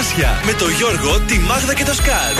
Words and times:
Καρδάσια 0.00 0.40
με 0.46 0.52
το 0.52 0.68
Γιώργο, 0.68 1.20
τη 1.20 1.38
Μάγδα 1.38 1.74
και 1.74 1.84
το 1.84 1.94
Σκάτ. 1.94 2.36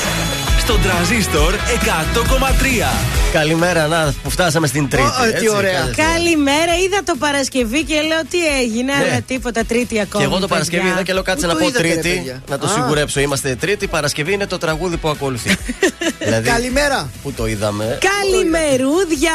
Στον 0.61 0.83
τραζίστορ 0.83 1.55
100,3. 1.55 2.93
Καλημέρα, 3.33 3.87
να 3.87 4.15
που 4.23 4.31
φτάσαμε 4.31 4.67
στην 4.67 4.89
Τρίτη. 4.89 5.07
Ω, 5.07 5.39
τι 5.41 5.49
ωραία. 5.51 5.91
Καλημέρα, 5.97 6.75
είδα 6.85 7.03
το 7.05 7.15
Παρασκευή 7.19 7.85
και 7.85 7.95
λέω 8.01 8.21
τι 8.31 8.47
έγινε, 8.59 8.93
Ναι. 8.95 9.05
αλλά 9.11 9.21
τίποτα 9.21 9.65
Τρίτη 9.65 10.01
ακόμα. 10.01 10.25
Και 10.25 10.31
εγώ 10.31 10.41
το 10.41 10.47
παιδιά. 10.47 10.49
Παρασκευή 10.49 10.89
είδα 10.89 11.03
και 11.03 11.13
λέω 11.13 11.23
κάτσε 11.23 11.47
Πού 11.47 11.53
να 11.53 11.59
το 11.59 11.65
πω 11.65 11.69
είδατε, 11.69 11.89
ρε, 11.89 11.95
Τρίτη. 11.95 12.17
παιδιά; 12.17 12.43
Να 12.49 12.59
το 12.59 12.67
Α. 12.67 12.71
σιγουρέψω. 12.71 13.21
Είμαστε 13.21 13.57
Τρίτη, 13.57 13.87
Παρασκευή 13.87 14.33
είναι 14.33 14.47
το 14.47 14.59
τραγούδι 14.59 14.97
που 14.97 15.09
ακολουθεί. 15.09 15.57
δηλαδή, 16.25 16.49
Καλημέρα. 16.49 17.11
πού 17.23 17.33
το 17.33 17.47
είδαμε; 17.47 17.99
Καλημερούδια, 18.21 19.33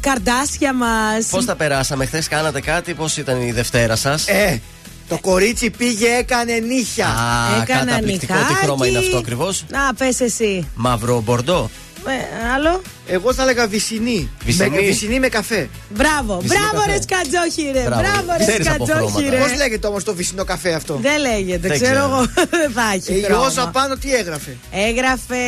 καρδάσια 0.00 0.72
μας. 0.74 1.26
Πώς 1.30 1.44
τα 1.44 1.54
περάσαμε, 1.54 2.06
χθες 2.06 2.28
κάνατε 2.28 2.60
κάτι, 2.60 2.94
πώς 2.94 3.16
ήταν 3.16 3.40
η 3.40 3.52
Δευτέρα 3.52 3.96
σας; 3.96 4.26
Ε, 4.28 4.60
το 5.08 5.18
κορίτσι 5.20 5.70
πήγε, 5.70 6.08
έκανε 6.18 6.58
νύχια. 6.58 7.06
Α, 7.06 7.62
Έκανα 7.62 7.84
καταπληκτικό. 7.84 8.32
Τι 8.32 8.38
νυχάκι. 8.38 8.54
χρώμα 8.64 8.86
είναι 8.86 8.98
αυτό 8.98 9.16
ακριβώς; 9.18 9.64
Να, 9.70 9.94
πες 9.94 10.20
εσύ. 10.20 10.68
Μαύρο 10.74 11.20
μπορντό. 11.20 11.70
Ε, 12.06 12.52
άλλο; 12.54 12.82
Εγώ 13.06 13.34
θα 13.34 13.42
έλεγα 13.42 13.66
βυσινή. 13.66 14.30
Βυσσινή. 14.44 14.70
Με, 14.70 14.80
βυσινή 14.80 15.18
με 15.20 15.28
καφέ. 15.28 15.68
Μπράβο, 15.88 16.38
Βυσινό 16.40 16.60
μπράβο 16.60 16.76
καφέ. 16.86 16.90
ρε 16.92 17.02
σκατζόχυρε. 17.02 17.82
Μπράβο. 17.86 18.00
Μπράβο 18.02 18.32
ρε 18.38 18.44
Ξέρεις 18.44 18.68
από 18.68 18.84
σκατζόχυρε. 18.86 19.26
χρώματα. 19.28 19.48
Πώς 19.48 19.56
λέγεται 19.58 19.86
όμως 19.86 20.04
το 20.04 20.14
βυσινό 20.14 20.44
καφέ 20.44 20.72
αυτό; 20.72 20.98
Δεν 21.02 21.20
λέγεται, 21.20 21.68
Δεν 21.68 21.76
ξέρω 21.80 21.92
ξέρω. 21.92 22.04
εγώ. 22.08 22.20
Δεν 22.60 22.70
θα 22.74 22.82
έχει. 22.94 23.12
Ε, 23.12 23.16
η 23.16 23.22
χρώμα. 23.22 23.46
Όσα 23.46 23.68
πάνω 23.72 23.96
τι 23.96 24.14
έγραφε; 24.14 24.56
Έγραφε. 24.72 25.42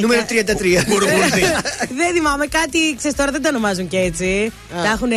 Νούμερο 0.00 0.20
κα- 0.20 0.54
33. 0.58 0.84
Μπουρμπουρδί. 0.88 1.40
δεν 2.00 2.12
θυμάμαι 2.14 2.46
κάτι, 2.46 2.78
ξέρεις 2.98 3.16
τώρα 3.16 3.30
δεν 3.30 3.42
το 3.42 3.48
ονομάζουν 3.48 3.88
και 3.88 3.98
έτσι. 3.98 4.52
Α. 4.78 4.82
Τα 4.82 4.90
έχουν 4.94 5.10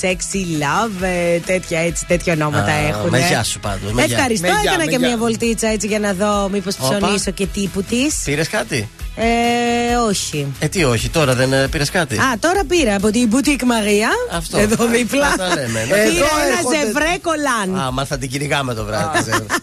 sexy 0.00 0.62
love, 0.62 1.02
ε, 1.04 1.38
τέτοια 1.38 1.78
έτσι, 1.80 2.04
τέτοια 2.06 2.32
ονόματα 2.32 2.72
Α, 2.72 2.86
έχουν. 2.88 3.08
με 3.08 3.18
γεια 3.18 3.42
σου 3.42 3.60
πάντως, 3.60 3.92
με 3.92 4.04
γεια. 4.04 4.16
Ευχαριστώ, 4.16 4.46
Με 4.46 4.52
γεια, 4.52 4.60
έκανα 4.62 4.84
με 4.84 4.90
και 4.90 4.96
γεια. 4.96 5.08
μια 5.08 5.16
βολτίτσα 5.16 5.68
έτσι 5.68 5.86
για 5.86 5.98
να 5.98 6.12
δω 6.12 6.48
μήπως 6.52 6.74
Όπα. 6.80 6.98
ψωνίσω 6.98 7.30
και 7.30 7.46
τύπου 7.46 7.82
της. 7.82 8.14
Πήρες 8.24 8.48
κάτι; 8.48 8.88
Ε, 9.18 9.96
όχι. 10.08 10.46
Ε, 10.58 10.68
τι 10.68 10.84
όχι, 10.84 11.08
τώρα 11.08 11.34
δεν 11.34 11.68
πήρες 11.70 11.90
κάτι; 11.90 12.18
Α, 12.18 12.38
τώρα 12.40 12.64
πήρα 12.68 12.94
από 12.94 13.10
την 13.10 13.30
Boutique 13.32 13.62
Maria. 13.62 14.36
Αυτό. 14.36 14.58
Εδώ 14.58 14.86
δίπλα. 14.86 15.26
Αυτά 15.26 15.48
λέμε. 15.54 15.80
Πήρα 15.82 15.96
Εδώ 15.96 16.10
ένα 16.14 16.58
έρχονται. 16.58 16.76
ζευρέ 16.84 17.16
κολάν. 17.22 17.86
Α, 17.86 17.90
μα 17.90 18.04
θα 18.04 18.18
την 18.18 18.30
κυνηγάμε 18.30 18.74
το 18.74 18.84
βράδυ. 18.84 19.18
ξέρω. 19.22 19.46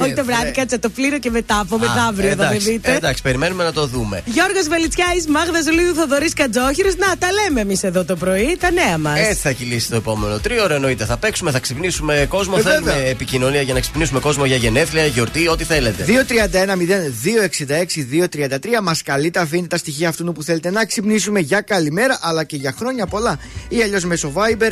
Όχι 0.00 0.14
το 0.14 0.24
βράδυ, 0.24 0.50
κάτσε 0.50 0.78
το 0.78 0.88
πλήρω 0.88 1.18
και 1.18 1.30
μετά 1.30 1.60
από 1.60 1.74
Α, 1.74 1.78
μεθαύριο 1.78 2.30
θα 2.30 2.36
με 2.36 2.44
εντάξει, 2.44 2.70
δείτε. 2.70 2.94
Εντάξει, 2.94 3.22
περιμένουμε 3.22 3.64
να 3.64 3.72
το 3.72 3.86
δούμε. 3.86 4.22
Γιώργος 4.24 4.68
Βελιτσιάης, 4.68 5.26
Μάγδας 5.26 5.64
Ζουλίδου, 5.64 5.94
Θοδωρής 5.94 6.32
Κατζόχυρος. 6.32 6.96
Να, 6.96 7.16
τα 7.18 7.28
λέμε 7.32 7.60
εμείς 7.60 7.82
εδώ 7.82 8.04
το 8.04 8.16
πρωί, 8.16 8.56
τα 8.60 8.70
νέα 8.70 8.98
μας. 8.98 9.18
Έτσι 9.18 9.34
θα 9.40 9.52
κυλήσει 9.52 9.88
το 9.90 9.96
επόμενο 9.96 10.38
τρίωρο. 10.38 10.74
Εννοείται 10.74 11.04
θα 11.04 11.16
παίξουμε, 11.16 11.50
θα 11.50 11.58
ξυπνήσουμε 11.58 12.26
κόσμο. 12.28 12.54
Ε, 12.58 12.62
Θέλουμε 12.62 12.92
βέβαια. 12.92 13.08
επικοινωνία 13.08 13.62
για 13.62 13.74
να 13.74 13.80
ξυπνήσουμε 13.80 14.20
κόσμο 14.20 14.44
για 14.44 14.56
γενέθλια, 14.56 15.06
γιορτή, 15.06 15.48
ό,τι 15.48 15.64
θέλετε. 15.64 16.04
231-0266-233 16.04 18.80
μας 18.90 19.02
καλείτε, 19.02 19.40
αφήνετε 19.40 19.68
τα 19.68 19.76
στοιχεία 19.76 20.08
αυτού 20.08 20.32
που 20.32 20.42
θέλετε 20.42 20.70
να 20.70 20.84
ξυπνήσουμε 20.84 21.40
για 21.40 21.60
καλημέρα 21.60 22.18
αλλά 22.20 22.44
και 22.44 22.56
για 22.56 22.74
χρόνια 22.78 23.06
πολλά. 23.06 23.38
Ή 23.68 23.82
αλλιώς 23.82 24.04
μέσω 24.04 24.32
Viber 24.34 24.70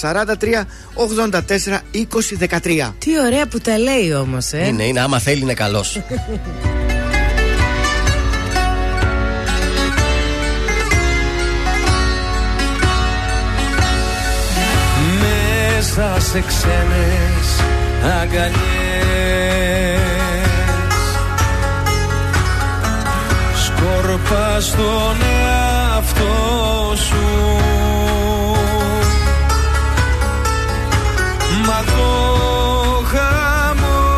6943 0.00 0.64
84 1.20 1.40
20 1.92 2.48
13. 2.62 2.92
Τι 2.98 3.20
ωραία 3.20 3.46
που 3.46 3.60
τα 3.60 3.78
λέει 3.78 4.12
όμως, 4.12 4.52
ε. 4.52 4.66
Είναι, 4.66 4.84
είναι, 4.84 5.00
άμα 5.00 5.18
θέλει 5.18 5.40
είναι 5.40 5.54
καλός. 5.54 5.98
μέσα 15.22 16.20
σε 16.20 16.40
ξένες 16.40 17.48
αγκαλιές 18.20 18.81
σκόρπα 24.32 24.60
στον 24.60 25.16
εαυτό 25.22 26.96
σου. 26.96 27.26
Μα 31.66 31.78
το 31.84 32.10
χαμόγελο 33.12 34.12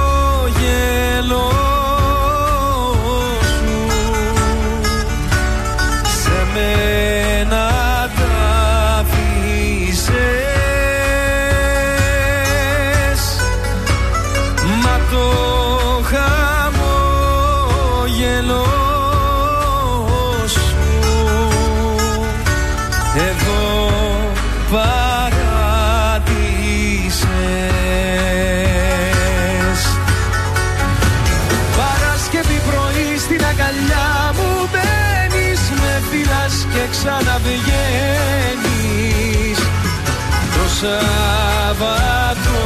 Σάββατο 40.84 42.58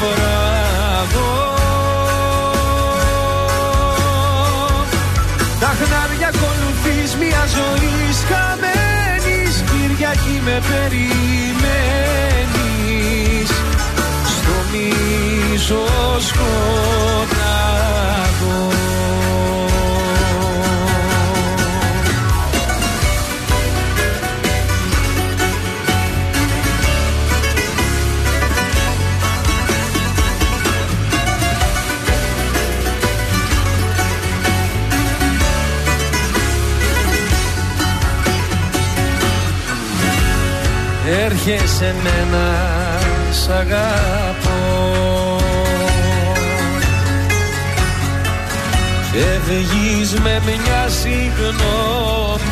βράδο. 0.00 1.32
Τα 5.60 5.70
χνάρια 5.78 6.28
ακολουθείς 6.34 7.10
μια 7.16 7.42
ζωή 7.56 7.94
χαμένης 8.28 9.54
Κυριακή 9.70 10.36
με 10.44 10.56
περιμένεις. 10.68 11.50
Στο 14.26 14.56
μίσο 14.72 15.84
σκοτάδο 16.18 17.30
Έρχεσαι 41.30 41.94
μένα 42.02 42.46
σ' 43.30 43.48
αγαπώ. 43.48 45.38
Φεύγεις 49.12 50.12
με 50.20 50.42
μια 50.44 50.88
συγγνώμη 50.88 52.49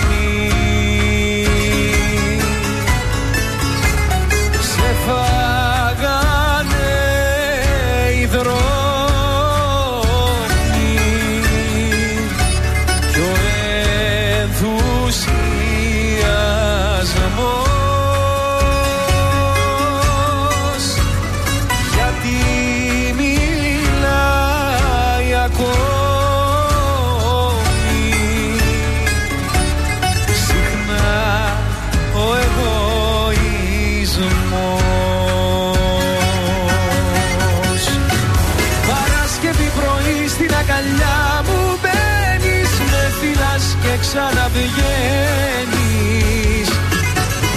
ξαναβγαίνεις. 44.11 46.69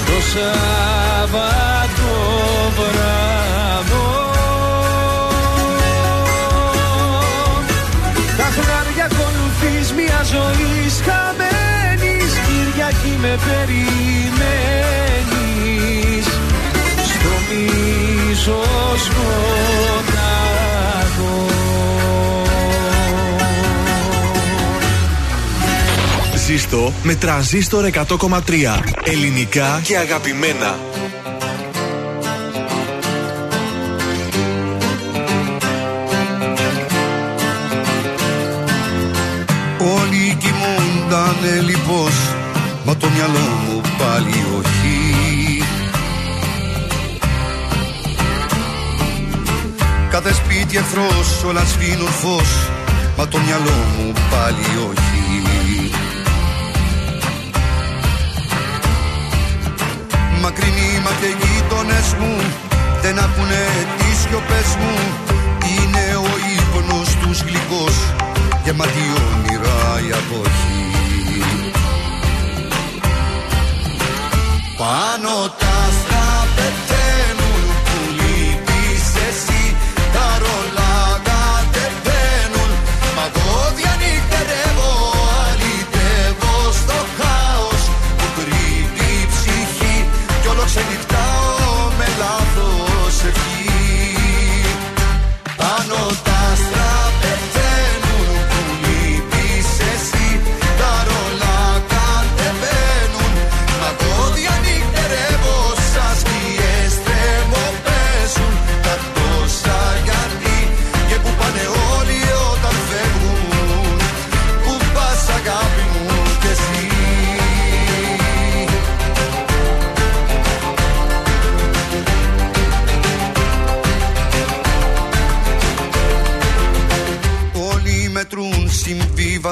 Το 0.08 0.18
Σάββατο 0.32 2.12
βράδο. 2.78 4.10
Τα 8.38 8.48
χνάρια 8.56 9.06
ακολουθείς 9.12 9.88
μια 9.94 10.20
ζωή 10.34 10.76
χαμένης 11.06 12.32
Κυριακή 12.46 13.14
με 13.22 13.34
περιμένεις. 13.46 14.66
Στο 17.12 17.34
μίσος 17.48 19.02
τρανζίστο 26.52 26.94
με 27.04 27.16
τρανζίστορ 27.16 27.90
100,3. 27.94 28.00
Ελληνικά 29.04 29.82
και 29.84 29.98
αγαπημένα. 29.98 30.80
Όλοι 39.78 40.38
κοιμούντανε 40.40 41.62
λοιπόν 41.62 42.12
Μα 42.86 42.98
το 42.98 43.10
μυαλό 43.10 43.50
μου 43.68 43.82
πάλι 43.98 44.46
όχι 44.58 45.64
Κάθε 50.10 50.34
σπίτι 50.34 50.78
εχθρός 50.78 51.44
όλα 51.48 51.66
σβήνουν 51.66 52.08
φως 52.08 52.70
Μα 53.18 53.28
το 53.28 53.38
μυαλό 53.38 53.86
μου 53.98 54.14
πάλι 54.30 54.90
όχι 54.90 55.22
Μακρινοί 60.42 60.90
μα 61.04 61.12
και 61.22 61.30
γείτονες 61.40 62.08
μου 62.20 62.34
Δεν 63.02 63.20
ακούνε 63.26 63.64
τις 63.98 64.18
σιωπές 64.22 64.70
μου. 64.82 64.96
Είναι 65.72 66.06
ο 66.16 66.32
ύπνος 66.56 67.10
τους 67.22 67.42
γλυκός 67.42 67.96
Γεμάτη 68.64 69.06
όνειρα 69.28 69.80
η 70.08 70.12
αποχή. 70.20 70.82
Πάνω 74.78 75.50
τα 75.60 75.71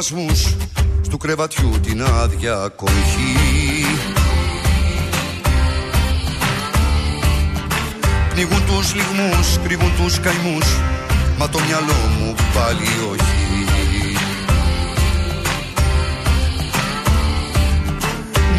συμβιβασμούς 0.02 0.56
Στου 1.02 1.18
κρεβατιού 1.18 1.80
την 1.82 2.04
άδεια 2.04 2.72
κοχή 2.76 3.86
Πνίγουν 8.30 8.66
τους 8.66 8.96
λιγμούς, 8.96 9.60
κρύβουν 9.64 9.92
τους 9.98 10.20
καημούς 10.20 10.68
Μα 11.38 11.50
το 11.50 11.60
μυαλό 11.60 12.00
μου 12.20 12.36
πάλι 12.54 12.88
όχι. 13.12 13.66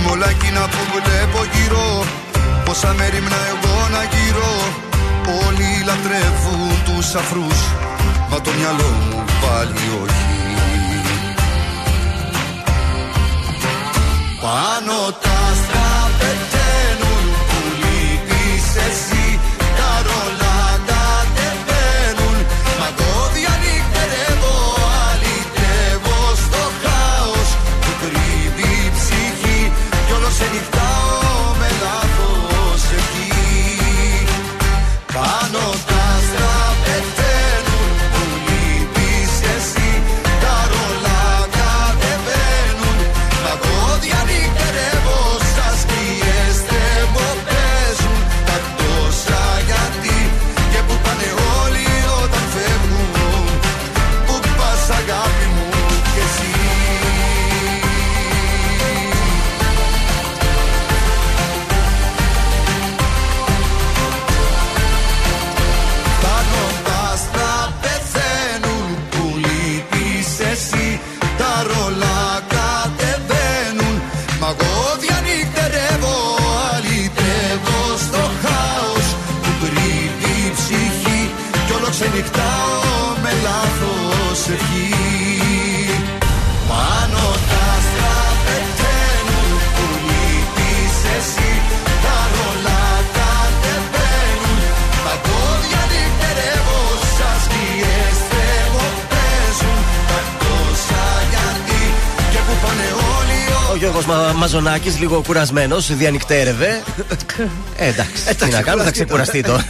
Μ' 0.02 0.10
όλα 0.10 0.28
εκείνα 0.28 0.60
που 0.60 0.82
βλέπω 0.92 1.38
γύρω 1.54 2.04
Πόσα 2.64 2.94
μέρημνα 2.98 3.36
εγώ 3.52 3.88
να 3.92 4.02
γύρω 4.02 4.52
Όλοι 5.46 5.84
λατρεύουν 5.86 6.70
τους 6.84 7.14
αφρούς 7.14 7.60
Μα 8.30 8.40
το 8.40 8.50
μυαλό 8.58 8.90
μου 9.10 9.24
πάλι 9.40 10.02
όχι 10.02 10.29
Πάνω 14.40 15.12
τα 15.20 15.29
Γιώργο 104.04 104.22
Μα... 104.24 104.32
Μαζονάκη, 104.32 104.90
λίγο 104.98 105.22
κουρασμένο, 105.26 105.76
διανυκτέρευε. 105.80 106.82
ε, 107.76 107.86
εντάξει. 107.88 108.34
Τι 108.38 108.50
να 108.50 108.62
κάνουμε, 108.62 108.84
θα 108.84 108.90
ξεκουραστεί 108.90 109.42
το. 109.42 109.60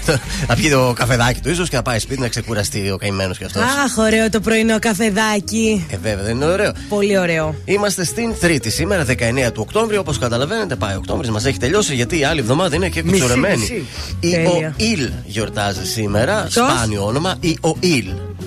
Θα 0.47 0.55
πιει 0.55 0.71
το 0.71 0.93
καφεδάκι 0.97 1.41
του, 1.41 1.51
ίσω 1.51 1.63
και 1.67 1.77
να 1.77 1.83
πάει 1.83 1.99
σπίτι 1.99 2.21
να 2.21 2.29
ξεκουραστεί 2.29 2.91
ο 2.91 2.97
καημένο 2.97 3.35
κι 3.35 3.45
αυτό. 3.45 3.61
Αχ, 3.61 3.97
ωραίο 3.99 4.31
το 4.31 4.41
πρωινό 4.41 4.79
καφεδάκι. 4.79 5.87
Ε, 5.91 5.97
βέβαια, 6.03 6.25
δεν 6.25 6.35
είναι 6.37 6.45
ωραίο. 6.45 6.73
Πολύ 6.89 7.19
ωραίο. 7.19 7.55
Είμαστε 7.65 8.05
στην 8.05 8.35
Τρίτη 8.41 8.71
σήμερα, 8.71 9.05
19 9.05 9.15
του 9.53 9.61
Οκτώβριου. 9.67 9.99
Όπω 10.01 10.13
καταλαβαίνετε, 10.21 10.77
πάει 10.77 10.95
ο 10.95 10.97
Οκτώβρη, 10.99 11.31
μα 11.31 11.41
έχει 11.45 11.59
τελειώσει 11.59 11.95
γιατί 11.95 12.19
η 12.19 12.25
άλλη 12.25 12.41
εβδομάδα 12.41 12.75
είναι 12.77 12.89
και 12.89 13.03
Μισή, 13.03 13.19
κουτσορεμένη. 13.19 13.57
μισή. 13.61 13.87
Η 14.21 14.31
Τέλεια. 14.31 14.75
ΟΙΛ 14.77 15.11
γιορτάζει 15.27 15.87
σήμερα. 15.87 16.47
Ποιος? 16.51 16.71
Σπάνιο 16.73 17.05
όνομα. 17.07 17.37
Η 17.41 17.59
ΟΙΛ. 17.81 18.07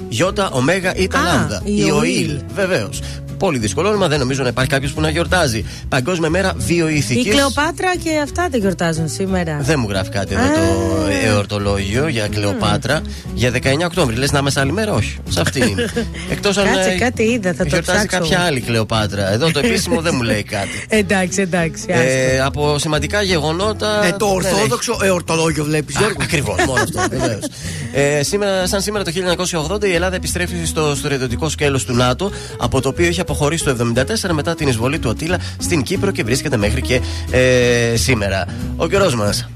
Γιώτα, 0.10 0.50
Ωμέγα 0.52 0.96
ή 0.96 1.04
Α, 1.04 1.20
Λάμδα. 1.24 1.62
η 1.64 1.82
ΟΙΛ. 2.04 2.40
Βεβαίω. 2.56 2.90
Πολύ 3.38 3.58
δύσκολο 3.58 3.90
όνομα, 3.90 4.08
δεν 4.08 4.20
νομίζω 4.20 4.44
να 4.44 4.50
υπάρχει 4.50 4.70
κάποιος 4.72 4.92
που 4.92 5.02
να 5.02 5.10
γιορτάζει. 5.10 5.66
Παγκόσμια 5.90 6.30
μέρα 6.30 6.54
Η 6.58 6.62
βιοειθικής. 6.62 7.32
Κλεοπάτρα 7.34 7.96
και 8.04 8.10
αυτά 8.24 8.48
δεν 8.52 8.60
γιορτάζουν 8.60 9.10
σήμερα. 9.10 9.58
Δεν 9.62 9.80
μου 9.80 9.88
γράφει 9.90 10.10
κάτι 10.10 10.34
εδώ 10.34 10.44
Α. 10.44 10.48
το 10.48 11.28
εορτολόγιο 11.28 12.08
για 12.08 12.28
Κλεοπάτρα. 12.28 13.02
Για 13.34 13.52
19 13.52 13.86
Οκτώβρη. 13.86 14.16
Λες 14.16 14.32
να 14.32 14.40
είμαι 14.40 14.50
σε 14.50 14.60
άλλη 14.60 14.72
μέρα, 14.72 14.94
όχι. 14.94 15.18
Σε 15.30 15.42
αυτήν 15.42 15.68
είναι. 15.68 15.90
Εκτός 16.32 16.58
αν. 16.58 16.66
Κάτσε, 16.66 16.90
ε, 16.90 16.98
κάτι 16.98 17.24
είδα, 17.24 17.54
θα 17.54 17.64
το 17.64 17.70
γιορτάζει 17.70 18.08
ψάξω. 18.08 18.30
κάποια 18.30 18.46
άλλη 18.46 18.62
Κλεοπάτρα. 18.62 19.32
Εδώ 19.32 19.52
το 19.52 19.60
επίσημο 19.60 20.02
δεν 20.02 20.14
μου 20.16 20.22
λέει 20.22 20.44
κάτι. 20.44 20.86
Εντάξει, 21.02 21.42
εντάξει. 21.42 21.84
άστο. 21.92 22.04
Ε, 22.04 22.40
από 22.40 22.80
σημαντικά 22.80 23.22
γεγονότα. 23.22 24.06
Ε, 24.06 24.12
το 24.12 24.26
δεν 24.26 24.36
ορθόδοξο 24.36 24.98
εορτολόγιο 25.04 25.64
βλέπεις, 25.64 25.96
Γιώργο. 25.98 26.18
Ακριβώς, 26.22 26.66
μόνο 26.66 26.82
αυτό. 26.82 27.00
βεβαίως. 27.94 28.20
Ε, 28.20 28.24
σήμερα, 28.24 28.68
σαν 28.68 28.82
σήμερα 28.82 29.04
το 29.04 29.12
1980, 29.12 29.88
η 29.88 29.94
Ελλάδα 29.94 30.16
επιστρέφει 30.16 30.66
στο 30.66 30.96
στρατιωτικό 30.96 31.50
σκέλος 31.50 31.86
του 31.86 31.94
ΝΑΤΟ, 31.94 32.32
από 32.58 32.82
το 32.82 32.90
οποίο 32.90 33.06
είχε 33.06 33.22
αποχωρήσει 33.22 33.64
το 33.64 33.72
1974 33.72 34.34
μετά 34.34 34.56
την 34.56 34.68
εισβολή 34.68 35.00
του 35.00 35.10
Ατήλα 35.10 35.38
στην 35.58 35.82
Κύπρο 35.84 36.12
και 36.12 36.24
βρίσκεται 36.24 36.58
μέχρι 36.58 36.82
και 36.82 37.02
ε, 37.32 37.96
σήμερα. 37.96 38.46
Ο 38.76 38.88
καιρός 38.88 39.16
μας. 39.16 39.50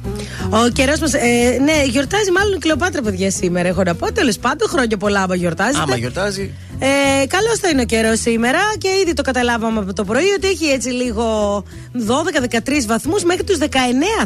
Ο 0.49 0.69
καιρός 0.73 0.99
μας. 0.99 1.13
Ε, 1.13 1.17
ναι, 1.63 1.83
γιορτάζει 1.89 2.31
μάλλον 2.31 2.53
η 2.53 2.59
Κλεοπάτρα, 2.59 3.01
παιδιά, 3.01 3.31
σήμερα. 3.31 3.67
Έχω 3.67 3.83
να 3.83 3.95
πω. 3.95 4.11
Τέλος 4.11 4.37
πάντων, 4.37 4.69
χρόνια 4.69 4.97
πολλά, 4.97 5.21
άμα 5.21 5.35
γιορτάζετε. 5.35 5.81
Άμα 5.81 5.97
γιορτάζει. 5.97 6.53
Ε, 6.79 7.25
Καλό 7.27 7.57
θα 7.61 7.69
είναι 7.69 7.81
ο 7.81 7.85
καιρός 7.85 8.19
σήμερα 8.19 8.59
και 8.77 8.87
ήδη 9.01 9.13
το 9.13 9.21
καταλάβαμε 9.21 9.79
από 9.79 9.93
το 9.93 10.03
πρωί 10.03 10.25
ότι 10.37 10.47
έχει 10.47 10.65
έτσι 10.65 10.89
λίγο 10.89 11.63
12-13 11.93 12.85
βαθμούς. 12.87 13.23
Μέχρι 13.23 13.43
τους 13.43 13.57
19 13.57 13.65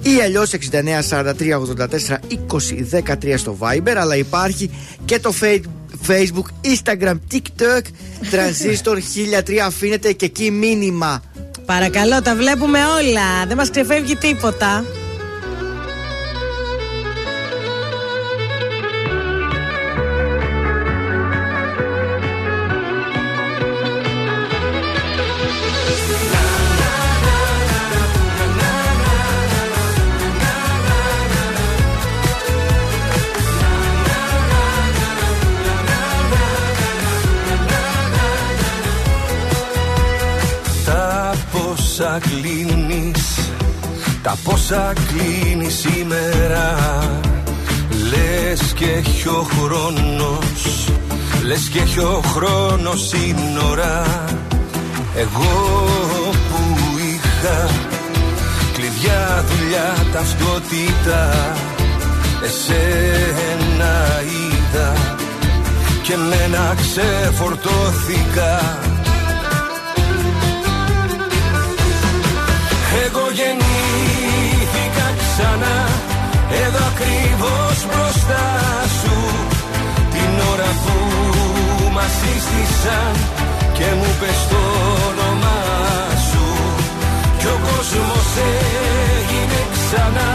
Ή 0.02 0.10
αλλιώς 0.24 0.50
6943842013 0.50 3.34
στο 3.36 3.56
Viber, 3.60 3.94
αλλά 3.96 4.16
υπάρχει 4.16 4.70
και 5.04 5.18
το 5.18 5.34
Fa- 5.40 5.60
Facebook, 6.08 6.44
Instagram, 6.64 7.14
TikTok, 7.32 7.80
Transistor 8.32 8.98
1003. 9.46 9.56
Αφήνετε 9.56 10.12
και 10.12 10.24
εκεί 10.24 10.50
μήνυμα. 10.50 11.22
Παρακαλώ, 11.66 12.22
τα 12.22 12.36
βλέπουμε 12.36 12.78
όλα. 12.78 13.46
Δεν 13.46 13.56
μας 13.56 13.70
ξεφεύγει 13.70 14.16
τίποτα. 14.16 14.84
Τα 44.70 44.76
πόσα 44.76 44.92
κλείνεις 44.92 45.74
σήμερα 45.74 46.76
Λες 48.10 48.72
και 48.72 48.84
έχει 48.84 49.28
ο 49.28 49.46
χρόνος 49.52 50.88
Λες 51.42 51.68
και 51.72 51.78
έχει 51.78 51.98
ο 51.98 52.22
χρόνος 52.34 53.08
σύνορα 53.08 54.04
Εγώ 55.16 55.86
που 56.48 56.60
είχα 56.98 57.68
Κλειδιά, 58.72 59.44
δουλειά, 59.48 60.06
ταυτότητα 60.12 61.54
Εσένα 62.44 64.22
είδα. 64.22 64.92
Και 66.02 66.16
μένα 66.16 66.74
ξεφορτώθηκα 66.80 68.78
ξανά. 75.40 75.78
Εδώ 76.64 76.82
ακριβώς 76.92 77.76
μπροστά 77.88 78.46
σου 78.98 79.16
Την 80.14 80.32
ώρα 80.52 80.70
που 80.82 80.94
μας 81.96 82.12
σύστησαν 82.20 83.12
Και 83.76 83.88
μου 83.98 84.10
πες 84.20 84.40
το 84.50 84.62
όνομά 85.08 85.62
σου. 86.28 86.46
Κι 87.38 87.48
ο 87.54 87.56
κόσμος 87.68 88.28
έγινε 89.18 89.60
ξανά 89.74 90.32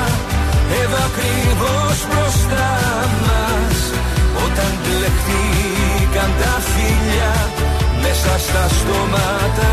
Εδώ 0.82 1.00
ακριβώς 1.10 1.98
μπροστά 2.10 2.72
μας. 3.26 3.78
Όταν 4.46 4.72
μπλεχτήκαν 4.82 6.32
τα 6.42 6.54
φίλια 6.72 7.34
Μέσα 8.04 8.34
στα 8.46 8.64
στόματα 8.78 9.72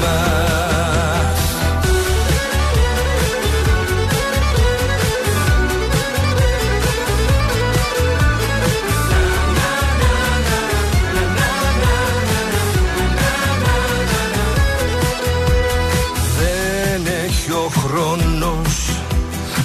μας 0.00 0.73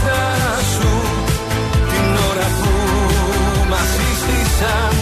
μπροστά 0.00 0.24
σου. 0.74 0.92
Την 1.90 2.08
ώρα 2.30 2.48
που 2.58 2.72
μας 3.70 3.88
σύστησαν 3.94 4.92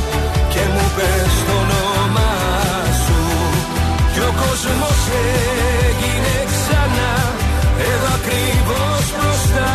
Και 0.52 0.62
μου 0.72 0.86
πες 0.96 1.32
το 1.46 1.54
όνομά 1.62 2.34
σου. 3.04 3.20
Κι 4.12 4.20
ο 4.28 4.32
κόσμος 4.42 5.00
έγινε 5.86 6.36
ξανά. 6.52 7.12
Εδώ 7.90 8.08
ακριβώς 8.18 9.04
μπροστά 9.14 9.74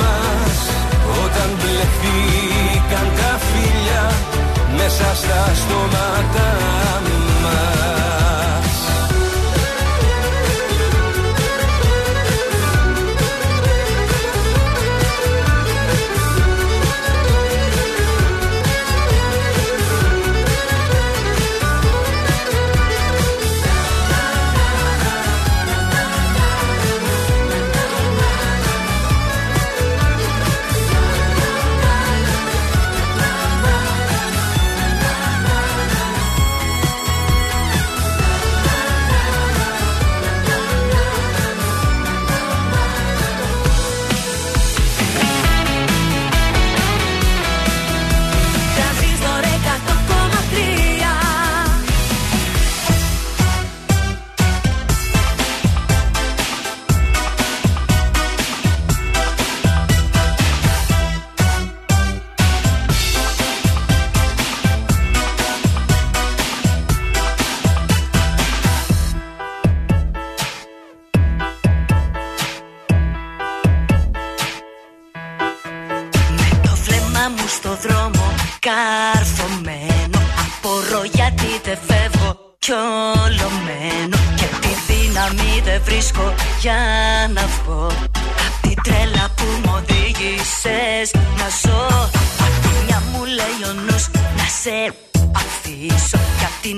μας. 0.00 0.56
Όταν 1.24 1.48
μπλεχτήκαν 1.58 3.08
τα 3.18 3.32
φίλια 3.46 4.04
Μέσα 4.76 5.08
στα 5.20 5.40
στόματα 5.60 6.48
μας 7.04 7.13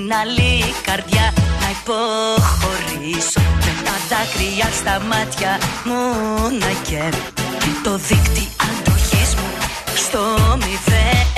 την 0.07 0.15
άλλη 0.15 0.73
καρδιά. 0.83 1.33
Να 1.61 1.69
υποχωρήσω 1.69 3.39
Με 3.39 3.73
τα 3.85 3.95
δάκρυα 4.09 4.69
στα 4.73 5.05
μάτια 5.05 5.59
μου 5.83 6.01
να 6.59 6.71
και 6.89 7.11
το 7.83 7.97
δίκτυ 7.97 8.47
αντοχής 8.61 9.35
μου 9.35 9.47
στο 9.95 10.19
μηδέν 10.57 11.36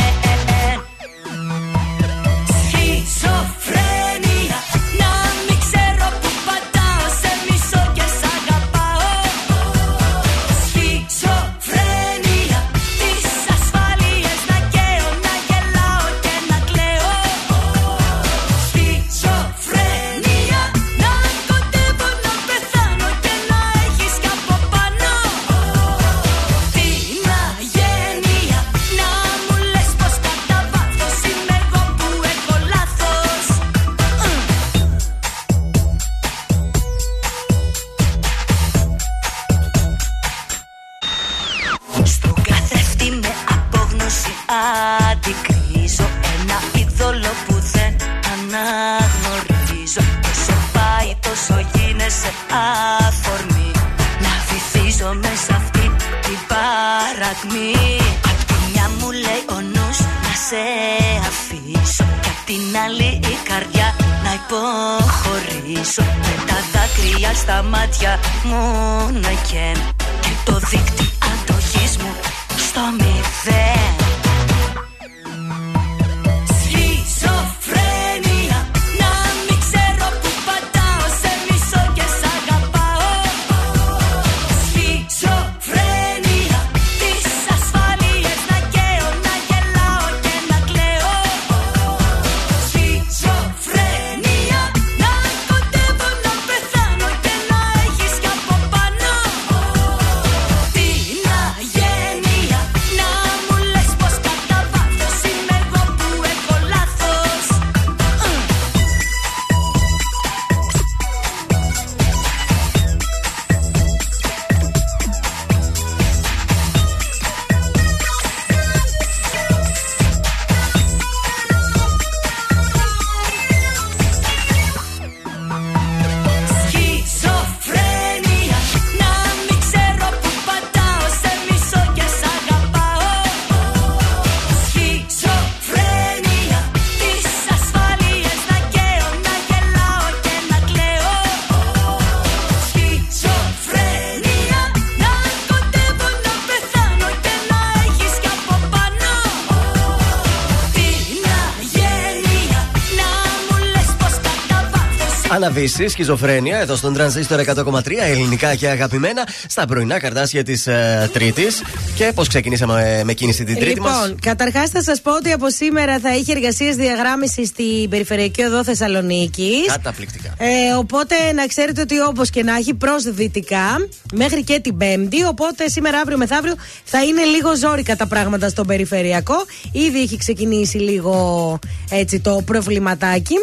Αναβίση, 155.59 155.87
σχιζοφρένεια, 155.87 156.59
εδώ 156.59 156.75
στον 156.75 156.93
τρανζίστορ 156.93 157.39
100,3 157.39 157.81
ελληνικά 158.09 158.55
και 158.55 158.67
αγαπημένα 158.67 159.27
στα 159.47 159.65
πρωινά 159.65 159.99
καρτάσια 159.99 160.43
της 160.43 160.67
ε, 160.67 161.09
Τρίτης. 161.13 161.61
Και 161.95 162.11
πώς 162.15 162.27
ξεκινήσαμε 162.27 162.97
ε, 162.99 163.03
με 163.03 163.13
κίνηση 163.13 163.43
την 163.43 163.55
Τρίτη 163.55 163.73
λοιπόν, 163.73 163.91
μας. 163.91 164.15
καταρχάς 164.21 164.69
θα 164.69 164.83
σας 164.83 165.01
πω 165.01 165.15
ότι 165.15 165.31
από 165.31 165.49
σήμερα 165.49 165.99
θα 165.99 166.09
έχει 166.09 166.31
εργασίες 166.31 166.75
διαγράμμισης 166.75 167.47
στην 167.47 167.89
περιφερειακή 167.89 168.43
οδό 168.43 168.63
Θεσσαλονίκης. 168.63 169.65
Καταπληκτικά. 169.67 170.28
Ε, 170.41 170.73
οπότε 170.77 171.15
να 171.35 171.45
ξέρετε 171.45 171.81
ότι 171.81 171.99
όπως 171.99 172.29
και 172.29 172.43
να 172.43 172.55
έχει 172.55 172.73
προ 172.73 172.95
δυτικά 173.05 173.87
μέχρι 174.13 174.43
και 174.43 174.59
την 174.59 174.77
Πέμπτη. 174.77 175.25
Οπότε 175.25 175.69
σήμερα, 175.69 175.99
αύριο 175.99 176.17
μεθαύριο 176.17 176.55
θα 176.83 177.03
είναι 177.03 177.23
λίγο 177.23 177.55
ζόρικα 177.55 177.95
τα 177.95 178.07
πράγματα 178.07 178.49
στον 178.49 178.67
περιφερειακό. 178.67 179.35
Ήδη 179.71 180.01
έχει 180.01 180.17
ξεκινήσει 180.17 180.77
λίγο 180.77 181.59
έτσι 181.89 182.19
το 182.19 182.41
προβληματάκι. 182.45 183.35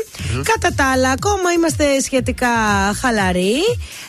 Κατά 0.53 0.75
τα 0.75 0.85
άλλα, 0.85 1.11
ακόμα 1.11 1.53
είμαστε 1.57 2.01
σχετικά 2.01 2.49
χαλαροί. 3.01 3.57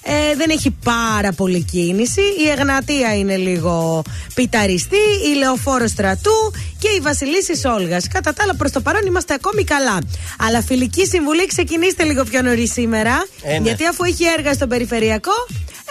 Ε, 0.04 0.36
δεν 0.36 0.50
έχει 0.50 0.76
πάρα 0.84 1.32
πολύ 1.32 1.64
κίνηση. 1.64 2.22
Η 2.22 2.50
Εγνατία 2.50 3.18
είναι 3.18 3.36
λίγο 3.38 4.04
πιταριστή. 4.34 5.04
Η 5.32 5.38
Λεωφόρο 5.38 5.88
Στρατού 5.88 6.52
και 6.80 6.88
η 6.98 7.00
Βασιλίση 7.00 7.68
Όλγα. 7.68 7.98
Κατά 8.14 8.34
τα 8.34 8.44
άλλα, 8.44 8.56
προς 8.56 8.72
το 8.72 8.82
παρόν 8.82 9.06
είμαστε 9.06 9.34
ακόμη 9.34 9.64
καλά. 9.64 9.98
Αλλά 10.40 10.62
φιλική 10.62 11.06
συμβουλή, 11.06 11.46
ξεκινήστε 11.46 12.04
λίγο 12.04 12.24
πιο 12.24 12.42
νωρίς 12.42 12.72
σήμερα. 12.72 13.26
Ε, 13.42 13.52
ναι. 13.52 13.68
Γιατί 13.68 13.86
αφού 13.86 14.04
έχει 14.04 14.24
έργα 14.38 14.54
στο 14.54 14.68
περιφερειακό, 14.68 15.34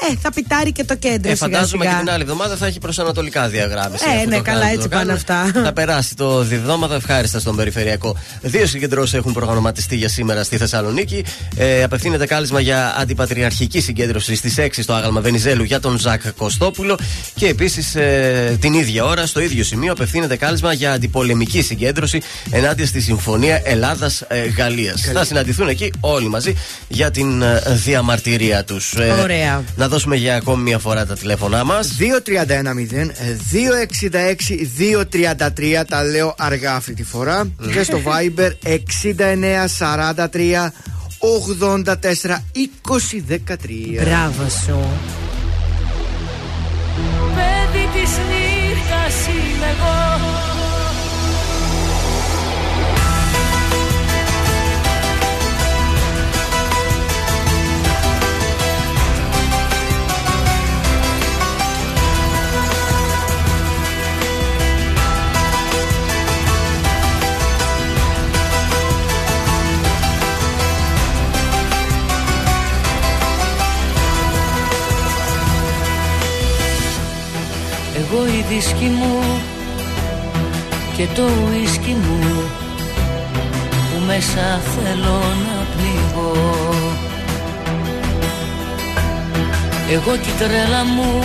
ε, 0.00 0.14
θα 0.22 0.32
πιτάρει 0.32 0.72
και 0.72 0.84
το 0.84 0.96
κέντρο. 0.96 1.30
Ε, 1.30 1.34
σιγά 1.34 1.36
φαντάζομαι 1.36 1.84
σιγά. 1.84 1.96
και 1.96 2.04
την 2.04 2.10
άλλη 2.12 2.22
εβδομάδα 2.22 2.56
θα 2.56 2.66
έχει 2.66 2.78
προσανατολικά 2.78 3.48
διαγράμμιση. 3.48 4.04
Ε, 4.08 4.16
αφού 4.16 4.28
ναι, 4.28 4.36
το 4.36 4.42
καλά, 4.42 4.58
κάνουν, 4.58 4.74
έτσι 4.74 4.88
το 4.88 4.96
κάνουν. 4.96 5.06
πάνε 5.06 5.12
αυτά. 5.12 5.60
Θα 5.62 5.72
περάσει 5.72 6.14
το 6.14 6.42
διδόματο 6.42 6.94
ευχάριστα 6.94 7.38
στον 7.38 7.56
περιφερειακό. 7.56 8.16
Δύο 8.40 8.66
συγκεντρώσεις 8.66 9.14
έχουν 9.14 9.32
προγραμματιστεί 9.32 9.96
για 9.96 10.08
σήμερα 10.08 10.44
στη 10.44 10.56
Θεσσαλονίκη. 10.56 11.24
Ε, 11.56 11.82
απευθύνεται 11.82 12.26
κάλεσμα 12.26 12.60
για 12.60 12.96
αντιπατριαρχική 12.98 13.80
συγκέντρωση 13.80 14.34
στις 14.34 14.54
6 14.58 14.68
στο 14.82 14.92
άγαλμα 14.92 15.20
Βενιζέλου 15.20 15.62
για 15.62 15.80
τον 15.80 15.98
Ζακ 15.98 16.32
Κωστόπουλο. 16.36 16.98
Και 17.34 17.46
επίσης 17.46 17.94
ε, 17.94 18.56
την 18.60 18.72
ίδια 18.72 19.04
ώρα, 19.04 19.26
στο 19.26 19.40
ίδιο 19.40 19.64
σημείο, 19.64 19.92
απευθύνεται 19.92 20.36
κάλεσμα 20.36 20.72
για 20.76 20.92
αντιπολεμική 20.92 21.62
συγκέντρωση 21.62 22.20
ενάντια 22.50 22.86
στη 22.86 23.00
Συμφωνία 23.00 23.60
Ελλάδα-Γαλλία. 23.64 24.94
Θα 25.12 25.24
συναντηθούν 25.24 25.68
εκεί 25.68 25.92
όλοι 26.00 26.28
μαζί 26.28 26.54
για 26.88 27.10
την 27.10 27.42
ε, 27.42 27.62
διαμαρτυρία 27.84 28.64
τους. 28.64 28.94
Ωραία. 29.22 29.64
Να 29.76 29.88
δώσουμε 29.88 30.16
για 30.16 30.36
ακόμη 30.36 30.62
μια 30.62 30.78
φορά 30.78 31.06
τα 31.06 31.16
τηλέφωνά 31.16 31.64
μας. 31.64 31.96
231-0, 31.98 32.02
266-233 35.80 35.84
τα 35.88 36.04
λέω 36.04 36.34
αργά 36.38 36.74
αυτή 36.74 36.94
τη 36.94 37.02
φορά 37.04 37.48
και 37.72 37.82
στο 37.82 38.00
Viber 38.04 38.50
6943 38.62 38.68
84 41.18 41.84
20 41.84 41.86
13. 43.28 43.30
Μπράβο 44.02 44.48
σου. 44.64 44.78
Παιδί 47.34 47.88
της 47.92 48.10
νύχτας 48.28 49.26
είμαι 49.26 49.66
εγώ 49.66 50.35
Εγώ 78.10 78.26
η 78.26 78.44
δίσκη 78.48 78.84
μου 78.84 79.20
και 80.96 81.06
το 81.14 81.22
ουίσκι 81.22 81.96
μου 82.02 82.42
που 83.68 84.04
μέσα 84.06 84.60
θέλω 84.74 85.18
να 85.46 85.66
πνιγώ. 85.72 86.32
Εγώ 89.90 90.16
κι 90.16 90.30
τρέλα 90.38 90.84
μου 90.84 91.22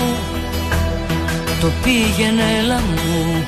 το 1.61 1.67
πήγαινε 1.83 2.43
έλα 2.59 2.79
μου 2.79 3.43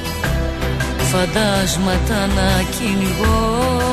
φαντάσματα 0.98 2.28
να 2.28 2.64
κυνηγώ 2.78 3.93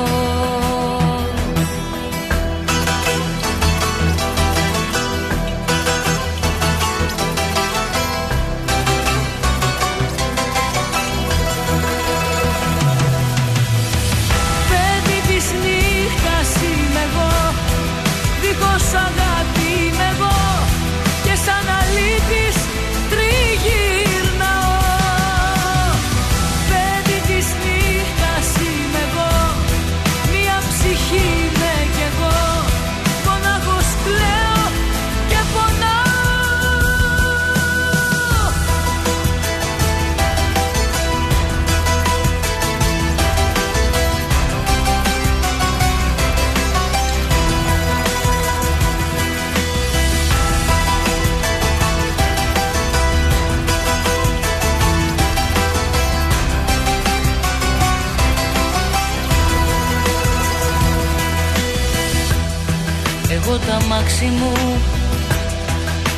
αμάξι 64.11 64.25
μου. 64.25 64.53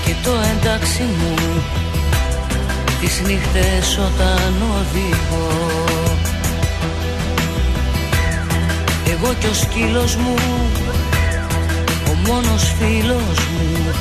Και 0.05 0.15
το 0.25 0.31
εντάξει 0.31 1.03
μου. 1.03 1.63
Τις 3.01 3.21
νύχτες 3.21 3.99
όταν 3.99 4.55
οδηγώ. 4.79 5.49
Εγώ 9.13 9.35
κι 9.39 9.47
ο 9.47 9.55
σκύλος 9.55 10.17
μου 10.17 10.35
ο 12.11 12.15
μόνος 12.27 12.75
φίλος 12.79 13.39
μου 13.53 13.93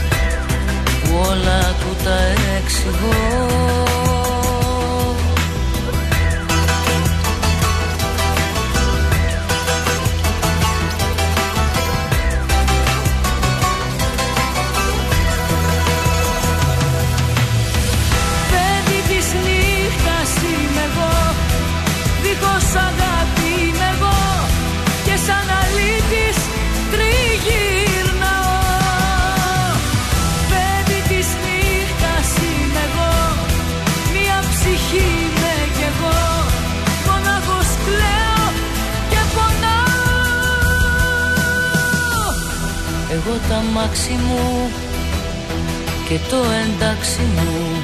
που 1.03 1.25
όλα 1.29 1.59
του 1.79 1.95
τα 2.03 2.17
εξηγώ 2.57 3.80
τα 43.51 43.63
μάξι 43.73 44.11
μου 44.11 44.69
και 46.07 46.17
το 46.29 46.37
εντάξει 46.63 47.21
μου. 47.35 47.83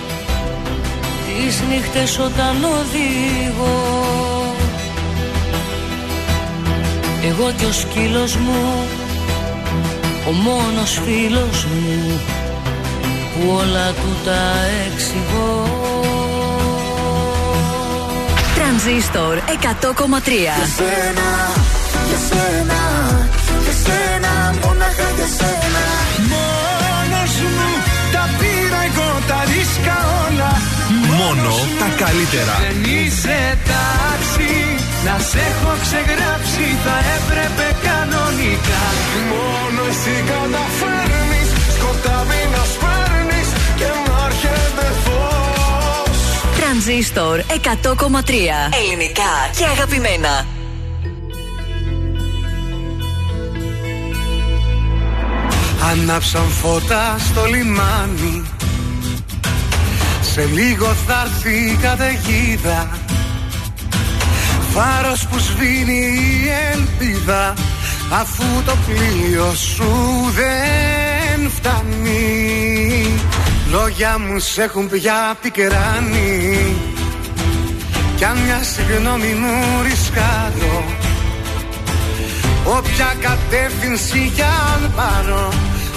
Τις 1.26 1.62
νύχτες 1.70 2.20
όταν 2.20 2.56
οδηγώ 2.64 4.08
εγώ 7.30 7.52
κι 7.58 7.66
ο 7.66 7.72
σκύλος 7.72 8.36
μου 8.36 8.88
ο 10.28 10.32
μόνος 10.32 11.02
φίλος 11.06 11.66
μου 11.66 12.20
που 13.34 13.50
όλα 13.50 13.92
του 13.92 14.16
τα 14.26 14.42
εξηγώ 14.86 15.66
Τρανζίστορ 18.56 19.38
100,3 19.38 19.42
Για 19.46 20.54
σένα, 20.78 21.30
για 22.08 22.18
σένα, 22.30 22.44
για 22.48 22.48
σένα, 22.48 23.30
Μόνο 31.20 31.52
τα 31.80 31.90
καλύτερα. 32.04 32.56
Δεν 32.66 32.80
είσαι 32.94 33.40
τάξη, 33.70 34.54
να 35.06 35.16
σε 35.30 35.40
έχω 35.52 35.72
ξεγράψει 35.84 36.66
θα 36.86 36.98
έπρεπε 37.18 37.68
κανονικά. 37.88 38.84
Μόνο 39.32 39.82
εσύ 39.92 40.16
καταφέρνεις, 40.32 41.50
σκοτάδι 41.76 42.42
να 42.56 42.64
σπέρνεις 42.74 43.50
και 43.80 43.88
να 44.06 44.16
έρχεται 44.28 44.88
φως. 45.04 46.18
Τρανζίστορ 46.60 47.38
100,3 47.40 48.58
Ελληνικά 48.80 49.34
και 49.58 49.66
αγαπημένα. 49.74 50.46
Ανάψαν 55.92 56.48
φώτα 56.62 57.16
στο 57.20 57.46
λιμάνι 57.46 58.57
σε 60.38 60.46
λίγο 60.54 60.86
θα 60.86 61.26
έρθει 61.26 61.50
η 61.50 61.78
καταιγίδα. 61.82 62.90
Φάρος 64.74 65.28
που 65.28 65.40
σβήνει 65.40 65.94
η 65.94 66.50
ελπίδα 66.74 67.54
Αφού 68.12 68.44
το 68.66 68.76
πλοίο 68.86 69.54
σου 69.54 69.92
δεν 70.36 71.50
φτάνει. 71.50 73.20
Λόγια 73.72 74.20
μου 74.20 74.40
σε 74.40 74.64
έχουν 74.64 74.90
πια 74.90 75.38
πικράνει. 75.42 76.76
Κι 78.16 78.26
αν 78.26 78.38
μια 78.38 78.64
συγγνώμη 78.64 79.34
μου 79.34 79.84
ρισκάρω 79.84 80.84
Όποια 82.66 83.16
κατεύθυνση 83.22 84.32
κι 84.36 84.42
αν 84.42 84.92
πάρω 84.96 85.54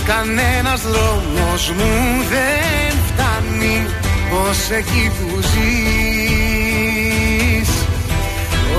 Κανένας 0.06 0.80
δρόμος 0.80 1.72
μου 1.76 2.24
δεν 2.30 2.96
φτάνει 3.06 3.99
ως 4.32 4.70
εκεί 4.70 5.10
που 5.18 5.40
ζεις 5.40 6.80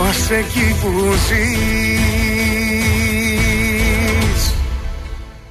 ως 0.10 0.30
εκεί 0.30 0.76
που 0.82 0.92
ζεις. 1.28 2.52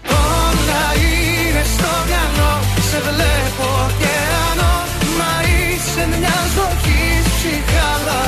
Όλα 0.09 0.85
είναι 1.05 1.65
στο 1.77 1.93
μυαλό 2.09 2.55
σε 2.91 2.99
βλέπω 3.07 3.67
ωκεανό 3.87 4.75
μα 5.19 5.33
είσαι 5.51 6.05
μια 6.19 6.39
ζωή 6.55 7.01
ψυχάλα 7.33 8.23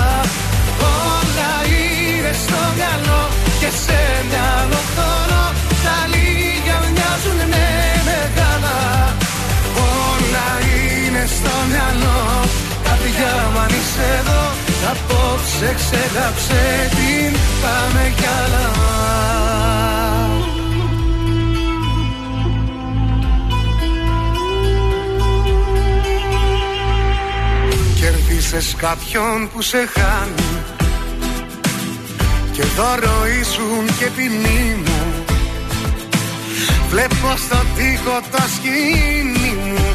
Όλα 0.81 1.53
είναι 1.77 2.33
στο 2.45 2.61
μυαλό 2.77 3.23
και 3.61 3.71
σε 3.85 4.01
μυαλό 4.29 4.81
χρόνο 4.95 5.42
στο 11.27 11.55
μυαλό 11.71 12.23
Καρδιά 12.85 13.51
μου 13.53 13.59
αν 13.59 13.69
είσαι 13.69 14.19
εδώ. 14.19 14.43
Απόψε 14.91 15.75
ξεγράψε 15.77 16.91
την 16.91 17.39
Πάμε 17.63 18.13
κι 18.17 18.27
άλλα. 18.43 18.71
Κερδίσες 28.01 28.75
κάποιον 28.79 29.51
που 29.53 29.63
σε 29.63 29.89
χάνει. 29.95 30.63
Και 32.53 32.63
δώρο 32.77 33.27
ήσουν 33.41 33.97
και 33.99 34.07
ποινή 34.17 34.77
μου. 34.85 35.25
Βλέπω 36.91 37.37
στο 37.37 37.57
τοίχο 37.77 38.21
το 38.31 38.43
σκηνή 38.55 39.55
μου 39.63 39.95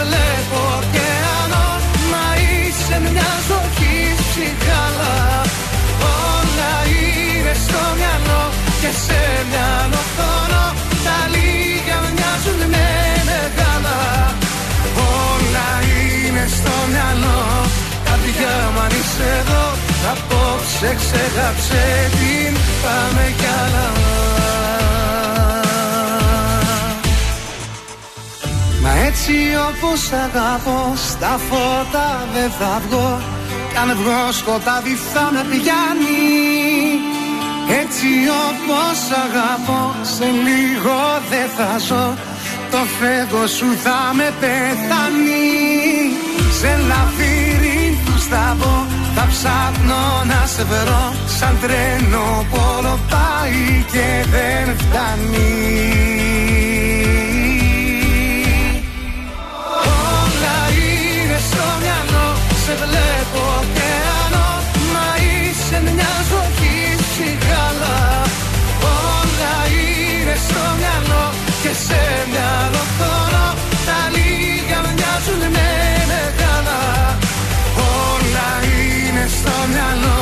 βλέπω 0.00 0.60
ωκεανό 0.78 1.68
Μα 2.10 2.26
είσαι 2.44 2.96
μια 3.04 3.30
ζωή 3.48 3.96
ψυχάλα 4.28 5.16
Όλα 6.26 6.74
είναι 6.98 7.54
στο 7.64 7.80
μυαλό 7.98 8.42
Και 8.80 8.90
σε 9.04 9.20
μια 9.50 9.70
οθόνο 10.00 10.64
Τα 11.06 11.18
λίγα 11.34 11.98
μοιάζουν 12.14 12.60
με 12.72 12.88
μεγάλα. 13.30 13.98
Όλα 15.24 15.68
είναι 15.92 16.44
στο 16.56 16.74
μυαλό. 16.92 17.40
Καρδιά 18.06 18.56
μου 18.72 18.80
αν 18.84 18.92
είσαι 18.98 19.28
εδώ 19.40 19.64
Απόψε 20.12 20.90
ξέχαψε 21.00 21.84
την 22.18 22.52
Πάμε 22.82 23.24
κι 23.38 23.48
άλλα 23.62 24.37
Μα 28.82 28.92
έτσι 29.08 29.34
όπως 29.68 30.00
αγαπώ 30.24 30.92
Στα 31.10 31.40
φώτα 31.48 32.08
δεν 32.34 32.50
θα 32.58 32.82
βγω. 32.88 33.20
Κι 33.70 33.78
αν 33.82 33.90
βγω 34.00 34.32
σκοτάδι 34.32 34.94
θα 35.12 35.24
με 35.34 35.42
πιάνει 35.50 36.24
Έτσι 37.82 38.10
όπως 38.46 38.98
αγαπώ 39.24 39.82
Σε 40.16 40.28
λίγο 40.46 40.98
δεν 41.30 41.48
θα 41.56 41.78
ζω. 41.86 42.06
Το 42.70 42.80
φέγγο 42.98 43.46
σου 43.46 43.68
θα 43.84 43.98
με 44.18 44.28
πεθάνει. 44.40 45.48
Σε 46.58 46.70
λαβύρινθους 46.88 48.24
θα 48.30 48.56
μπω 48.58 48.86
Θα 49.14 49.26
ψάχνω 49.32 50.02
να 50.30 50.46
σε 50.46 50.64
βρω. 50.70 51.14
Σαν 51.38 51.56
τρένο 51.62 52.46
που 52.50 52.58
όλο 52.76 52.98
πάει 53.10 53.84
και 53.92 54.08
δεν 54.34 54.76
φτάνει 54.78 56.57
Σε 62.68 62.74
βλέπω 62.74 63.42
ωκεανό 63.60 64.48
Μα 64.94 65.08
είσαι 65.26 65.78
μια 65.86 66.12
ζωή 66.30 66.76
ψυχάλα 67.02 67.98
Όλα 69.08 69.54
είναι 69.78 70.36
στο 70.46 70.62
μυαλό 70.78 71.24
Και 71.62 71.72
σε 71.86 72.02
μια 72.30 72.52
οθόνο 72.82 73.46
Τα 73.88 74.00
λίγα 74.14 74.78
μοιάζουν 74.96 75.42
με 75.54 75.70
μεγάλα. 76.12 76.80
Όλα 78.04 78.48
είναι 78.72 79.24
στο 79.36 79.54
μυαλό. 79.72 80.20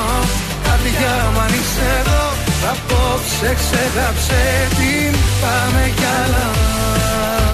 Καρδιά 0.67 1.17
μου 1.33 1.41
αν 1.45 1.53
είσαι 1.59 1.87
εδώ 2.01 2.25
Απόψε 2.73 3.51
ξέχαψε 3.61 4.43
την 4.79 5.13
Πάμε 5.43 5.83
κι 5.99 6.07
άλλα 6.23 6.76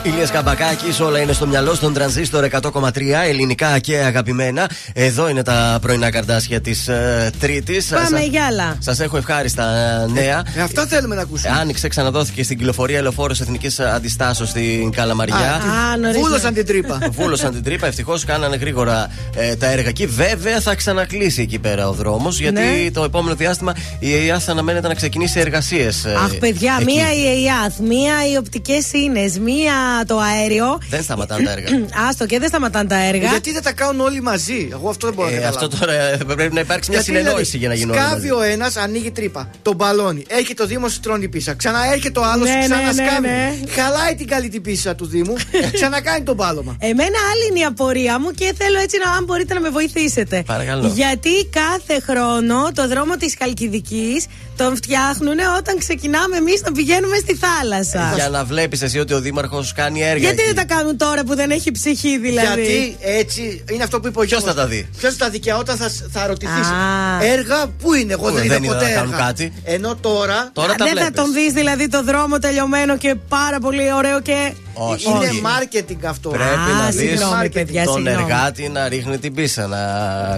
Ηλίας 0.05 0.31
Καμπακάκης, 0.31 1.01
όλα 1.01 1.19
είναι 1.19 1.33
στο 1.33 1.47
μυαλό 1.47 1.75
στον 1.75 1.93
τρανζίστορ 1.95 2.45
100,3 2.45 2.91
ελληνικά 3.29 3.79
και 3.79 3.97
αγαπημένα. 3.99 4.71
Εδώ 4.93 5.29
είναι 5.29 5.43
τα 5.43 5.79
πρωινά 5.83 6.11
καρτάσια 6.11 6.61
της 6.61 6.89
ε, 6.89 7.31
Τρίτης. 7.41 7.87
Πάμε 7.87 8.21
για 8.21 8.47
άλλα. 8.47 8.77
Σας 8.79 9.01
έχω 9.01 9.17
ευχάριστα 9.17 9.65
ε, 10.09 10.13
νέα. 10.13 10.43
Ε, 10.55 10.61
αυτά 10.61 10.87
θέλουμε 10.87 11.15
να 11.15 11.21
ακούσουμε. 11.23 11.55
Άνοιξε, 11.61 11.89
ξαναδόθηκε 11.89 12.43
στην 12.43 12.57
κυκλοφορία 12.59 13.03
λεωφόρος 13.03 13.41
Εθνικής 13.41 13.81
Αντιστάσεως 13.81 14.49
στην 14.49 14.91
Καλαμαριά. 14.93 15.37
Α, 15.37 15.97
νωρίς, 15.97 16.21
Βούλωσαν 16.21 16.55
την 16.55 16.67
τρύπα. 16.67 16.99
Βούλωσαν 17.19 17.53
την 17.53 17.63
τρύπα, 17.63 17.87
ευτυχώς 17.87 18.25
κάνανε 18.25 18.57
γρήγορα 18.57 19.11
ε, 19.37 19.57
τα 19.57 19.67
έργα 19.67 19.89
εκεί. 19.89 20.07
Βέβαια 20.07 20.61
θα 20.61 20.75
ξανακλείσει 20.75 21.43
εκεί 21.43 21.59
πέρα 21.59 21.89
ο 21.89 21.93
δρόμος, 21.93 22.41
γιατί 22.41 22.61
Ναι. 22.61 22.91
το 22.93 23.05
επόμενο 23.05 23.35
διάστημα 23.35 23.73
η 23.99 24.09
ΕΙΑΘ 24.11 24.49
αναμένεται 24.49 24.89
να 24.89 24.95
ξεκινήσει 24.95 25.41
εργασίες. 25.41 26.05
Αχ, 26.05 26.35
παιδιά, 26.35 26.81
μία 26.85 27.13
η 27.13 27.41
ΕΙΑΘ, 27.43 27.77
μία 27.79 28.15
οι 28.33 28.37
οπτικές 28.37 28.93
ίνε, 28.93 29.33
μία 29.41 29.75
το 30.07 30.19
αέριο. 30.19 30.79
Δεν 30.91 31.03
σταματάνε 31.03 31.45
τα 31.45 31.51
έργα. 31.51 31.69
Άστο 32.09 32.27
και 32.27 32.39
δεν 32.39 32.49
σταματάνε 32.49 32.89
τα 32.89 32.97
έργα. 33.05 33.29
Γιατί 33.29 33.53
δεν 33.53 33.63
τα 33.63 33.73
κάνουν 33.73 34.01
όλοι 34.01 34.21
μαζί; 34.23 34.69
Εγώ 34.73 34.89
αυτό 34.89 35.07
δεν 35.07 35.15
μπορώ 35.17 35.29
να 35.29 35.35
Ε, 35.37 35.39
καταλάβω. 35.39 35.65
αυτό 35.67 35.79
τώρα 35.79 35.93
ε, 36.01 36.17
πρέπει 36.17 36.55
να 36.55 36.61
υπάρξει 36.61 36.91
μια 36.91 37.01
Γιατί, 37.01 37.19
συνεννόηση 37.19 37.57
για 37.57 37.69
να 37.69 37.75
δηλαδή, 37.75 37.93
γίνουν 37.93 38.07
όλα 38.07 38.19
Σκάβει 38.19 38.29
μαζί. 38.31 38.49
ο 38.51 38.53
ένας, 38.53 38.77
ανοίγει 38.77 39.11
τρύπα. 39.11 39.51
Τον 39.63 39.75
μπαλώνει. 39.77 40.25
Έρχεται 40.29 40.63
ο 40.63 40.67
Δήμο, 40.67 40.87
τρώνει 41.03 41.29
πίσα. 41.29 41.55
Ξαναέρχεται 41.55 42.19
ο 42.19 42.25
άλλος, 42.25 42.49
Ναι, 42.49 42.55
ναι, 42.55 42.61
ξανασκάβει. 42.63 43.27
ναι, 43.29 43.55
ναι. 43.65 43.71
Χαλάει 43.73 44.15
την 44.15 44.27
καλή 44.27 44.49
την 44.49 44.63
πίσα 44.63 44.95
του 44.95 45.07
Δήμου. 45.07 45.35
ξανακάνει 45.77 46.25
τον 46.25 46.35
μπάλωμα. 46.35 46.77
Εμένα 46.81 47.19
άλλη 47.33 47.45
είναι 47.51 47.59
η 47.59 47.65
απορία 47.65 48.21
μου 48.21 48.31
και 48.31 48.55
θέλω 48.59 48.79
έτσι 48.79 48.97
να 49.05 49.11
αν 49.13 49.25
μπορείτε 49.25 49.55
να 49.55 49.61
με 49.61 49.69
βοηθήσετε. 49.71 50.43
Παρακαλώ. 50.47 50.87
Γιατί 50.95 51.31
κάθε 51.51 52.01
χρόνο 52.01 52.73
το 52.75 52.89
δρόμο 52.89 53.17
της 53.17 53.37
Καλκιδικής 53.37 54.27
τον 54.57 54.77
φτιάχνουν 54.77 55.39
όταν 55.59 55.79
ξεκινάμε 55.79 56.37
εμείς 56.37 56.63
να 56.63 56.73
πηγαίνουμε 56.73 57.17
στη 57.17 57.35
θάλασσα. 57.45 58.13
Για 58.15 58.29
να 58.29 58.45
βλέπεις 58.45 58.83
εσύ 58.83 58.99
ότι 58.99 59.13
ο 59.15 59.21
Δήμαρχος 59.21 59.73
κάνει 59.73 60.01
έργα. 60.03 60.19
Γιατί 60.19 60.43
εκεί. 60.43 60.53
δεν 60.55 60.67
τα 60.67 60.75
κάνουν 60.75 60.97
τώρα 60.97 61.25
που 61.25 61.35
δεν 61.35 61.51
έχει 61.51 61.71
ψυχή 61.71 62.19
δηλαδή; 62.19 62.63
Γιατί 62.63 62.97
έτσι 63.01 63.65
είναι 63.73 63.83
αυτό 63.83 64.01
που 64.01 64.07
είπε 64.07 64.19
ο 64.19 64.23
Ποιος 64.23 64.41
Γιώργος. 64.43 64.55
θα 64.55 64.61
τα 64.63 64.67
δει; 64.69 64.89
Ποιος 64.99 65.13
θα 65.17 65.25
τα 65.25 65.31
δικαιά 65.31 65.57
όταν 65.57 65.77
θα, 65.77 65.91
θα 66.11 66.27
ρωτηθείς. 66.27 66.67
Α. 66.67 67.25
Έργα 67.25 67.67
που 67.67 67.95
είναι, 67.95 68.13
εγώ 68.13 68.29
Πού, 68.29 68.35
δεν 68.35 68.45
είδα 68.45 68.55
δεν 68.55 68.63
είδα 68.63 68.73
ποτέ 68.73 68.85
να 68.89 68.95
κάνουν 68.95 69.13
έργα. 69.13 69.25
κάτι. 69.27 69.53
Ενώ 69.65 69.95
τώρα 69.97 70.51
Τώρα 70.53 70.73
Α, 70.73 70.75
τα 70.75 70.85
δεν 70.85 70.95
θα 70.95 71.01
βλέπεις. 71.01 71.21
τον 71.23 71.33
δεις 71.33 71.53
δηλαδή 71.53 71.89
το 71.89 72.03
δρόμο 72.03 72.39
τελειωμένο 72.39 72.97
και 72.97 73.15
πάρα 73.29 73.59
πολύ 73.61 73.93
ωραίο 73.93 74.21
και. 74.21 74.53
Όχι. 74.75 75.09
είναι 75.09 75.19
Όχι. 75.19 75.43
marketing 75.45 76.05
αυτό. 76.05 76.29
Πρέπει 76.29 76.71
Α, 76.71 76.75
να 76.83 76.91
δεις 76.91 77.01
συγγνώμη, 77.11 77.49
παιδιά, 77.51 77.85
τον 77.85 77.95
συγγνώμη. 77.95 78.23
εργάτη 78.23 78.69
να 78.69 78.89
ρίχνει 78.89 79.19
την 79.19 79.35
πίσα, 79.35 79.67
να 79.67 79.77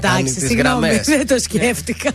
κάνει 0.00 0.18
Εντάξει, 0.18 0.35
τις 0.35 0.48
συγγνώμη, 0.48 0.87
γραμμές. 0.87 1.07
δεν 1.07 1.27
το 1.27 1.38
σκέφτηκα. 1.38 2.11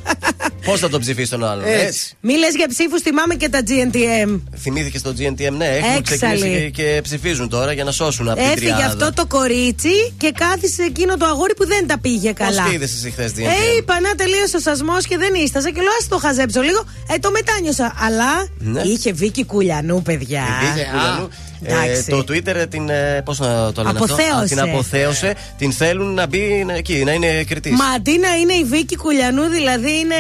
Πώς 0.66 0.80
θα 0.80 0.90
τον 0.90 1.00
ψηφίσει 1.02 1.30
τον 1.30 1.46
άλλον, 1.46 1.64
Έτσι; 1.68 1.99
Έτσι. 2.00 2.14
Μη 2.22 2.34
λες 2.38 2.56
για 2.56 2.68
ψήφους, 2.68 3.02
θυμάμαι 3.02 3.36
και 3.36 3.50
τα 3.50 3.60
GNTM. 3.68 4.42
Θυμήθηκε 4.58 4.98
στο 4.98 5.10
GNTM, 5.18 5.52
ναι, 5.58 5.66
έχουν 5.66 5.96
Έξαλλοι. 5.98 6.20
ξεκινήσει 6.40 6.72
και, 6.72 6.84
και 6.84 7.00
ψηφίζουν 7.04 7.50
τώρα 7.50 7.72
για 7.74 7.84
να 7.84 7.92
σώσουν 7.92 8.30
από 8.30 8.38
την 8.40 8.48
Έφυγε 8.50 8.66
τριάδα. 8.66 8.86
αυτό 8.86 9.14
το 9.14 9.26
κορίτσι 9.28 10.14
και 10.18 10.32
κάθισε 10.32 10.84
εκείνο 10.84 11.18
το 11.18 11.26
αγόρι 11.26 11.54
που 11.56 11.66
δεν 11.68 11.88
τα 11.88 12.00
πήγε 12.00 12.32
καλά. 12.32 12.64
Πώ 12.64 12.72
είδες 12.72 12.94
εσύ 12.94 13.12
χθες 13.12 13.32
GNTM. 13.32 13.40
Ε, 13.44 13.78
είπα 13.78 14.00
να 14.00 14.16
τελείωσε 14.16 14.56
ο 14.58 14.60
σασμός 14.60 15.06
και 15.06 15.18
δεν 15.18 15.34
ίσταζε 15.34 15.70
και 15.72 15.82
λέω 15.82 15.92
ας 16.02 16.08
το 16.08 16.18
χαζέψω 16.18 16.62
λίγο. 16.62 16.84
Ε, 17.16 17.18
το 17.20 17.32
μετάνιωσα. 17.32 17.94
Αλλά 18.00 18.48
Ναι. 18.60 18.82
είχε 18.82 19.12
Βίκη 19.12 19.46
Κουλιανού, 19.46 20.02
παιδιά. 20.02 20.44
Η 20.64 20.66
Βίκη 20.74 20.82
Α, 20.88 20.92
Κουλιανού, 20.92 21.30
ε, 21.64 21.72
εντάξει. 21.74 22.10
το 22.10 22.18
Twitter 22.18 22.66
την. 22.70 22.90
ε, 22.90 23.22
Πώς 23.26 23.40
να 23.40 23.72
το 23.74 23.82
λένε 23.84 24.00
αυτό; 24.00 24.14
Αποθέωσε. 24.14 24.42
Α, 24.44 24.44
την 24.44 24.60
αποθέωσε. 24.60 25.36
Την 25.58 25.72
θέλουν 25.72 26.14
να 26.14 26.28
μπει 26.28 26.66
εκεί, 26.78 27.04
να 27.06 27.12
είναι 27.12 27.44
κριτής. 27.44 27.72
Μα 27.72 27.86
αντί 27.86 28.18
να 28.18 28.36
είναι 28.36 28.54
η 28.54 28.64
Βίκη 28.64 28.96
Κουλιανού, 28.96 29.44
δηλαδή 29.50 29.92
είναι 30.00 30.16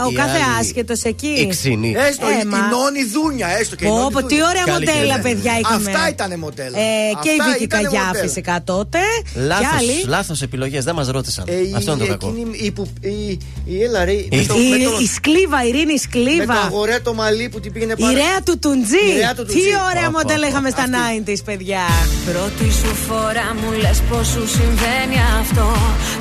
α, 0.00 0.04
ο 0.06 0.10
Η 0.10 0.14
κάθε 0.14 0.30
άλλη- 0.30 0.60
άσχετος 0.60 1.02
εκεί. 1.02 1.26
Η 1.26 1.46
ξύνη. 1.46 1.94
Έστω 2.08 2.26
Ε, 2.26 2.30
η, 2.42 2.44
μα- 2.44 2.58
η 2.58 2.60
Νόνη 2.60 3.02
Δούνια, 3.12 3.48
έστω 3.60 3.76
και 3.76 3.84
η 3.84 3.88
Πω, 3.88 3.94
Νόνη 3.96 4.12
πω, 4.12 4.18
τι 4.22 4.26
Δούνια. 4.34 4.46
ωραία 4.48 4.64
Καλή 4.64 4.78
μοντέλα, 4.86 4.98
κυρία. 4.98 5.20
παιδιά 5.22 5.52
είχαμε. 5.60 5.90
Αυτά 5.90 6.08
ήταν 6.08 6.38
μοντέλα. 6.38 6.76
Ε, 6.78 6.82
και 7.22 7.28
η 7.28 7.38
Αυτά 7.40 7.52
Βίκη 7.52 7.64
ήτανε 7.64 7.82
Καγιά 7.82 8.04
μοντέλα. 8.06 8.24
φυσικά 8.24 8.60
τότε. 8.64 8.98
Και 9.32 9.38
άλλοι. 9.40 9.46
Λάθος, 9.46 10.04
λάθος 10.06 10.42
επιλογές, 10.42 10.84
δεν 10.84 10.94
μας 10.94 11.08
ρώτησαν. 11.08 11.44
Ε, 11.48 11.52
η- 11.54 11.72
Αυτό 11.76 11.90
είναι 11.92 12.00
το 12.04 12.06
κακό. 12.06 12.26
εκείνη 12.28 12.58
η 12.66 12.70
που- 12.70 12.92
η- 13.00 13.38
Η 13.74 13.82
έλα 13.86 14.04
ρε. 14.04 14.12
με 14.12 14.44
το- 14.48 14.54
Η, 14.60 14.68
με 14.70 14.76
το- 14.84 14.98
η 15.00 15.06
Σκλίβα, 15.16 15.58
η 15.64 15.68
Ειρήνη 15.68 15.84
Με 15.84 15.92
το 15.92 16.02
Σκλίβα. 16.06 16.54
αγορέα 16.66 17.02
το 17.02 17.12
μαλλί 17.14 17.48
που 17.48 17.60
την 17.60 17.72
πήγαινε 17.72 17.94
Η 17.96 18.00
πάρα. 18.02 18.12
Ρέα 18.12 18.38
του 18.44 18.58
Τουντζή. 18.58 19.04
Η 19.14 19.18
Ρέα 19.20 19.34
του 19.34 19.44
Τι 19.44 19.52
Τουντζή. 19.52 19.68
ωραία 19.90 20.08
Πω, 20.10 20.10
πω, 20.12 20.18
μοντέλα 20.18 20.46
πω. 20.46 20.52
Είχαμε 20.70 20.96
στα 20.96 21.06
Αυτή. 21.06 21.22
90s, 21.26 21.42
παιδιά. 21.44 21.84
Πρώτη 22.30 22.66
σου 22.80 22.92
φορά 23.06 23.48
μου 23.58 23.70
λες 23.82 23.98
πως 24.08 24.26
σου 24.32 24.44
συμβαίνει 24.56 25.18
αυτό 25.40 25.68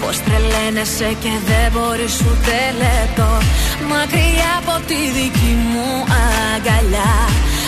Πως 0.02 0.16
τρελαίνεσαι 0.26 1.10
και 1.24 1.34
δεν 1.50 1.68
μπορείς 1.74 2.16
ούτε 2.28 2.58
λεπτό 2.84 3.32
Μακριά 3.92 4.52
από 4.62 4.76
τη 4.90 5.00
δική 5.18 5.54
μου 5.72 5.90
αγκαλιά 6.24 7.14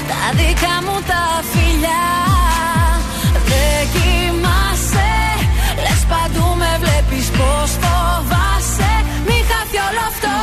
Τα 0.10 0.22
δικά 0.40 0.76
μου 0.86 0.98
τα 1.10 1.24
φιλιά 1.52 2.08
Δεν 3.50 3.82
κοιμάσαι 3.94 5.14
Λες 5.84 6.02
παντού 6.12 6.48
με 6.62 6.72
βλέπεις 6.84 7.28
πως 7.38 7.70
φοβάσαι 7.82 8.94
Μη 9.28 9.38
χάθει 9.50 9.78
όλο 9.88 10.04
αυτό 10.12 10.34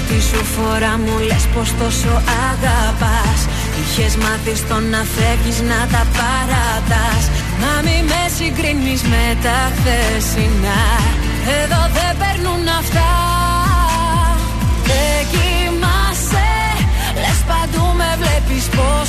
Πρώτη 0.00 0.22
σου 0.22 0.44
φορά 0.44 0.98
μου 0.98 1.18
λες 1.28 1.44
πως 1.54 1.68
τόσο 1.80 2.12
αγαπάς. 2.50 3.40
Είχες 3.80 4.16
μάθει 4.16 4.54
στο 4.56 4.76
να 4.92 5.02
φεύγεις 5.14 5.60
να 5.70 5.80
τα 5.92 6.02
παρατάς. 6.18 7.24
Μα 7.60 7.72
μη 7.84 7.98
με 8.10 8.22
συγκρίνεις 8.36 9.02
με 9.12 9.24
τα 9.44 9.58
χθεσινά. 9.74 10.82
Εδώ 11.60 11.82
δεν 11.96 12.12
περνούν 12.20 12.64
αυτά. 12.80 13.10
Δεν 14.88 15.18
κοιμάσαι 15.32 16.50
Λες 17.22 17.40
παντού 17.48 17.84
με 17.98 18.10
βλέπεις 18.20 18.64
πως 18.76 19.08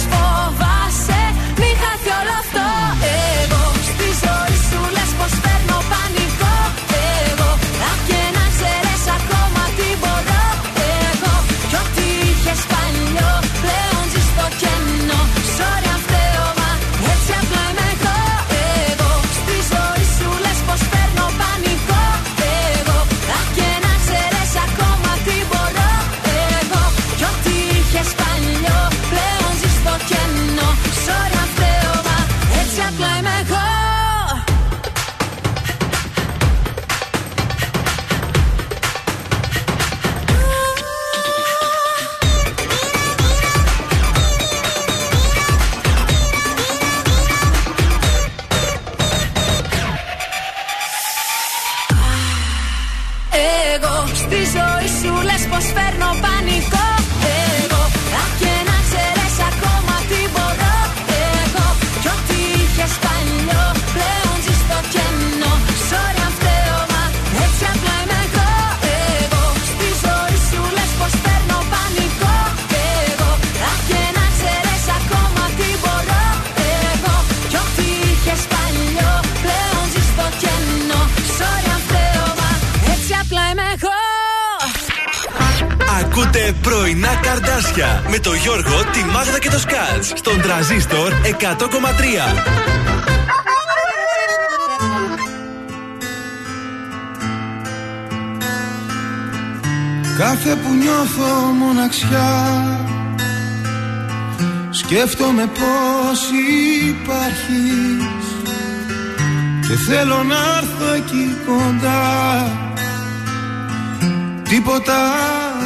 με 88.12 88.20
το 88.20 88.34
Γιώργο, 88.34 88.84
τη 88.92 89.04
Μάγδα 89.04 89.40
και 89.40 89.50
το 89.50 89.60
Σκάτς. 89.60 90.12
Στον 90.16 90.42
τραζίστορ 90.42 91.12
100,3. 91.24 92.36
Κάθε 100.18 100.56
που 100.56 100.74
νιώθω 100.74 101.36
μοναξιά 101.60 102.80
Σκέφτομαι 104.70 105.46
πως 105.46 106.20
υπάρχεις. 106.88 108.26
Και 109.68 109.74
θέλω 109.74 110.24
να 110.24 110.36
έρθω 110.58 110.94
εκεί 110.94 111.38
κοντά. 111.46 112.52
Τίποτα 114.50 115.10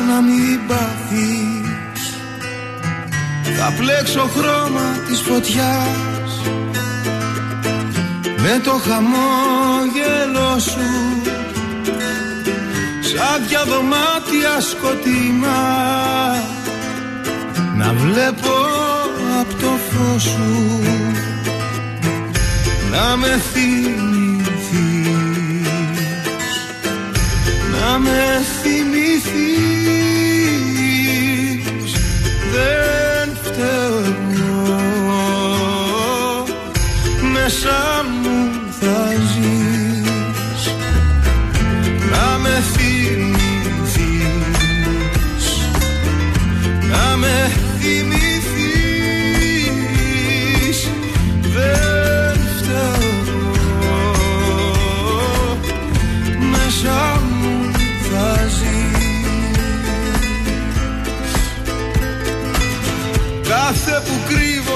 να 0.07 0.21
μην 0.21 0.67
πάθεις 0.67 1.54
Θα 3.67 3.73
πλέξω 3.77 4.29
χρώμα 4.35 4.97
της 5.07 5.21
φωτιάς 5.21 6.41
Με 8.37 8.61
το 8.63 8.71
χαμόγελο 8.71 10.59
σου. 10.59 10.89
Σαν 13.01 13.47
δυο 13.47 13.63
δωμάτια 13.65 14.61
σκοτεινά 14.61 15.63
Να 17.77 17.93
βλέπω 17.93 18.55
από 19.39 19.53
το 19.53 19.71
φως 19.89 20.23
σου. 20.23 20.81
Να 22.91 23.15
με 23.17 23.41
θυμηθείς 23.53 24.47
Να 27.71 27.97
με 27.97 28.41
θυμηθείς 28.61 28.94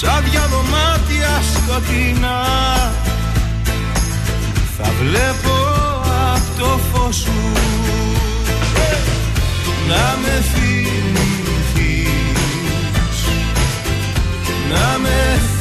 Σαν 0.00 0.24
δυο 0.30 0.40
δωμάτια 0.50 1.42
σκοτεινά. 1.54 2.44
Θα 4.78 4.90
βλέπω 5.00 5.56
απ' 6.34 6.58
το 6.58 6.78
φως 6.92 7.16
σου. 7.16 7.32
Να 9.88 10.16
με 10.22 10.44
θυμηθείς. 10.52 11.96
Να 14.70 14.98
με 14.98 15.08
θυμηθείς 15.08 15.55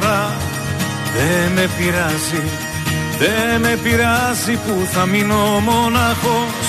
φορά 0.00 0.36
Δεν 1.16 1.52
με 1.52 1.68
πειράζει 1.78 2.42
Δεν 3.18 3.60
με 3.60 3.78
πειράζει 3.82 4.52
που 4.52 4.86
θα 4.92 5.06
μείνω 5.06 5.62
μοναχός 5.68 6.68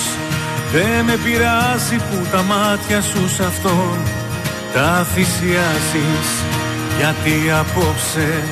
Δεν 0.72 1.06
με 1.06 1.18
πειράζει 1.24 1.96
που 1.96 2.28
τα 2.32 2.42
μάτια 2.42 3.02
σου 3.02 3.30
σ' 3.30 3.40
αυτόν 3.40 3.98
Τα 4.74 5.08
θυσιάζεις. 5.14 6.30
Γιατί 6.98 7.52
απόψε 7.60 8.44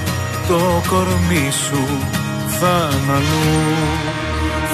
το 0.48 0.82
κορμί 0.90 1.50
σου 1.66 1.84
θα 2.60 2.90
αλλού. 3.16 3.62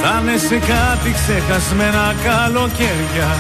Θα 0.02 0.22
είναι 0.22 0.38
σε 0.38 0.56
κάτι 0.56 1.10
ξεχασμένα 1.20 2.16
καλοκαίρια. 2.26 3.32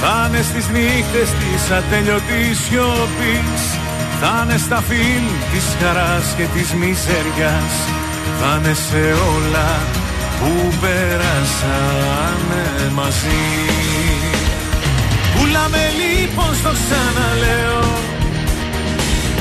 Θα 0.00 0.28
είναι 0.28 0.42
στις 0.42 0.68
νύχτες 0.68 1.28
της 1.40 1.70
ατέλειωτης 1.78 2.58
σιωπής 2.64 3.83
Θα 4.20 4.40
είναι 4.42 4.58
στα 4.58 4.82
φιλ 4.88 5.24
της 5.52 5.64
χαράς 5.80 6.26
και 6.36 6.46
της 6.54 6.72
μιζέριας. 6.72 7.74
Θα 8.40 8.50
είναι 8.58 8.74
σε 8.74 9.02
όλα 9.34 9.70
που 10.38 10.50
πέρασαμε 10.80 12.62
μαζί. 12.94 13.44
Πουλάμε 15.34 15.82
λοιπόν 16.00 16.54
στο 16.54 16.72
ξαναλέω. 16.80 17.84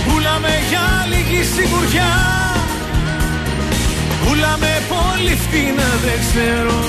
Πουλάμε 0.06 0.54
για 0.70 0.88
λίγη 1.12 1.44
σιγουριά. 1.54 2.14
Πουλάμε 4.22 4.72
πολύ 4.94 5.36
φτηνά 5.44 5.90
δεν 6.06 6.20
ξέρω. 6.26 6.80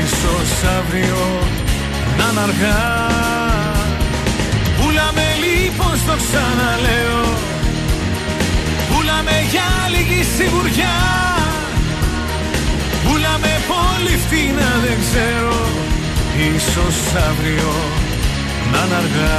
Ίσως 0.00 0.50
αύριο 0.78 1.24
να 2.18 2.26
είναι 2.30 2.40
αργά. 2.40 3.08
Πουλάμε 4.78 5.29
λοιπόν 5.70 5.96
στο 5.96 6.14
ξαναλέω. 6.24 7.22
Πουλάμε 8.88 9.36
για 9.50 9.68
λίγη 9.92 10.22
σιγουριά. 10.36 10.98
Πουλάμε 13.04 13.52
πολύ 13.72 14.16
φτηνά 14.24 14.70
δεν 14.84 14.98
ξέρω. 15.04 15.56
Ίσως 16.54 16.98
αύριο 17.28 17.72
να 18.72 18.78
είναι 18.84 18.94
αργά 19.02 19.38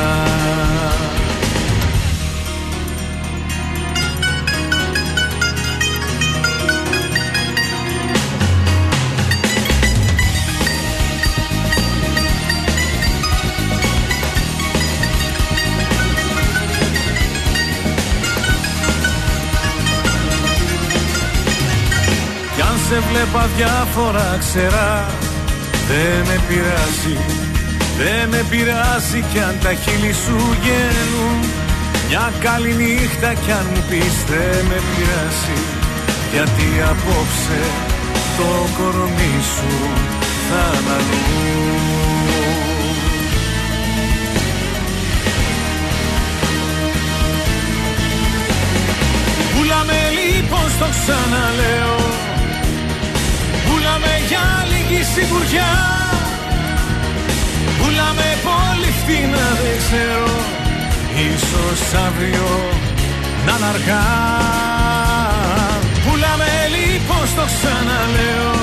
σε 22.92 23.00
βλέπα 23.00 23.50
διάφορα 23.58 24.38
ξερά 24.40 25.08
Δεν 25.88 26.26
με 26.28 26.38
πειράζει 26.48 27.18
Δεν 27.98 28.30
με 28.30 28.46
πειράζει 28.50 29.24
κι 29.32 29.40
αν 29.40 29.56
τα 29.64 29.74
χείλη 29.74 30.14
σου 30.24 30.38
γέλουν 30.64 31.38
Μια 32.08 32.34
καλή 32.40 32.74
νύχτα 32.74 33.34
κι 33.34 33.52
αν 33.52 33.66
μου 33.74 33.84
πεις 33.90 34.16
δεν 34.30 34.66
με 34.70 34.80
πειράζει 34.90 35.60
Γιατί 36.34 36.68
απόψε 36.92 37.62
το 38.38 38.50
κορμί 38.78 39.36
σου 39.54 39.74
θα 40.48 40.64
είναι 40.78 40.94
αλλού 40.98 41.22
Πουλάμε 49.54 50.00
λοιπόν 50.20 50.70
στο 50.76 50.88
ξαναλέω 50.98 52.02
Πουλάμε 52.02 52.31
για 54.92 55.00
λίγη 55.00 55.04
σιγουριά 55.04 55.72
Πουλάμε 57.78 58.30
πολύ 58.48 58.92
φτηνά 59.00 59.48
δεν 59.62 59.78
ξέρω. 59.84 60.34
Ίσως 61.34 61.82
αύριο 62.08 62.50
να 63.46 63.54
είναι 63.56 63.66
αργά. 63.74 64.06
Πουλάμε 66.04 66.52
λοιπόν 66.76 67.28
στο 67.28 67.44
ξαναλέω. 67.54 68.54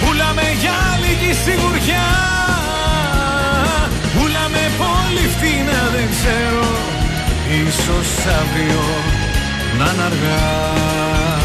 Πουλάμε 0.00 0.46
για 0.60 0.78
λίγη 1.02 1.32
σιγουριά. 1.44 2.10
Πουλάμε 4.14 4.64
πολύ 4.82 5.26
φτηνά 5.34 5.80
δεν 5.94 6.06
ξέρω. 6.14 6.68
Ίσως 7.66 8.10
αύριο 8.40 8.84
να 9.78 9.84
είναι 9.92 10.02
αργά 10.10 11.41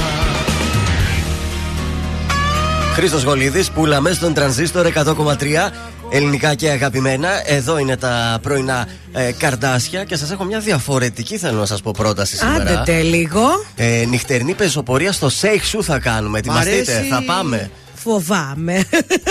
Χρήστος 2.97 3.23
Γολίδης, 3.23 3.71
πουλαμε 3.71 4.11
στον 4.11 4.33
τρανζίστορ 4.33 4.85
100,3 4.85 5.71
ελληνικά 6.09 6.53
και 6.53 6.69
αγαπημένα. 6.69 7.29
Εδώ 7.45 7.77
είναι 7.77 7.97
τα 7.97 8.39
πρωινά 8.41 8.87
ε, 9.11 9.31
καρδάσια 9.31 10.03
και 10.03 10.15
σας 10.15 10.31
έχω 10.31 10.43
μια 10.43 10.59
διαφορετική, 10.59 11.37
θέλω 11.37 11.59
να 11.59 11.65
σας 11.65 11.81
πω, 11.81 11.91
πρόταση 11.97 12.37
σήμερα. 12.37 12.79
Άντε 12.79 13.01
λίγο. 13.01 13.41
Ε, 13.75 14.05
νυχτερινή 14.07 14.53
πεζοπορία 14.53 15.11
στο 15.11 15.29
Σέιχ 15.29 15.65
σου 15.65 15.83
θα 15.83 15.99
κάνουμε. 15.99 16.37
Ετοιμαστείτε, 16.39 16.93
αρέσει. 16.93 17.09
θα 17.09 17.23
πάμε. 17.25 17.71
Φοβάμαι. 18.11 18.85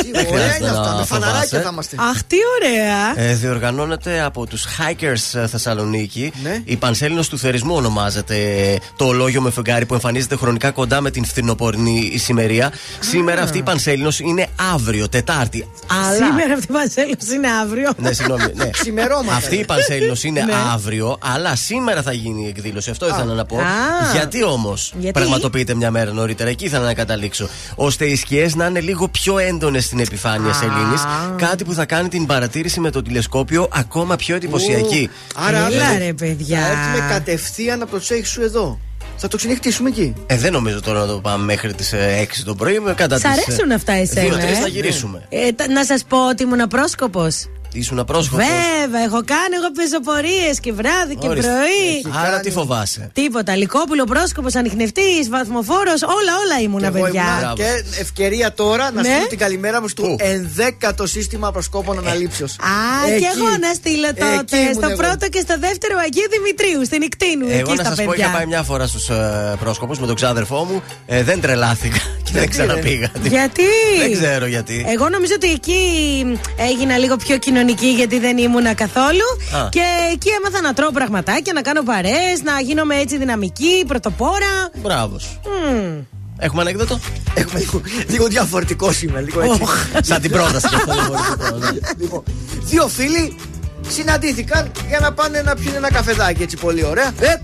Ωραία 0.09 0.24
χρειάζεται 0.24 0.57
είναι 0.61 0.70
να 0.70 0.81
αυτά. 0.81 0.95
Με 0.99 1.05
φαναράκια 1.05 1.41
φοβάσαι. 1.41 1.61
θα 1.61 1.68
είμαστε. 1.72 1.97
Αχ, 2.01 2.22
τι 2.22 2.37
ωραία. 2.61 3.27
Ε, 3.29 3.35
διοργανώνεται 3.35 4.20
από 4.20 4.47
τους 4.47 4.64
Hikers 4.79 5.39
ε, 5.41 5.47
Θεσσαλονίκη. 5.47 6.33
Ναι. 6.43 6.61
Η 6.64 6.77
Πανσέλινος 6.77 7.29
του 7.29 7.39
Θερισμού 7.39 7.74
ονομάζεται 7.74 8.37
ε, 8.37 8.77
το 8.97 9.05
ολόγιο 9.05 9.41
με 9.41 9.51
φεγγάρι 9.51 9.87
που 9.87 9.95
εμφανίζεται 9.95 10.37
χρονικά 10.37 10.70
κοντά 10.70 11.01
με 11.01 11.11
την 11.11 11.24
φθινοπορεινή 11.24 12.11
ησημερία. 12.12 12.72
Σήμερα 13.01 13.43
αυτή 13.43 13.59
η 13.59 13.62
Πανσέλινος 13.62 14.20
είναι 14.20 14.47
αύριο, 14.74 15.09
Τετάρτη. 15.09 15.68
Αλλά. 16.07 16.14
Σήμερα 16.27 16.53
αυτή 16.55 16.66
η 16.70 16.74
Πανσέλο 16.74 17.14
είναι 17.35 17.49
αύριο. 17.62 17.93
Ναι, 17.97 18.12
συγγνώμη. 18.12 18.45
Ναι. 18.55 18.70
Ξημερώματα. 18.70 19.37
Αυτή 19.37 19.57
η 19.57 19.64
Πανσέλινος 19.64 20.24
είναι 20.24 20.41
Ναι. 20.43 20.53
αύριο, 20.72 21.18
αλλά 21.22 21.57
σήμερα 21.57 22.03
θα 22.03 22.12
γίνει 22.12 22.45
η 22.45 22.49
εκδήλωση. 22.49 22.91
Αυτό 22.91 23.09
ήθελα 23.09 23.35
να 23.35 23.45
πω. 23.45 23.59
Α. 23.59 23.62
Γιατί 24.12 24.45
όμως 24.45 24.93
Γιατί; 24.99 25.18
πραγματοποιείται 25.20 25.74
μια 25.74 25.91
μέρα 25.91 26.12
νωρίτερα, 26.12 26.51
εκεί 26.51 26.64
ήθελα 26.64 26.85
να 26.85 26.95
καταλήξω. 26.95 27.49
Ώστε 27.74 28.05
οι 28.05 28.16
σκιές 28.16 28.55
να 28.55 28.66
είναι 28.69 28.81
λίγο 28.81 29.09
πιο 29.09 29.39
έντονες 29.39 29.85
στην 29.85 29.99
επιφάνεια 29.99 30.53
σελήνης. 30.53 31.03
Κάτι 31.37 31.64
που 31.64 31.73
θα 31.75 31.85
κάνει 31.85 32.09
την 32.09 32.27
παρατήρηση 32.27 32.81
με 32.81 32.91
το 32.91 33.03
τηλεσκόπιο 33.03 33.69
ακόμα 33.73 34.17
πιο 34.17 34.35
εντυπωσιακή. 34.37 35.11
Άρα, 35.35 35.57
Έλα, 35.57 35.67
αύριο 35.87 36.07
ρε, 36.07 36.12
παιδιά. 36.12 36.59
Θα 36.61 36.67
έρθουμε 36.67 37.12
κατευθείαν 37.12 37.83
από 37.83 37.91
το 37.91 38.01
σέιχ 38.01 38.27
σου 38.27 38.43
εδώ. 38.43 38.79
Θα 39.17 39.29
το 39.29 39.37
ξενυχτήσουμε 39.37 39.89
εκεί. 39.89 40.14
Ε, 40.27 40.37
δεν 40.37 40.53
νομίζω 40.53 40.81
τώρα 40.81 41.01
να 41.01 41.07
το 41.07 41.21
πάμε 41.21 41.45
μέχρι 41.45 41.75
τις 41.75 41.93
6 41.95 42.43
το 42.45 42.55
πρωί. 42.55 42.79
με 42.79 42.95
Κατά 42.95 43.19
Σ' 43.19 43.23
τις, 43.23 43.31
ε, 43.31 43.43
αρέσουν 43.47 43.73
αυτά 43.73 43.93
εσένα. 43.93 44.21
δύο-τρεις 44.29 44.57
ε; 44.59 44.61
θα 44.61 44.69
γυρίσουμε. 44.69 45.27
Ε, 45.29 45.53
τα- 45.53 45.69
να 45.69 45.85
σας 45.85 46.05
πω 46.09 46.29
ότι 46.29 46.43
ήμουν 46.43 46.69
πρόσκοπο. 46.69 47.27
Ήσουν 47.79 47.99
απρόσχοπο. 47.99 48.43
Βέβαια, 48.43 49.03
έχω 49.09 49.20
κάνει 49.33 49.55
εγώ 49.59 49.70
πεζοπορίες 49.79 50.61
και 50.61 50.72
βράδυ 50.72 51.14
και 51.20 51.29
Ορίστε. 51.29 51.51
πρωί. 51.51 52.14
Άρα 52.27 52.41
τι 52.41 52.51
φοβάσαι; 52.51 53.11
Τίποτα. 53.12 53.57
Λικόπουλο, 53.57 54.05
πρόσκοπος, 54.05 54.55
ανιχνευτής, 54.55 55.29
βαθμοφόρος, 55.29 56.03
όλα, 56.03 56.33
όλα 56.45 56.57
ήμουν, 56.62 56.85
Εγώ 56.85 56.93
παιδιά. 57.01 57.20
ήμουνα 57.22 57.39
Μπράβο. 57.39 57.55
και 57.57 57.68
ευκαιρία 58.01 58.53
τώρα 58.53 58.91
να 58.93 59.03
Ναι. 59.03 59.09
στείλω 59.09 59.27
την 59.29 59.39
καλημέρα 59.39 59.81
μου 59.81 59.89
στο 59.89 60.03
Πού; 60.03 60.16
ενδέκατο 60.18 61.07
σύστημα 61.07 61.53
προσκόπων 61.53 61.99
αναλήψεως. 61.99 62.53
Α, 62.53 63.07
και 63.18 63.29
εγώ 63.37 63.49
να 63.61 63.74
στείλω 63.74 64.07
τότε 64.07 64.59
στο 64.72 64.89
πρώτο 65.03 65.29
και 65.29 65.41
στο 65.41 65.55
δεύτερο 65.59 65.95
Αγίου 66.05 66.29
Δημητρίου, 66.31 66.85
στην 66.85 67.03
Ικτίνου. 67.03 67.47
Εγώ 67.49 67.59
εκεί 67.59 67.68
να 67.68 67.74
στα 67.74 67.85
σας 67.85 67.97
πω, 67.97 68.03
είχα 68.03 68.11
παιδιά. 68.11 68.31
πάει 68.37 68.47
μια 68.47 68.62
φορά 68.62 68.87
στους 68.87 69.09
ε, 69.09 69.55
πρόσκοπους 69.61 69.99
με 69.99 70.07
τον 70.07 70.14
ξάδερφό 70.14 70.64
μου. 70.64 70.83
Ε, 71.07 71.22
δεν 71.22 71.41
τρελάθηκα 71.41 71.99
και 72.24 72.31
δεν 72.33 72.49
ξαναπήγα. 72.51 73.11
Γιατί; 73.22 73.62
Δεν 73.99 74.12
ξέρω 74.12 74.47
γιατί. 74.47 74.87
Εγώ 74.89 75.09
νομίζω 75.09 75.33
ότι 75.37 75.51
εκεί 75.51 75.79
έγινα 76.57 76.99
λίγο 76.99 77.16
πιο 77.16 77.39
κοινωνική 77.39 77.66
γιατί 77.73 78.19
δεν 78.19 78.39
ήμουνα 78.39 78.75
καθόλου. 78.75 79.27
Α. 79.55 79.69
Και 79.69 79.83
εκεί 80.12 80.29
έμαθα 80.39 80.61
να 80.61 80.75
τρώω 80.75 80.91
πραγματάκια, 80.91 81.53
να 81.53 81.62
κάνω 81.62 81.83
παρέ, 81.83 82.25
να 82.45 82.61
γίνομαι 82.61 82.95
έτσι 82.97 83.19
δυναμική, 83.19 83.85
πρωτοπόρα. 83.87 84.71
Μπράβος. 84.75 85.41
Μμμ. 85.45 85.99
Έχουμε 86.39 86.61
ανέκδοτο; 86.61 87.01
Έχουμε 87.35 87.59
λίγο, 87.59 87.81
λίγο 88.07 88.27
διαφορετικό 88.27 88.93
σήμερα. 88.93 89.21
Λίγο 89.21 89.43
έτσι. 89.43 89.62
Σαν 90.01 90.21
την 90.21 90.31
πρόταση 90.31 90.69
και 90.69 90.75
αυτό 90.75 90.95
δεν 90.95 91.05
μπορεί 91.07 91.21
να 91.39 91.51
πω, 91.51 91.57
ναι. 91.57 91.71
Λοιπόν, 91.99 92.23
δύο 92.61 92.89
φίλοι 92.89 93.37
συναντήθηκαν 93.89 94.71
για 94.89 94.99
να 95.01 95.12
πάνε 95.12 95.43
να 95.43 95.55
πιούν 95.55 95.75
ένα 95.75 95.93
καφεδάκι 95.93 96.43
έτσι 96.43 96.57
πολύ 96.57 96.85
ωραία. 96.85 97.12
Ε, 97.21 97.35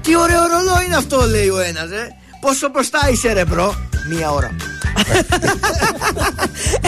τι 0.00 0.16
ωραίο 0.16 0.40
ρολό 0.40 0.82
είναι 0.86 0.96
αυτό, 0.96 1.26
λέει 1.26 1.48
ο 1.48 1.60
ένας, 1.60 1.90
ε. 1.90 2.16
Πόσο 2.42 2.68
μπροστά 2.68 3.08
είσαι, 3.10 3.32
ρε 3.32 3.44
bro; 3.44 3.74
Μία 4.08 4.30
ώρα. 4.30 4.50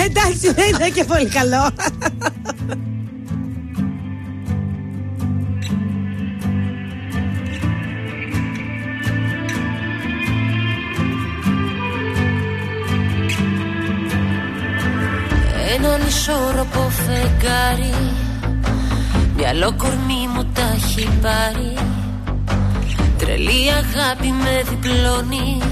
Εντάξει, 0.07 0.53
δεν 0.53 0.69
ήταν 0.69 0.93
και 0.93 1.05
πολύ 1.05 1.29
καλό. 1.29 1.71
Έναν 15.75 16.07
ισόρροπο 16.07 16.91
φεγγάρι 16.91 17.95
Μυαλό 19.37 19.75
κορμί 19.77 20.29
μου 20.35 20.45
τα 20.55 20.73
έχει 20.75 21.09
πάρει 21.23 21.75
Τρελή 23.25 23.71
αγάπη 23.71 24.27
με 24.43 24.63
διπλώνει. 24.69 25.63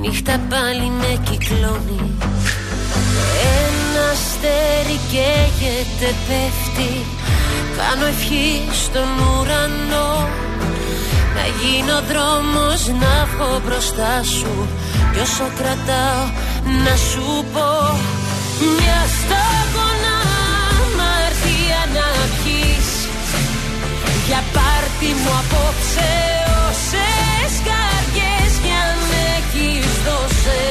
Νύχτα 0.00 0.40
πάλι 0.48 0.90
με 1.00 1.20
κυκλώνει. 1.30 2.00
Ένα 3.62 4.04
αστέρι 4.12 4.98
καίγεται 5.10 6.14
πέφτει. 6.26 6.92
Κάνω 7.76 8.06
ευχή 8.06 8.48
στον 8.82 9.08
ουρανό. 9.18 10.28
Να 11.34 11.44
γίνω 11.60 11.98
δρόμος 12.10 12.88
να 12.88 13.26
βγω 13.30 13.60
μπροστά 13.64 14.22
σου. 14.22 14.68
Κι 15.12 15.20
όσο 15.20 15.46
κρατάω 15.58 16.24
να 16.84 16.96
σου 16.96 17.44
πω. 17.52 17.70
Μια 18.76 19.00
σταγόνα 19.18 19.89
Για 24.30 24.44
πάρτι 24.56 25.10
μου 25.20 25.32
απόψε 25.42 26.10
όσες 26.66 27.52
καρδιές 27.68 28.52
κι 28.62 28.72
αν 28.86 28.98
έχεις 29.36 29.90
δώσε. 30.06 30.62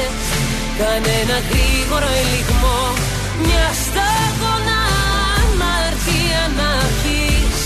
Κάνε 0.78 1.12
ένα 1.22 1.38
γρήγορο 1.50 2.10
ελιγμό 2.20 2.80
Μια 3.44 3.68
σταγόνα 3.84 4.80
αμαρτία 5.40 6.42
να 6.58 6.70
πιείς 6.98 7.62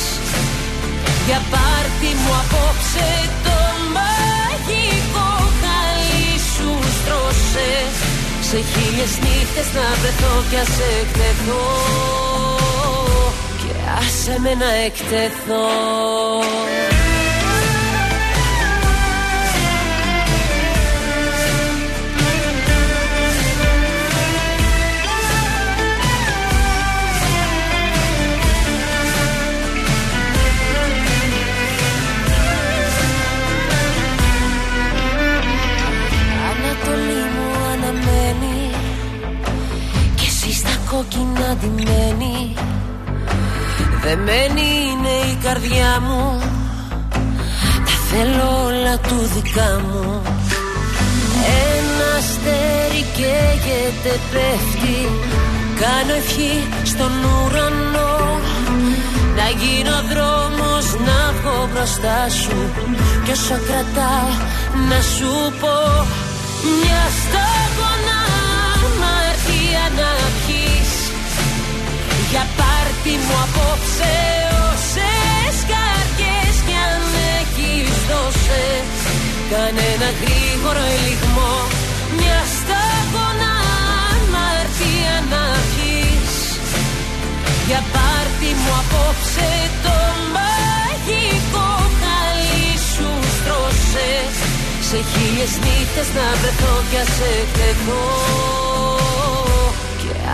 Για 1.27 1.41
πάρτι 1.53 2.11
μου 2.21 2.33
απόψε 2.43 3.09
το 3.45 3.59
μαγικό 3.97 5.31
χαλί 5.61 6.33
σου 6.53 6.71
στρώσε. 6.97 7.73
Σε 8.49 8.59
χίλιες 8.71 9.15
νύχτες 9.25 9.69
να 9.77 9.87
βρεθώ 10.01 10.35
κι 10.51 10.59
ας 10.65 10.75
εκτεθώ 10.99 11.65
Και 12.47 12.54
άσε 13.99 14.39
με 14.41 14.55
να 14.55 14.73
εκτεθώ. 14.85 15.65
Ανατολή 36.51 37.23
μου 37.35 37.49
αναμένει 37.73 38.71
Κι 40.17 40.27
εσύ 40.27 40.53
στα 40.53 40.71
κόκκινα 40.91 41.57
ντυμένη 41.61 42.55
Δεμένη 44.07 44.67
είναι 44.91 45.15
η 45.33 45.39
καρδιά 45.45 46.01
μου. 46.01 46.41
Τα 47.87 47.97
θέλω 48.09 48.65
όλα 48.67 48.99
του 48.99 49.31
δικά 49.35 49.81
μου. 49.87 50.23
Ένα 51.73 52.09
αστέρι 52.19 53.05
καίγεται 53.17 54.21
πέφτει. 54.33 54.99
Κάνω 55.81 56.15
ευχή 56.15 56.55
στον 56.85 57.13
ουρανό. 57.25 58.41
Να 59.37 59.49
γίνω 59.61 59.97
δρόμος 60.11 60.87
να 61.07 61.33
βγω 61.37 61.69
μπροστά 61.73 62.29
σου. 62.29 62.57
Κι 63.25 63.31
όσο 63.31 63.59
κρατάω 63.67 64.31
να 64.89 65.01
σου 65.01 65.33
πω. 65.61 65.77
Μια 66.81 67.03
σταγόνα 67.21 68.24
μου 73.23 73.37
απόψε 73.47 74.15
όσες 74.71 75.57
καρδιές 75.73 76.57
κι 76.67 76.77
αν 76.89 77.03
έχεις 77.39 77.95
δώσε 78.09 78.67
Κάνε 79.51 79.85
ένα 79.95 80.11
γρήγορο 80.21 80.83
ελιγμό 80.95 81.55
Μια 82.19 82.41
σταγόνα 82.57 83.55
αμαρτία 84.13 85.17
να 85.33 85.45
πιείς 85.71 86.35
Για 87.69 87.83
πάρτι 87.95 88.51
μου 88.61 88.73
απόψε 88.83 89.51
το 89.85 89.97
μαγικό 90.35 91.71
χαλί 92.01 92.71
σου 92.91 93.11
στρώσε. 93.37 94.13
Σε 94.89 94.99
χίλιες 95.11 95.55
νύχτες 95.65 96.09
να 96.17 96.27
βρεθώ 96.41 96.75
κι 96.91 96.99
ας 97.05 97.15
εκτεθώ 97.35 98.03
Και 98.37 98.74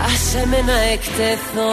άσε 0.05 0.45
με 0.47 0.61
να 0.61 0.79
εκτεθώ 0.81 1.71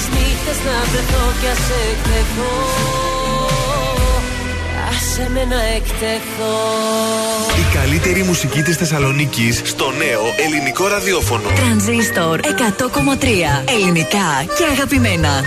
χίλιες 0.00 0.08
νύχτες 0.08 0.58
να 0.64 0.90
βρεθώ 0.90 1.24
κι 1.40 1.46
ας 1.46 1.66
εκτεθώ 1.90 2.52
Άσε 4.88 5.30
με 5.32 5.44
να 5.44 5.62
εκτεθώ 5.76 6.54
Η 7.58 7.74
καλύτερη 7.74 8.22
μουσική 8.22 8.62
της 8.62 8.76
Θεσσαλονίκης 8.76 9.62
στο 9.64 9.84
νέο 9.90 10.22
ελληνικό 10.46 10.86
ραδιόφωνο. 10.86 11.48
Τρανζίστορ 11.54 12.40
100,3 12.40 12.44
Ελληνικά 13.74 14.28
και 14.56 14.64
αγαπημένα. 14.72 15.42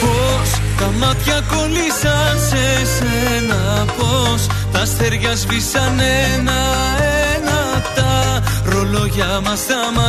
Πώς 0.00 0.50
τα 0.78 0.90
μάτια 0.98 1.40
κολλήσαν 1.52 2.38
σε 2.48 2.86
σένα 2.96 3.84
Πώς 3.98 4.46
τα 4.46 4.63
αστέρια 4.84 5.36
σβήσαν 5.36 5.98
ένα-ένα 6.34 7.82
Τα 7.94 8.42
ρολόγια 8.64 9.40
μας 9.44 9.58
σταματημένα 9.58 10.06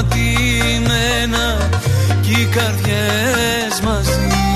Κι 2.22 2.32
οι 2.32 2.46
καρδιές 2.46 3.82
μαζί 3.84 4.55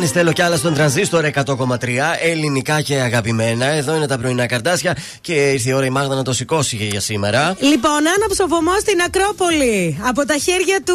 Γιώργο 0.00 0.06
Λιβάνη, 0.06 0.06
θέλω 0.06 0.32
κι 0.32 0.42
άλλα 0.42 0.56
στον 0.56 0.74
τρανζίστορ 0.74 1.24
100,3. 1.24 2.16
Ελληνικά 2.22 2.80
και 2.80 2.94
αγαπημένα. 2.94 3.64
Εδώ 3.66 3.94
είναι 3.96 4.06
τα 4.06 4.18
πρωινά 4.18 4.46
καρτάσια 4.46 4.96
και 5.20 5.32
ήρθε 5.50 5.70
η 5.70 5.72
ώρα 5.72 5.86
η 5.86 5.90
Μάγδα 5.90 6.14
να 6.14 6.22
το 6.22 6.32
σηκώσει 6.32 6.76
για 6.76 7.00
σήμερα. 7.00 7.56
Λοιπόν, 7.58 7.92
άναψε 8.16 8.42
ο 8.42 8.46
βωμό 8.46 8.72
στην 8.80 9.00
Ακρόπολη. 9.06 9.98
Από 10.08 10.26
τα 10.26 10.36
χέρια 10.36 10.82
του 10.84 10.94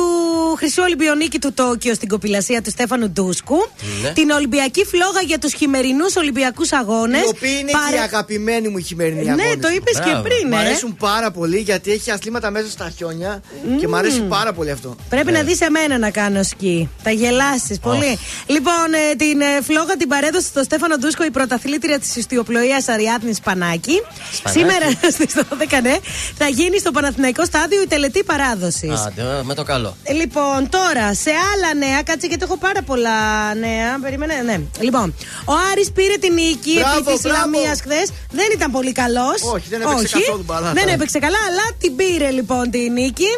Χρυσού 0.58 0.82
Ολυμπιονίκη 0.86 1.39
του 1.39 1.53
Τόκιο 1.53 1.93
στην 1.93 2.08
κοπηλασία 2.08 2.62
του 2.62 2.70
Στέφανου 2.70 3.10
Ντούσκου. 3.10 3.68
Ναι. 4.03 4.10
Την 4.10 4.30
Ολυμπιακή 4.30 4.86
φλόγα 4.86 5.22
για 5.26 5.39
τους 5.39 5.53
χειμερινούς 5.53 6.16
Ολυμπιακούς 6.16 6.72
Αγώνες. 6.74 7.22
Οι 7.22 7.28
οποίοι 7.28 7.58
είναι 7.60 7.72
και 7.89 7.95
οι 7.95 7.99
αγαπημένοι 7.99 8.68
μου 8.68 8.78
οι 8.78 8.82
χειμερινοί 8.84 9.24
Ναι, 9.24 9.30
αγώνες. 9.32 9.58
το 9.62 9.68
είπες 9.76 9.93
και 9.93 10.10
Μπράβο. 10.10 10.22
πριν, 10.22 10.47
Μ' 10.49 10.53
ε. 10.53 10.58
αρέσουν 10.58 10.95
πάρα 10.99 11.32
πολύ 11.32 11.58
γιατί 11.60 11.91
έχει 11.91 12.12
αθλήματα 12.12 12.51
μέσα 12.51 12.70
στα 12.70 12.91
χιόνια 12.97 13.41
και 13.80 13.88
μου 13.88 13.95
αρέσει 13.95 14.22
πάρα 14.22 14.53
πολύ 14.53 14.72
αυτό. 14.72 14.95
Πρέπει 15.10 15.32
να 15.32 15.41
δεις 15.43 15.62
εμένα 15.62 15.97
να 15.97 16.10
κάνω 16.10 16.43
σκι. 16.43 16.89
Θα 17.03 17.12
γελάσεις 17.12 17.80
πολύ. 17.80 18.18
Λοιπόν, 18.48 18.93
ε, 19.12 19.16
την 19.16 19.41
ε, 19.41 19.62
φλόγα 19.62 19.96
την 19.98 20.08
παρέδωσε 20.08 20.48
στο 20.48 20.64
Στέφανο 20.64 20.96
Ντούσκο 20.98 21.24
η 21.26 21.32
πρωταθλήτρια 21.32 22.00
της 22.00 22.16
ιστιοπλοείας 22.16 22.88
Αριάδνης 22.88 23.36
Σπανάκη. 23.38 24.02
Σπανάκη. 24.34 24.60
Σήμερα 24.60 24.86
στις 25.16 25.34
12, 25.36 25.82
ναι, 25.82 25.96
θα 26.38 26.48
γίνει 26.48 26.80
στο 26.80 26.91
Παναθηναϊκό 26.91 27.46
Στάδιο 27.46 27.82
η 27.82 27.88
τελετή 27.88 28.24
παράδοσης. 28.24 29.00
Άντε, 29.06 29.24
με 29.43 29.54
το 29.54 29.64
καλό. 29.64 29.98
Λοιπόν, 30.20 30.70
τώρα 30.70 31.14
σε 31.14 31.30
άλλα 31.30 31.74
νέα, 31.88 32.04
κάτσε 32.04 32.28
γιατί 32.28 32.43
έχω 32.43 32.58
πάρα 32.58 32.82
πολλά 32.82 33.20
νέα. 33.54 34.00
Περίμενε, 34.02 34.34
ναι. 34.46 34.60
Λοιπόν, 34.80 35.16
ο 35.46 35.54
Άρης 35.72 35.91
πήρε 35.91 36.16
την 36.20 36.34
νίκη 36.34 36.74
Μπράβο, 36.80 36.98
επί 36.98 37.12
της 37.12 37.22
μπράβο. 37.22 37.38
Λαμίας 37.38 37.82
χθες. 37.82 38.10
Δεν 38.32 38.48
ήταν 38.54 38.72
πολύ 38.72 38.91
καλός. 38.91 39.41
Όχι, 39.54 39.68
δεν 39.70 39.82
έπαιξε 39.82 40.20
καθόλου 40.20 40.43
μπαλά. 40.46 40.72
Δεν 40.74 40.88
έπαιξε 40.88 41.20
καλά, 41.20 41.38
αλλά 41.50 41.66
την 41.80 41.96
πήρε 41.96 42.30
λοιπόν 42.30 42.70
τη 42.72 42.89
νίκη. 42.89 43.32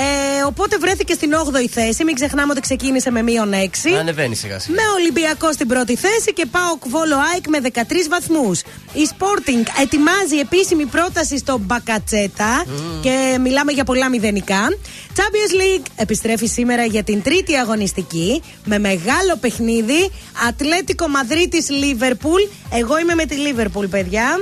Ε, 0.00 0.42
οπότε 0.46 0.78
βρέθηκε 0.78 1.12
στην 1.12 1.32
8η 1.34 1.66
θέση. 1.70 2.04
Μην 2.04 2.14
ξεχνάμε 2.14 2.52
ότι 2.52 2.60
ξεκίνησε 2.60 3.10
με 3.10 3.22
μείον 3.22 3.52
6. 3.52 3.56
Ανεβαίνει 3.98 4.34
σιγά 4.34 4.58
σιγά. 4.58 4.76
Με 4.76 4.82
Ολυμπιακό 4.98 5.52
στην 5.52 5.68
πρώτη 5.68 5.96
θέση 5.96 6.32
και 6.32 6.46
πάω 6.46 6.78
Βόλο 6.86 7.16
ΑΕΚ 7.32 7.48
με 7.48 7.58
13 7.62 7.78
βαθμούς. 8.10 8.60
Η 8.92 9.08
Sporting 9.12 9.66
ετοιμάζει 9.82 10.36
επίσημη 10.40 10.86
πρόταση 10.86 11.38
στο 11.38 11.58
Μπακατσέτα 11.58 12.64
και 13.02 13.38
μιλάμε 13.40 13.72
για 13.72 13.84
πολλά 13.84 14.08
μηδενικά. 14.08 14.68
Champions 15.16 15.54
League 15.60 15.86
επιστρέφει 15.96 16.46
σήμερα 16.46 16.84
για 16.84 17.02
την 17.02 17.22
τρίτη 17.22 17.54
αγωνιστική 17.54 18.42
με 18.64 18.78
μεγάλο 18.78 19.36
παιχνίδι. 19.40 20.10
Ατλέτικο 20.48 21.08
Μαδρίτη 21.08 21.72
Λίβερπουλ. 21.72 22.42
Εγώ 22.70 22.98
είμαι 22.98 23.14
με 23.14 23.24
τη 23.24 23.34
Λίβερπουλ, 23.34 23.86
παιδιά. 23.86 24.40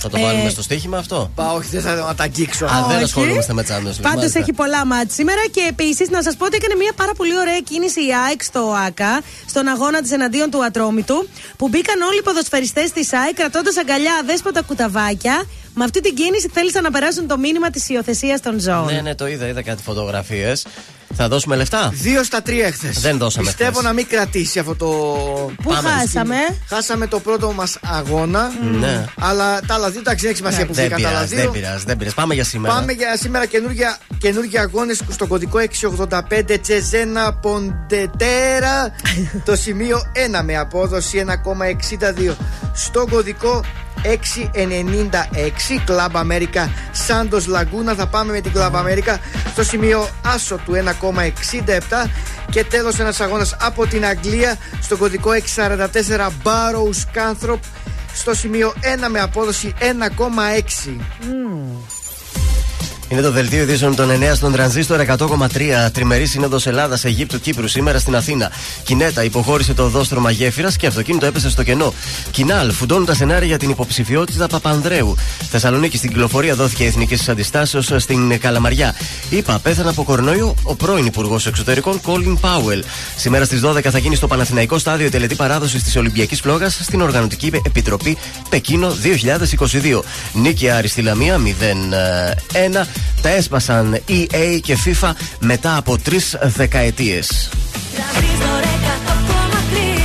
Θα 0.00 0.08
το 0.08 0.16
Ε, 0.18 0.22
βάλουμε 0.22 0.50
στο 0.50 0.62
στοίχημα 0.62 0.98
αυτό; 0.98 1.30
Πα, 1.34 1.52
όχι, 1.52 1.68
δεν 1.68 1.82
θα 1.82 2.14
τα 2.16 2.24
αγγίξω. 2.24 2.64
Α, 2.64 2.84
δεν 2.86 2.94
όχι. 2.96 3.04
ασχολούμαστε 3.04 3.52
με 3.52 3.62
Champions 3.68 3.72
League. 3.72 4.02
Πάντως 4.02 4.14
μάλιστα. 4.16 4.38
έχει 4.38 4.52
πολλά 4.52 4.84
μάτια 4.86 5.14
σήμερα 5.14 5.40
και 5.50 5.66
επίσης 5.68 6.08
να 6.10 6.22
σας 6.22 6.36
πω 6.36 6.44
ότι 6.44 6.56
έκανε 6.56 6.74
μια 6.74 6.92
πάρα 6.96 7.12
πολύ 7.14 7.38
ωραία 7.38 7.60
κίνηση 7.60 8.00
η 8.00 8.10
ΑΕΚ 8.26 8.42
στο 8.42 8.74
ΑΚΑ, 8.86 9.20
στον 9.46 9.68
αγώνα 9.68 10.00
της 10.02 10.10
εναντίον 10.10 10.50
του 10.50 10.64
Ατρόμητου, 10.64 11.28
που 11.56 11.68
μπήκαν 11.68 12.00
όλοι 12.00 12.18
οι 12.18 12.22
ποδοσφαιριστές 12.22 12.90
της 12.92 13.12
ΑΕΚ 13.12 13.34
κρατώντας 13.34 13.76
αγκαλιά 13.76 14.12
αδέσποτα 14.22 14.62
κουταβάκια. 14.62 15.44
Με 15.74 15.84
αυτή 15.84 16.00
την 16.00 16.14
κίνηση 16.14 16.48
θέλησαν 16.52 16.82
να 16.82 16.90
περάσουν 16.90 17.26
το 17.26 17.38
μήνυμα 17.38 17.70
της 17.70 17.88
υιοθεσίας 17.88 18.40
των 18.40 18.60
ζώων. 18.60 18.84
Ναι, 18.94 19.00
ναι, 19.00 19.14
το 19.14 19.26
είδα, 19.26 19.46
είδα 19.46 19.62
κάτι 19.62 19.82
φωτογραφίες. 19.82 20.66
Θα 21.14 21.28
δώσουμε 21.28 21.56
λεφτά; 21.56 21.90
Δύο 21.92 22.22
στα 22.24 22.42
τρία 22.42 22.66
εχθές. 22.66 23.00
Δεν 23.00 23.18
δώσαμε 23.18 23.46
Πιστεύω 23.46 23.70
χθες. 23.70 23.84
να 23.84 23.92
μην 23.92 24.06
κρατήσει 24.08 24.58
αυτό 24.58 24.74
το. 24.74 24.86
Πού 25.62 25.70
χάσαμε; 25.70 26.36
Χάσαμε 26.68 27.06
το 27.06 27.20
πρώτο 27.20 27.52
μας 27.52 27.78
αγώνα. 27.82 28.50
Ναι. 28.78 29.04
Αλλά 29.18 29.60
τα 29.66 29.74
άλλα 29.74 29.90
δύο 29.90 30.00
εντάξει, 30.00 30.20
δεν 30.20 30.30
έχει 30.30 30.38
σημασία 30.38 30.66
που 30.66 30.72
Δεν 30.72 30.84
βγήκαν 30.84 31.02
τα 31.02 31.08
άλλα 31.08 31.16
πειράζει, 31.18 31.34
δεν 31.34 31.44
δύο. 31.44 31.52
πειράζει, 31.60 31.84
δεν 31.86 31.96
πειράζει. 31.96 32.14
Πάμε 32.14 32.34
για 32.34 32.44
σήμερα. 32.44 32.74
Πάμε 32.74 32.92
για 32.92 33.16
σήμερα 33.16 33.46
καινούργια, 33.46 33.98
καινούργια 34.18 34.60
αγώνες 34.62 35.00
στο 35.10 35.26
κωδικό 35.26 35.58
685 35.58 36.56
Τσεζένα 36.62 37.32
Ποντετέρα. 37.34 38.94
το 39.44 39.56
σημείο 39.56 40.02
1 40.38 40.42
με 40.44 40.56
απόδοση 40.56 41.24
1,62. 42.28 42.34
Στο 42.74 43.06
κωδικό 43.10 43.64
696 44.02 45.80
Club 45.86 46.12
America 46.12 46.68
Santos 47.08 47.44
Laguna. 47.54 47.94
Θα 47.96 48.06
πάμε 48.06 48.32
με 48.32 48.40
την 48.40 48.52
Club 48.54 48.72
America 48.72 49.16
στο 49.52 49.62
σημείο 49.62 50.08
άσο 50.24 50.58
του 50.64 50.72
1,67 50.72 52.10
και 52.50 52.64
τέλος 52.64 52.98
ένας 52.98 53.20
αγώνας 53.20 53.56
από 53.60 53.86
την 53.86 54.06
Αγγλία 54.06 54.56
στο 54.80 54.96
κωδικό 54.96 55.30
644 55.56 56.30
Barrows 56.42 57.04
Canthrop 57.14 57.58
στο 58.14 58.34
σημείο 58.34 58.72
1 59.04 59.08
με 59.10 59.20
απόδοση 59.20 59.74
1,6 59.78 61.97
Είναι 63.10 63.20
το 63.20 63.30
δελτίο 63.30 63.62
ειδήσεων 63.62 63.94
των 63.94 64.10
9 64.10 64.32
στον 64.34 64.52
τρανζίστορ 64.52 65.00
100,3 65.18 65.90
τριμερή 65.92 66.26
σύνοδος 66.26 66.66
Ελλάδας, 66.66 67.04
Αιγύπτου, 67.04 67.40
Κύπρου 67.40 67.68
σήμερα 67.68 67.98
στην 67.98 68.16
Αθήνα. 68.16 68.50
Κινέτα 68.82 69.24
υποχώρησε 69.24 69.74
το 69.74 69.84
οδόστρωμα 69.84 70.30
γέφυρα 70.30 70.72
και 70.72 70.86
αυτοκίνητο 70.86 71.26
έπεσε 71.26 71.50
στο 71.50 71.62
κενό. 71.62 71.94
Κινάλ 72.30 72.72
φουντώνουν 72.72 73.06
τα 73.06 73.14
σενάρια 73.14 73.46
για 73.46 73.56
την 73.56 73.70
υποψηφιότητα 73.70 74.46
Παπανδρέου. 74.46 75.14
Θεσσαλονίκη 75.50 75.96
στην 75.96 76.08
κυκλοφορία 76.08 76.54
δόθηκε 76.54 76.84
εθνικής 76.84 77.28
αντιστάσεως 77.28 77.92
στην 77.96 78.38
Καλαμαριά. 78.40 78.94
Είπα, 79.30 79.58
πέθανε 79.58 79.88
από 79.88 80.04
κορονοϊό 80.04 80.54
ο 80.62 80.74
πρώην 80.74 81.06
Υπουργός 81.06 81.46
Εξωτερικών 81.46 82.00
Κόλιν 82.00 82.38
Πάουελ. 82.40 82.84
Σήμερα 83.16 83.44
στις 83.44 83.60
12 83.64 83.90
θα 83.90 83.98
γίνει 83.98 84.14
στο 84.14 84.26
Παναθηναϊκό 84.26 84.78
Στάδιο 84.78 85.06
η 85.06 85.10
τελετή 85.10 85.34
παράδοσης 85.34 85.82
της 85.82 85.96
Ολυμπιακής 85.96 86.40
Φλόγας 86.40 86.78
στην 86.82 87.00
Οργανωτική 87.00 87.50
Επιτροπή 87.66 88.16
Πεκίνο 88.48 88.96
2022. 89.92 90.02
Νίκη 90.32 90.70
Άρη 90.70 90.88
στη 90.88 91.02
Λαμία 91.02 91.40
0-1. 91.44 92.86
Τα 93.22 93.28
έσπασαν 93.28 94.00
EA 94.08 94.58
και 94.62 94.76
FIFA 94.84 95.10
μετά 95.40 95.76
από 95.76 95.98
τρεις 95.98 96.36
δεκαετίες. 96.42 97.48
Τρανζίστορ 97.94 98.62
100,3 98.62 99.98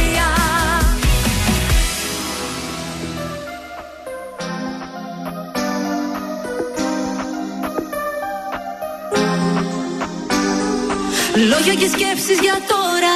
Λόγια 11.49 11.73
και 11.73 11.87
σκέψεις 11.95 12.39
για 12.45 12.57
τώρα. 12.73 13.15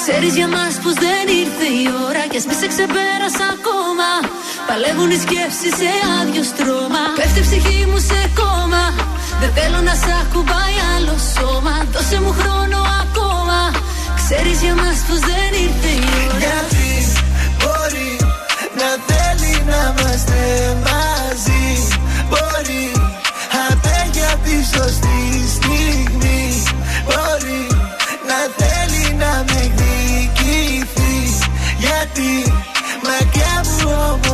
Ξέρεις 0.00 0.34
για 0.38 0.48
μας 0.48 0.74
πως 0.82 0.94
δεν 1.04 1.24
ήρθε 1.42 1.66
η 1.82 1.84
ώρα. 2.06 2.22
Κι 2.30 2.36
ας 2.40 2.46
μη 2.48 2.54
σε 2.60 2.66
ξεπέρασα 2.72 3.46
ακόμα 3.56 4.10
Παλεύουν 4.68 5.10
οι 5.14 5.18
σκέψεις 5.24 5.72
σε 5.80 5.90
άδειο 6.18 6.44
στρώμα. 6.50 7.02
Πέφτει 7.18 7.40
η 7.42 7.46
ψυχή 7.46 7.80
μου 7.90 7.98
σε 8.08 8.20
κόμμα. 8.40 8.84
Δεν 9.40 9.50
θέλω 9.56 9.80
να 9.88 9.94
σ' 10.02 10.10
ακουμπάει 10.22 10.76
άλλο 10.94 11.16
σώμα. 11.34 11.74
Δώσε 11.92 12.18
μου 12.24 12.32
χρόνο 12.40 12.78
ακόμα. 13.02 13.58
Ξέρεις 14.20 14.58
για 14.64 14.74
μας 14.82 14.98
πως 15.06 15.20
δεν 15.30 15.50
ήρθε 15.66 15.90
η 16.02 16.06
ώρα. 16.24 16.38
Γιατί 16.42 16.90
μπορεί 17.60 18.10
να 18.80 18.88
θέλει 19.08 19.54
να 19.70 19.80
είμαστε 19.90 20.40
μαζί. 20.86 21.66
Μπορεί 22.30 22.84
απέ 23.68 23.98
για 24.16 24.32
τη 24.44 24.56
σωστή 24.74 25.20
στιγμή 25.56 26.23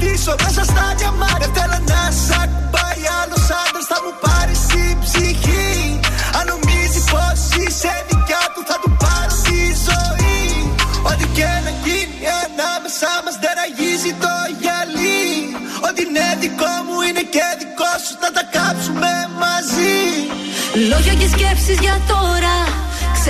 να 0.00 0.06
σε 0.06 0.10
ντύσω 0.10 0.34
μέσα 0.44 0.64
στα 0.64 0.94
διαμάτια 0.96 1.48
Θέλω 1.56 1.78
να 1.92 2.02
σ' 2.24 2.32
ακουμπάει 2.42 3.02
άλλος 3.20 3.46
άντρας 3.62 3.86
Θα 3.90 3.98
μου 4.04 4.12
πάρεις 4.24 4.60
την 4.70 4.94
ψυχή. 5.04 6.00
Αν 6.38 6.44
νομίζει 6.52 7.00
πως 7.12 7.40
είσαι 7.60 7.92
δικιά 8.08 8.44
του 8.54 8.60
Θα 8.68 8.76
του 8.82 8.90
πάρω 9.02 9.34
τη 9.46 9.60
ζωή. 9.86 10.40
Ό,τι 11.10 11.24
και 11.36 11.50
να 11.66 11.72
γίνει 11.84 12.20
ανάμεσά 12.44 13.12
μας 13.24 13.36
δεν 13.44 13.56
αγίζει 13.66 14.12
το 14.24 14.34
γυαλί. 14.60 15.26
Ό,τι 15.86 16.00
είναι 16.06 16.26
δικό 16.42 16.74
μου 16.86 16.96
είναι 17.08 17.24
και 17.34 17.46
δικό 17.60 17.92
σου 18.04 18.14
Θα 18.22 18.30
τα 18.36 18.44
κάψουμε 18.54 19.12
μαζί. 19.42 19.98
Λόγια 20.90 21.14
και 21.20 21.28
σκέψεις 21.34 21.78
για 21.84 21.96
τώρα 22.12 22.56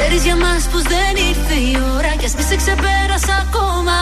Ξέρεις 0.00 0.24
για 0.28 0.36
μας 0.44 0.62
πως 0.72 0.84
δεν 0.94 1.12
ήρθε 1.30 1.56
η 1.70 1.74
ώρα 1.96 2.12
Κι 2.18 2.26
ας 2.28 2.34
μη 2.36 2.44
σε 2.50 2.56
ξεπέρασα 2.62 3.34
ακόμα. 3.44 3.98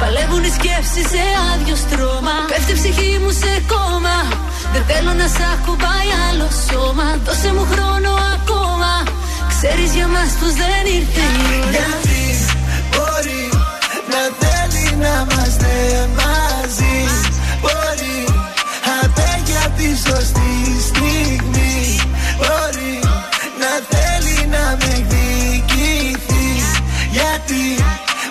Παλεύουν 0.00 0.42
οι 0.48 0.52
σκέψεις 0.58 1.06
σε 1.12 1.22
άδειο 1.50 1.76
στρώμα. 1.84 2.36
Πέφτει 2.50 2.72
η 2.74 2.76
ψυχή 2.80 3.12
μου 3.22 3.32
σε 3.42 3.52
κόμμα. 3.72 4.18
Δεν 4.72 4.82
θέλω 4.88 5.12
να 5.20 5.26
σ' 5.34 5.44
ακουμπάει 5.54 6.10
άλλο 6.26 6.48
σώμα. 6.68 7.06
Δώσε 7.26 7.50
μου 7.56 7.64
χρόνο 7.72 8.10
ακόμα. 8.36 8.92
Ξέρεις 9.52 9.90
για 9.96 10.08
μας 10.14 10.30
πως 10.38 10.52
δεν 10.62 10.82
ήρθε 10.98 11.24
η 11.38 11.42
ώρα. 11.60 11.70
Γιατί 11.74 12.24
μπορεί 12.92 13.44
να 14.12 14.22
θέλει 14.40 14.84
να 15.02 15.12
είμαστε 15.22 15.72
μαζί; 16.18 16.98
Μπορεί 17.62 18.18
απέ 19.00 19.30
για 19.48 19.64
τη 19.76 19.88
σωστή 20.04 20.54
στιγμή; 20.88 21.78
Μπορεί 22.40 22.94
να 23.62 23.72
θέλει 23.90 24.36
να 24.54 24.64
με 24.80 24.90
εκδικηθεί 24.98 25.31
Γιατί 27.16 27.64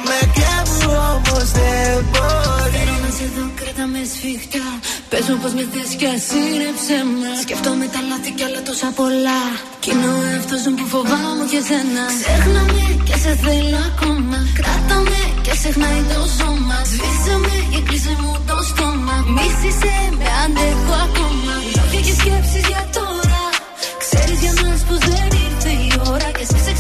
μακριά 0.10 0.58
μου 0.70 0.80
όμως 1.14 1.48
δεν 1.58 1.94
μπορεί. 2.12 2.76
Θέλω 2.76 2.98
να 3.06 3.12
σε 3.18 3.26
δω, 3.36 3.46
κράτα 3.60 3.86
με 3.94 4.02
σφιχτά. 4.12 4.68
Πες 5.10 5.26
μου 5.30 5.38
πως 5.42 5.54
με 5.58 5.64
θες 5.72 5.92
και 6.00 6.08
ασύρεψε 6.16 6.98
με. 7.20 7.32
Σκέφτομαι 7.44 7.86
τα 7.94 8.00
λάθη 8.10 8.32
κι 8.38 8.44
άλλα 8.48 8.62
τόσα 8.68 8.90
πολλά. 9.00 9.42
Κι 9.82 9.90
είναι 9.94 10.10
ο 10.18 10.20
εαυτός 10.30 10.62
μου 10.68 10.74
που 10.80 10.86
φοβάμαι 10.94 11.44
και 11.52 11.62
σένα. 11.68 12.04
Ξέχνα 12.20 12.62
με 12.74 12.86
και 13.08 13.16
σε 13.24 13.32
θέλω 13.44 13.80
ακόμα. 13.92 14.38
Κράτα 14.60 14.98
με 15.10 15.22
και 15.46 15.54
ξεχνάει 15.60 16.02
το 16.12 16.20
σώμα. 16.38 16.78
Σβήσε 16.92 17.36
με 17.44 17.56
και 17.72 17.80
κλείσε 17.88 18.14
μου 18.22 18.34
το 18.50 18.58
στόμα. 18.70 19.16
Μίσησε 19.36 19.94
με 20.20 20.28
αντέχω 20.44 20.94
ακόμα. 21.08 21.54
Λόγια 21.76 22.02
και 22.06 22.14
σκέψεις 22.20 22.64
για 22.72 22.84
τώρα. 22.98 23.44
Ξέρεις 24.04 24.38
για 24.44 24.54
μας 24.62 24.80
πως 24.88 25.02
δεν 25.12 25.30
ήρθε 25.46 25.72
η 25.88 25.90
ώρα. 26.12 26.30
Και 26.38 26.44
εσύ 26.46 26.60
σε 26.68 26.74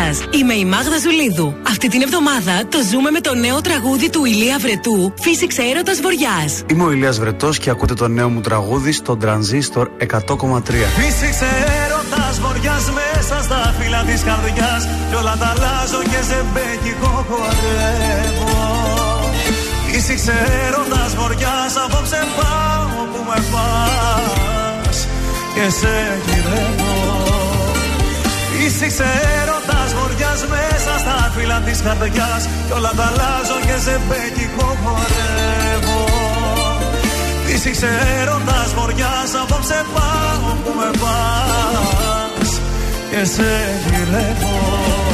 σας, 0.00 0.24
είμαι 0.30 0.54
η 0.54 0.64
Μάγδα 0.64 0.98
Ζουλίδου. 0.98 1.54
Αυτή 1.68 1.88
την 1.88 2.02
εβδομάδα 2.02 2.54
το 2.68 2.78
ζούμε 2.90 3.10
με 3.10 3.20
το 3.20 3.34
νέο 3.34 3.60
τραγούδι 3.60 4.10
του 4.10 4.24
Ηλία 4.24 4.58
Βρετού, 4.58 5.14
Φύσηξε 5.20 5.62
έρωτας 5.62 6.00
Βοριάς. 6.00 6.62
Είμαι 6.70 6.84
ο 6.84 6.90
Ηλίας 6.90 7.18
Βρετός 7.18 7.58
και 7.58 7.70
ακούτε 7.70 7.94
το 7.94 8.08
νέο 8.08 8.28
μου 8.28 8.40
τραγούδι 8.40 8.92
στο 8.92 9.18
Transistor 9.22 9.84
100,3. 9.84 10.86
Φύσηξε 10.98 11.50
έρωτας 11.84 12.40
βοριάς 12.40 12.84
μέσα 12.98 13.42
στα 13.42 13.74
φύλλα 13.78 14.02
της 14.02 14.22
καρδιάς 14.22 14.82
Κι 15.08 15.16
όλα 15.20 15.36
τα 15.40 15.46
αλλάζω 15.54 16.00
και 16.02 16.20
σε 16.28 16.38
μπέκικο 16.52 17.12
χορεύω 17.28 18.58
Φύσηξε 19.86 20.36
έρωτας 20.66 21.14
βοριάς 21.18 21.72
απόψε 21.84 22.20
πάω 22.36 23.04
που 23.12 23.20
με 23.28 23.38
πας 23.52 24.98
Και 25.54 25.66
σε 25.78 25.94
γυρεύω 26.26 26.94
Φύσηξε 28.52 29.04
έρωτας 29.40 29.60
βοριάς 29.60 29.79
μέσα 30.54 30.92
στα 31.02 31.16
φύλλα 31.34 31.58
της 31.66 31.80
καρδιάς 31.82 32.42
Κι 32.66 32.72
όλα 32.72 32.92
τα 32.98 33.06
αλλάζω 33.10 33.58
και 33.66 33.76
σε 33.84 34.00
μπέκικο 34.06 34.66
χορεύω. 34.82 36.04
Φύσηξε 37.44 37.88
έρωτας 38.20 38.74
βοριάς 38.76 39.30
Απόψε 39.42 39.84
πάω 39.94 40.48
που 40.62 40.70
με 40.78 40.90
πας 41.02 42.50
Και 43.10 43.24
σε 43.24 43.50
γυρεύω 43.86 45.09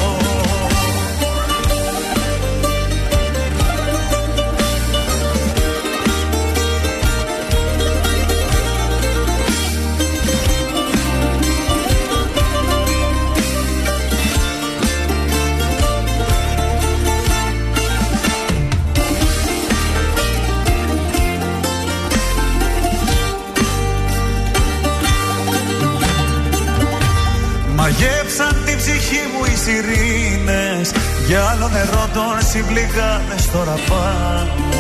Για 31.27 31.45
άλλο 31.45 31.69
νερό 31.69 32.09
των 32.15 32.47
συμπληγάδες 32.51 33.51
τώρα 33.53 33.77
πάνω. 33.89 34.77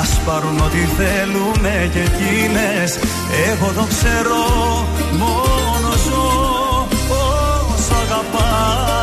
Ας 0.00 0.20
πάρουν 0.26 0.58
ό,τι 0.58 0.78
θέλουνε 0.96 1.90
και 1.92 1.98
εκείνες 1.98 2.98
Εγώ 3.48 3.72
το 3.72 3.86
ξέρω 3.92 4.42
μόνο 5.12 5.90
ζω 6.06 6.26
όσο 7.74 7.94
αγαπάω. 8.04 8.96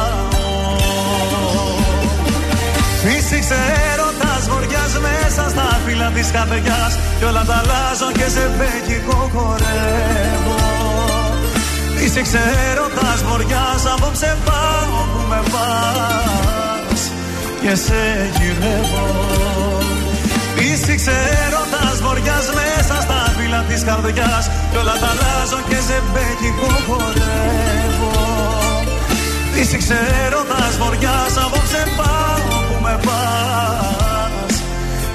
Φύσηξε 3.03 3.55
έρωτας 3.91 4.47
βοριάς 4.49 4.93
μέσα 5.01 5.49
στα 5.49 5.79
φύλλα 5.85 6.09
της 6.15 6.31
καρδιάς 6.31 6.97
Κι 7.17 7.23
όλα 7.23 7.43
τα 7.45 7.55
αλλάζω 7.55 8.11
και 8.11 8.27
σε 8.29 8.49
μπέκικο 8.57 9.29
χορεύω 9.33 11.22
Φύσηξε 12.05 12.41
έρωτας 12.71 13.23
βοριάς 13.29 13.85
απόψε 13.93 14.37
πάω 14.45 14.97
που 15.11 15.21
με 15.29 15.41
πας. 15.53 17.01
Και 17.61 17.75
σε 17.75 18.01
γυρεύω. 18.37 19.07
Φύσηξε 20.55 21.15
έρωτας 21.45 22.01
βοριάς 22.01 22.45
μέσα 22.57 23.01
στα 23.01 23.33
φύλλα 23.37 23.61
της 23.69 23.83
καρδιάς. 23.83 24.49
Κι 24.71 24.77
όλα 24.77 24.95
τα 25.01 25.09
αλλάζω 25.13 25.59
και 25.69 25.79
σε 25.87 25.97
μπέκικο 26.11 26.71
χορεύω. 26.87 28.11
Φύσηξε 29.53 29.97
έρωτας 30.25 30.77
βοριάς 30.81 31.33
απόψε 31.45 31.83
πάω 31.97 32.57
που 32.67 32.77
με 32.83 32.99
πας. 33.05 34.55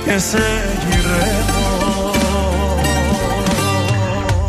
Και 0.05 0.19
σε 0.19 0.45
γυρεύω. 0.89 1.67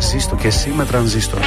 Ζήστο 0.00 0.34
και 0.36 0.46
εσύ 0.46 0.72
με 0.76 0.84
τρανζίστορ. 0.84 1.40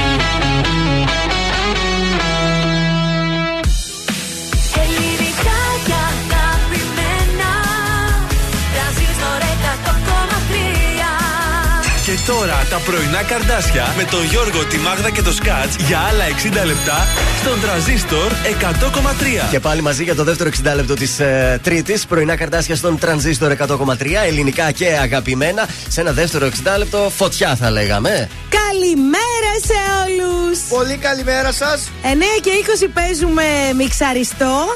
Τώρα 12.26 12.66
τα 12.70 12.76
πρωινά 12.78 13.22
καρδάσια 13.22 13.94
με 13.96 14.04
τον 14.04 14.24
Γιώργο, 14.24 14.64
τη 14.64 14.76
Μάγδα 14.78 15.10
και 15.10 15.22
το 15.22 15.32
Σκάτς 15.32 15.76
για 15.86 15.98
άλλα 15.98 16.24
60 16.62 16.66
λεπτά 16.66 17.06
στον 17.40 17.60
τραζίστορ 17.60 18.32
100,3. 18.60 19.50
Και 19.50 19.60
πάλι 19.60 19.80
μαζί 19.82 20.02
για 20.02 20.14
το 20.14 20.24
δεύτερο 20.24 20.50
60 20.64 20.74
λεπτό 20.74 20.94
της 20.94 21.18
ε, 21.20 21.60
Τρίτης. 21.62 22.06
Πρωινά 22.06 22.36
καρτάσια 22.36 22.76
στον 22.76 22.98
τρανζίστορ 22.98 23.56
100,3. 23.68 23.96
Ελληνικά 24.26 24.70
και 24.70 24.86
αγαπημένα. 25.02 25.68
Σε 25.88 26.00
ένα 26.00 26.12
δεύτερο 26.12 26.48
60 26.74 26.78
λεπτό 26.78 27.12
φωτιά 27.16 27.56
θα 27.56 27.70
λέγαμε. 27.70 28.28
Καλημέρα 28.48 29.52
σε 29.66 29.74
όλους! 30.04 30.58
Πολύ 30.58 30.96
καλημέρα 30.96 31.52
σας. 31.52 31.90
9 32.02 32.40
και 32.42 32.50
20 32.84 32.88
παίζουμε 32.94 33.42
μιξαριστό. 33.76 34.74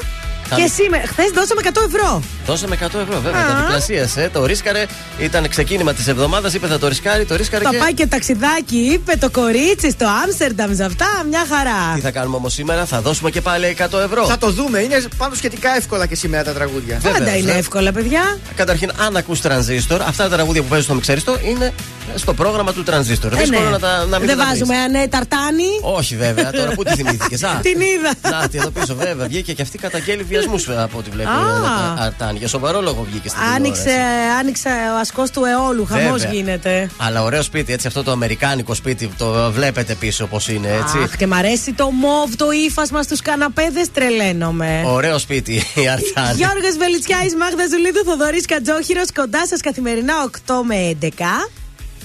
Θα- 0.49 0.55
Και 0.55 0.67
σήμερα, 0.75 1.03
χθες 1.07 1.29
δώσαμε 1.33 1.61
100 1.63 1.81
ευρώ. 1.87 2.21
Δώσαμε 2.49 2.75
100 2.79 2.83
ευρώ, 2.83 3.19
βέβαια. 3.23 3.41
Α. 3.41 3.47
Τα 3.47 3.55
διπλασίασε. 3.61 4.29
Το 4.33 4.45
ρίσκαρε. 4.45 4.85
Ήταν 5.19 5.47
ξεκίνημα 5.49 5.93
της 5.93 6.07
εβδομάδας. 6.07 6.53
Είπε 6.53 6.67
θα 6.67 6.79
το 6.79 6.87
ρισκάρει. 6.87 7.25
Το 7.25 7.35
ρίσκαρε 7.35 7.63
Το 7.63 7.69
και. 7.69 7.77
πάει 7.77 7.93
και 7.93 8.07
ταξιδάκι, 8.07 8.77
είπε 8.77 9.15
το 9.19 9.29
κορίτσι 9.29 9.91
στο 9.91 10.05
Άμστερνταμ 10.23 10.75
σε 10.75 10.83
αυτά, 10.83 11.05
μια 11.29 11.45
χαρά. 11.53 11.93
Τι 11.95 12.01
θα 12.01 12.11
κάνουμε 12.11 12.35
όμως 12.35 12.53
σήμερα, 12.53 12.85
θα 12.85 13.01
δώσουμε 13.01 13.29
και 13.29 13.41
πάλι 13.41 13.75
100 13.79 13.99
ευρώ. 13.99 14.25
Θα 14.25 14.37
το 14.37 14.51
δούμε. 14.51 14.79
Είναι 14.79 15.03
πάντω 15.17 15.35
σχετικά 15.35 15.75
εύκολα 15.75 16.05
και 16.05 16.15
σήμερα 16.15 16.43
τα 16.43 16.51
τραγούδια. 16.53 16.99
Πάντα 17.03 17.17
Βεβαίως, 17.17 17.41
είναι 17.41 17.51
ε. 17.51 17.57
εύκολα, 17.57 17.91
παιδιά. 17.91 18.37
Καταρχήν, 18.55 18.91
αν 19.05 19.15
ακούς 19.17 19.41
τρανζίστορ, 19.41 20.01
αυτά 20.01 20.23
τα 20.29 20.35
τραγούδια 20.35 20.61
που 20.61 20.67
παίζουν 20.67 20.85
στο 20.85 20.93
μιξαριστό 20.93 21.37
είναι 21.43 21.73
στο 22.15 22.33
πρόγραμμα 22.33 22.73
του 22.73 22.83
τρανζίστορ. 22.83 23.33
Ε, 23.33 23.35
Δύσκολο 23.35 23.63
ναι. 23.63 23.69
να, 23.69 23.79
τα, 23.79 24.05
να 24.05 24.17
μην 24.19 24.27
Δεν 24.27 24.37
τα 24.37 24.43
βρεις. 24.45 24.59
βάζουμε 24.59 24.77
ανέ 24.77 25.07
ταρτάνι. 25.07 25.63
Όχι 25.81 26.15
βέβαια, 26.15 26.51
τώρα 26.51 26.71
πού 26.71 26.83
τη 26.83 26.95
θυμήθηκες. 26.95 27.39
Την 27.67 27.79
είδα. 27.81 28.37
Να, 28.39 28.47
τι 28.47 28.57
εδώ 28.57 28.69
πίσω, 28.69 28.95
βέβαια. 28.95 29.27
Βγήκε 29.27 29.53
και 29.53 29.61
αυτή 29.61 29.77
καταγγέλει 29.77 30.23
βιασμούς 30.23 30.69
από 30.69 30.97
ό,τι 30.97 31.09
βλέπει. 31.09 31.29
Α. 31.29 32.13
η 32.39 32.43
Αρτάνη. 32.43 32.47
Για 32.47 32.47
σοβαρό 32.47 32.81
λόγο 32.81 33.05
βγήκε 33.09 33.29
στην 33.29 33.41
Άνοιξε, 33.55 33.83
τηλεόραση. 33.83 34.37
άνοιξε 34.39 34.69
ο 34.95 34.99
ασκός 34.99 35.29
του 35.29 35.43
αιώλου. 35.45 35.85
Χαμός 35.85 36.21
Βέβαια. 36.21 36.31
γίνεται. 36.31 36.89
Αλλά 36.97 37.23
ωραίο 37.23 37.41
σπίτι, 37.41 37.73
έτσι 37.73 37.87
αυτό 37.87 38.03
το 38.03 38.11
αμερικάνικο 38.11 38.73
σπίτι, 38.73 39.07
το 39.17 39.51
βλέπετε 39.51 39.95
πίσω 39.95 40.25
πώς 40.25 40.47
είναι, 40.47 40.67
έτσι. 40.67 40.97
Αχ, 41.03 41.15
και 41.17 41.27
μ' 41.27 41.33
αρέσει 41.33 41.73
το 41.73 41.91
μοβ, 41.91 42.35
το 42.35 42.51
ύφασμα 42.51 43.03
στους 43.03 43.21
καναπέδες, 43.21 43.91
τρελαίνομαι. 43.91 44.83
Ωραίο 44.85 45.17
σπίτι 45.17 45.53
η 45.75 45.87
Αρτάνη. 45.87 46.35
Γιώργος 46.35 46.77
Βελιτσιάης, 46.77 47.35
Μάγδα 47.35 47.67
Ζουλίδου, 47.71 48.03
Θοδωρής 48.05 48.45
Κατζόχυρος, 48.45 49.07
κοντά 49.15 49.47
σας 49.47 49.61
καθημερινά 49.61 50.13
8 50.23 50.63
με 50.63 50.75
11. 50.75 51.49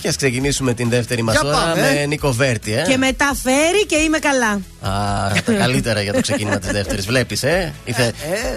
Και 0.04 0.10
ας 0.10 0.16
ξεκινήσουμε 0.16 0.74
την 0.74 0.88
δεύτερη 0.88 1.22
μας 1.22 1.34
Για 1.40 1.48
ώρα 1.48 1.56
πάμε. 1.56 1.80
με 1.80 2.06
Νίκο 2.06 2.32
Βέρτη, 2.32 2.74
ε. 2.74 2.82
Και 2.88 2.96
μετά 2.96 3.36
φέρει 3.42 3.86
και 3.86 3.96
είμαι 3.96 4.18
καλά. 4.18 4.50
Α, 4.50 5.32
τα 5.44 5.52
καλύτερα 5.62 6.00
για 6.02 6.12
το 6.12 6.20
ξεκίνημα 6.20 6.58
της 6.58 6.70
δεύτερης. 6.70 7.06
Βλέπεις, 7.06 7.42
ε; 7.42 7.72
Ήθε, 7.84 8.12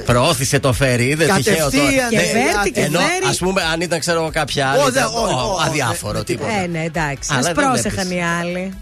προώθησε 0.06 0.60
το 0.60 0.74
φέρι, 0.74 1.14
δεν 1.14 1.34
τυχαίο 1.36 1.56
τώρα. 1.56 1.84
Κατευθείαν, 1.84 2.10
Και 2.10 2.16
ναι, 2.18 2.24
Βέρτη 2.24 2.72
και 2.72 2.80
Ενώ 2.82 3.00
Βέρη. 3.00 3.26
ας 3.30 3.38
πούμε, 3.38 3.62
αν 3.74 3.82
ήταν 3.82 4.00
ξέρω 4.00 4.30
κάποια 4.34 4.68
άλλη. 4.70 4.82
Ω, 4.84 4.88
ήταν, 4.88 4.94
δε, 5.12 5.18
ω, 5.20 5.22
ω, 5.22 5.42
ω, 5.42 5.54
ω, 5.54 5.60
αδιάφορο, 5.68 6.20
ε, 6.20 6.24
τίποτα. 6.24 6.52
Ε, 6.64 6.68
ναι, 6.68 6.84
εντάξει. 6.84 7.30
Αλλά 7.32 7.44
Σας 7.44 7.54
δεν 7.54 7.54
πρόσεχαν 7.66 8.08
βλέπεις. 8.08 8.12
οι 8.12 8.22
άλλοι. 8.42 8.74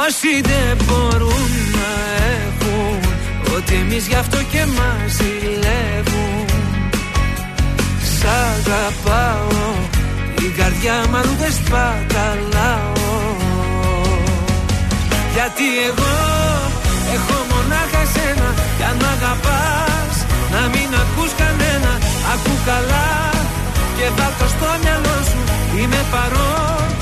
Όσοι 0.00 0.40
δεν 0.50 0.76
μπορούν 0.84 1.50
να 1.78 1.90
έχουν 2.36 3.00
Ότι 3.56 3.74
εμείς 3.74 4.06
γι' 4.06 4.14
αυτό 4.14 4.38
και 4.52 4.64
μας 4.76 5.10
ζηλεύουν. 5.16 6.46
Σ' 8.14 8.24
αγαπάω 8.50 9.70
την 10.36 10.54
καρδιά 10.56 10.96
μου 11.10 11.16
αλλού 11.16 11.34
δεν 11.42 11.52
σπαταλάω. 11.52 13.10
Γιατί 15.34 15.66
εγώ 15.88 16.14
έχω 17.14 17.36
μονάχα 17.50 18.02
σένα 18.14 18.48
Κι 18.76 18.84
αν 18.90 18.96
μ' 19.00 19.08
αγαπάς 19.16 20.14
να 20.52 20.60
μην 20.72 20.88
ακούς 21.02 21.32
κανένα. 21.42 21.92
Ακού 22.32 22.54
καλά 22.64 23.10
και 23.96 24.06
βάλ' 24.16 24.36
το 24.38 24.46
στο 24.54 24.68
μυαλό 24.82 25.16
σου 25.30 25.40
Είμαι 25.78 26.02
παρόν 26.12 27.01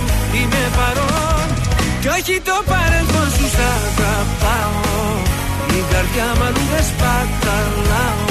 το 2.23 2.63
παρελθόν 2.65 3.29
σου 3.31 3.47
σ' 3.49 3.59
αγαπάω. 3.59 5.05
Η 5.77 5.83
καρδιά 5.91 6.25
μου 6.37 6.43
αλλού 6.43 6.63
δεν 6.71 6.83
σπαταλάω. 6.83 8.30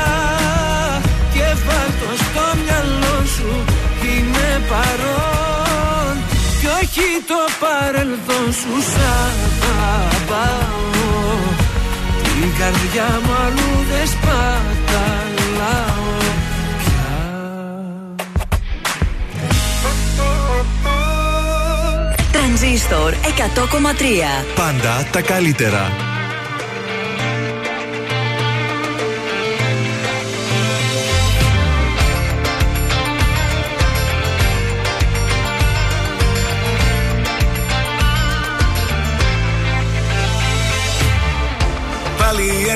παρόν 4.71 6.15
Κι 6.59 6.67
όχι 6.81 7.07
το 7.29 7.41
παρελθόν 7.63 8.47
σου 8.59 8.73
Σ' 8.91 9.01
αγαπάω 9.89 10.79
Την 12.23 12.49
καρδιά 12.59 13.09
μου 13.23 13.33
αλλού 13.45 13.71
δεν 13.91 14.07
σπαταλάω 14.13 16.09
Τρανζίστορ 22.31 23.13
100,3. 23.13 24.45
Πάντα 24.55 25.07
τα 25.11 25.21
καλύτερα. 25.21 26.10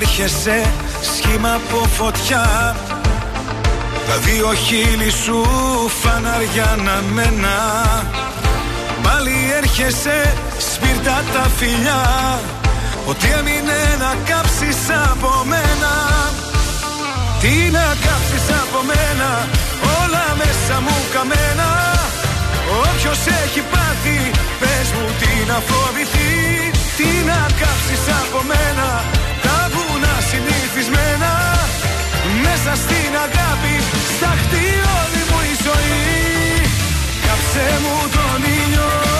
Έρχεσαι 0.06 0.74
σχήμα 1.02 1.54
από 1.54 1.86
φωτιά. 1.98 2.76
Τα 4.08 4.16
δύο 4.26 4.54
χείλη 4.54 5.12
σου 5.24 5.38
φαναριά 6.02 6.78
να 6.86 6.96
μένα. 7.14 7.58
Πάλι 9.04 9.36
έρχεσαι 9.58 10.34
σπίρτα 10.70 11.24
τα 11.34 11.50
φιλιά. 11.58 12.04
Ότι 13.06 13.28
έμεινε 13.40 13.80
να 14.04 14.12
κάψεις 14.30 14.80
από 15.12 15.32
μένα. 15.52 15.94
Τι 17.42 17.56
να 17.78 17.88
κάψεις 18.06 18.48
από 18.62 18.80
μένα 18.90 19.30
Όλα 20.02 20.26
μέσα 20.42 20.76
μου 20.86 20.98
καμένα. 21.14 21.70
Όποιος 22.84 23.20
έχει 23.44 23.62
πάθει 23.72 24.20
Πες 24.60 24.88
μου 24.96 25.08
τι 25.20 25.32
να 25.50 25.58
φοβηθεί. 25.70 26.34
Τι 26.98 27.10
να 27.30 27.40
κάψεις 27.60 28.04
από 28.22 28.40
μένα 28.50 28.88
Τα 28.88 28.94
βουνά 28.96 29.25
συνηθισμένα 30.76 31.32
Μέσα 32.42 32.76
στην 32.76 33.12
αγάπη. 33.26 33.76
Σταχτεί 34.18 34.66
όλη 35.00 35.22
μου 35.30 35.40
η 35.52 35.56
ζωή. 35.66 36.04
Κάψε 37.26 37.68
μου 37.84 38.10
τον 38.16 38.42
ήλιο 38.60 39.15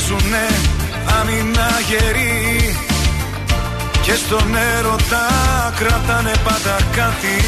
παίζουνε 0.00 0.46
άμυνα 1.18 1.68
γερή 1.88 2.76
Και 4.02 4.14
στον 4.14 4.56
έρωτα 4.76 5.26
κρατάνε 5.78 6.32
πάντα 6.44 6.76
κάτι. 6.96 7.38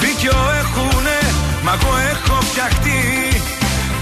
Δίκιο 0.00 0.38
έχουνε, 0.60 1.20
μα 1.64 1.72
εγώ 1.80 1.92
έχω 2.12 2.36
φτιαχτεί. 2.48 3.02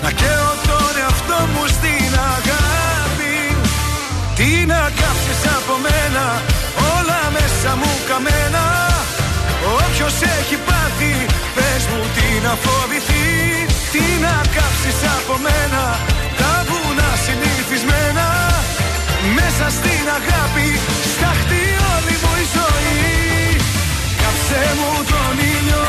Να 0.03 0.11
καίω 0.11 0.51
τον 0.69 0.93
εαυτό 1.03 1.39
μου 1.53 1.65
στην 1.77 2.13
αγάπη. 2.35 3.37
Τι 4.37 4.51
να 4.73 4.81
κάψεις 5.01 5.43
από 5.57 5.75
μένα, 5.87 6.25
όλα 6.97 7.21
μέσα 7.37 7.71
μου 7.81 7.93
καμένα. 8.09 8.65
Όποιος 9.79 10.17
έχει 10.37 10.57
πάθει, 10.69 11.15
πες 11.57 11.83
μου 11.91 12.03
τι 12.15 12.27
να 12.47 12.53
φοβηθεί. 12.65 13.29
Τι 13.93 14.05
να 14.25 14.35
κάψεις 14.57 15.01
από 15.17 15.35
μένα, 15.47 15.83
Μέσα 19.53 19.71
στην 19.71 20.05
αγάπη, 20.19 20.69
σταχτεί 21.15 21.65
όλη 21.95 22.15
μου 22.23 22.33
η 22.43 22.47
ζωή. 22.57 23.57
Κάψε 24.21 24.63
μου 24.79 24.93
τον 25.11 25.35
ήλιο, 25.55 25.85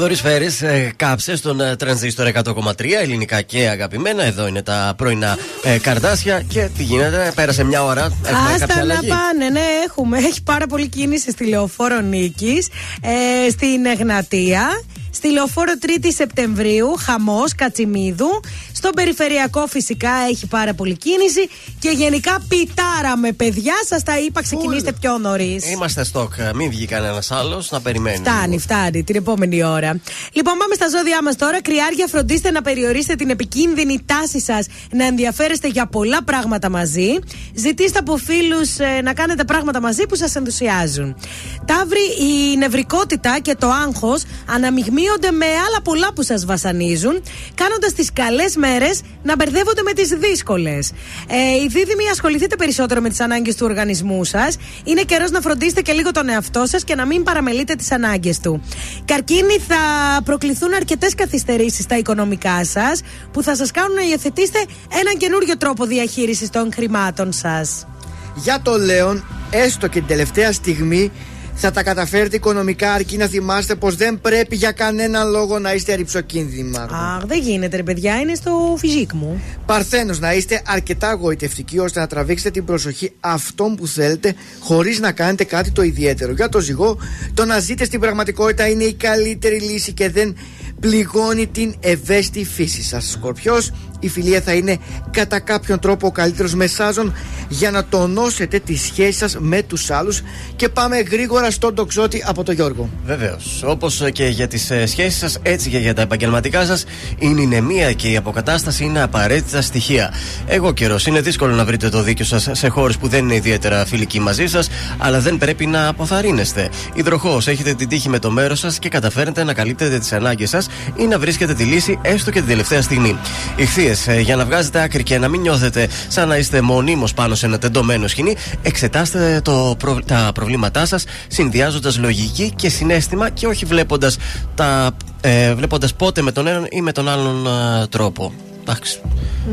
Θοδωρής 0.00 0.20
Φέρης, 0.20 0.62
ε, 0.62 0.92
κάψε 0.96 1.36
στον 1.36 1.60
ε, 1.60 1.76
τρανζίστορ 1.76 2.30
100,3 2.44 2.72
ελληνικά 3.00 3.42
και 3.42 3.68
αγαπημένα. 3.68 4.22
Εδώ 4.22 4.46
είναι 4.46 4.62
τα 4.62 4.94
πρωινά 4.96 5.38
ε, 5.62 5.78
καρδάσια. 5.78 6.42
Και 6.48 6.68
τι 6.76 6.82
γίνεται, 6.82 7.32
πέρασε 7.34 7.64
μια 7.64 7.84
ώρα. 7.84 8.04
Έχουμε 8.04 8.48
κάποια 8.48 8.54
Άστα 8.54 8.74
να 8.74 8.80
αλλαγή. 8.80 9.08
πάνε, 9.08 9.48
ναι, 9.50 9.60
έχουμε. 9.86 10.18
Έχει 10.18 10.42
πάρα 10.42 10.66
πολύ 10.66 10.88
κίνηση 10.88 11.30
στη 11.30 11.44
λεωφόρο 11.44 12.00
Νίκης, 12.00 12.68
ε, 13.00 13.50
στην 13.50 13.86
Εγνατία. 13.86 14.82
Στη 15.10 15.32
λεωφόρο 15.32 15.72
3η 15.80 16.08
Σεπτεμβρίου, 16.14 16.94
χαμός 16.98 17.54
Κατσιμίδου. 17.54 18.40
Στον 18.78 18.90
περιφερειακό 18.94 19.66
φυσικά 19.66 20.10
έχει 20.30 20.46
πάρα 20.46 20.74
πολύ 20.74 20.96
κίνηση. 20.96 21.48
Και 21.78 21.90
γενικά 21.90 22.38
πιτάραμε, 22.48 23.32
παιδιά. 23.32 23.74
Σας 23.88 24.02
τα 24.02 24.18
είπα, 24.18 24.42
ξεκινήστε 24.42 24.92
πιο 25.00 25.18
νωρίς. 25.18 25.70
Είμαστε 25.72 26.04
στόκ. 26.04 26.32
ε, 26.38 26.50
Μην 26.54 26.70
βγει 26.70 26.86
κανένας 26.86 27.30
άλλος 27.30 27.70
να 27.70 27.80
περιμένει. 27.80 28.16
Φτάνει, 28.16 28.58
φτάνει 28.58 29.04
την 29.04 29.16
επόμενη 29.16 29.64
ώρα. 29.64 30.00
Λοιπόν, 30.32 30.54
πάμε 30.58 30.74
στα 30.74 30.88
ζώδιά 30.88 31.22
μας 31.22 31.36
τώρα. 31.36 31.62
Κρυάρια, 31.62 32.06
φροντίστε 32.06 32.50
να 32.50 32.62
περιορίσετε 32.62 33.14
την 33.14 33.30
επικίνδυνη 33.30 33.98
τάση 34.06 34.40
σας 34.40 34.66
να 34.92 35.04
ενδιαφέρεστε 35.06 35.68
για 35.68 35.86
πολλά 35.86 36.24
πράγματα 36.24 36.70
μαζί. 36.70 37.18
Ζητήστε 37.54 37.98
από 37.98 38.16
φίλους 38.16 38.70
να 39.02 39.12
κάνετε 39.14 39.44
πράγματα 39.44 39.80
μαζί 39.80 40.06
που 40.06 40.16
σας 40.16 40.34
ενθουσιάζουν. 40.34 41.16
Ταύρι, 41.64 42.04
η 42.28 42.56
νευρικότητα 42.56 43.38
και 43.42 43.54
το 43.54 43.68
άγχος 43.86 44.22
αναμειγμύονται 44.46 45.30
με 45.30 45.46
άλλα 45.46 45.80
πολλά 45.84 46.12
που 46.12 46.22
σας 46.22 46.44
βασανίζουν, 46.44 47.22
κάνοντας 47.54 47.92
τις 47.92 48.12
καλές 48.12 48.56
μέρε 48.56 48.66
μέρες 48.68 49.00
να 49.22 49.36
μπερδεύονται 49.36 49.82
με 49.82 49.92
τις 49.92 50.08
δύσκολες. 50.08 50.92
Ε, 51.28 51.62
οι 51.62 51.66
δίδυμοι, 51.68 52.08
ασχοληθείτε 52.10 52.56
περισσότερο 52.56 53.00
με 53.00 53.08
τις 53.08 53.20
ανάγκες 53.20 53.54
του 53.54 53.66
οργανισμού 53.68 54.24
σας. 54.24 54.56
Είναι 54.84 55.02
καιρός 55.02 55.30
να 55.30 55.40
φροντίσετε 55.40 55.80
και 55.80 55.92
λίγο 55.92 56.10
τον 56.10 56.28
εαυτό 56.28 56.66
σας 56.66 56.84
και 56.84 56.94
να 56.94 57.06
μην 57.06 57.22
παραμελείτε 57.22 57.74
τις 57.74 57.92
ανάγκες 57.92 58.40
του. 58.40 58.62
Καρκίνοι, 59.04 59.58
θα 59.68 59.76
προκληθούν 60.24 60.74
αρκετές 60.74 61.14
καθυστερήσεις 61.14 61.84
στα 61.84 61.98
οικονομικά 61.98 62.64
σας 62.64 63.00
που 63.32 63.42
θα 63.42 63.56
σας 63.56 63.70
κάνουν 63.70 63.94
να 63.94 64.02
υιοθετήσετε 64.02 64.58
έναν 65.00 65.16
καινούριο 65.16 65.56
τρόπο 65.56 65.84
διαχείρισης 65.84 66.50
των 66.50 66.72
χρημάτων 66.72 67.32
σας. 67.32 67.86
Για 68.34 68.60
το 68.62 68.78
Λέον, 68.78 69.24
έστω 69.50 69.86
και 69.86 69.98
την 69.98 70.08
τελευταία 70.08 70.52
στιγμή 70.52 71.12
θα 71.60 71.70
τα 71.70 71.82
καταφέρετε 71.82 72.36
οικονομικά 72.36 72.92
αρκεί 72.92 73.16
να 73.16 73.26
θυμάστε 73.26 73.74
πως 73.74 73.96
δεν 73.96 74.20
πρέπει 74.20 74.56
για 74.56 74.72
κανένα 74.72 75.24
λόγο 75.24 75.58
να 75.58 75.72
είστε 75.72 75.94
ρηψοκίνδυμα. 75.94 76.88
Αχ, 76.90 77.26
δεν 77.26 77.40
γίνεται 77.40 77.76
ρε 77.76 77.82
παιδιά, 77.82 78.20
είναι 78.20 78.34
στο 78.34 78.76
φυζίκ 78.78 79.12
μου. 79.12 79.42
Παρθένος 79.66 80.20
να 80.20 80.34
είστε 80.34 80.62
αρκετά 80.66 81.12
γοητευτικοί 81.12 81.78
ώστε 81.78 82.00
να 82.00 82.06
τραβήξετε 82.06 82.50
την 82.50 82.64
προσοχή 82.64 83.12
αυτών 83.20 83.76
που 83.76 83.86
θέλετε 83.86 84.34
χωρίς 84.60 85.00
να 85.00 85.12
κάνετε 85.12 85.44
κάτι 85.44 85.70
το 85.70 85.82
ιδιαίτερο. 85.82 86.32
Για 86.32 86.48
το 86.48 86.60
ζυγό, 86.60 86.98
το 87.34 87.44
να 87.44 87.58
ζείτε 87.58 87.84
στην 87.84 88.00
πραγματικότητα 88.00 88.68
είναι 88.68 88.84
η 88.84 88.94
καλύτερη 88.94 89.60
λύση 89.60 89.92
και 89.92 90.10
δεν 90.10 90.36
πληγώνει 90.80 91.46
την 91.46 91.74
ευαίσθητη 91.80 92.44
φύση 92.44 92.82
σας. 92.82 93.10
Σκορπιός, 93.10 93.72
η 94.00 94.08
φιλία 94.08 94.40
θα 94.40 94.52
είναι 94.52 94.78
κατά 95.10 95.40
κάποιον 95.40 95.78
τρόπο 95.78 96.06
ο 96.06 96.10
καλύτερος 96.10 96.54
μεσάζων 96.54 97.14
για 97.48 97.70
να 97.70 97.84
τονώσετε 97.84 98.58
τη 98.58 98.76
σχέση 98.76 99.18
σας 99.18 99.36
με 99.38 99.62
τους 99.62 99.90
άλλους 99.90 100.22
και 100.56 100.68
πάμε 100.68 100.98
γρήγορα 100.98 101.50
στον 101.50 101.74
τοξότη 101.74 102.24
από 102.26 102.42
τον 102.42 102.54
Γιώργο. 102.54 102.88
Βεβαίως, 103.04 103.62
όπως 103.66 104.02
και 104.12 104.26
για 104.26 104.48
τις 104.48 104.70
ε, 104.70 104.86
σχέσεις 104.86 105.18
σας, 105.18 105.38
έτσι 105.42 105.70
και 105.70 105.78
για 105.78 105.94
τα 105.94 106.02
επαγγελματικά 106.02 106.64
σας, 106.64 106.84
η 107.18 107.28
νηνεμία 107.28 107.92
και 107.92 108.10
η 108.10 108.16
αποκατάσταση 108.16 108.84
είναι 108.84 109.02
απαραίτητα 109.02 109.62
στοιχεία. 109.62 110.12
Εγώ 110.46 110.72
καιρός 110.72 111.06
είναι 111.06 111.20
δύσκολο 111.20 111.54
να 111.54 111.64
βρείτε 111.64 111.88
το 111.88 112.02
δίκιο 112.02 112.24
σας 112.24 112.48
σε 112.52 112.68
χώρες 112.68 112.96
που 112.96 113.08
δεν 113.08 113.24
είναι 113.24 113.34
ιδιαίτερα 113.34 113.86
φιλικοί 113.86 114.20
μαζί 114.20 114.46
σας, 114.46 114.68
αλλά 114.98 115.20
δεν 115.20 115.38
πρέπει 115.38 115.66
να 115.66 115.88
αποθαρρύνεστε. 115.88 116.68
Υδροχός, 116.94 117.48
έχετε 117.48 117.74
την 117.74 117.88
τύχη 117.88 118.08
με 118.08 118.18
το 118.18 118.30
μέρος 118.30 118.58
σας 118.58 118.78
και 118.78 118.88
καταφέρετε 118.88 119.44
να 119.44 119.54
καλύπτετε 119.54 119.98
τις 119.98 120.12
ανάγκες 120.12 120.48
σας 120.48 120.68
ή 120.96 121.06
να 121.06 121.18
βρίσκετε 121.18 121.54
τη 121.54 121.64
λύση 121.64 121.98
έστω 122.02 122.30
και 122.30 122.38
την 122.38 122.48
τελευταία 122.48 122.82
στιγμή. 122.82 123.18
Ηχθείε, 123.56 123.87
ε, 124.06 124.20
για 124.20 124.36
να 124.36 124.44
βγάζετε 124.44 124.82
άκρη 124.82 125.02
και 125.02 125.18
να 125.18 125.28
μην 125.28 125.40
νιώθετε 125.40 125.88
σαν 126.08 126.28
να 126.28 126.36
είστε 126.36 126.60
μονίμως 126.60 127.14
πάνω 127.14 127.34
σε 127.34 127.46
ένα 127.46 127.58
τεντωμένο 127.58 128.06
σκηνή, 128.08 128.36
εξετάστε 128.62 129.40
το 129.44 129.74
προ... 129.78 129.98
τα 130.06 130.30
προβλήματά 130.34 130.86
σας 130.86 131.04
συνδυάζοντας 131.28 131.98
λογική 131.98 132.52
και 132.56 132.68
συνέστημα 132.68 133.30
και 133.30 133.46
όχι 133.46 133.64
βλέποντας 133.64 134.16
τα. 134.54 134.90
Ε, 135.20 135.54
βλέποντας 135.54 135.94
πότε 135.94 136.22
με 136.22 136.32
τον 136.32 136.46
έναν 136.46 136.66
ή 136.70 136.80
με 136.80 136.92
τον 136.92 137.08
άλλον 137.08 137.46
ε, 137.46 137.86
τρόπο. 137.86 138.32
Εντάξει. 138.60 139.00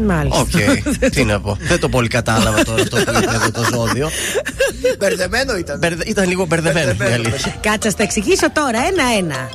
Μάλιστα. 0.05 0.39
Οκ. 0.39 1.09
Τι 1.09 1.23
να 1.23 1.39
πω. 1.39 1.57
Δεν 1.61 1.79
το 1.79 1.89
πολύ 1.89 2.07
κατάλαβα 2.07 2.63
τώρα 2.63 2.81
αυτό 2.81 2.95
που 2.97 3.03
είπε 3.21 3.35
εδώ 3.35 3.51
το 3.51 3.63
ζώδιο. 3.73 4.09
Μπερδεμένο 4.99 5.57
ήταν. 5.57 5.77
Μπερδε- 5.77 6.07
Ήταν 6.07 6.27
λίγο 6.27 6.45
μπερδεμένο 6.45 6.89
η 6.89 6.93
Μπερδεμένο, 6.93 7.27
αλήθεια. 7.29 7.55
Κάτσα, 7.61 7.89
θα 7.89 7.95
τα 7.95 8.03
εξηγήσω 8.03 8.51
τώρα 8.51 8.79
ένα-ένα. 8.87 9.49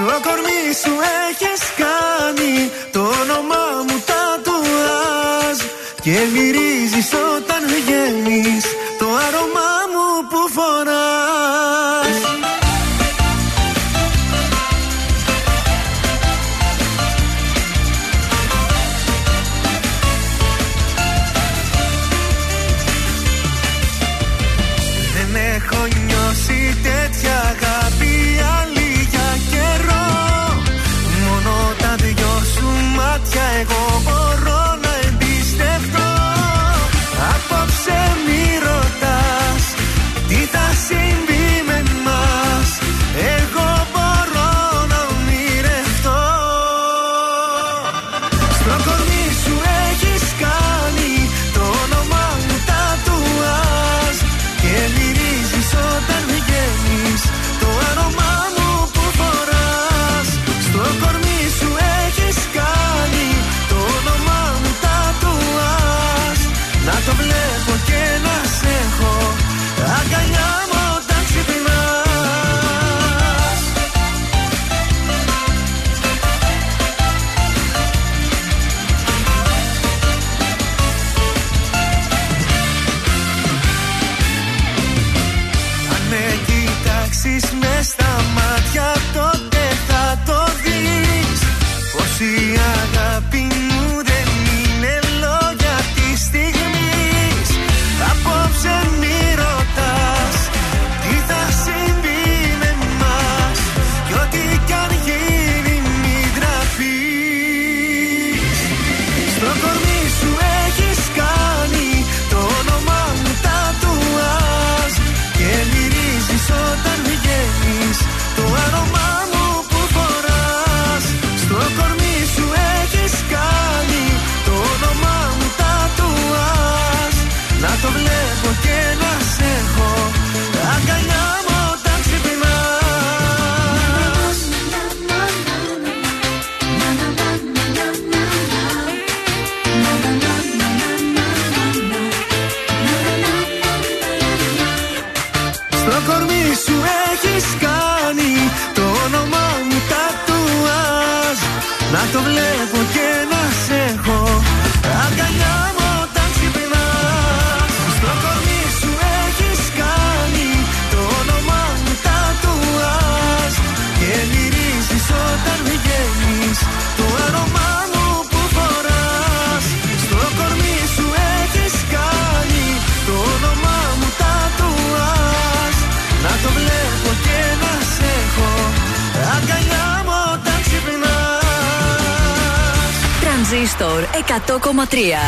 Στο 0.00 0.20
κορμί 0.26 0.62
σου 0.82 0.92
έχεις 1.28 1.62
κάνει 1.82 2.70
το 2.92 3.00
όνομά 3.00 3.66
μου 3.86 4.02
τατουάζ 4.08 5.58
Και 6.02 6.18
μυρίζεις 6.32 7.12
όταν 7.36 7.62
βγαίνεις 7.66 8.64
το 8.98 9.06
άρωμά 9.26 9.72
μου 9.92 10.28
που 10.30 10.40
φοράς 10.54 11.49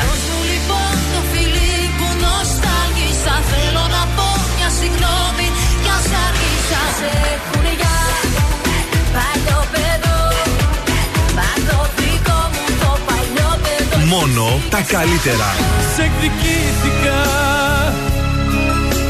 Δώσ' 0.09 0.33
λοιπόν 0.51 0.95
το 1.13 1.21
που 1.99 2.09
Θέλω 3.53 3.85
να 3.97 4.03
πω 4.17 4.29
μια 4.57 4.71
συγγνώμη 4.79 5.47
για 5.85 5.97
Μόνο 14.13 14.61
τα 14.71 14.81
καλύτερα. 14.81 15.55
Σε 15.95 16.03
εκδικήθηκα 16.03 17.21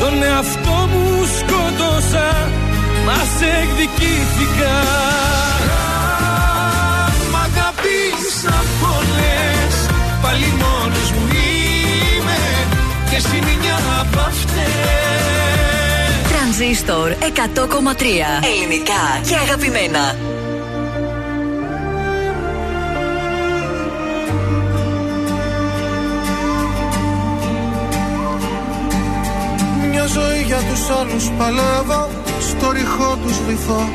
Τον 0.00 0.22
εαυτό 0.22 0.88
μου 0.92 1.24
σκότωσα 1.38 2.48
Μα 3.06 3.18
σε 3.38 3.46
εκδικήθηκα. 3.62 4.74
Πάλι 10.32 10.46
μόνος 10.46 11.10
μου 11.10 11.26
είμαι 11.28 12.38
Και 13.10 13.16
εσύ 13.16 13.38
μια 13.60 13.78
απ' 14.00 14.18
αυτές. 14.18 14.72
Τρανζίστορ 16.32 17.10
100,3 17.10 18.40
Ελληνικά 18.52 19.02
και 19.28 19.34
αγαπημένα. 19.34 20.16
Μια 29.90 30.06
ζωή 30.06 30.42
για 30.46 30.56
τους 30.70 30.90
άλλους 31.00 31.30
παλεύω 31.38 32.10
Στο 32.40 32.70
ρηχό 32.70 33.18
τους 33.24 33.36
βυθώ. 33.46 33.88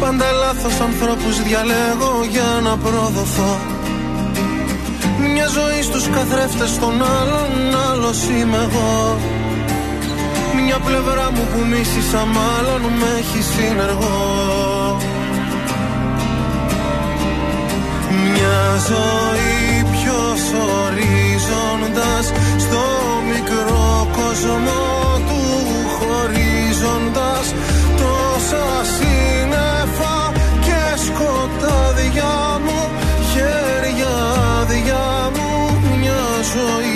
Πάντα 0.00 0.30
λάθος 0.30 0.80
ανθρώπους 0.80 1.42
διαλέγω 1.42 2.26
για 2.30 2.60
να 2.62 2.76
προδοθώ 2.76 3.75
Μια 5.38 5.48
ζωή 5.48 5.82
στους 5.82 6.08
καθρέφτες 6.08 6.78
των 6.78 6.92
άλλων 7.18 7.50
Άλλος 7.90 8.18
είμαι 8.28 8.56
εγώ. 8.56 9.18
Μια 10.64 10.78
πλευρά 10.78 11.30
μου 11.30 11.44
που 11.52 11.60
μίσησα 11.70 12.24
μάλλον 12.38 12.80
Με 12.80 13.08
έχει 13.18 13.42
συνεργό. 13.42 14.98
Μια 18.24 18.60
ζωή 18.90 19.84
ποιος 19.92 20.42
ορίζοντας 20.80 22.24
Στο 22.64 22.82
μικρό 23.32 24.08
κόσμο 24.18 24.80
του 25.28 25.42
χωρίζοντας 25.96 27.54
Τόσα 27.96 28.66
σύννεφα 28.96 30.32
και 30.60 31.00
σκοτάδια 31.04 32.45
μια 36.56 36.66
ζωή 36.66 36.95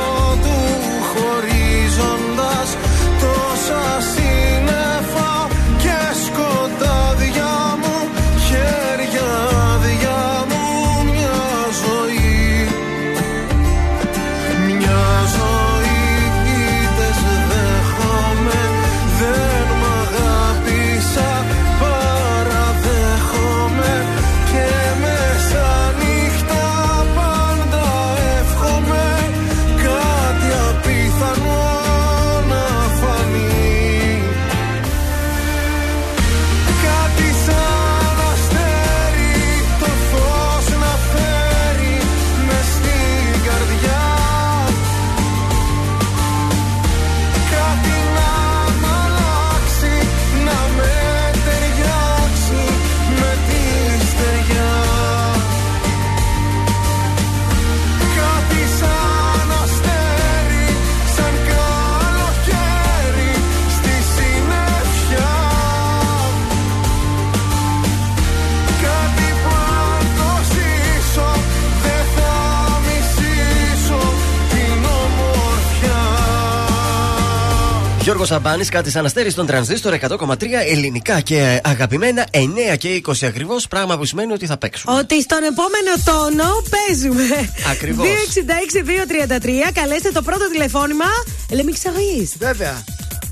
Γιώργος 78.11 78.29
Σαμπάνης, 78.29 78.69
κάτι 78.69 78.91
σαν 78.91 79.05
αστέρι 79.05 79.29
στον 79.29 79.45
τρανζίστορ 79.45 79.93
100,3 79.93 80.35
ελληνικά 80.67 81.19
και 81.19 81.61
αγαπημένα 81.63 82.25
9 82.31 82.77
και 82.77 83.01
20 83.07 83.25
ακριβώς. 83.25 83.67
Πράγμα 83.67 83.97
που 83.97 84.05
σημαίνει 84.05 84.33
ότι 84.33 84.45
θα 84.45 84.57
παίξουμε. 84.57 84.97
Ότι 84.97 85.21
στον 85.21 85.43
επόμενο 85.43 85.91
τόνο 86.05 86.49
παίζουμε. 86.69 87.53
Ακριβώς. 87.71 88.07
266-233. 88.07 89.71
Καλέστε 89.73 90.11
το 90.11 90.21
πρώτο 90.21 90.49
τηλεφώνημα. 90.51 91.05
Λέμε 91.51 91.71
ξαγωγή. 91.71 92.29
Βέβαια. 92.37 92.83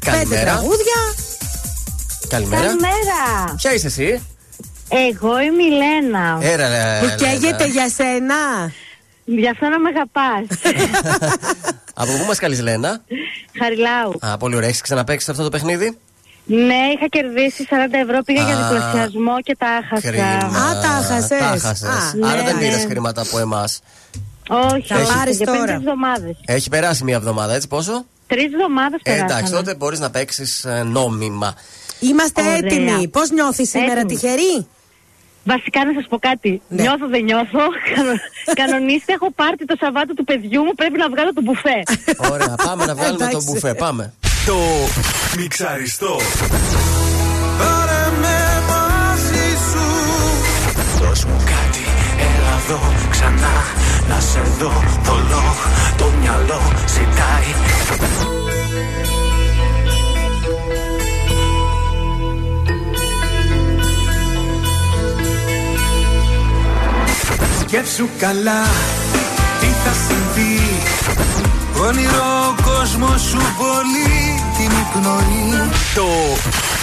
Πέντε 0.06 0.18
Καλημέρα. 0.18 0.42
τραγούδια. 0.44 1.00
Καλημέρα. 2.28 2.62
Καλημέρα. 2.62 3.54
Ποια 3.58 3.74
είσαι 3.74 3.88
εσύ, 3.88 4.22
Εγώ 4.90 5.40
είμαι 5.42 5.64
η 5.64 5.70
Λένα. 5.70 6.38
Έρα, 6.42 6.66
ε, 6.66 7.00
Που 7.00 7.06
Λένα. 7.06 7.16
καίγεται 7.16 7.66
για 7.68 7.90
σένα. 7.90 8.72
Γι' 9.38 9.50
αυτό 9.50 9.68
να 9.68 9.80
με 9.80 9.90
αγαπάς. 9.96 10.48
Από 12.02 12.12
πού 12.12 12.26
μας 12.28 12.40
καλείς, 12.40 12.62
Λένα; 12.62 13.02
Χαριλάου. 13.62 14.14
Α, 14.20 14.38
πολύ 14.38 14.56
ωραία. 14.56 14.68
Έχεις 14.68 14.82
ξαναπέξει 14.82 15.32
αυτό 15.32 15.44
το 15.44 15.50
παιχνίδι; 15.50 15.98
Ναι, 16.46 16.76
είχα 16.96 17.08
κερδίσει 17.10 17.68
40 17.70 17.74
ευρώ, 17.92 18.22
πήγα 18.22 18.44
για 18.44 18.58
Α. 18.58 18.70
διπλασιασμό 18.70 19.42
και 19.42 19.56
τα 19.60 19.68
έχασα. 19.84 20.08
Κρίμα. 20.08 20.60
Α, 20.60 20.80
τα 20.82 20.88
χάσες. 20.88 21.28
Τα 21.28 21.58
χάσες. 21.68 21.90
Α, 21.90 22.14
Άρα 22.24 22.36
ναι, 22.36 22.44
δεν 22.44 22.56
ναι. 22.56 22.60
πήρε 22.62 22.78
χρήματα 22.78 23.22
από 23.22 23.40
εμάς. 23.40 23.80
Όχι, 24.50 24.88
Θα 24.88 24.96
όχι, 25.00 25.14
πάρεις 25.14 25.38
για 25.38 25.46
τώρα. 25.46 25.60
πέντε 25.60 25.74
εβδομάδες. 25.74 26.36
Έχει 26.46 26.70
περάσει 26.70 27.04
μία 27.04 27.16
εβδομάδα, 27.16 27.54
έτσι 27.54 27.68
πόσο; 27.68 28.06
Τρεις 28.28 28.44
εβδομάδες 28.46 29.00
Ε, 29.04 29.12
περάσανε. 29.12 29.32
εντάξει, 29.34 29.52
τότε 29.54 29.76
μπορείς 29.76 30.00
να 30.00 30.10
παίξεις 30.10 30.66
νόμιμα. 30.86 31.54
Είμαστε 32.00 32.42
Ωραία. 32.42 32.54
έτοιμοι. 32.56 33.08
Πώς 33.08 33.30
νιώθεις 33.32 33.70
σήμερα, 33.70 34.00
Έτοιμη. 34.00 34.20
τυχερή. 34.20 34.68
Βασικά 35.44 35.86
να 35.86 35.94
σας 35.94 36.06
πω 36.10 36.18
κάτι. 36.20 36.62
Ναι. 36.68 36.82
Νιώθω, 36.82 37.08
δεν 37.08 37.24
νιώθω. 37.24 37.60
Κανο- 37.96 38.20
Κανονίστε, 38.62 39.14
έχω 39.14 39.32
πάρτι 39.32 39.66
το 39.66 39.76
Σαββάτο 39.80 40.14
του 40.14 40.24
παιδιού 40.24 40.62
μου. 40.64 40.74
Πρέπει 40.76 40.98
να 40.98 41.10
βγάλω 41.10 41.34
το 41.34 41.42
μπουφέ. 41.42 41.80
Ωραία, 42.32 42.56
πάμε 42.68 42.86
να 42.86 42.96
βγάλουμε 42.96 43.18
το 43.18 43.26
Εντάξει. 43.30 43.46
μπουφέ. 43.52 43.74
Πάμε. 43.74 44.14
Το 44.46 44.58
μιξαριστό. 45.38 46.14
Πάρε 47.60 48.04
με 48.22 48.38
μαζί 48.70 49.48
σου 49.70 49.86
Δώσ' 51.02 51.24
μου 51.26 51.38
κάτι, 51.54 51.84
έλα 52.30 52.54
εδώ 52.64 52.80
ξανά 53.12 53.56
Να 54.10 54.20
σε 54.20 54.40
δω 54.60 54.72
θολό, 55.04 55.44
το 55.98 56.06
μυαλό 56.20 56.62
ζητάει 56.96 57.50
Σκέψου 67.72 68.08
καλά, 68.18 68.62
τι 69.60 69.66
θα 69.66 69.94
συμβεί 70.08 70.60
Όνειρο 71.88 72.56
κόσμος 72.66 73.22
σου 73.22 73.38
πολύ 73.38 74.14
την 74.58 74.72
πνοή 74.94 75.70
Το 75.96 76.06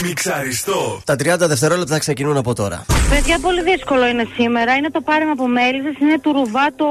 μιξαριστό. 0.06 1.00
Τα 1.04 1.14
30 1.14 1.36
δευτερόλεπτα 1.38 1.98
ξεκινούν 1.98 2.36
από 2.36 2.54
τώρα. 2.54 2.84
Παιδιά, 3.10 3.38
πολύ 3.38 3.62
δύσκολο 3.62 4.06
είναι 4.06 4.26
σήμερα. 4.36 4.74
Είναι 4.76 4.90
το 4.90 5.00
πάρεμα 5.00 5.32
από 5.32 5.46
μέλισσε. 5.46 5.92
Είναι 6.00 6.18
του 6.20 6.32
ρουβά 6.32 6.66
το. 6.76 6.86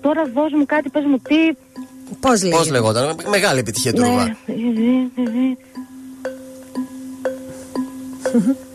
Τώρα 0.00 0.22
δώσ' 0.34 0.52
μου 0.52 0.66
κάτι, 0.66 0.88
πες 0.88 1.02
μου 1.10 1.18
τι. 1.18 1.36
Πώς 2.20 2.42
λέει. 2.42 2.50
Πώς 2.52 2.70
λεγόταν, 2.70 3.16
μεγάλη 3.28 3.58
επιτυχία 3.58 3.92
του 3.92 4.00
Ναι. 4.00 4.06
Ρουβά. 4.08 4.36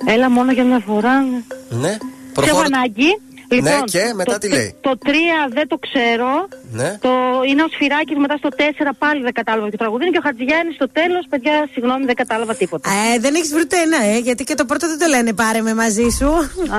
Έλα 0.05 0.29
μόνο 0.29 0.51
για 0.51 0.63
μια 0.63 0.81
φορά. 0.87 1.21
Ναι, 1.69 1.87
Έχω 1.87 1.97
προχώρα. 2.33 2.65
ανάγκη. 2.65 3.19
Λοιπόν, 3.51 3.71
Ναι, 3.71 3.79
και 3.93 4.03
μετά 4.15 4.31
το, 4.31 4.37
τι 4.37 4.47
λέει; 4.49 4.75
Το 4.81 4.91
3 5.05 5.09
δεν 5.57 5.67
το 5.67 5.77
ξέρω. 5.85 6.29
Ναι. 6.79 6.97
Το 7.01 7.09
είναι 7.49 7.61
ο 7.63 7.67
Σφυράκης 7.73 8.17
μετά 8.17 8.35
στο 8.37 8.49
4 8.57 8.61
πάλι 8.97 9.21
δεν 9.21 9.33
κατάλαβα 9.33 9.65
και 9.69 9.71
το 9.77 9.81
τραγουδίνι 9.83 10.11
και 10.11 10.17
ο 10.17 10.25
Χατζηγιάννης 10.27 10.75
στο 10.75 10.87
τέλος, 10.99 11.23
παιδιά, 11.29 11.55
συγγνώμη, 11.73 12.05
δεν 12.05 12.15
κατάλαβα 12.15 12.53
τίποτα. 12.55 12.89
Ε, 12.89 13.19
δεν 13.19 13.35
έχεις 13.35 13.49
βρει 13.53 13.61
ούτε 13.61 13.77
ένα, 13.85 13.99
ε, 14.03 14.17
γιατί 14.17 14.43
και 14.43 14.53
το 14.61 14.65
πρώτο 14.65 14.87
δεν 14.87 14.99
το 14.99 15.07
λένε 15.07 15.33
πάρε 15.33 15.61
με 15.61 15.73
μαζί 15.73 16.07
σου. 16.17 16.29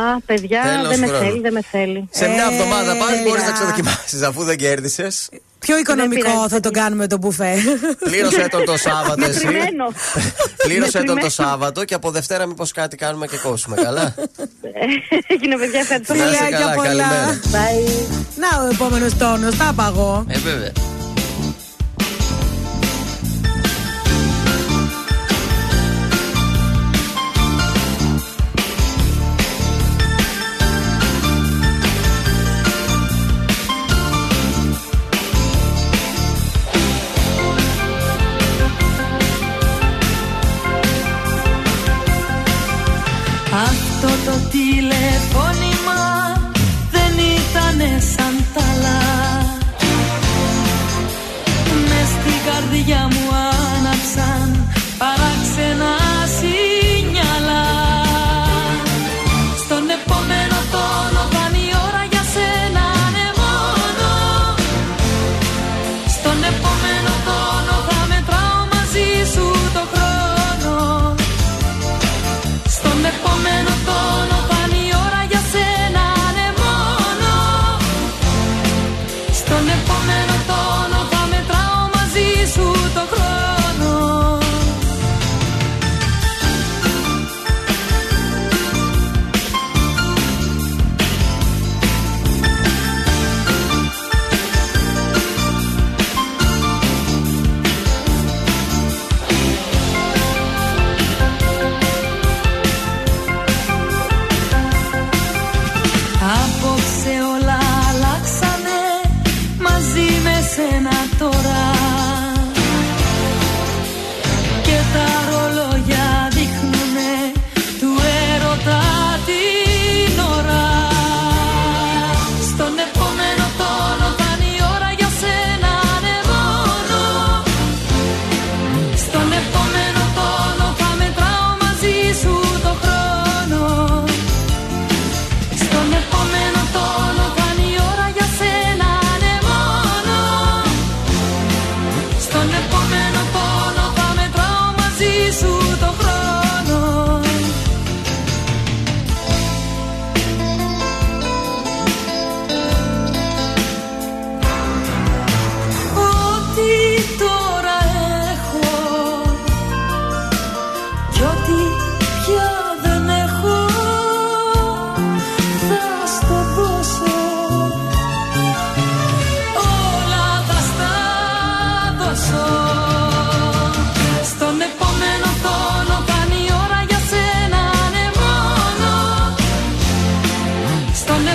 Α, 0.00 0.20
παιδιά, 0.26 0.60
Τέλος 0.72 0.88
δεν 0.88 0.98
με 1.00 1.06
χρόνου. 1.06 1.24
θέλει, 1.24 1.40
δεν 1.40 1.52
με 1.52 1.62
θέλει. 1.70 2.08
Σε 2.10 2.26
μια 2.28 2.46
Ε, 2.50 2.52
εβδομάδα 2.54 2.92
πάλι 3.02 3.16
μπορείς 3.24 3.42
να 3.42 3.48
έλα. 3.48 3.52
ξεδοκιμάσεις 3.58 4.22
αφού 4.22 4.42
δεν 4.44 4.56
κέρδισες. 4.56 5.28
Πιο 5.58 5.78
οικονομικό 5.78 6.30
πειράζει, 6.30 6.48
θα 6.48 6.60
το 6.60 6.70
κάνουμε 6.70 7.06
το 7.06 7.18
μπουφέ. 7.18 7.54
Πλήρωσε 7.98 8.48
τον 8.50 8.64
το 8.64 8.76
Σάββατο 8.76 9.24
εσύ. 9.24 9.44
Μετρημένο. 9.46 9.84
Πλήρωσε 10.56 10.98
τον 10.98 11.06
το 11.06 11.12
Μετρημένο. 11.14 11.28
Σάββατο 11.28 11.84
και 11.84 11.94
από 11.94 12.10
Δευτέρα 12.10 12.46
μήπως 12.46 12.72
κάτι 12.72 12.96
κάνουμε 12.96 13.26
και 13.26 13.36
κόσουμε. 13.42 13.76
Καλά. 13.82 14.14
Έγινε, 15.26 15.56
παιδιά, 15.56 15.80
ευχαριστώ 15.80 16.14
Να 16.14 16.22
πολύ. 16.22 16.34
είσαι 16.34 16.44
Φιλάκια 16.44 16.58
καλά, 16.58 16.74
πολλά. 16.74 16.86
καλημέρα. 16.86 17.40
Bye. 17.42 18.06
Να 18.36 18.62
ο 18.62 18.68
επόμενος 18.72 19.16
τόνος, 19.16 19.56
τα 19.56 19.72
παγώ. 19.76 20.24
Ε, 20.28 20.38
βέβαια. 20.38 20.72
Το 44.24 44.48
τηλεφώνημα 44.50 45.35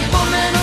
Στον 0.10 0.61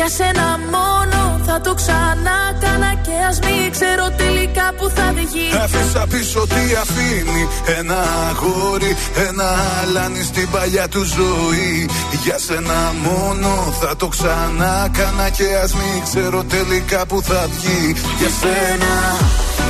Για 0.00 0.08
σένα 0.08 0.58
μόνο 0.74 1.40
θα 1.46 1.60
το 1.60 1.74
ξανά 1.74 2.38
κάνα 2.60 2.92
και 3.04 3.14
ας 3.28 3.38
μην 3.38 3.70
ξέρω 3.70 4.10
τελικά 4.16 4.66
που 4.76 4.88
θα 4.96 5.12
βγει. 5.16 5.48
Άφησα 5.64 6.06
πίσω 6.12 6.46
τι 6.46 6.62
αφήνει 6.82 7.42
ένα 7.78 7.98
αγόρι, 8.30 8.96
ένα 9.28 9.48
αλάνι 9.80 10.22
στην 10.22 10.50
παλιά 10.50 10.88
του 10.88 11.02
ζωή. 11.04 11.88
Για 12.24 12.38
σένα 12.38 12.78
μόνο 13.06 13.74
θα 13.80 13.96
το 13.96 14.08
ξανά 14.08 14.88
κάνα 14.92 15.28
και 15.28 15.46
ας 15.64 15.72
μην 15.72 16.02
ξέρω 16.08 16.44
τελικά 16.44 17.06
που 17.06 17.22
θα 17.22 17.48
βγει. 17.54 17.94
Για 18.18 18.30
σένα, 18.40 18.92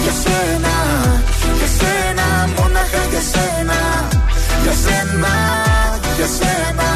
για 0.03 0.15
σένα, 0.23 0.75
για 1.59 1.71
σένα, 1.79 2.27
μόναχα 2.57 3.03
για 3.13 3.23
σένα. 3.33 3.79
Για 4.63 4.75
σένα, 4.85 5.35
για 6.17 6.27
σένα, 6.27 6.27
για 6.27 6.29
σένα, 6.39 6.90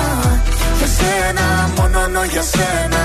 μόνο 2.14 2.26
για 2.32 2.44
σένα. 2.52 3.02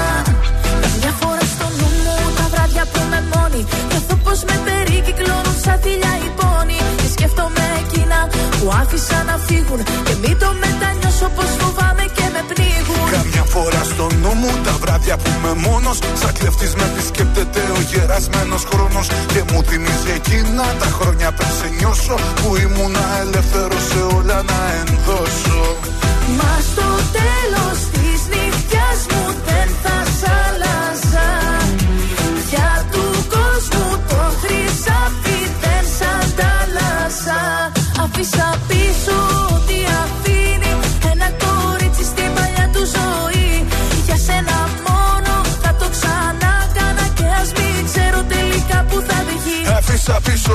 Μια 1.00 1.14
φορά 1.20 1.46
στο 1.54 1.68
νου 1.78 1.90
μου 2.04 2.16
τα 2.38 2.46
βράδια 2.54 2.84
που 2.92 3.02
με 3.12 3.20
μόνη. 3.32 3.62
Νιώθω 3.90 4.16
πως 4.26 4.40
με 4.48 4.56
περικυκλώνουν 4.66 5.58
σαν 5.64 5.78
θηλιά 5.84 6.14
οι 6.24 6.30
πόνοι 6.40 6.80
Και 7.02 7.08
σκέφτομαι 7.16 7.66
εκείνα 7.82 8.18
που 8.60 8.66
άφησα 8.82 9.18
να 9.30 9.36
φύγουν. 9.48 9.80
Και 10.08 10.16
μην 10.24 10.36
το 10.42 10.50
μετανιώσω 10.64 11.28
πως 11.36 11.52
φοβάμαι 11.60 12.06
και 12.18 12.26
με 12.34 12.42
πνίγουν. 12.50 13.08
Καμιά 13.18 13.46
φορά 13.54 13.82
στο 13.92 14.06
νου 14.22 14.34
μου 14.42 14.52
τα 14.66 14.74
βράδια 14.82 15.16
που 15.22 15.30
είμαι 15.36 15.54
μόνος. 15.68 15.98
Σαν 16.22 16.34
κλεφτής 16.40 16.72
με 16.80 16.86
επισκέπτεται 16.92 17.62
ο 17.78 17.80
γερασμένος 17.92 18.64
χρόνος. 18.70 19.08
Και 19.32 19.42
μου 19.50 19.60
θυμίζει 19.70 20.12
εκείνα 20.20 20.66
τα 20.82 20.90
χρόνια 20.98 21.30
πριν 21.38 21.52
σε 21.58 21.68
νιώσω. 21.78 22.16
Που 22.40 22.50
ήμουνα 22.66 23.06
ελεύθερος 23.24 23.84
σε 23.90 24.00
όλα 24.18 24.38
να 24.52 24.60
ενδώσω. 24.82 25.60
Μα 26.38 26.54
στο 26.70 26.88
τέλος 27.18 27.78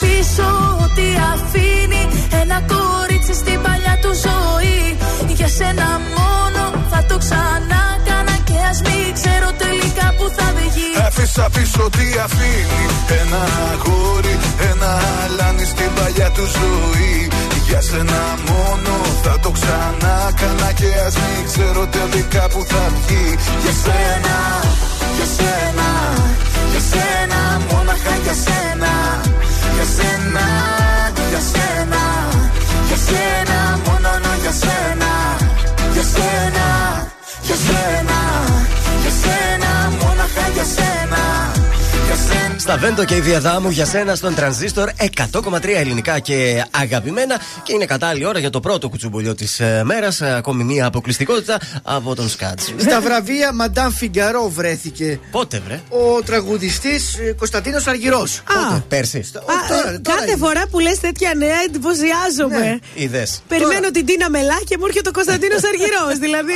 πίσω 0.00 0.48
ό,τι 0.84 1.06
αφήνει 1.32 2.02
Ένα 2.40 2.58
κορίτσι 2.72 3.34
στην 3.40 3.58
παλιά 3.64 3.94
του 4.02 4.12
ζωή. 4.26 4.80
Για 5.38 5.48
σένα 5.48 5.88
μόνο 6.16 6.62
θα 6.90 7.00
το 7.08 7.16
ξανά 7.24 7.82
κάνα 8.06 8.36
Και 8.48 8.58
ας 8.70 8.78
μην 8.86 9.08
ξέρω 9.18 9.48
τελικά 9.64 10.06
που 10.16 10.26
θα 10.36 10.46
βγει. 10.56 10.90
Άφησα 11.06 11.46
πίσω 11.54 11.82
τι 11.96 12.06
αφήνει 12.24 12.84
Ένα 13.20 13.42
αγόρι, 13.72 14.34
ένα 14.70 14.90
αλάνι 15.24 15.64
στην 15.72 15.90
παλιά 15.96 16.28
του 16.36 16.44
ζωή. 16.58 17.28
Για 17.68 17.80
σένα 17.88 18.22
μόνο 18.48 18.92
θα 19.24 19.34
το 19.42 19.50
ξανά 19.50 20.16
κάνα 20.40 20.70
Και 20.78 20.90
ας 21.06 21.14
μην 21.22 21.40
ξέρω 21.50 21.82
τελικά 21.96 22.42
που 22.52 22.60
θα 22.70 22.82
βγει. 22.94 23.26
Για 23.62 23.74
σένα, 23.84 24.36
για 25.16 25.28
σένα, 25.36 25.88
για 26.70 26.82
σένα 26.90 27.40
Μόναχα 27.70 28.14
για 28.24 28.34
σένα. 28.44 28.58
Για 28.58 28.67
σένα, 29.96 30.46
για 31.30 31.42
σένα, 31.52 32.02
για 32.88 32.98
σένα 33.06 33.58
Μόνο 33.86 34.10
για 34.42 34.52
σένα 34.62 35.10
Για 35.92 36.04
σένα, 36.14 36.66
για 37.46 37.56
σένα, 37.66 38.18
για 39.02 39.12
σένα 39.22 39.70
Μόναχα 40.00 40.48
για 40.54 40.64
σένα. 40.64 41.22
Για 41.54 41.57
σένα 42.68 42.80
Στα 42.80 42.86
Βέντο 42.88 43.04
και 43.04 43.14
η 43.16 43.20
Διαδάμου 43.20 43.70
για 43.70 43.84
σένα 43.86 44.14
στον 44.14 44.34
τρανζίστορ 44.34 44.90
100,3 45.32 45.64
ελληνικά 45.76 46.18
και 46.18 46.64
αγαπημένα. 46.70 47.40
Και 47.62 47.72
είναι 47.72 47.84
κατάλληλη 47.84 48.26
ώρα 48.26 48.38
για 48.38 48.50
το 48.50 48.60
πρώτο 48.60 48.88
κουτσουμπολιό 48.88 49.34
της 49.34 49.60
μέρας. 49.82 50.22
Ακόμη 50.22 50.64
μία 50.64 50.86
αποκλειστικότητα 50.86 51.60
από 51.82 52.14
τον 52.14 52.28
Σκάτς. 52.28 52.74
Στα 52.76 53.00
βραβεία 53.00 53.52
Μαντάμ 53.52 53.92
Φιγκαρό 53.92 54.48
βρέθηκε 54.48 55.20
Πότε 55.30 55.62
βρε; 55.66 55.80
ο 55.88 56.22
τραγουδιστής 56.22 57.16
Κωνσταντίνος 57.36 57.86
Αργυρός. 57.86 58.42
Α, 58.72 58.80
Πέρσι. 58.80 59.24
τώρα, 59.32 60.00
τώρα 60.00 60.00
Κάθε 60.02 60.36
φορά 60.36 60.62
που 60.70 60.78
λες 60.78 61.00
τέτοια 61.00 61.32
νέα 61.36 61.56
εντυπωσιάζομαι. 61.68 62.78
Είδες. 62.94 63.42
Περιμένω 63.48 63.90
την 63.90 64.06
Τίνα 64.06 64.30
Μελά 64.30 64.58
και 64.68 64.76
μου 64.78 64.84
έρχεται 64.86 65.08
ο 65.08 65.12
Κωνσταντίνος 65.12 65.60
Αργυρός. 65.64 66.18
δηλαδή. 66.24 66.52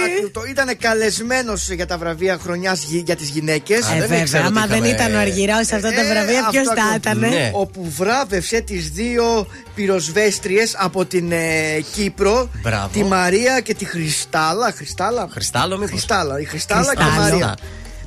Ήταν 0.51 0.77
καλεσμένος 0.79 1.71
για 1.71 1.87
τα 1.87 1.99
βραβεία 1.99 2.39
χρονιάς 2.43 2.85
για 3.05 3.17
τις 3.17 3.29
γυναίκες. 3.29 3.85
Α, 3.85 3.89
Ε, 3.91 3.91
δεν 3.91 4.01
βέβαια, 4.01 4.19
ήξερα 4.21 4.45
άμα 4.45 4.61
ότι 4.61 4.69
δεν 4.69 4.85
είχαμε- 4.85 5.01
ήταν 5.01 5.15
ο 5.15 5.19
Αργυρός 5.19 5.67
σε 5.67 5.75
αυτά 5.75 5.91
τα 6.03 6.09
Ε, 6.09 6.13
βραβεία, 6.13 6.49
ποιος 6.51 6.69
αυτό 6.69 6.81
θα 6.81 6.87
ακριβώς. 6.95 6.97
ήταν. 6.97 7.19
Ναι. 7.19 7.51
Όπου 7.55 7.91
βράβευσε 7.97 8.61
τις 8.61 8.91
δύο 8.91 9.47
πυροσβέστριες 9.75 10.75
από 10.79 11.05
την 11.05 11.33
ε, 11.33 11.81
Κύπρο, 11.95 12.49
Μπράβο. 12.63 12.89
τη 12.93 13.05
Μαρία 13.05 13.61
και 13.61 13.75
τη 13.75 13.85
Χριστάλα. 13.85 14.73
Χριστάλα. 14.77 15.29
Χριστάλλο, 15.31 15.75
μήπως. 15.77 15.91
Χριστάλα. 15.91 16.41
Η 16.41 16.45
Χριστάλα 16.45 16.95
και 16.97 17.03
η 17.03 17.07
Χριστάλο. 17.07 17.29
Μαρία. 17.39 17.57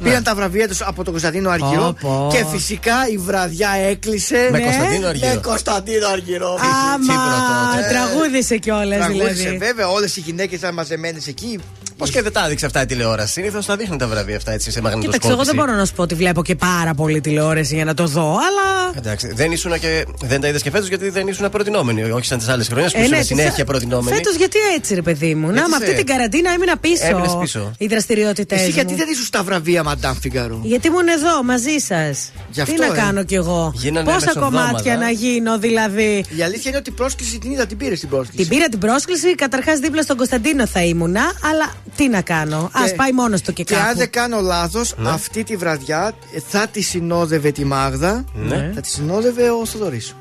Πήραν 0.03 0.23
τα 0.23 0.35
βραβεία 0.35 0.67
τους 0.67 0.81
από 0.81 1.03
τον 1.03 1.11
Κωνσταντίνο 1.13 1.49
Αργυρό 1.49 1.95
Πω, 2.01 2.09
πω. 2.09 2.29
και 2.31 2.45
φυσικά 2.51 2.93
η 3.11 3.17
βραδιά 3.17 3.69
έκλεισε 3.89 4.47
Με 4.51 4.57
Ναι, 4.57 4.63
Κωνσταντίνο 4.63 5.07
Αργυρό. 5.07 5.33
Με 5.33 5.39
Κωνσταντίνο 5.43 6.07
Αργυρό. 6.07 6.53
Τσίπρα 6.99 7.15
Άμα 7.15 7.75
τότε. 7.75 7.87
τραγούδισε 7.89 8.57
κιόλας 8.57 8.97
Τραγούδισε 8.97 9.33
δηλαδή. 9.33 9.57
βέβαια, 9.57 9.87
όλες 9.87 10.15
οι 10.17 10.19
γυναίκες 10.19 10.57
ήταν 10.59 10.73
μαζεμένες 10.73 11.27
εκεί. 11.27 11.59
Πώς 11.97 12.09
και 12.11 12.21
δεν 12.21 12.31
τα 12.31 12.45
έδειξε 12.45 12.65
αυτά 12.65 12.81
η 12.81 12.85
τηλεόραση. 12.85 13.31
Συνήθως 13.31 13.65
τα 13.65 13.75
δείχνουν 13.75 13.97
τα 13.97 14.07
βραβεία 14.07 14.35
αυτά 14.37 14.51
έτσι 14.51 14.71
σε 14.71 14.79
Κοίταξε, 14.79 14.95
μαγνητοσκόπηση. 14.97 15.31
εγώ 15.33 15.43
δεν 15.43 15.55
μπορώ 15.55 15.73
να 15.79 15.85
σου 15.85 15.93
πω 15.93 16.01
ότι 16.01 16.15
βλέπω 16.15 16.43
και 16.43 16.55
πάρα 16.55 16.93
πολύ 16.93 17.21
τηλεόραση 17.21 17.75
για 17.75 17.85
να 17.85 17.93
το 17.93 18.05
δω, 18.07 18.27
αλλά. 18.29 18.91
Εντάξει, 18.97 19.33
δεν, 19.33 19.51
ήσουν 19.51 19.79
και, 19.79 20.05
δεν 20.23 20.41
τα 20.41 20.47
είδες 20.47 20.61
και 20.61 20.69
φέτος 20.69 20.87
γιατί 20.87 21.09
δεν 21.09 21.27
ήσουν 21.27 21.49
προτινόμενοι. 21.49 22.03
Όχι 22.11 22.25
σαν 22.25 22.37
τις 22.37 22.47
άλλες 22.47 22.67
χρονιές 22.67 22.91
που 22.93 22.99
ήσουν 23.01 23.23
συνέχεια 23.23 23.65
προτινόμενοι. 23.65 24.15
Φέτος 24.17 24.35
γιατί 24.35 24.57
έτσι, 24.75 24.95
ρε 24.95 25.01
παιδί 25.01 25.35
μου. 25.35 25.47
Να, 25.47 25.53
Γιατί 25.53 25.69
με 25.69 25.77
σε- 25.77 25.83
αυτή 25.83 25.95
την 25.95 26.05
καραντίνα 26.05 26.51
έμεινα 26.51 26.77
πίσω. 26.77 27.05
Έμεινες 27.05 27.37
πίσω. 27.39 27.71
Οι 27.77 27.87
δραστηριότητέ 27.87 28.55
Εσύ 28.55 28.63
μου. 28.65 28.69
γιατί 28.69 28.95
δεν 28.95 29.07
ήσουν 29.09 29.25
στα 29.25 29.43
βραβεία 29.43 29.83
Μαντάμ 29.83 30.15
Φιγκαρό; 30.21 30.59
Γιατί 30.63 30.87
ήμουν 30.87 31.07
εδώ 31.07 31.43
μαζί 31.43 31.77
σας. 31.87 32.31
Τι 32.53 32.61
αυτό, 32.61 32.75
να 32.75 32.85
ε. 32.85 32.89
κάνω 32.97 33.23
κι 33.23 33.35
εγώ; 33.35 33.71
Γίνανε 33.75 34.05
Πόσα 34.11 34.25
μεσοβδόμαδα. 34.25 34.65
κομμάτια 34.67 34.97
να 34.97 35.09
γίνω, 35.09 35.57
δηλαδή; 35.59 36.25
Η 36.37 36.41
αλήθεια 36.41 36.63
είναι 36.69 36.77
ότι 36.77 36.89
η 36.89 36.93
πρόσκληση 36.93 37.37
την 37.39 37.51
είδα, 37.51 37.65
την 37.65 37.77
πήρες 37.77 37.99
την 37.99 38.09
πρόσκληση. 38.09 38.37
Την 38.37 38.47
πήρα 38.57 38.67
την 38.69 38.79
πρόσκληση, 38.79 39.35
καταρχάς 39.35 39.79
δίπλα 39.79 40.01
στον 40.01 40.17
Κωνσταντίνο 40.17 40.67
θα 40.67 40.81
ήμουνα, 40.83 41.21
αλλά 41.51 41.73
τι 41.95 42.07
να 42.09 42.21
κάνω. 42.21 42.57
Α 42.57 42.69
Και- 42.87 42.93
πάει 42.95 43.11
μόνος 43.11 43.41
του 43.41 43.53
και 43.53 43.63
Και 43.63 43.75
αν 43.75 43.81
κάπου. 43.85 43.97
δεν 43.97 44.09
κάνω 44.09 44.39
λάθος, 44.41 44.93
Ναι. 44.97 45.09
αυτή 45.09 45.43
τη 45.43 45.55
βραδιά 45.55 46.13
ε, 46.35 46.39
θα 46.47 46.67
τη 46.67 46.81
συνόδευε 46.81 47.51
τη 47.51 47.65
Μάγδα. 47.65 48.23
Ναι. 48.33 48.71
Θα 48.75 48.81
τη 48.81 48.89
συνόδευε 48.89 49.49
ο 49.49 49.65
Θοδωρής. 49.65 50.15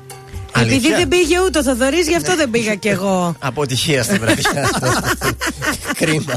Επειδή 0.57 0.73
Αλήθεια; 0.75 0.97
δεν 0.97 1.07
πήγε 1.07 1.35
ούτε 1.45 1.59
ο 1.59 1.63
Θοδωρής, 1.63 2.07
γι' 2.07 2.15
αυτό 2.15 2.35
δεν 2.35 2.49
πήγα 2.49 2.75
κι 2.75 2.87
εγώ. 2.87 3.35
Αποτυχία 3.39 4.03
στην 4.03 4.19
βραδιά. 4.19 4.69
Κρίμα. 5.99 6.33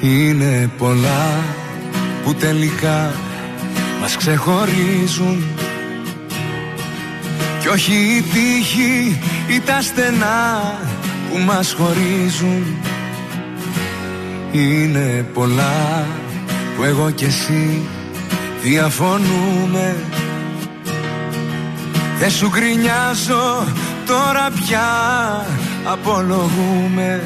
Είναι 0.00 0.70
πολλά 0.78 1.44
που 2.24 2.34
τελικά 2.34 3.12
μας 4.00 4.16
ξεχωρίζουν 4.16 5.44
κι 7.62 7.68
όχι 7.68 7.92
η 7.92 8.22
τύχη 8.22 9.20
ή 9.48 9.60
τα 9.60 9.82
στενά 9.82 10.78
που 11.30 11.38
μας 11.38 11.76
χωρίζουν. 11.78 12.76
Είναι 14.52 15.26
πολλά 15.34 16.06
που 16.76 16.84
εγώ 16.84 17.10
και 17.10 17.24
εσύ 17.24 17.82
διαφωνούμε. 18.62 19.96
Δεν 22.18 22.30
σου 22.30 22.48
γκρινιάζω 22.48 23.66
τώρα 24.06 24.50
πια 24.60 24.86
απολογούμε. 25.84 27.22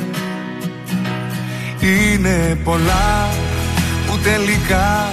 Είναι 1.81 2.59
πολλά 2.65 3.29
που 4.07 4.19
τελικά 4.19 5.09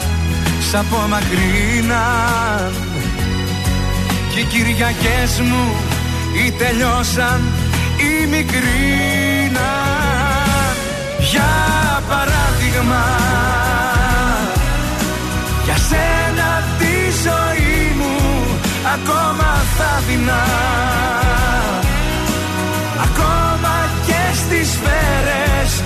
σ' 0.70 0.76
απομακρύναν 0.76 2.93
Και 4.34 4.40
οι 4.40 4.44
Κυριακές 4.44 5.40
μου 5.40 5.76
ή 6.46 6.52
τελειώσαν 6.52 7.42
ή 7.98 8.26
μικρήναν 8.26 9.64
Για 11.32 11.52
παράδειγμα 12.10 13.06
Για 15.66 15.78
σένα 15.78 16.64
τη 16.80 16.96
ζωή 17.24 17.96
μου 17.98 18.14
ακόμα 18.94 19.64
θα 19.78 20.02
δεινά. 20.08 20.46
Ακόμα 23.04 23.90
και 24.06 24.22
στις 24.34 24.68
σφαίρες 24.72 25.84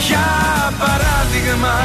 Για 0.07 0.73
παράδειγμα 0.79 1.77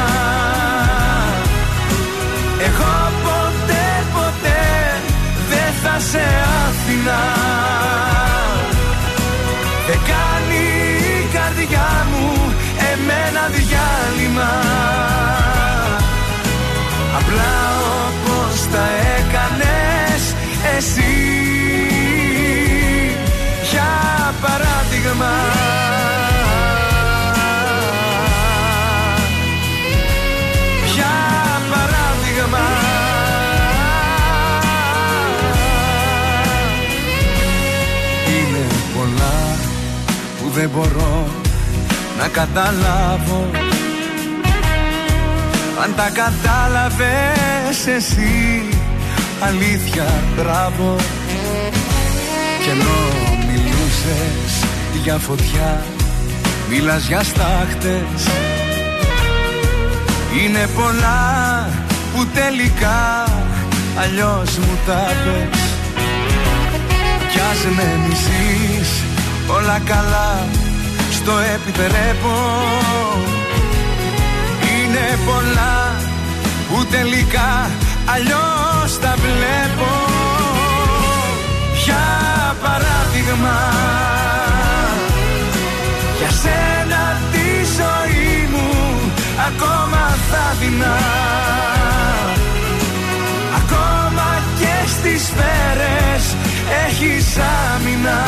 Εγώ 2.67 3.11
ποτέ 3.23 3.87
ποτέ 4.13 5.01
δεν 5.49 5.73
θα 5.83 5.99
σε 5.99 6.23
άφηνα. 6.65 7.23
Δεν 9.87 9.99
κάνει 10.11 10.65
η 10.97 11.27
καρδιά 11.33 12.07
μου 12.11 12.53
εμένα 12.91 13.49
διάλειμμα. 13.55 14.51
Απλά 17.17 17.55
όπως 18.07 18.67
τα 18.71 18.85
έκανες 19.17 20.35
εσύ. 20.77 21.27
Για 21.89 21.96
παράδειγμα. 24.41 25.33
Για 30.93 31.15
παράδειγμα. 31.71 32.65
Είναι 38.27 38.65
πολλά 38.95 39.39
που 40.37 40.49
δεν 40.49 40.69
μπορώ 40.69 41.27
να 42.19 42.27
καταλάβω. 42.27 43.49
Αν 45.83 45.95
τα 45.95 46.09
κατάλαβες 46.09 47.87
εσύ 47.87 48.65
Αλήθεια 49.39 50.05
μπράβο. 50.35 50.95
Κι 52.63 52.69
ενώ 52.69 53.26
μιλούσες 54.07 54.63
για 55.03 55.17
φωτιά 55.17 55.83
Μίλας 56.69 57.07
για 57.07 57.23
στάχτες. 57.23 58.23
Είναι 60.39 60.67
πολλά 60.75 61.69
που 62.15 62.25
τελικά 62.33 63.23
Αλλιώς 63.99 64.57
μου 64.57 64.77
τα 64.85 65.05
πες. 65.23 65.59
Κι 67.31 67.39
ας 67.51 67.75
με 67.75 67.99
μισείς 68.07 68.89
όλα 69.47 69.79
καλά 69.85 70.45
Στο 71.11 71.31
επιτρέπω 71.55 72.35
είναι 74.61 75.17
πολλά 75.25 75.95
που 76.69 76.85
τελικά 76.85 77.69
αλλιώς 78.05 78.99
τα 78.99 79.15
βλέπω. 79.15 79.91
Για 81.83 82.55
παράδειγμα 82.61 83.86
θα 90.31 90.55
δεινά. 90.59 90.97
Ακόμα 93.61 94.41
και 94.59 94.87
στις 94.87 95.21
σφαίρες 95.21 96.35
έχεις 96.85 97.37
άμυνα. 97.37 98.19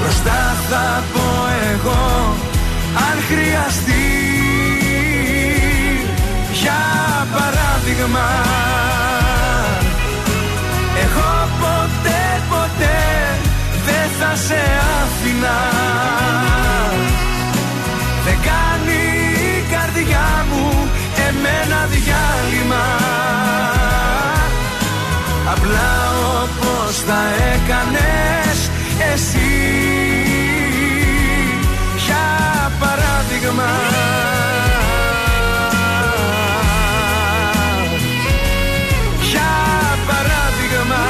Μπροστά 0.00 0.56
θα 0.70 1.04
πω 1.12 1.28
εγώ 1.72 2.36
αν 2.94 3.16
χρειαστεί. 3.28 4.08
Για 6.62 6.82
παράδειγμα 7.32 8.28
εγώ 11.04 11.48
ποτέ 11.60 12.42
ποτέ 12.48 13.38
δεν 13.86 14.08
θα 14.18 14.36
σε 14.36 14.60
άφηνα. 15.02 15.58
Δεν 18.24 18.34
κάνει 18.42 18.73
η 18.73 18.73
καρδιά 19.94 20.46
μου 20.50 20.90
εμένα 21.28 21.86
διάλειμμα. 21.86 22.84
Απλά 25.52 25.92
όπως 26.42 27.04
τα 27.04 27.22
έκανες 27.54 28.70
εσύ 29.12 29.38
για 32.06 32.72
παράδειγμα. 32.80 33.70
Για 39.30 39.52
παράδειγμα. 40.06 41.02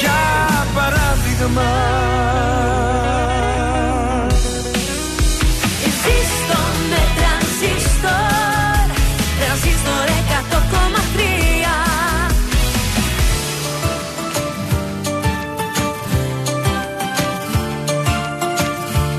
Για 0.00 0.66
παράδειγμα 0.74 1.75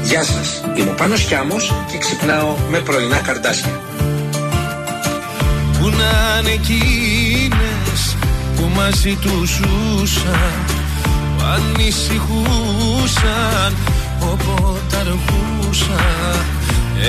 Γεια 0.07 0.23
σας, 0.23 0.61
είμαι 0.75 0.89
ο 0.89 0.93
Πάνος 0.93 1.23
Κιάμος 1.23 1.73
και 1.91 1.97
ξυπνάω 1.97 2.55
με 2.69 2.79
πρωινά 2.79 3.17
καρδάσια. 3.17 3.81
Που 5.79 5.89
να 5.89 6.39
είναι 6.39 6.51
εκείνες 6.51 8.15
που 8.55 8.69
μαζί 8.75 9.15
τους 9.15 9.49
ζούσαν 9.49 10.65
Που 11.37 11.43
ανησυχούσαν 11.43 13.75
όποτε 14.19 14.97
αργούσαν 14.97 16.45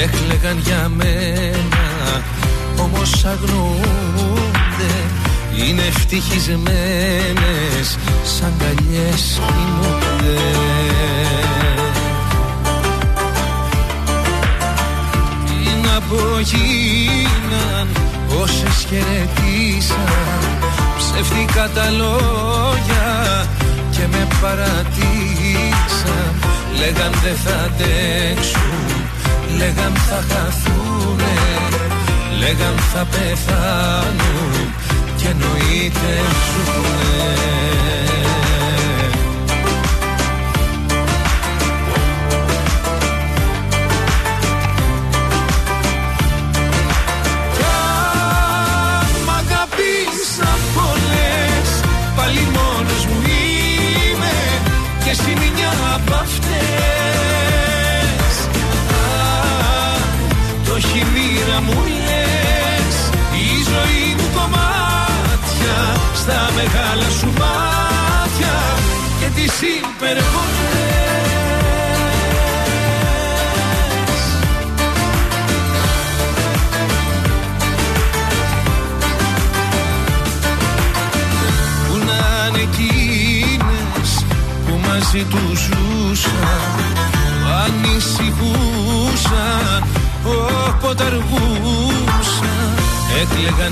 Έκλεγαν 0.03 0.59
για 0.59 0.91
μένα. 0.97 2.23
Όμως 2.79 3.25
αγνοούνται 3.25 4.95
Είναι 5.67 5.83
ευτυχισμένες 5.83 7.99
σαν 8.25 8.53
καλιές 8.59 9.41
κοιμούνται 9.47 10.41
Τι 16.09 16.15
να 16.15 16.21
πω 16.21 16.39
γίναν 16.41 17.89
όσες 18.43 18.87
χαιρετήσαν. 18.89 20.49
Ψεύτικα 20.97 21.69
τα 21.75 21.91
λόγια 21.91 23.47
και 23.91 24.07
με 24.11 24.29
παρατήσαν. 24.41 26.33
Λέγαν 26.79 27.13
δεν 27.23 27.37
θα 27.45 27.55
αντέξουν, 27.65 29.03
λέγαν 29.59 29.93
θα 29.95 30.25
χαθούνε 30.29 31.39
Λέγαν 32.39 32.79
θα 32.93 33.07
πεθάνουν 33.11 34.75
και 35.17 35.29
εννοείται 35.29 36.21
ζουνε 36.49 38.08
στα 66.29 66.51
μεγάλα 66.55 67.09
σου 67.19 67.27
μάτια 67.27 68.57
και 69.21 69.27
τις 69.35 69.55
υπερβολές. 69.61 70.27
Που 81.89 81.95
να 82.07 82.23
είναι 82.49 82.67
που 84.67 84.75
μαζί 84.89 85.23
τους 85.25 85.59
ζούσαν 85.59 86.75
που 87.13 87.49
ανησυχούσαν 87.65 89.01
όποτε 90.25 91.05
αργούσαν 91.05 92.77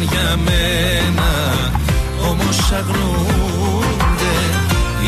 για 0.02 0.28
μένα 0.44 1.30
όμως 2.30 2.72
αγνοούνται 2.72 4.36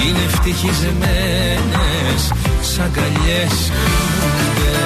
Είναι 0.07 0.23
ευτυχισμένες 0.27 2.33
Σαν 2.61 2.91
καλιές 2.93 3.53
κοιμούνται 3.73 4.77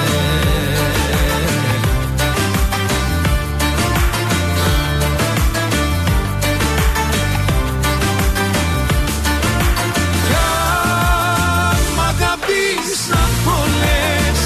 Κι 10.27 10.33
αν 10.33 11.77
μ' 11.95 11.99
αγαπήσαν 11.99 13.29
πολλές 13.45 14.39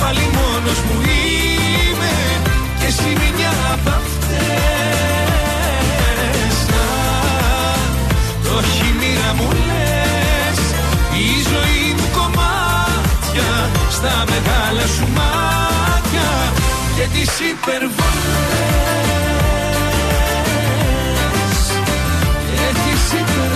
Πάλι 0.00 0.28
μόνος 0.34 0.78
μου 0.86 1.11
Στα 14.04 14.24
μεγάλα 14.28 14.86
σου 14.86 15.08
μάτια 15.14 16.52
Και 16.96 17.06
τις 17.12 17.40
υπερβολές. 17.50 17.92
Και 22.54 22.66
τις 22.82 23.12
υπερβολές. 23.20 23.52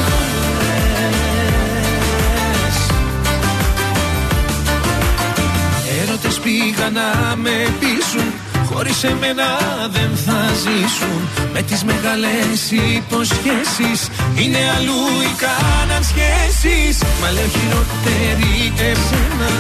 Έρωτες 6.03 6.39
πήγαν 6.39 6.93
να 6.93 7.37
με 7.37 7.73
πείσουν 7.81 8.33
Χωρίς 8.73 9.05
εμένα 9.05 9.45
δεν 9.91 10.11
θα 10.27 10.41
ζήσουν. 10.63 11.29
Με 11.53 11.63
τις 11.63 11.85
μεγάλες 11.85 12.71
υποσχέσεις 12.97 14.09
Είναι 14.43 14.59
αλλού 14.77 15.01
οι 15.27 15.33
κάναν 15.43 16.03
σχέσεις 16.11 16.97
Μα 17.21 17.31
λέω 17.31 17.49
χειρότερη 17.57 18.73
εσένα 18.91 19.51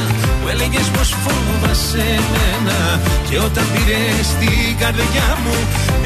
Που 0.41 0.49
έλεγες 0.49 0.87
πως 0.95 1.09
φόβασαι 1.25 2.05
εμένα. 2.19 3.01
Και 3.29 3.39
όταν 3.39 3.65
πήρες 3.73 4.29
την 4.41 4.77
καρδιά 4.79 5.29
μου 5.45 5.57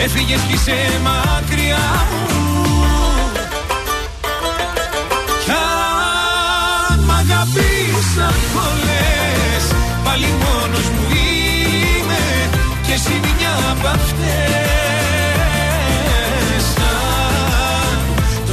Έφυγες 0.04 0.40
κι 0.40 0.52
είσαι 0.52 0.78
μακριά 1.06 1.88
μου. 2.10 2.28
Κι 5.44 5.50
αν 6.90 6.98
μ' 7.08 7.14
αγαπήσαν 7.22 8.34
πολλές 8.54 9.64
Πάλι 10.04 10.28
μόνος 10.42 10.86
μου 10.94 11.04
είμαι. 11.10 12.22
Και 12.86 12.92
εσύ 12.92 13.14
μια 13.24 13.54
απ' 13.70 13.86
αυτές 13.86 14.89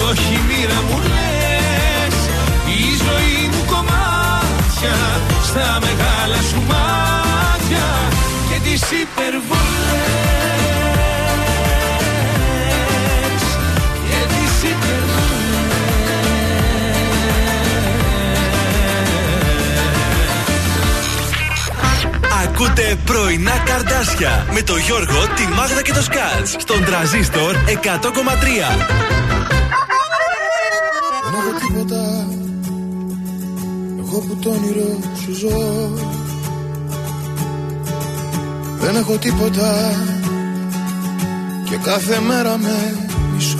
Το 0.08 0.16
χειμήρα 0.16 0.82
μου 0.90 0.98
λες 0.98 2.16
Η 2.66 2.84
ζωή 3.06 3.50
μου 3.52 3.64
κομμάτια 3.66 4.98
Στα 5.44 5.80
μεγάλα 5.82 6.42
σου 6.50 6.62
μάτια 6.68 7.88
Και 8.50 8.70
τις 8.70 8.82
υπερβολές 8.82 9.52
Και 14.10 14.20
τις 14.34 14.76
Ακούτε 22.44 22.98
πρωινά 23.06 23.58
καρδάσια 23.66 24.46
με 24.52 24.62
το 24.62 24.78
Γιώργο, 24.78 25.28
τη 25.36 25.48
Μάγδα 25.56 25.82
και 25.82 25.94
το 25.94 26.02
Σκάτς 26.02 26.56
στον 26.58 26.86
τραζίστορ 26.86 27.56
100,3. 27.56 29.27
Το 34.48 34.54
όνειρο 34.54 35.00
σου 35.24 35.34
ζω. 35.34 35.90
Δεν 38.80 38.96
έχω 38.96 39.18
τίποτα 39.18 39.92
Και 41.64 41.76
κάθε 41.84 42.20
μέρα 42.28 42.58
με 42.58 43.08
μισώ. 43.34 43.58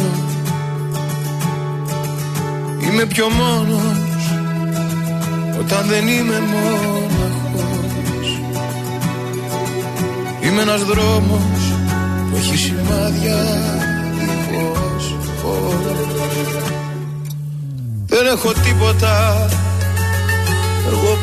Είμαι 2.80 3.06
πιο 3.06 3.30
μόνος 3.30 4.32
Όταν 5.60 5.86
δεν 5.88 6.08
είμαι 6.08 6.40
μόναχος. 6.40 8.40
Είμαι 10.42 10.62
ένας 10.62 10.84
δρόμος 10.84 11.74
Που 12.30 12.38
έχει 12.38 12.58
σημάδια 12.58 13.38
Δίχως 14.20 15.16
φως 15.42 15.88
δεν 18.10 18.26
έχω 18.26 18.52
τίποτα 18.52 19.38
Εγώ 19.42 19.57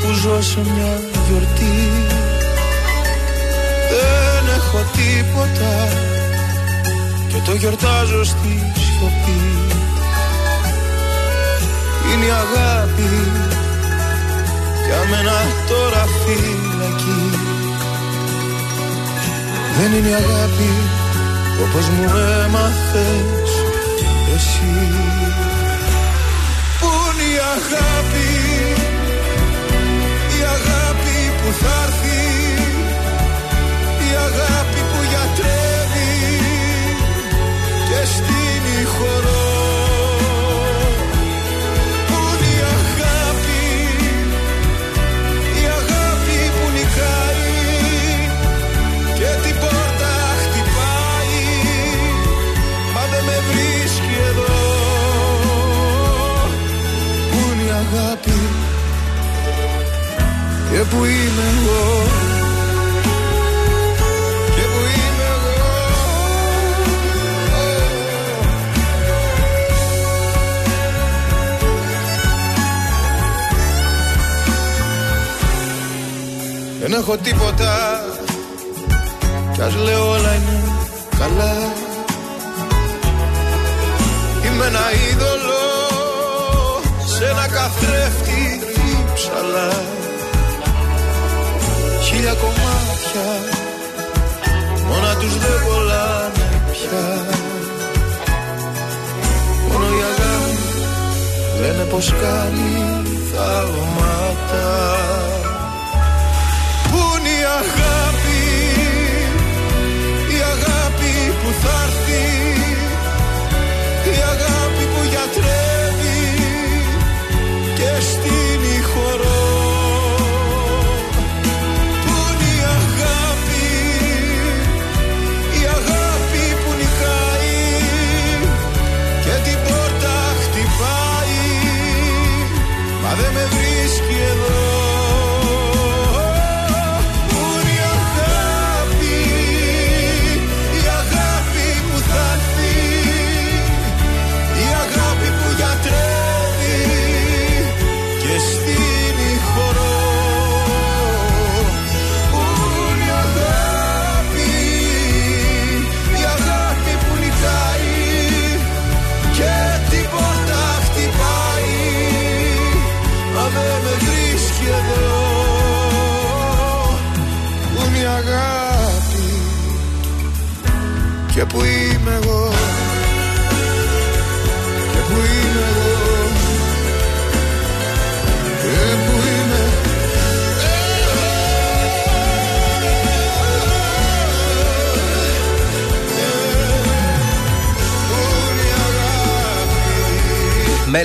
που 0.04 0.12
ζω 0.12 0.42
σε 0.42 0.60
μια 0.60 0.92
γιορτή. 1.26 1.76
Δεν 3.90 4.44
έχω 4.56 4.78
τίποτα 4.96 5.72
Και 7.28 7.40
το 7.44 7.54
γιορτάζω 7.54 8.24
στη 8.24 8.72
σιωπή. 8.82 9.42
Είναι 12.12 12.24
η 12.24 12.30
αγάπη 12.44 13.12
Για 14.86 15.00
μένα 15.10 15.36
τώρα 15.68 16.04
φυλακή. 16.22 17.22
Δεν 19.78 19.92
είναι 19.92 20.08
η 20.08 20.14
αγάπη 20.14 20.70
Όπως 21.64 21.88
μου 21.88 22.04
έμαθες 22.44 23.43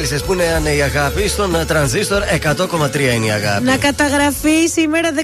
Μέλισσε 0.09 0.27
που 0.27 0.33
είναι 0.33 0.69
η 0.75 0.81
αγάπη 0.81 1.27
στον 1.27 1.55
ε, 1.55 1.65
τρανζίστορ 1.65 2.21
100,3 2.43 2.99
είναι 3.15 3.25
η 3.25 3.31
αγάπη. 3.31 3.63
Να 3.63 3.77
καταγραφεί 3.77 4.67
σήμερα 4.71 5.09
19 5.15 5.21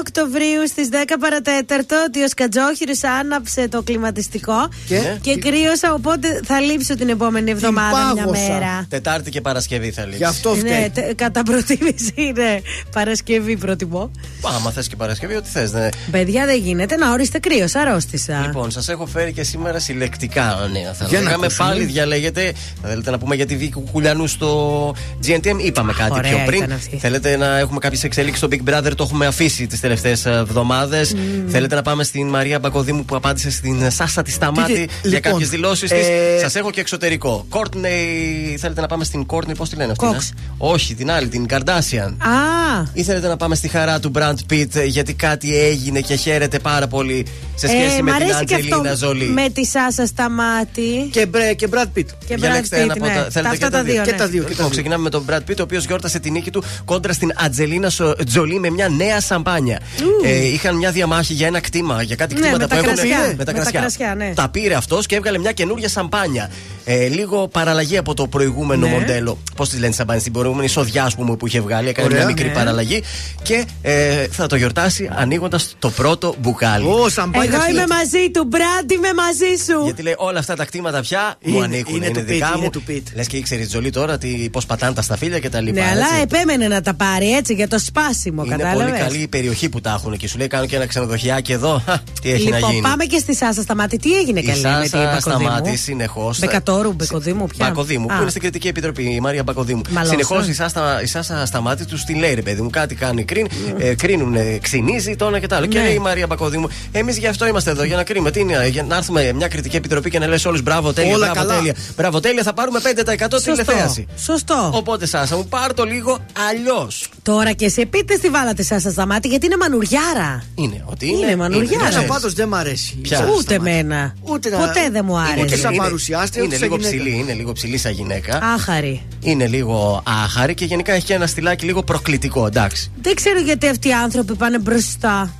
Οκτωβρίου 0.00 0.68
στις 0.68 0.88
10 0.92 0.94
παρατέταρτο 1.20 2.04
ότι 2.08 2.22
ο 2.22 2.28
Σκατζόχυρο 2.28 2.92
άναψε 3.20 3.68
το 3.68 3.82
κλιματιστικό 3.82 4.68
Και; 4.86 5.00
και 5.20 5.36
κρύωσα. 5.36 5.92
Οπότε 5.92 6.40
θα 6.44 6.60
λείψω 6.60 6.94
την 6.94 7.08
επόμενη 7.08 7.50
εβδομάδα 7.50 8.12
μια 8.12 8.24
πάγωσα. 8.24 8.52
μέρα. 8.52 8.86
Τετάρτη 8.88 9.30
και 9.30 9.40
Παρασκευή 9.40 9.90
θα 9.90 10.02
λήξει. 10.02 10.16
Γι' 10.18 10.24
αυτό 10.24 10.54
Ναι, 10.54 10.58
φταίει. 10.60 10.90
τε- 10.94 11.14
κατά 11.14 11.42
προτίμηση 11.42 12.12
είναι 12.14 12.62
Παρασκευή 12.92 13.56
προτιμώ. 13.56 14.10
Άμα 14.56 14.70
θες 14.70 14.88
και 14.88 14.96
Παρασκευή, 14.96 15.34
ό,τι 15.34 15.48
θες. 15.48 15.72
Ναι. 15.72 15.88
Παιδιά 16.10 16.46
δεν 16.46 16.58
γίνεται 16.60 16.96
να 16.96 17.12
ορίστε 17.12 17.38
κρύο, 17.38 17.66
αρρώστησα. 17.74 18.42
Λοιπόν, 18.46 18.70
σας 18.70 18.88
έχω 18.88 19.06
φέρει 19.06 19.32
και 19.32 19.42
σήμερα 19.42 19.78
συλλεκτικά 19.78 20.68
νέα. 20.72 20.92
Θα 20.92 21.04
Για 21.08 21.18
να 21.18 21.24
λέγαμε 21.24 21.44
ακούσουμε. 21.46 21.68
πάλι 21.68 21.84
διαλέγετε. 21.84 22.52
Θα 22.82 22.88
θέλετε 22.88 23.10
να 23.10 23.18
πούμε 23.18 23.34
για 23.34 23.46
τη 23.46 23.56
Βίκη 23.56 23.72
Κουκουλιανούς 23.72 24.30
στο 24.30 24.94
GNTM. 25.26 25.56
Είπαμε 25.64 25.92
κάτι 25.92 26.12
Ωραία 26.12 26.34
πιο 26.34 26.42
πριν. 26.46 26.62
ήταν 26.62 26.76
αυτή. 26.76 26.96
Θέλετε 26.96 27.36
να 27.36 27.58
έχουμε 27.58 27.78
κάποιες 27.78 28.04
εξελίξεις 28.04 28.38
στο 28.38 28.48
Big 28.50 28.70
Brother; 28.74 28.90
Το 28.96 29.02
έχουμε 29.02 29.26
αφήσει 29.26 29.66
τις 29.66 29.80
τελευταίες 29.80 30.26
εβδομάδες. 30.26 31.14
Θέλετε 31.48 31.74
να 31.74 31.82
πάμε 31.82 32.04
στην 32.04 32.28
Μαρία 32.28 32.58
Μπακοδήμου 32.58 33.04
που 33.04 33.16
απάντησε 33.16 33.50
στην 33.50 33.90
Σάσα 33.90 34.22
της 34.22 34.34
Σταμάτη 34.34 34.72
Τι- 34.72 34.78
για 34.78 34.88
λοιπόν, 35.02 35.20
κάποιες 35.32 35.48
δηλώσεις 35.48 35.90
της. 35.90 36.06
ε, 36.06 36.38
Σας 36.40 36.54
έχω 36.54 36.70
και 36.70 36.80
εξωτερικό. 36.80 37.46
Κόρτνεϊ. 37.48 38.56
Θέλετε 38.60 38.80
να 38.80 38.86
πάμε 38.86 39.04
στην 39.04 39.26
Κόρτνεϊ, 39.26 39.54
πώς 39.56 39.68
τη 39.68 39.76
λένε 39.76 39.90
αυτή. 39.92 40.06
Κόξ. 40.06 40.28
ε; 40.30 40.32
Όχι, 40.58 40.94
την 40.94 41.10
άλλη, 41.10 41.28
την 41.28 41.46
Καρδάσιαν. 41.46 42.10
Α, 42.22 42.86
Ή 42.92 43.02
θέλετε 43.02 43.28
να 43.28 43.36
πάμε 43.36 43.54
στη 43.54 43.68
χαρά 43.68 44.00
του 44.00 44.10
Brand 44.14 44.34
Pitt 44.52 44.86
γιατί 44.86 45.14
κάτι 45.14 45.58
έγινε 45.58 46.00
και 46.00 46.14
χαίρεται 46.14 46.58
πάρα 46.58 46.86
πολύ 46.86 47.26
σε 47.54 47.66
σχέση 47.66 47.96
ε, 47.98 48.02
με 48.02 48.10
μ' 48.12 48.14
την 48.16 48.24
αρέσει 48.24 48.44
και 48.44 48.54
Αντζελίνα 48.54 48.76
αυτό 48.90 49.06
Ζολή. 49.06 49.24
με 49.24 49.48
τη 49.54 49.64
Σάσα 49.66 50.06
στα 50.06 50.30
μάτι. 50.30 51.08
Και, 51.10 51.26
Μπρε- 51.26 51.54
και 51.54 51.68
Brad 51.70 51.98
Pitt. 51.98 52.04
Και 52.26 52.36
Διαλέξτε 52.36 52.76
Brad 52.76 52.80
ένα 52.82 52.94
Pitt, 52.94 52.96
από 52.96 53.06
ναι. 53.06 53.14
τα- 53.14 53.30
θέλετε 53.30 53.40
Τα- 53.42 53.56
και 53.56 53.64
αυτά 53.64 53.70
τα 53.78 53.82
δύο. 53.82 54.02
Και 54.02 54.10
ναι. 54.10 54.16
τα 54.16 54.26
δύο. 54.26 54.42
και 54.42 54.44
τα 54.44 54.48
Λοιπόν, 54.48 54.64
δύο. 54.64 54.68
ξεκινάμε 54.70 55.02
με 55.02 55.10
τον 55.10 55.24
Brad 55.30 55.50
Pitt, 55.50 55.58
ο 55.58 55.62
οποίος 55.62 55.84
γιόρτασε 55.86 56.18
τη 56.18 56.30
νίκη 56.30 56.50
του 56.50 56.62
κόντρα 56.84 57.12
στην 57.12 57.32
Ατζελίνα 57.36 57.90
Σο- 57.90 58.14
Τζολί 58.26 58.58
με 58.60 58.70
μια 58.70 58.88
νέα 58.88 59.20
σαμπάνια. 59.20 59.80
Ε, 60.24 60.46
είχαν 60.46 60.76
μια 60.76 60.90
διαμάχη 60.90 61.32
για 61.32 61.46
ένα 61.46 61.60
κτήμα, 61.60 62.02
για 62.02 62.16
κάτι 62.16 62.34
Ναι, 62.34 62.40
κτήματα 62.40 62.58
με 62.62 62.66
τα 62.68 62.76
που 62.76 62.82
έχουν. 62.84 62.94
κρασιά. 62.94 63.18
Με 63.18 63.26
Με 63.36 63.44
τα 63.44 63.44
τα 63.44 63.52
κρασιά. 63.52 63.80
κρασιά, 63.80 64.14
ναι. 64.16 64.32
Τα 64.34 64.48
πήρε 64.48 64.74
αυτός 64.74 65.06
και 65.06 65.16
έβγαλε 65.16 65.38
μια 65.38 65.52
καινούργια 65.52 65.88
σαμπάνια. 65.88 66.50
Ε, 66.84 67.08
λίγο 67.08 67.48
παραλλαγή 67.48 67.96
από 67.96 68.14
το 68.14 68.26
προηγούμενο 68.26 68.86
Ναι. 68.86 68.92
μοντέλο. 68.92 69.38
Πώς 69.56 69.68
τη 69.68 69.78
λένε 69.78 69.92
σαμπάνια, 69.92 70.20
στην 70.20 70.32
προηγούμενη 70.32 70.68
σοδιά, 70.68 71.04
ας 71.04 71.14
πούμε, 71.14 71.36
που 71.36 71.46
είχε 71.46 71.60
βγάλει. 71.60 71.88
Έκανε 71.88 72.06
Ωραία. 72.06 72.18
μια 72.18 72.26
μικρή 72.26 72.46
Ναι. 72.48 72.52
παραλλαγή 72.54 73.02
και 73.42 73.64
ε, 73.82 74.17
θα 74.30 74.46
το 74.46 74.56
γιορτάσει 74.56 75.08
ανοίγοντας 75.12 75.76
το 75.78 75.90
πρώτο 75.90 76.34
μπουκάλι. 76.38 76.86
Ω, 76.86 77.08
σαμπάνια 77.08 77.42
Εγώ 77.42 77.54
είμαι 77.54 77.64
φυλακή. 77.64 77.88
μαζί 77.92 78.30
του, 78.30 78.44
Μπραντ, 78.48 78.90
είμαι 78.90 79.08
μαζί 79.14 79.62
σου. 79.66 79.84
Γιατί 79.84 80.02
λέει 80.02 80.14
όλα 80.16 80.38
αυτά 80.38 80.54
τα 80.56 80.64
κτήματα 80.64 81.00
πια 81.00 81.36
μου 81.44 81.54
Είναι- 81.54 81.64
ανήκουν. 81.64 81.94
είναι 81.96 82.06
Είναι, 82.06 82.18
του 82.20 82.24
δικά 82.26 82.46
Πιτ, 82.46 82.54
μου. 82.56 82.60
είναι 82.62 82.70
του 82.70 82.82
Πιτ. 82.82 83.06
Λες 83.14 83.26
και 83.26 83.36
ήξερες 83.36 83.64
η 83.64 83.68
Τζολί 83.68 83.90
τώρα 83.90 84.18
πώς 84.50 84.66
πατάνε 84.66 84.94
τα 84.94 85.02
σταφύλια 85.02 85.38
και 85.38 85.48
τα 85.48 85.60
λοιπά. 85.60 85.80
Ναι, 85.80 85.86
αλλά 85.90 86.06
έτσι. 86.06 86.20
επέμενε 86.22 86.68
να 86.68 86.80
τα 86.82 86.94
πάρει 86.94 87.32
έτσι 87.34 87.54
για 87.54 87.68
το 87.68 87.78
σπάσιμο, 87.78 88.42
Είναι 88.44 88.56
κατάλαβες. 88.56 88.84
πολύ 88.90 88.98
καλή 89.02 89.18
η 89.22 89.28
περιοχή 89.28 89.68
που 89.68 89.80
τα 89.80 89.90
έχουν 89.98 90.16
και 90.16 90.28
σου 90.28 90.38
λέει 90.38 90.46
κάνω 90.46 90.66
και 90.66 90.76
ένα 90.76 90.86
ξενοδοχιάκι 90.86 91.52
εδώ. 91.52 91.82
Χα, 91.86 91.98
τι 92.22 92.30
έχει 92.32 92.48
να 92.48 92.56
Λοιπόν, 92.56 92.70
γίνει. 92.70 92.82
πάμε 92.82 93.04
και 93.04 93.18
στη 93.18 93.34
Σάσα 93.34 93.62
Σταμάτη. 93.62 93.96
Τι 93.96 94.12
έγινε 94.18 94.40
Η 94.40 94.42
καλή 94.42 94.60
με 94.62 94.80
την 94.80 94.90
Σάσα 94.90 95.04
Μπακοδήμου; 95.14 95.40
σταμάτησε 95.50 95.76
συνεχώς. 95.82 96.38
Μπεκατόρου, 96.38 96.92
Μπεκοδήμου, 96.92 97.46
πια. 97.46 97.66
Μπακοδήμου, 97.66 98.06
που 98.06 98.14
Α. 98.14 98.20
είναι 98.20 98.30
στην 98.30 98.42
κριτική 98.42 98.68
επιτροπή, 98.68 99.02
η 99.14 99.20
Μαρία 99.20 99.42
Μπακοδήμου. 99.42 99.80
Μαλώσαν. 99.90 100.18
Συνεχώς 100.18 100.48
η 100.48 100.54
Σάσα, 100.54 101.02
η 101.02 101.06
Σάσα 101.06 101.46
σταμάτη 101.46 101.84
τους 101.86 102.04
τη 102.04 102.14
λέει 102.14 102.34
ρε 102.34 102.42
παιδί 102.42 102.62
μου, 102.62 102.70
κάτι 102.70 102.94
κάνει 102.94 103.24
κρίν, 103.24 103.46
ε, 103.78 103.94
κρίνουν, 104.08 104.34
ε, 104.34 104.58
ξυνίζει 104.62 105.16
το 105.16 105.26
ένα 105.26 105.38
και 105.38 105.46
το 105.46 105.54
άλλο. 105.56 105.66
Και 105.66 105.78
Ναι. 105.78 105.84
λέει 105.84 105.94
η 105.94 105.98
Μαρία 105.98 106.26
Μπακοδήμου, 106.26 106.68
εμείς 106.92 107.18
γι' 107.18 107.26
αυτό 107.26 107.46
είμαστε 107.46 107.70
εδώ, 107.70 107.82
για 107.84 107.96
να 107.96 108.02
κρίνουμε. 108.04 108.30
Τι 108.30 108.40
είναι, 108.40 108.68
για 108.68 108.82
να 108.82 108.96
έρθουμε 108.96 109.32
μια 109.32 109.48
κριτική 109.48 109.76
επιτροπή 109.76 110.10
και 110.10 110.18
να 110.18 110.26
λες 110.26 110.44
όλους 110.44 110.62
μπράβο, 110.62 110.92
τέλεια, 110.92 111.14
Όλα 111.14 111.30
μπράβο, 111.30 111.40
καλά. 111.48 111.58
τέλεια. 111.58 111.74
Μπράβο, 111.96 112.20
τέλεια, 112.20 112.42
θα 112.42 112.52
πάρουμε 112.52 112.80
5% 112.80 113.42
τηλεθέαση. 113.42 114.06
Σωστό. 114.18 114.70
Οπότε 114.74 115.06
Σάσα 115.06 115.36
μου, 115.36 115.46
πάρ 115.48 115.74
το 115.74 115.84
λίγο 115.84 116.18
αλλιώς. 116.50 117.08
Τώρα 117.22 117.52
και 117.52 117.68
σε 117.68 117.86
πείτε 117.86 118.16
τι 118.16 118.28
βάλατε 118.28 118.62
Σάσα 118.62 118.90
Σταμάτη, 118.90 119.28
γιατί 119.28 119.46
είναι 119.46 119.56
μανουριάρα. 119.56 120.44
Είναι 120.54 120.84
ότι 120.86 121.06
Είναι 121.06 121.26
είναι. 121.26 121.36
μανουριάρα. 121.36 121.76
ξέρεις. 121.76 121.94
Εμένα 121.96 122.12
πάντως 122.12 122.32
δεν 122.32 122.48
μ' 122.48 122.54
αρέσει. 122.54 122.96
Ποια; 123.02 123.16
Σάσα 123.16 123.30
Ούτε 123.30 123.42
Σταμάτη. 123.54 123.70
εμένα. 123.70 124.14
Ούτε 124.22 124.48
να- 124.50 124.56
Ποτέ 124.58 124.88
δεν 124.92 125.04
μου 125.04 125.12
Είναι 125.16 125.22
άρεσε. 125.28 125.40
Ούτε 125.44 125.56
σαν 125.56 125.72
είναι- 125.72 125.82
παρουσιάστρια, 125.82 126.42
Είναι 126.44 126.54
ούτε 126.54 126.64
λίγο 126.64 126.74
σαν 126.80 126.90
γυναίκα. 126.90 127.04
ψηλή, 127.04 127.18
είναι 127.22 127.32
λίγο 127.32 127.52
ψηλή 127.52 127.78
σαν 127.78 127.92
γυναίκα. 127.92 128.38
Άχαρη. 128.42 129.02
Είναι 129.20 129.46
λίγο 129.46 130.02
άχαρη 130.06 130.54
και 130.54 130.64
γενικά 130.64 130.92
έχει 130.92 131.04
και 131.04 131.14
ένα 131.14 131.26
στυλάκι 131.26 131.64
λίγο 131.64 131.82
προκλητικό, 131.82 132.46
εντάξει. 132.46 132.90
Δεν 133.02 133.14
ξέρω 133.14 133.40
γιατί 133.40 133.68
αυτοί 133.68 133.88
οι 133.88 133.92
άνθρωποι 134.02 134.34
πάνε 134.34 134.58
μπροστά. 134.58 135.30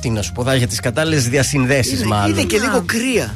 Τι 0.00 0.10
να 0.10 0.22
σου 0.22 0.32
πω, 0.32 0.42
θα 0.44 0.54
για 0.54 0.66
τις 0.66 0.80
κατάλληλες 0.80 1.28
διασυνδέσεις 1.28 1.98
Είναι, 1.98 2.06
μάλλον. 2.06 2.30
είναι 2.36 2.42
και 2.46 2.58
λίγο 2.58 2.82
κρύα. 2.86 3.34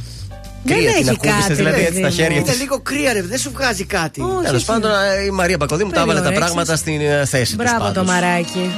Δεν 0.67 0.77
Κρύα, 0.77 0.91
την 0.93 1.01
έχει 1.01 1.11
ακούμπησες 1.11 1.41
κάτι. 1.43 1.55
δηλαδή 1.55 1.77
ρε 1.81 1.87
έτσι 1.87 2.01
τα 2.01 2.01
παιδί 2.01 2.03
μου. 2.09 2.11
χέρια 2.23 2.37
Είναι 2.37 2.47
της. 2.51 2.59
λίγο 2.61 2.81
κρύα, 2.81 3.13
ρε. 3.13 3.23
Δεν 3.23 3.39
σου 3.39 3.51
βγάζει 3.55 3.85
κάτι. 3.85 4.21
Όχι, 4.21 4.31
Τέλος 4.45 4.55
όχι. 4.57 4.65
πάντων, 4.67 4.91
ε, 4.91 5.25
η 5.25 5.31
Μαρία 5.31 5.57
Μπακοδήμου 5.57 5.91
τα 5.91 6.01
έβαλε 6.01 6.21
τα 6.21 6.25
Περιορέξεις. 6.29 6.55
πράγματα 6.55 6.77
στην 6.77 7.01
ε, 7.01 7.25
θέση 7.25 7.45
της 7.45 7.57
Μπράβο 7.57 7.79
το 7.79 7.85
πάντως. 7.93 8.07
μαράκι. 8.07 8.71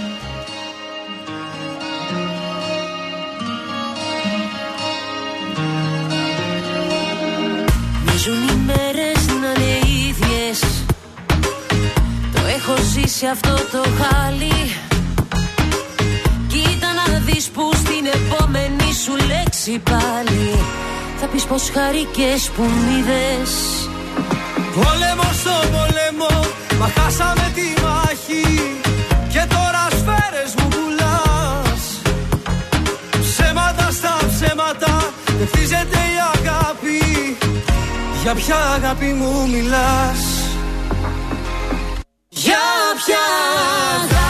Μοιάζουν 8.05 8.43
οι 8.49 8.57
μέρες 8.67 9.27
να 9.43 9.63
είναι 9.63 9.79
ίδιες 10.09 10.61
Το 12.35 12.41
έχω 12.57 12.75
ζήσει 12.93 13.27
αυτό 13.27 13.55
το 13.55 13.83
χάλι 14.01 14.56
λέξη 19.67 19.83
πάλι 19.91 20.59
Θα 21.17 21.27
πεις 21.27 21.45
πως 21.45 21.71
χαρικές 21.71 22.51
που 22.57 22.63
μ' 22.63 22.99
είδες. 22.99 23.53
Πόλεμο 24.75 25.29
στο 25.41 25.57
πόλεμο, 25.75 26.35
μα 26.79 26.89
χάσαμε 26.97 27.53
τη 27.55 27.83
μάχη. 27.83 28.47
Και 29.33 29.43
τώρα 29.49 29.83
σφαίρες 29.91 30.55
μου 30.59 30.69
πουλάς. 30.69 31.83
Ψέματα 33.21 33.91
στα 33.91 34.17
ψέματα, 34.33 35.13
δεν 35.39 35.47
χτίζεται 35.47 35.99
η 36.15 36.19
αγάπη. 36.35 37.37
Για 38.23 38.35
ποια 38.35 38.57
αγάπη 38.75 39.07
μου 39.07 39.49
μιλάς; 39.49 40.23
Για 42.29 42.65
ποια 43.05 43.25
αγάπη 43.95 44.26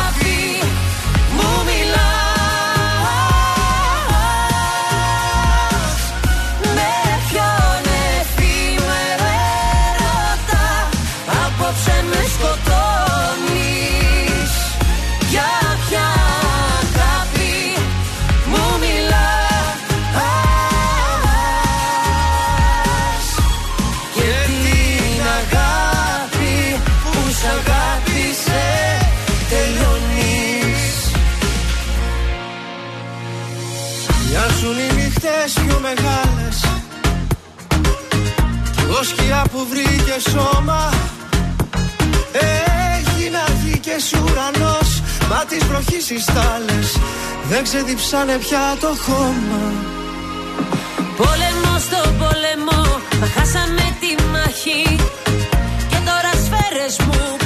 οι 35.46 35.48
νύχτες 35.48 35.64
πιο 35.64 35.80
μεγάλες. 35.80 36.58
Κι 38.74 38.80
εγώ 38.80 39.02
σκιά 39.02 39.44
που 39.52 39.66
βρήκε 39.70 40.16
σώμα 40.30 40.90
Έχει 42.32 43.30
να 43.30 43.44
βγει 43.60 43.78
και 43.78 43.96
σ' 43.98 44.12
ουρανός. 44.12 45.02
Μα 45.30 45.44
τις 45.48 45.64
βροχής 45.64 46.10
οι 46.10 46.20
στάλες 46.20 46.98
Δεν 47.48 47.62
ξεδιψάνε 47.62 48.38
πια 48.38 48.76
το 48.80 48.86
χώμα. 48.86 49.62
Πόλεμο 51.16 51.78
στο 51.86 52.00
πόλεμο, 52.18 52.80
μα 53.20 53.26
χάσαμε 53.26 53.96
τη 54.00 54.22
μάχη. 54.32 54.96
Και 55.90 55.98
τώρα 56.08 56.32
σφαίρες 56.44 56.96
μου 57.06 57.45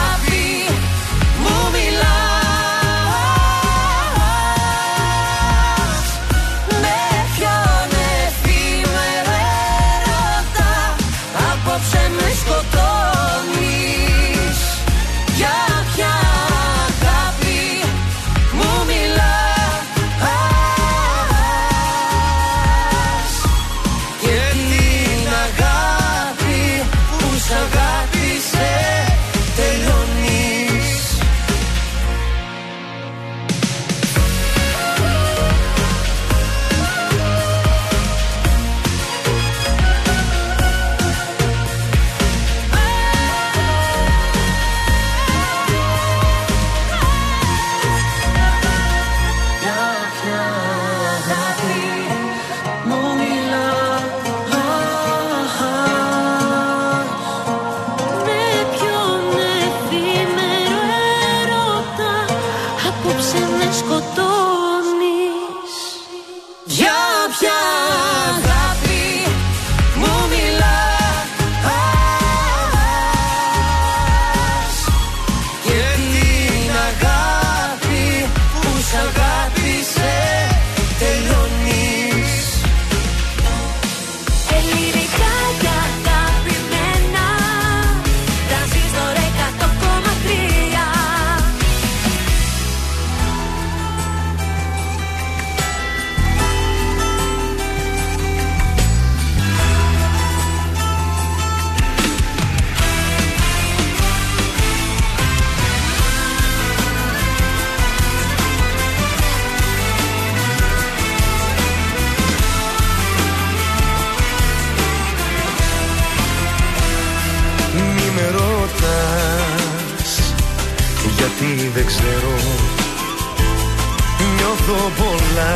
πολλά 125.31 125.55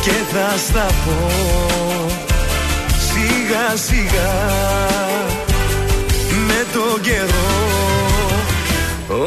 και 0.00 0.10
θα 0.32 0.56
στα 0.66 0.86
πω. 1.04 1.30
Σιγά 3.08 3.76
σιγά 3.76 4.32
με 6.46 6.66
το 6.72 6.98
καιρό 7.00 7.50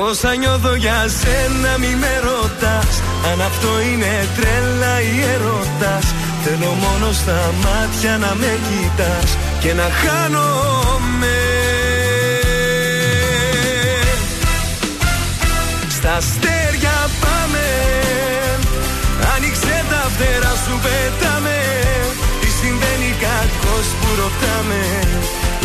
Όσα 0.09 0.35
νιώθω 0.35 0.75
για 0.75 1.05
σένα 1.21 1.77
μη 1.77 1.95
με 1.99 2.21
ρωτάς. 2.23 3.01
Αν 3.31 3.41
αυτό 3.41 3.67
είναι 3.91 4.27
τρέλα 4.35 5.01
ή 5.01 5.21
ερώτας 5.33 6.13
Θέλω 6.43 6.71
μόνο 6.71 7.11
στα 7.11 7.53
μάτια 7.63 8.17
να 8.17 8.35
με 8.35 8.57
κοιτάς 8.67 9.37
Και 9.59 9.73
να 9.73 9.83
χάνομαι. 10.01 11.37
Στα 15.89 16.13
αστέρια 16.13 16.64
Άνοιξε 20.15 20.39
τα 20.39 20.51
φτερά 20.51 20.53
σου 20.63 20.75
πετάμε. 20.83 21.57
Τι 22.41 22.49
συμβαίνει 22.59 23.11
κακός 23.23 23.87
που 23.99 24.07
ρωτάμε. 24.21 24.81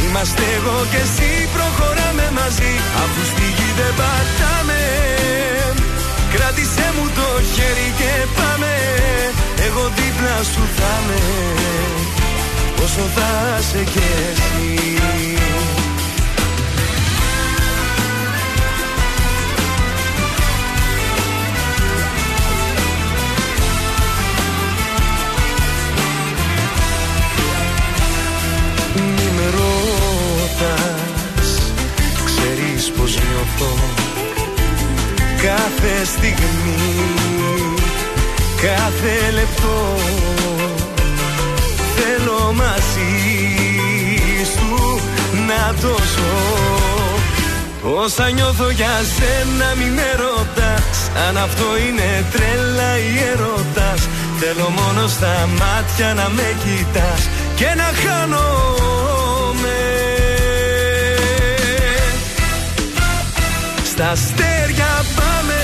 Είμαστε 0.05 0.45
εγώ 0.57 0.77
και 0.91 1.01
εσύ 1.07 1.31
προχωράμε 1.55 2.27
μαζί. 2.39 2.73
Αφού 3.03 3.21
στη 3.33 3.47
γη 3.57 3.71
δεν 3.79 3.93
πατάμε. 3.99 4.83
Κράτησέ 6.33 6.87
μου 6.97 7.07
το 7.19 7.29
χέρι 7.53 7.89
και 8.01 8.13
πάμε. 8.39 8.73
Εγώ 9.67 9.85
δίπλα 9.97 10.37
σου 10.53 10.65
θα 10.77 10.95
με 11.07 11.21
Όσο 12.85 13.05
θα 13.17 13.31
σε 13.69 13.83
κι 13.93 14.05
εσύ 14.31 15.50
πως 33.59 33.69
νιώθω 33.69 33.79
Κάθε 35.43 36.05
στιγμή 36.05 37.75
Κάθε 38.63 39.31
λεπτό 39.35 39.97
Θέλω 41.97 42.53
μαζί 42.53 43.11
σου 44.55 45.01
να 45.47 45.75
το 45.81 45.89
ζω. 45.89 46.61
Όσα 48.03 48.31
νιώθω 48.31 48.71
για 48.71 49.01
σένα 49.17 49.75
μη 49.79 49.91
με 49.91 50.11
ρωτάς 50.17 51.11
Αν 51.29 51.37
αυτό 51.37 51.65
είναι 51.89 52.25
τρέλα 52.33 52.99
ή 52.99 53.19
ερώτας 53.33 54.09
Θέλω 54.41 54.69
μόνο 54.69 55.09
στα 55.09 55.49
μάτια 55.59 56.15
να 56.15 56.29
με 56.29 56.55
κοιτάς 56.65 57.29
Και 57.57 57.67
να 57.77 57.91
χάνομαι 58.03 59.00
Στα 64.01 64.11
αστέρια 64.11 64.93
πάμε. 65.19 65.63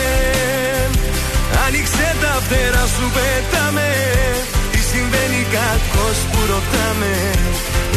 Άνοιξε 1.67 2.09
τα 2.23 2.33
φτερά 2.45 2.85
σου 2.95 3.07
πετάμε. 3.17 3.89
Τι 4.73 4.81
συμβαίνει 4.91 5.41
κακός 5.57 6.19
που 6.31 6.41
ρωτάμε. 6.53 7.13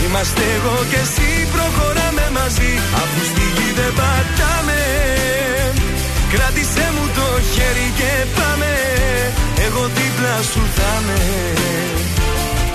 Είμαστε 0.04 0.44
εγώ 0.58 0.76
και 0.92 1.00
εσύ 1.06 1.30
προχωράμε 1.54 2.26
μαζί. 2.38 2.74
Αφού 3.02 3.20
στη 3.32 3.46
γη 3.56 3.70
δεν 3.80 3.94
πατάμε. 4.00 4.82
Κράτησέ 6.34 6.88
μου 6.96 7.06
το 7.18 7.28
χέρι 7.54 7.90
και 8.00 8.12
πάμε. 8.38 8.74
Εγώ 9.66 9.84
δίπλα 9.98 10.36
σου 10.52 10.64
θα 10.76 10.94
με 11.08 11.22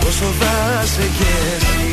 Όσο 0.09 0.29
θα 0.41 0.55
σε 0.93 1.05
κι 1.17 1.29
εσύ 1.55 1.85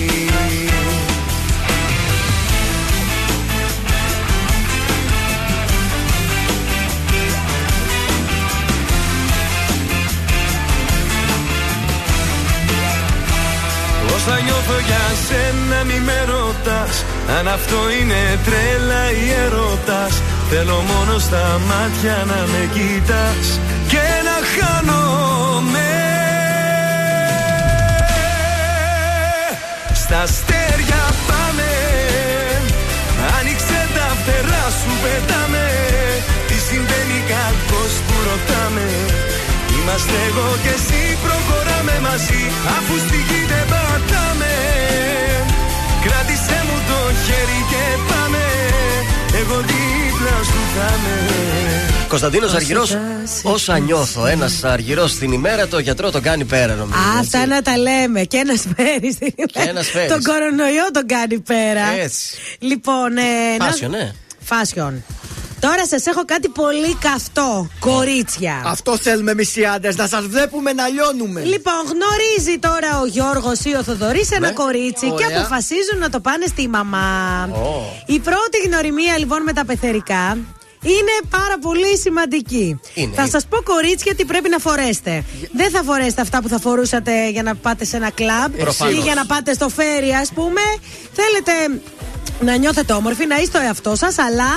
Όσα 14.24 14.40
νιώθω 14.42 14.78
για 14.88 15.04
σένα 15.26 15.84
μη 15.84 16.00
με 16.08 16.20
ρωτάς. 16.32 16.96
Αν 17.38 17.48
αυτό 17.48 17.80
είναι 17.98 18.22
τρέλα 18.46 19.04
ή 19.24 19.26
ερώτας 19.46 20.14
Θέλω 20.50 20.78
μόνο 20.92 21.20
στα 21.20 21.46
μάτια 21.70 22.18
να 22.32 22.40
με 22.52 22.64
κοιτάς. 22.76 23.46
Και 23.92 24.06
να 24.28 24.38
χάνομαι. 24.54 25.92
Στα 30.02 30.20
αστέρια 30.28 31.04
πάμε. 31.30 31.72
Άνοιξε 33.38 33.80
τα 33.96 34.08
φτερά 34.20 34.66
σου 34.80 34.92
πετάμε. 35.04 35.68
Τι 36.48 36.58
συμβαίνει 36.68 37.20
κακός 37.32 37.94
που 38.06 38.16
ρωτάμε. 38.28 38.88
Είμαστε 39.78 40.18
εγώ 40.30 40.48
και 40.64 40.74
εσύ 40.78 41.02
προχωράμε 41.24 41.61
μαζί 42.08 42.42
Αφού 42.78 42.94
στη 43.06 43.18
γη 43.28 43.42
δεν 43.52 43.66
πατάμε 43.72 44.54
Κράτησέ 46.06 46.58
μου 46.68 46.78
το 46.90 47.00
χέρι 47.26 47.60
και 47.72 47.84
πάμε 48.10 48.44
Εγώ 49.42 49.58
δίπλα 49.70 50.36
σου 50.50 50.62
θα 50.76 50.90
με 51.04 51.16
Κωνσταντίνος 52.08 52.54
Αργυρός, 52.54 52.98
όσα 53.44 53.78
νιώθω. 53.78 54.26
Ένας 54.26 54.64
αργυρός 54.64 55.16
την 55.16 55.32
ημέρα, 55.32 55.68
το 55.68 55.80
γιατρό 55.80 56.12
τον 56.12 56.22
κάνει 56.22 56.46
πέρα, 56.46 56.74
νομίζω. 56.76 57.00
Α, 57.00 57.20
Αυτά 57.20 57.46
να 57.46 57.62
τα 57.62 57.78
λέμε. 57.78 58.24
Και 58.24 58.38
ένας 58.38 58.64
φέρεις 58.76 59.14
στην 59.14 59.34
ημέρα. 59.36 59.70
ένας 59.70 59.88
φέρεις. 59.88 60.12
Τον 60.12 60.24
κορονοϊό 60.24 60.92
τον 60.94 61.06
κάνει 61.06 61.40
πέρα. 61.40 61.82
Έτσι. 62.04 62.36
Λοιπόν, 62.60 63.18
ε, 63.18 63.58
να- 63.58 63.66
Φάσιο, 63.66 63.88
ναι. 63.88 64.12
Φάσιον. 64.40 65.04
Τώρα 65.62 65.88
σας 65.88 66.06
έχω 66.06 66.26
κάτι 66.26 66.50
πολύ 66.50 66.96
καυτό. 66.96 67.68
Κορίτσια. 67.80 68.62
Αυτό 68.66 68.98
θέλουμε 68.98 69.32
εμείς 69.32 69.56
οι 69.56 69.66
άντρες, 69.66 69.96
να 69.96 70.08
σας 70.08 70.26
βλέπουμε 70.28 70.74
να 70.74 70.88
λιώνουμε. 70.88 71.42
Λοιπόν, 71.44 71.74
γνωρίζει 71.94 72.60
τώρα 72.60 73.00
ο 73.02 73.06
Γιώργος 73.06 73.60
ή 73.64 73.76
ο 73.76 73.84
Θοδωρής 73.84 74.32
ένα 74.32 74.48
Ναι. 74.48 74.54
κορίτσι 74.54 75.06
και 75.18 75.26
Ωραία. 75.26 75.40
αποφασίζουν 75.40 75.98
να 76.00 76.10
το 76.10 76.20
πάνε 76.20 76.46
στη 76.46 76.68
μαμά. 76.68 77.50
Η 78.06 78.20
πρώτη 78.20 78.58
γνωριμία 78.66 79.18
λοιπόν 79.18 79.44
με 79.44 79.54
τα 79.54 79.66
πεθερικά 79.66 80.38
είναι 80.84 81.16
πάρα 81.30 81.58
πολύ 81.62 81.98
σημαντική. 81.98 82.80
Είναι. 82.94 83.12
Θα 83.16 83.28
σας 83.28 83.46
πω 83.50 83.62
κορίτσια 83.62 84.16
τι 84.16 84.26
πρέπει 84.26 84.50
να 84.50 84.58
φορέσετε. 84.58 85.24
Δεν 85.54 85.70
θα 85.72 85.84
φορέσετε 85.84 86.22
αυτά 86.22 86.42
που 86.42 86.48
θα 86.48 86.60
φορούσατε 86.60 87.30
για 87.30 87.44
να 87.44 87.56
πάτε 87.56 87.86
σε 87.86 87.96
ένα 87.98 88.10
κλαμπ 88.12 88.52
Προφανώς. 88.58 88.94
ή 88.94 88.98
για 88.98 89.14
να 89.16 89.26
πάτε 89.26 89.54
στο 89.54 89.70
φέρι, 89.70 90.12
ας 90.12 90.32
πούμε. 90.34 90.62
Θέλετε 91.14 91.82
να 92.42 92.56
νιώθετε 92.58 92.94
όμορφοι, 92.94 93.26
να 93.26 93.38
είστε 93.38 93.58
ο 93.58 93.62
εαυτός 93.62 93.98
σας, 93.98 94.18
αλλά 94.18 94.52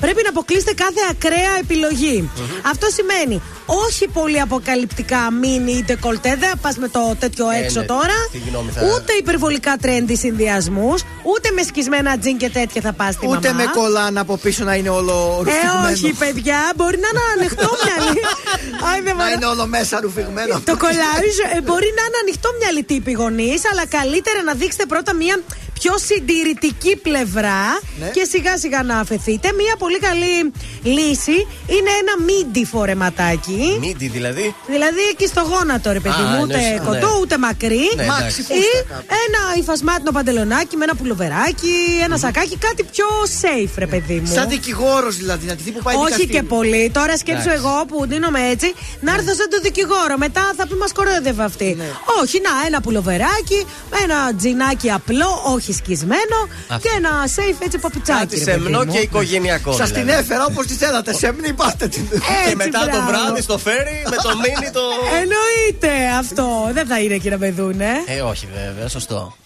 πρέπει 0.00 0.20
να 0.22 0.28
αποκλείσετε 0.28 0.72
κάθε 0.74 1.00
ακραία 1.10 1.52
επιλογή. 1.60 2.30
Αυτό 2.70 2.86
σημαίνει 2.90 3.42
όχι 3.86 4.08
πολύ 4.08 4.40
αποκαλυπτικά 4.40 5.30
μίνι 5.40 5.72
ή 5.72 5.82
ντεκολτέ, 5.84 6.36
δεν 6.40 6.52
πας 6.62 6.76
με 6.76 6.88
το 6.88 7.16
τέτοιο 7.18 7.50
Ε, 7.50 7.58
έξω 7.64 7.80
ναι. 7.80 7.86
τώρα. 7.86 8.16
Τι 8.32 8.38
γνώμη 8.48 8.70
θα- 8.70 8.80
Ούτε 8.94 9.12
υπερβολικά 9.12 9.76
τρέντι 9.80 10.16
συνδυασμούς, 10.16 11.02
ούτε 11.22 11.50
με 11.50 11.62
σκισμένα 11.62 12.18
τζιν 12.18 12.36
και 12.36 12.50
τέτοια 12.50 12.80
θα 12.80 12.92
πας 12.92 13.14
στη 13.14 13.26
Ούτε 13.26 13.48
μαμά. 13.52 13.62
με 13.64 13.70
κολλάν 13.80 14.18
από 14.18 14.36
πίσω 14.36 14.64
να 14.64 14.74
είναι 14.74 14.88
όλο 14.88 15.14
Ε, 15.40 15.42
ρουφηγμένο. 15.44 15.88
όχι, 15.92 16.12
παιδιά, 16.18 16.72
μπορεί 16.76 16.98
να 17.04 17.08
είναι 17.12 17.24
ανοιχτό 17.38 17.68
μυαλί. 17.84 18.20
Άιντε, 18.92 19.10
Να 19.12 19.16
μωρέ. 19.16 19.30
είναι 19.34 19.46
όλο 19.46 19.66
μέσα 19.66 20.00
ρουφηγμένο. 20.00 20.60
Το 20.64 20.76
κολλάρι 20.76 21.30
ε, 21.56 21.60
μπορεί 21.60 21.90
να 21.98 22.02
είναι 22.06 22.18
ανοιχτό 22.24 22.48
μυαλί 22.58 22.82
τύπη 22.84 23.12
γονείς, 23.12 23.60
αλλά 23.70 23.86
καλύτερα 23.86 24.42
να 24.42 24.52
δείξετε 24.54 24.86
πρώτα 24.86 25.14
μία 25.14 25.36
πιο 25.80 25.94
συντηρητική 26.08 26.96
πλευρά 26.96 27.62
Ναι. 28.00 28.08
και 28.16 28.24
σιγά 28.32 28.58
σιγά 28.58 28.82
να 28.82 28.98
αφαιθείτε. 28.98 29.48
Μία 29.60 29.74
πολύ 29.78 29.98
καλή 29.98 30.34
λύση 30.82 31.36
είναι 31.76 31.90
ένα 32.02 32.14
μίντι 32.26 32.64
φορεματάκι. 32.64 33.76
Μίντι 33.80 34.08
δηλαδή; 34.08 34.54
Δηλαδή 34.66 35.02
εκεί 35.12 35.26
στο 35.26 35.40
γόνατο, 35.50 35.92
ρε 35.92 36.00
παιδί 36.00 36.22
Α, 36.22 36.26
μου, 36.30 36.38
ούτε 36.42 36.54
εννοείς, 36.58 36.80
κοντό 36.86 37.10
ναι. 37.14 37.20
ούτε 37.20 37.38
μακρύ. 37.38 37.84
Ναι, 37.96 38.04
Μάξι 38.06 38.22
εντάξει. 38.22 38.42
φούστα 38.42 38.54
Ή 38.54 38.84
κάπου. 38.88 39.04
ένα 39.24 39.40
υφασμάτινο 39.60 40.10
παντελονάκι 40.10 40.76
με 40.76 40.84
ένα 40.84 40.94
πουλοβεράκι, 40.94 41.74
ένα 42.04 42.16
σακάκι, 42.16 42.56
κάτι 42.56 42.82
πιο 42.92 43.06
safe, 43.42 43.74
ρε 43.78 43.86
παιδί 43.86 44.14
μου. 44.24 44.32
Σαν 44.34 44.48
δικηγόρος 44.48 45.16
δηλαδή, 45.16 45.46
να 45.46 45.54
τη 45.54 45.62
δει 45.62 45.70
που 45.70 45.82
πάει 45.82 45.94
Όχι 45.94 46.04
δικαστήριο. 46.04 46.40
και 46.40 46.42
πολύ. 46.46 46.90
Τώρα 46.94 47.16
σκέψω 47.16 47.50
Εντάξει. 47.50 47.62
εγώ 47.66 47.84
που 47.88 48.06
δίνομαι 48.06 48.40
έτσι 48.48 48.74
να 49.00 49.12
έρθω 49.14 49.34
σαν 49.34 49.48
το 49.50 49.58
δικηγόρο. 49.62 50.14
Μετά 50.16 50.52
θα 50.56 50.66
πει 50.66 50.74
μας 50.74 50.92
κορόιδευε 50.92 51.44
αυτή. 51.44 51.74
Ναι. 51.78 51.84
Όχι, 52.22 52.40
να, 52.46 52.50
ένα 52.66 52.80
πουλοβεράκι, 52.80 53.66
ένα 54.02 54.34
τζινάκι 54.38 54.90
απλό, 54.90 55.30
όχι 55.54 55.69
σκισμένο 55.72 56.38
Αυτό. 56.68 56.88
και 56.88 56.94
ένα 56.96 57.10
safe 57.36 57.64
έτσι 57.64 57.78
παπουτσάκι. 57.78 58.18
Κάτι 58.18 58.38
ρε 58.38 58.44
παιδί 58.44 58.62
σεμνό 58.62 58.84
μου. 58.84 58.92
και 58.92 58.98
οικογενειακό. 58.98 59.72
Σας 59.72 59.90
δηλαδή. 59.90 60.10
την 60.10 60.18
έφερα 60.18 60.44
όπως 60.44 60.66
τη 60.66 60.74
θέλατε. 60.74 61.12
Σε 61.14 61.32
μνη 61.32 61.52
πάστε 61.52 61.88
την. 61.88 62.02
Έτσι, 62.12 62.48
Και 62.48 62.54
μετά 62.56 62.78
το 62.80 62.86
μπράβο. 62.90 63.06
βράδυ 63.10 63.42
στο 63.42 63.58
φέρι 63.58 64.02
με 64.10 64.16
το 64.16 64.28
μίνι 64.36 64.70
το. 64.72 64.80
Εννοείται 65.20 66.08
αυτό. 66.18 66.70
Δεν 66.72 66.86
θα 66.86 67.00
είναι 67.00 67.14
εκεί 67.14 67.28
να 67.28 67.38
με 67.38 67.50
δούνε. 67.50 67.88
Ε, 68.06 68.20
όχι 68.20 68.48
βέβαια, 68.54 68.88
σωστό. 68.88 69.36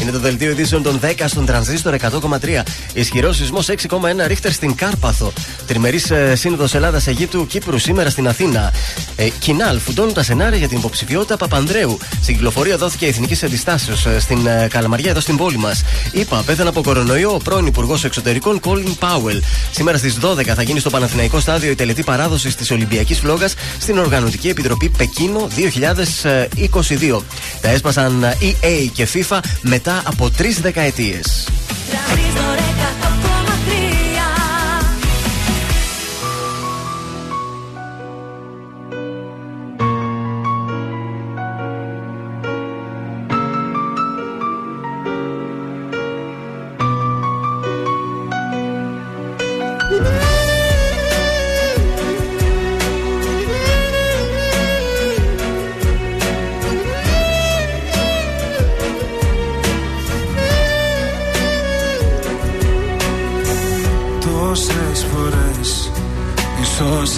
Είναι 0.00 0.10
το 0.10 0.18
δελτίο 0.18 0.50
ειδήσεων 0.50 0.82
των 0.82 1.00
10 1.02 1.24
στον 1.26 1.46
τρανζίστορ 1.46 1.94
100,3. 1.94 2.62
Ισχυρό 2.92 3.32
σεισμός 3.32 3.68
6,1 3.68 3.76
ρίχτερ 4.26 4.52
στην 4.52 4.74
Κάρπαθο. 4.74 5.32
Τριμερής 5.66 6.10
ε, 6.10 6.34
σύνοδος 6.36 6.74
Ελλάδας 6.74 7.06
Αιγύπτου 7.06 7.46
Κύπρου 7.46 7.78
σήμερα 7.78 8.10
στην 8.10 8.28
Αθήνα. 8.28 8.72
Ε, 9.16 9.28
Κινάλ 9.28 9.78
φουντώνουν 9.78 10.12
τα 10.12 10.22
σενάρια 10.22 10.58
για 10.58 10.68
την 10.68 10.78
υποψηφιότητα 10.78 11.36
Παπανδρέου. 11.36 11.98
Στην 12.22 12.34
κυκλοφορία 12.34 12.76
δόθηκε 12.76 13.06
εθνική 13.06 13.44
αντιστάσεω 13.44 13.94
ε, 14.12 14.18
στην 14.18 14.46
ε, 14.46 14.66
Καλαμαριά 14.70 15.10
εδώ 15.10 15.20
στην 15.20 15.36
πόλη 15.36 15.56
μας. 15.58 15.84
Είπα, 16.12 16.42
πέθανε 16.46 16.68
από 16.68 16.82
κορονοϊό 16.82 17.34
ο 17.34 17.36
πρώην 17.36 17.66
Υπουργός 17.66 18.04
Εξωτερικών 18.04 18.60
Κόλιν 18.60 18.96
Πάουελ. 18.98 19.42
Σήμερα 19.70 19.98
στις 19.98 20.18
12 20.22 20.44
θα 20.44 20.62
γίνει 20.62 20.80
στο 20.80 20.90
Παναθηναϊκό 20.90 21.40
Στάδιο 21.40 21.70
η 21.70 21.74
τελετή 21.74 22.02
παράδοσης 22.02 22.54
της 22.54 22.70
Ολυμπιακής 22.70 23.18
Φλόγας 23.18 23.54
στην 23.78 23.98
Οργανωτική 23.98 24.48
Επιτροπή 24.48 24.88
Πεκίνο 24.88 25.48
2022. 25.56 27.20
Τα 27.60 27.68
έσπασαν 27.68 28.22
ε, 28.22 28.36
EA 28.40 28.88
και 28.92 29.08
FIFA 29.14 29.38
μετά 29.60 29.87
από 30.04 30.30
τρεις 30.30 30.60
δεκαετίες. 30.60 31.48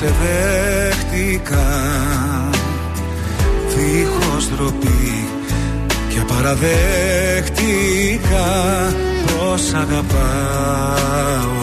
Σε 0.01 0.15
δέχτηκα. 0.21 1.69
Δίχως 3.69 4.49
ντροπή 4.49 5.29
και 6.09 6.21
παραδέχτηκα 6.27 6.89
Πως 9.27 9.75
αγαπάω. 9.75 11.59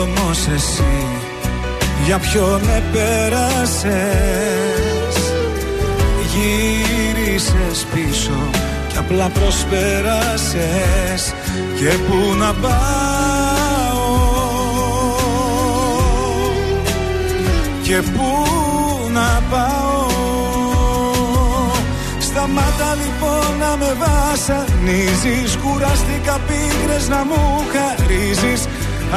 Όμως 0.00 0.48
εσύ 0.54 1.06
για 2.04 2.18
ποιον 2.18 2.60
επέρασες 2.76 3.94
Γύρισες 6.32 7.86
πίσω 7.94 8.38
και 8.52 8.59
απλά 9.10 9.28
προσπέρασες 9.28 11.22
Και 11.78 11.90
πού 12.06 12.34
να 12.38 12.54
πάω; 12.54 12.78
Και 17.82 17.96
πού 18.02 18.46
να 19.12 19.42
πάω; 19.50 20.06
Σταμάτα 22.18 22.94
λοιπόν 23.02 23.58
να 23.58 23.76
με 23.76 23.96
βασανίζεις 23.98 25.56
Κουράστηκα 25.56 26.40
πίκρες 26.46 27.08
να 27.08 27.24
μου 27.24 27.62
χαρίζεις. 27.72 28.66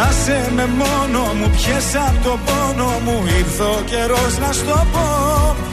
Άσε 0.09 0.51
με 0.55 0.65
μόνο 0.65 1.33
μου, 1.33 1.49
πιες 1.49 1.95
απ' 2.07 2.23
το 2.23 2.39
πόνο 2.45 2.99
μου 3.05 3.23
Ήρθε 3.37 3.63
ο 3.63 3.81
καιρός 3.85 4.37
να 4.39 4.51
στο 4.51 4.85
πω 4.91 5.72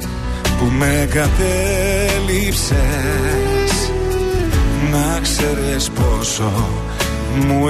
που 0.61 0.67
με 0.77 1.07
κατέληψες 1.09 2.71
Να 4.91 5.19
ξέρεις 5.21 5.89
πόσο 5.89 6.51
μου 7.35 7.67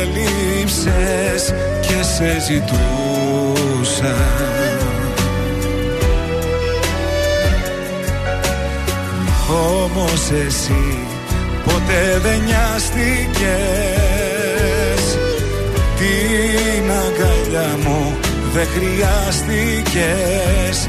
έλειψες 0.00 1.54
και 1.80 2.02
σε 2.02 2.40
ζητούσα. 2.40 4.16
Όμως 9.82 10.30
εσύ 10.46 10.98
ποτέ 11.64 12.18
δεν 12.22 12.40
νοιάστηκες. 12.44 13.34
Την 15.98 16.90
αγκαλιά 16.90 17.70
μου 17.84 18.00
δεν 18.52 18.66
χρειάστηκες 18.66 20.88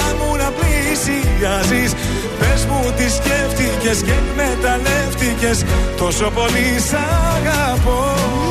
πλησιάζεις 1.05 1.93
Πες 2.39 2.65
μου 2.65 2.93
τι 2.97 3.09
σκέφτηκες 3.09 4.01
και 4.01 4.11
εκμεταλλεύτηκες 4.11 5.63
Τόσο 5.97 6.29
πολύ 6.29 6.79
σ' 6.79 6.93
αγαπώ 7.35 8.50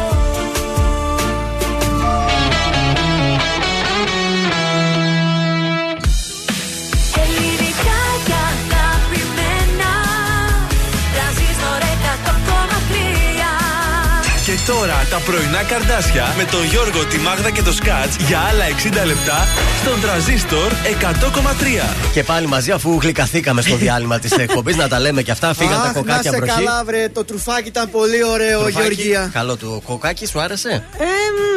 100,3 14.81 14.83
Και 14.83 14.87
τώρα 14.87 15.05
τα 15.09 15.17
πρωινά 15.31 15.63
καρδάσια 15.63 16.33
με 16.37 16.43
τον 16.43 16.63
Γιώργο, 16.63 17.05
τη 17.05 17.17
Μάγδα 17.17 17.49
και 17.49 17.61
το 17.61 17.71
Σκάτς 17.73 18.15
για 18.27 18.39
άλλα 18.39 18.65
60 19.03 19.05
λεπτά 19.05 19.47
στον 19.81 20.01
τραζίστορ 20.01 20.71
100,3. 20.71 21.95
Και 22.13 22.23
πάλι 22.23 22.47
μαζί, 22.47 22.71
αφού 22.71 22.97
γλυκαθήκαμε 23.01 23.61
στο 23.61 23.75
διάλειμμα 23.75 24.19
της 24.19 24.31
εκπομπής, 24.31 24.75
να 24.75 24.87
τα 24.87 24.99
λέμε 24.99 25.21
και 25.21 25.31
αυτά. 25.31 25.53
Φύγαν 25.53 25.81
τα 25.81 25.87
Αχ, 25.87 25.93
κοκάκια 25.93 26.31
να 26.31 26.37
σε 26.37 26.43
μπροχή. 26.43 26.63
καλά, 26.63 26.83
βρε. 26.85 27.09
Το 27.09 27.23
τρουφάκι 27.25 27.67
ήταν 27.67 27.89
πολύ 27.91 28.23
ωραίο, 28.23 28.59
Τροφάκι. 28.59 28.77
Γεωργία. 28.79 29.29
Καλό 29.33 29.55
του 29.55 29.81
κοκάκι, 29.85 30.25
σου 30.25 30.39
άρεσε; 30.39 30.69
Ε, 30.69 31.03
μ, 31.03 31.05
Μμμ. 31.05 31.50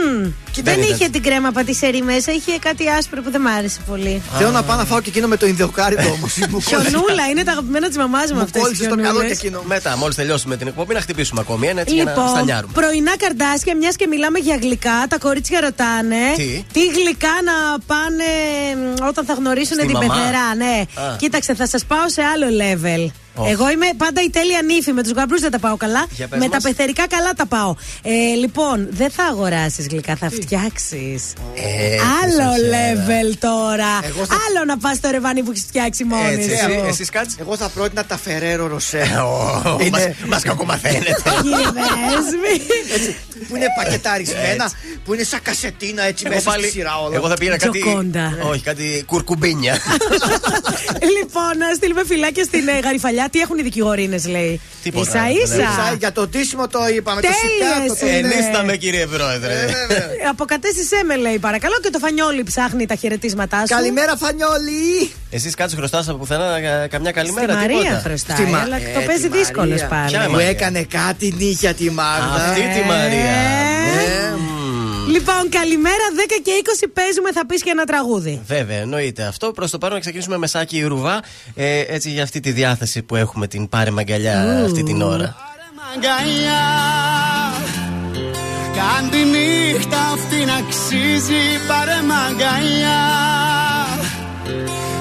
Δεν 0.62 0.78
ήταν. 0.78 0.90
είχε 0.94 1.08
την 1.08 1.22
κρέμα 1.22 1.50
πατησέρι 1.50 2.02
μέσα, 2.02 2.32
είχε 2.32 2.58
κάτι 2.58 2.88
άσπρο 2.88 3.22
που 3.22 3.30
δεν 3.30 3.40
μ' 3.40 3.46
άρεσε 3.46 3.78
πολύ. 3.86 4.22
Θέλω 4.38 4.50
να 4.50 4.62
πάω 4.62 4.76
να 4.76 4.84
φάω 4.84 5.00
και 5.00 5.08
εκείνο 5.08 5.26
με 5.28 5.36
το 5.36 5.46
Ινδιοκάριτο 5.46 6.08
όμως. 6.10 6.32
Χιονούλα, 6.66 7.24
είναι 7.30 7.42
τα 7.44 7.52
αγαπημένα 7.52 7.86
της 7.88 7.96
μαμάς 7.96 8.30
μου 8.30 8.36
Μου 8.36 8.42
αυτές. 8.42 8.62
κόλλησε 8.62 8.84
στο 8.84 8.94
μυαλό 8.96 9.20
και 9.24 9.32
εκείνο. 9.32 9.62
Μετά, 9.66 9.96
μόλις 9.96 10.14
τελειώσουμε 10.16 10.56
την 10.56 10.66
εκπομπή, 10.66 10.94
να 10.94 11.00
χτυπήσουμε 11.00 11.40
ακόμη 11.40 11.66
ένα 11.66 11.80
έτσι 11.80 11.94
για 11.94 12.04
να 12.04 12.10
Λοιπόν, 12.10 12.28
στανιάρουμε. 12.28 12.72
πρωινά 12.72 13.16
καρδάσια, 13.16 13.76
μιας 13.76 13.96
και 13.96 14.06
μιλάμε 14.06 14.38
για 14.38 14.56
γλυκά, 14.60 15.06
τα 15.08 15.18
κορίτσια 15.18 15.60
ρωτάνε 15.60 16.16
Τι; 16.72 16.80
γλυκά 16.86 17.34
να 17.44 17.78
πάνε 17.86 18.24
μ, 19.00 19.06
όταν 19.08 19.24
θα 19.24 19.34
γνωρίσουν 19.34 19.76
Στη 19.76 19.86
την 19.86 19.96
μαμά; 19.96 20.14
πεθερά. 20.14 20.54
Ναι. 20.54 20.82
Α. 20.94 21.16
Κοίταξε, 21.16 21.54
θα 21.54 21.66
σας 21.68 21.84
πάω 21.84 22.08
σε 22.08 22.22
άλλο 22.22 22.46
level. 22.62 23.10
Ω. 23.36 23.46
Εγώ 23.48 23.70
είμαι 23.70 23.86
πάντα 23.96 24.22
η 24.22 24.30
τέλεια 24.30 24.62
νύφη. 24.62 24.92
Με 24.92 25.02
τους 25.02 25.12
γαμπρούς 25.12 25.40
δεν 25.40 25.50
τα 25.50 25.58
πάω 25.58 25.76
καλά. 25.76 26.06
Για 26.10 26.28
πες 26.28 26.38
Με 26.38 26.48
μας. 26.48 26.62
τα 26.62 26.68
πεθερικά 26.68 27.06
καλά 27.06 27.32
τα 27.36 27.46
πάω. 27.46 27.74
Ε, 28.02 28.10
λοιπόν, 28.34 28.86
δεν 28.90 29.10
θα 29.10 29.24
αγοράσεις 29.24 29.86
γλυκά, 29.86 30.16
θα 30.16 30.30
φτιάξεις. 30.30 31.32
Ε, 31.54 31.96
Άλλο 32.22 32.52
τι 32.54 32.60
σας 32.60 32.70
level 32.74 33.34
τώρα. 33.38 33.90
Εγώ 34.02 34.24
θα- 34.26 34.34
Άλλο 34.48 34.64
να 34.66 34.78
πας 34.78 34.96
στο 34.96 35.10
ρεβάνι 35.10 35.42
που 35.42 35.50
έχεις 35.50 35.64
φτιάξει 35.68 36.04
μόνη 36.04 36.32
Έτσι, 36.32 36.48
σου. 36.48 36.52
εσύ, 36.70 36.82
εσείς 36.88 37.10
κάτσε. 37.10 37.36
Εγώ 37.40 37.56
θα 37.56 37.68
πρότεινα 37.68 38.04
τα 38.04 38.18
Φεραίρο 38.18 38.66
Ροσέ. 38.66 39.02
Ω, 39.74 39.78
μας- 39.90 40.08
Μας 40.26 40.42
κακομαθαίνετε. 40.42 41.14
Κύριε 41.42 41.56
Δέσμη. 41.56 42.66
Έτσι, 43.36 43.48
που 43.48 43.56
είναι 43.56 43.66
πακεταρισμένα, 43.76 44.70
που 45.04 45.14
είναι 45.14 45.22
σαν 45.22 45.42
κασετίνα 45.42 46.02
έτσι 46.02 46.24
Εγώ 46.26 46.34
μέσα 46.34 46.50
πάλι- 46.50 46.62
στη 46.64 46.72
σειρά 46.72 46.98
όλα. 47.00 47.16
Εγώ 47.16 47.28
θα 47.28 47.34
πήγαινα 47.34 47.56
κάτι. 47.58 47.80
Τζοκόντα. 47.80 48.38
Όχι, 48.42 48.62
κάτι 48.62 49.02
κουρκουμπίνια. 49.06 49.78
λοιπόν, 51.18 51.58
να 51.58 51.74
στείλουμε 51.74 52.04
φυλάκια 52.04 52.44
στην 52.44 52.68
ε, 52.68 52.78
γαριφαλιά. 52.78 53.28
Τι 53.28 53.40
έχουν 53.40 53.58
οι 53.58 53.62
δικηγορίνες, 53.62 54.26
λέει; 54.26 54.60
Τίποτα. 54.84 55.10
σα 55.10 55.28
Ίσα, 55.30 55.54
ίσα. 55.54 55.94
Για 55.98 56.12
το 56.12 56.28
τίσιμο 56.28 56.68
το 56.68 56.78
είπαμε. 56.96 57.20
Το 57.20 57.28
Τέλειες 57.28 57.98
σικάτο. 57.98 58.16
είναι. 58.16 58.34
Ενίσταμε, 58.34 58.76
κύριε 58.76 59.06
Πρόεδρε. 59.06 59.54
Αποκατέστησέ 60.30 61.02
με, 61.06 61.16
λέει, 61.16 61.38
παρακαλώ. 61.38 61.74
Και 61.82 61.90
το 61.90 61.98
φανιόλι 61.98 62.42
ψάχνει 62.42 62.86
τα 62.86 62.94
χαιρετίσματά 62.94 63.58
σου. 63.58 63.74
Καλημέρα, 63.74 64.16
Φανιόλη! 64.16 65.10
Εσείς 65.30 65.54
κάτσε 65.54 65.76
χρωστά 65.76 65.98
από 65.98 66.14
πουθενά 66.18 66.60
κα- 66.60 66.86
καμιά 66.86 67.10
Στη 67.10 67.18
καλημέρα. 67.20 67.54
Μαρία 67.54 67.78
τίποτα. 67.78 68.00
χρωστάει, 68.04 68.36
Στη 68.36 68.46
Μα- 68.46 68.58
αλλά 68.58 68.76
Ε, 68.76 68.80
το 68.94 69.00
τη 69.00 69.06
παίζει 69.06 69.28
Μαρία. 69.28 69.38
δύσκολο 69.42 69.76
πάλι. 69.88 70.08
Ποια 70.10 70.20
Μου 70.26 70.30
Μαρία; 70.30 70.48
έκανε 70.48 70.82
κάτι 70.82 71.34
νύχια 71.38 71.74
τη 71.74 71.90
Μάγδα. 71.90 72.34
Αυτή 72.34 72.60
τη 72.60 72.86
Μαρία. 72.88 73.32
Ε. 75.04 75.10
Ναι, 75.10 75.12
μμ. 75.12 75.12
Λοιπόν, 75.12 75.48
καλημέρα, 75.50 76.04
10 76.16 76.40
και 76.42 76.50
20 76.84 76.90
παίζουμε, 76.94 77.32
θα 77.32 77.46
πεις 77.46 77.62
και 77.62 77.70
ένα 77.70 77.84
τραγούδι. 77.84 78.40
Βέβαια, 78.46 78.78
εννοείται 78.78 79.22
αυτό. 79.22 79.50
Προς 79.50 79.70
το 79.70 79.78
παρόν 79.78 79.94
να 79.94 80.00
ξεκινήσουμε 80.00 80.38
με 80.38 80.46
σάκι 80.46 80.82
ρουβά. 80.82 81.22
Ε, 81.54 81.80
έτσι 81.80 82.10
για 82.10 82.22
αυτή 82.22 82.40
τη 82.40 82.52
διάθεση 82.52 83.02
που 83.02 83.16
έχουμε 83.16 83.46
την 83.46 83.68
πάρε 83.68 83.90
μαγκαλιά 83.90 84.64
αυτή 84.64 84.82
την 84.82 85.02
ώρα. 85.02 85.36
Αγκαλιά 85.94 86.62
Κάν 88.74 89.10
τη 89.10 89.18
νύχτα 89.24 89.98
αυτή 90.14 90.44
να 90.44 90.54
αξίζει 90.54 91.42
Πάρε 91.68 92.02
μ' 92.06 92.12
αγκαλιά 92.12 93.02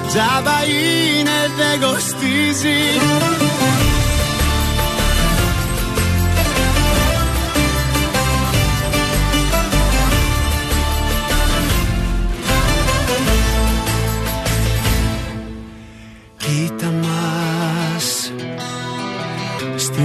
Τζάμπα 0.08 0.64
είναι 0.64 1.38
δεν 1.56 1.80
κοστίζει 1.80 2.80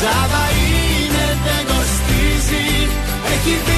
Τζάμπα 0.00 0.44
είναι 0.60 1.26
δεν 1.44 1.62
κοστίζει. 1.66 2.66
Έχει 3.32 3.54
δύναμη 3.64 3.77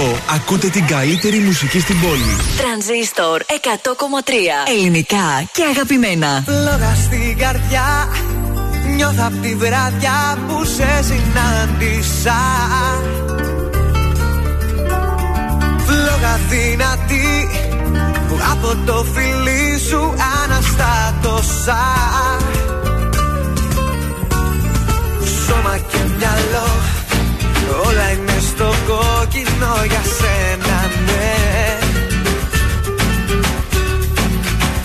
Εδώ 0.00 0.16
ακούτε 0.34 0.68
την 0.68 0.86
καλύτερη 0.86 1.38
μουσική 1.38 1.80
στην 1.80 2.00
πόλη. 2.00 2.36
Τρανζίστορ 2.58 3.42
100,3. 3.48 3.52
Ελληνικά 4.76 5.48
και 5.52 5.62
αγαπημένα. 5.70 6.44
Φλόγα 6.46 6.94
στην 6.94 7.38
καρδιά 7.38 8.08
Νιώθω 8.96 9.22
απ' 9.26 9.42
τη 9.42 9.54
βράδια 9.54 10.38
που 10.48 10.64
σε 10.64 11.02
συνάντησα 11.02 12.40
Φλόγα 15.86 16.40
δυνατή 16.48 17.48
που 18.28 18.38
από 18.52 18.76
το 18.86 19.04
φιλί 19.14 19.78
σου 19.88 20.14
αναστάτωσα 20.42 21.82
Σώμα 25.46 25.78
και 25.78 25.98
μυαλό 26.18 26.68
όλα 27.86 28.10
είναι 28.10 28.27
στο 28.27 28.27
κόκκινο 29.28 29.84
για 29.86 30.02
σένα 30.18 30.90
ναι. 31.06 31.78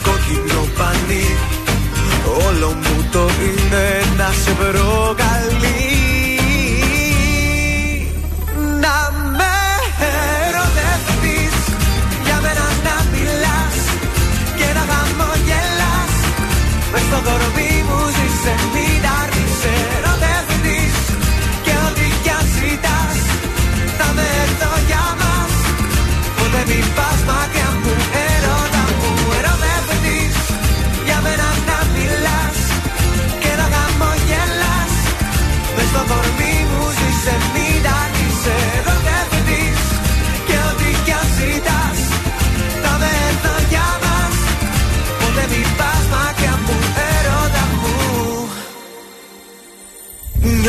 Κόκκινο 0.03 0.67
πανί 0.77 1.37
όλο 2.47 2.67
μου 2.67 3.07
το 3.11 3.29
είναι 3.43 4.01
να 4.17 4.31
σε 4.43 4.51
προκαλεί 4.51 5.43
Να 5.43 5.52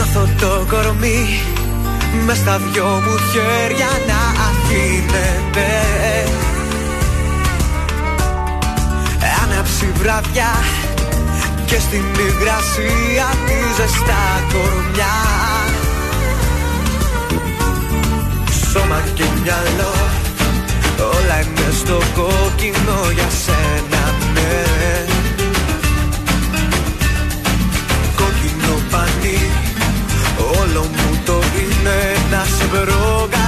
Νιώθω 0.05 0.29
το 0.41 0.67
κορμί 0.71 1.41
μες 2.27 2.37
στα 2.37 2.59
δυο 2.59 2.85
μου 2.85 3.17
χέρια 3.31 3.91
να 4.09 4.21
αφήνεται. 4.49 5.69
Άναψη 9.43 9.93
βραδιά 9.95 10.53
και 11.67 11.79
στην 11.79 12.05
υγρασία 12.27 13.27
τη 13.47 13.57
ζεστά 13.77 14.25
κορμιά. 14.53 15.17
Σώμα 18.73 19.03
και 19.15 19.25
μυαλό 19.43 19.95
όλα 20.99 21.41
είναι 21.41 21.71
στο 21.81 21.99
κόκκινο 22.15 23.11
για 23.15 23.29
σένα 23.45 23.94
είναι 31.85 32.15
να 32.31 32.44
σε 32.44 32.65
προκαλεί 32.66 33.44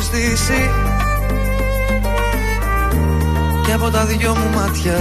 ο 0.00 0.02
ήλιος 0.02 0.10
δύσει 0.10 0.70
Και 3.64 3.72
από 3.72 3.90
τα 3.90 4.04
δυο 4.04 4.34
μου 4.36 4.58
μάτια 4.58 4.98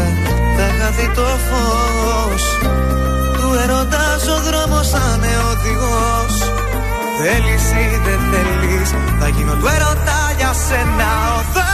θα 0.58 0.68
χαθεί 0.80 1.08
το 1.16 1.22
φως. 1.22 2.44
Του 3.34 3.60
ερωτάς 3.64 4.28
ο 4.28 4.42
δρόμος 4.42 4.90
θα 4.90 5.02
είναι 5.16 5.34
οδηγός. 5.52 6.34
Θέλεις 7.22 7.64
ή 7.72 8.00
δεν 8.06 8.20
θέλεις 8.32 8.90
Θα 9.20 9.28
γίνω 9.28 9.54
του 9.54 9.68
ερωτά 9.68 10.34
για 10.38 10.54
σένα 10.54 11.10
οδός 11.40 11.69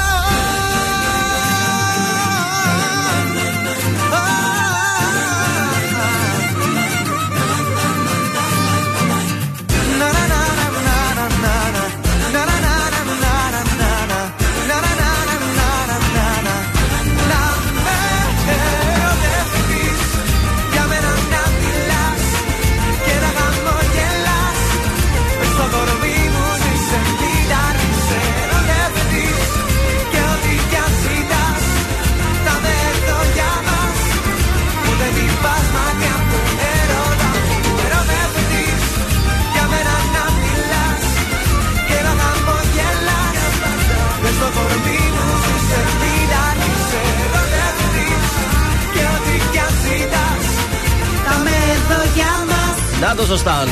Να 53.01 53.15
το 53.15 53.25
σωστά. 53.25 53.63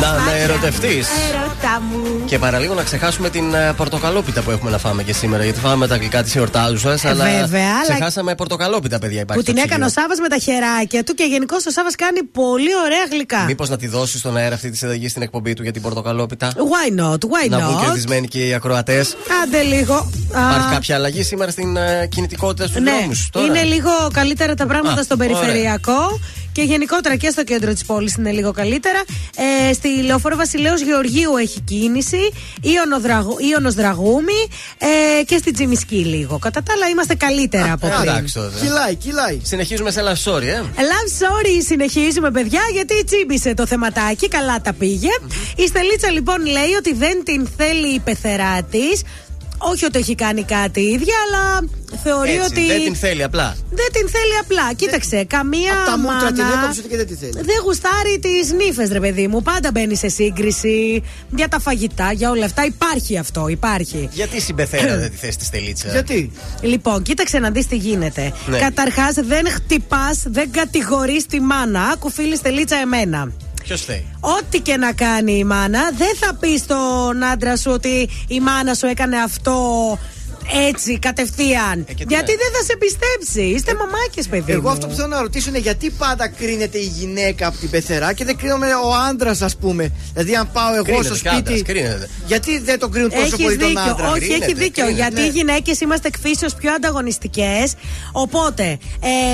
Να, 0.00 0.12
να 0.12 0.36
ερωτευτείς. 0.36 1.08
Ερώτα 1.30 1.80
μου. 1.90 2.24
Και 2.24 2.38
παραλίγο 2.38 2.74
να 2.74 2.82
ξεχάσουμε 2.82 3.30
την 3.30 3.54
ε, 3.54 3.72
πορτοκαλόπιτα 3.76 4.40
που 4.42 4.50
έχουμε 4.50 4.70
να 4.70 4.78
φάμε 4.78 5.02
και 5.02 5.12
σήμερα. 5.12 5.44
Γιατί 5.44 5.60
φάμε 5.60 5.86
τα 5.86 5.96
γλυκά 5.96 6.22
της 6.22 6.36
εορτάζουσας. 6.36 7.04
αλλά 7.04 7.26
Ε, 7.26 7.40
βέβαια, 7.40 7.68
αλλά- 7.68 7.82
ξεχάσαμε 7.82 8.34
πορτοκαλόπιτα, 8.34 8.98
παιδιά. 8.98 9.20
Υπάρχει 9.20 9.42
Που 9.44 9.50
την 9.52 9.56
στο 9.56 9.64
έκανε 9.66 9.84
ο 9.84 9.86
ψυγείο. 9.86 10.02
Σάβα 10.08 10.22
με 10.22 10.28
τα 10.28 10.38
χεράκια 10.38 11.04
του 11.04 11.14
και 11.14 11.24
γενικώς 11.24 11.66
ο 11.66 11.70
Σάβα 11.70 11.88
κάνει 11.96 12.22
πολύ 12.22 12.70
ωραία 12.84 13.04
γλυκά. 13.10 13.44
Μήπως 13.44 13.68
να 13.68 13.76
τη 13.76 13.86
δώσεις 13.88 14.20
στον 14.20 14.36
αέρα 14.36 14.54
αυτή 14.54 14.70
της 14.70 14.78
συνταγής 14.78 15.10
στην 15.10 15.22
εκπομπή 15.22 15.52
του 15.54 15.62
για 15.62 15.72
την 15.72 15.82
πορτοκαλόπιτα; 15.82 16.52
Why 16.54 17.00
not, 17.00 17.18
why 17.18 17.48
να 17.48 17.58
βγουν 17.58 17.78
not; 17.78 17.84
κερδισμένοι 17.84 18.28
και 18.28 18.46
οι 18.46 18.54
ακροατές. 18.54 19.16
Άντε 19.42 19.62
λίγο. 19.62 19.94
Α, 19.94 20.40
Υπάρχει 20.50 20.68
κάποια 20.72 20.94
αλλαγή 20.94 21.22
σήμερα 21.22 21.50
στην 21.50 21.76
ε, 21.76 22.06
κινητικότητα 22.10 22.66
στους 22.68 22.80
ναι, 22.82 22.90
δρόμους; 22.90 23.30
είναι 23.48 23.62
λίγο 23.62 23.90
καλύτερα 24.12 24.54
τα 24.54 24.66
πράγματα 24.66 25.00
Α, 25.00 25.02
στον 25.02 25.20
ωραία. 25.20 25.36
περιφερειακό. 25.38 26.20
Και 26.54 26.62
γενικότερα 26.62 27.16
και 27.16 27.30
στο 27.30 27.44
κέντρο 27.44 27.72
της 27.72 27.84
πόλης 27.84 28.14
είναι 28.14 28.30
λίγο 28.30 28.52
καλύτερα. 28.52 29.02
Ε, 29.68 29.72
στη 29.72 29.88
λεωφόρο 30.02 30.36
Βασιλέως 30.36 30.80
Γεωργίου 30.80 31.36
έχει 31.36 31.60
κίνηση. 31.60 32.30
Ιωνος 33.50 33.74
Δραγούμη 33.74 34.40
ε, 34.78 35.22
και 35.24 35.36
στη 35.36 35.50
Τζιμισκή 35.52 35.94
λίγο. 36.04 36.38
Κατά 36.38 36.62
τα 36.62 36.72
άλλα 36.72 36.88
είμαστε 36.88 37.14
καλύτερα 37.14 37.72
από 37.72 37.86
Ε, 37.86 37.90
πριν. 37.90 38.08
εντάξει 38.10 38.34
τότε. 38.34 38.58
Κυλάει, 38.60 38.94
κυλάει. 38.94 39.40
Συνεχίζουμε 39.42 39.90
σε 39.90 40.00
love 40.02 40.30
story, 40.32 40.42
ε. 40.42 40.60
Love 40.76 41.22
story 41.22 41.62
συνεχίζουμε, 41.66 42.30
παιδιά, 42.30 42.60
γιατί 42.72 43.04
τσίμπησε 43.04 43.54
το 43.54 43.66
θεματάκι. 43.66 44.28
Καλά 44.28 44.60
τα 44.60 44.72
πήγε. 44.72 45.08
Η 45.56 45.66
Στελίτσα 45.66 46.10
λοιπόν 46.10 46.46
λέει 46.46 46.72
ότι 46.78 46.94
δεν 46.94 47.24
την 47.24 47.48
θέλει 47.56 47.94
η 47.94 47.98
πεθερά 48.00 48.62
της. 48.70 49.02
Όχι 49.70 49.84
ότι 49.84 49.98
έχει 49.98 50.14
κάνει 50.14 50.42
κάτι 50.44 50.80
η 50.80 50.86
ίδια, 50.86 51.14
αλλά 51.26 51.68
θεωρεί 52.02 52.30
Έτσι, 52.30 52.50
ότι. 52.50 52.66
Δεν 52.66 52.82
την 52.84 52.94
θέλει 52.94 53.22
απλά. 53.22 53.56
Δεν 53.70 53.92
την 53.92 54.08
θέλει 54.08 54.36
απλά. 54.40 54.72
Κοίταξε, 54.72 55.24
καμία 55.24 55.72
Απ' 55.72 55.86
τα 55.86 55.98
μούτρα 55.98 56.32
την 56.32 56.44
μάνα 56.44 56.62
έκοψε 56.62 56.82
και 56.82 56.96
δεν 56.96 57.06
τη 57.06 57.14
θέλει. 57.14 57.32
δεν 57.32 57.56
γουστάρει 57.64 58.18
τις 58.20 58.52
νύφες, 58.52 58.88
ρε 58.90 59.00
παιδί 59.00 59.26
μου. 59.28 59.42
Πάντα 59.42 59.70
μπαίνει 59.72 59.96
σε 59.96 60.08
σύγκριση 60.08 61.02
για 61.30 61.48
τα 61.48 61.60
φαγητά, 61.60 62.12
για 62.12 62.30
όλα 62.30 62.44
αυτά. 62.44 62.64
Υπάρχει 62.64 63.18
αυτό, 63.18 63.48
υπάρχει. 63.48 64.08
Γιατί 64.12 64.40
στην 64.40 64.54
πεθέρα 64.54 64.96
δεν 64.96 65.10
τη 65.10 65.16
θες 65.16 65.36
τη 65.36 65.44
στελίτσα; 65.44 65.90
Γιατί; 65.90 66.32
Λοιπόν, 66.60 67.02
κοίταξε 67.02 67.38
να 67.38 67.50
δεις 67.50 67.66
τι 67.66 67.76
γίνεται. 67.76 68.32
Ναι. 68.46 68.58
Καταρχάς, 68.58 69.14
δεν 69.14 69.46
χτυπάς, 69.50 70.22
δεν 70.26 70.50
κατηγορείς 70.50 71.26
τη 71.26 71.40
μάνα. 71.40 71.82
Άκου 71.82 72.10
φίλη 72.10 72.36
Στελίτσα 72.36 72.76
εμένα. 72.76 73.32
Ποιος 73.64 73.84
θέλει; 73.84 74.06
Ό,τι 74.20 74.60
και 74.60 74.76
να 74.76 74.92
κάνει 74.92 75.32
η 75.32 75.44
μάνα, 75.44 75.90
δεν 75.96 76.16
θα 76.20 76.34
πεις 76.34 76.60
στον 76.60 77.24
άντρα 77.32 77.56
σου 77.56 77.70
ότι 77.70 78.08
η 78.28 78.40
μάνα 78.40 78.74
σου 78.74 78.86
έκανε 78.86 79.16
αυτό 79.16 79.58
έτσι 80.68 80.98
κατευθείαν. 80.98 81.84
τι 81.84 81.92
γιατί 82.08 82.14
να- 82.32 82.38
δεν 82.42 82.50
θα 82.56 82.62
σε 82.64 82.76
πιστέψει. 82.78 83.42
Είστε 83.54 83.74
μαμάκες, 83.74 84.26
παιδί. 84.28 84.52
Εγώ 84.52 84.60
μου. 84.62 84.68
αυτό 84.68 84.86
που 84.86 84.94
θέλω 84.94 85.06
να 85.08 85.20
ρωτήσω 85.20 85.48
είναι 85.48 85.58
γιατί 85.58 85.90
πάντα 85.90 86.28
κρίνεται 86.28 86.78
η 86.78 86.86
γυναίκα 86.98 87.46
από 87.46 87.56
την 87.58 87.70
πεθερά 87.70 88.12
και 88.12 88.24
δεν 88.24 88.36
κρίνομαι 88.36 88.66
ο 88.66 88.94
άντρας, 89.08 89.42
ας 89.42 89.56
πούμε. 89.56 89.92
Δηλαδή, 90.12 90.34
αν 90.34 90.50
πάω 90.52 90.74
εγώ 90.74 90.82
Κρίνεται 90.84 91.04
στο 91.04 91.14
κι 91.16 91.28
άντρας, 91.28 91.58
σπίτι. 91.58 91.62
κρίνεται. 91.72 92.08
Γιατί 92.26 92.58
δεν 92.58 92.78
το 92.78 92.88
κρίνουν 92.88 93.10
τόσο 93.10 93.22
Έχεις 93.22 93.44
πολύ 93.44 93.56
τον 93.56 93.68
δίκιο. 93.68 93.82
άντρα; 93.82 94.10
Όχι, 94.10 94.18
Κρίνεται, 94.20 94.44
έχει 94.44 94.54
δίκιο. 94.54 94.84
κρίνεται. 94.84 95.02
Γιατί 95.02 95.20
Ναι. 95.20 95.26
οι 95.26 95.30
γυναίκες 95.30 95.80
είμαστε 95.80 96.08
εκφύσεως 96.08 96.54
πιο 96.54 96.72
ανταγωνιστικές. 96.72 97.72
Οπότε, 98.12 98.62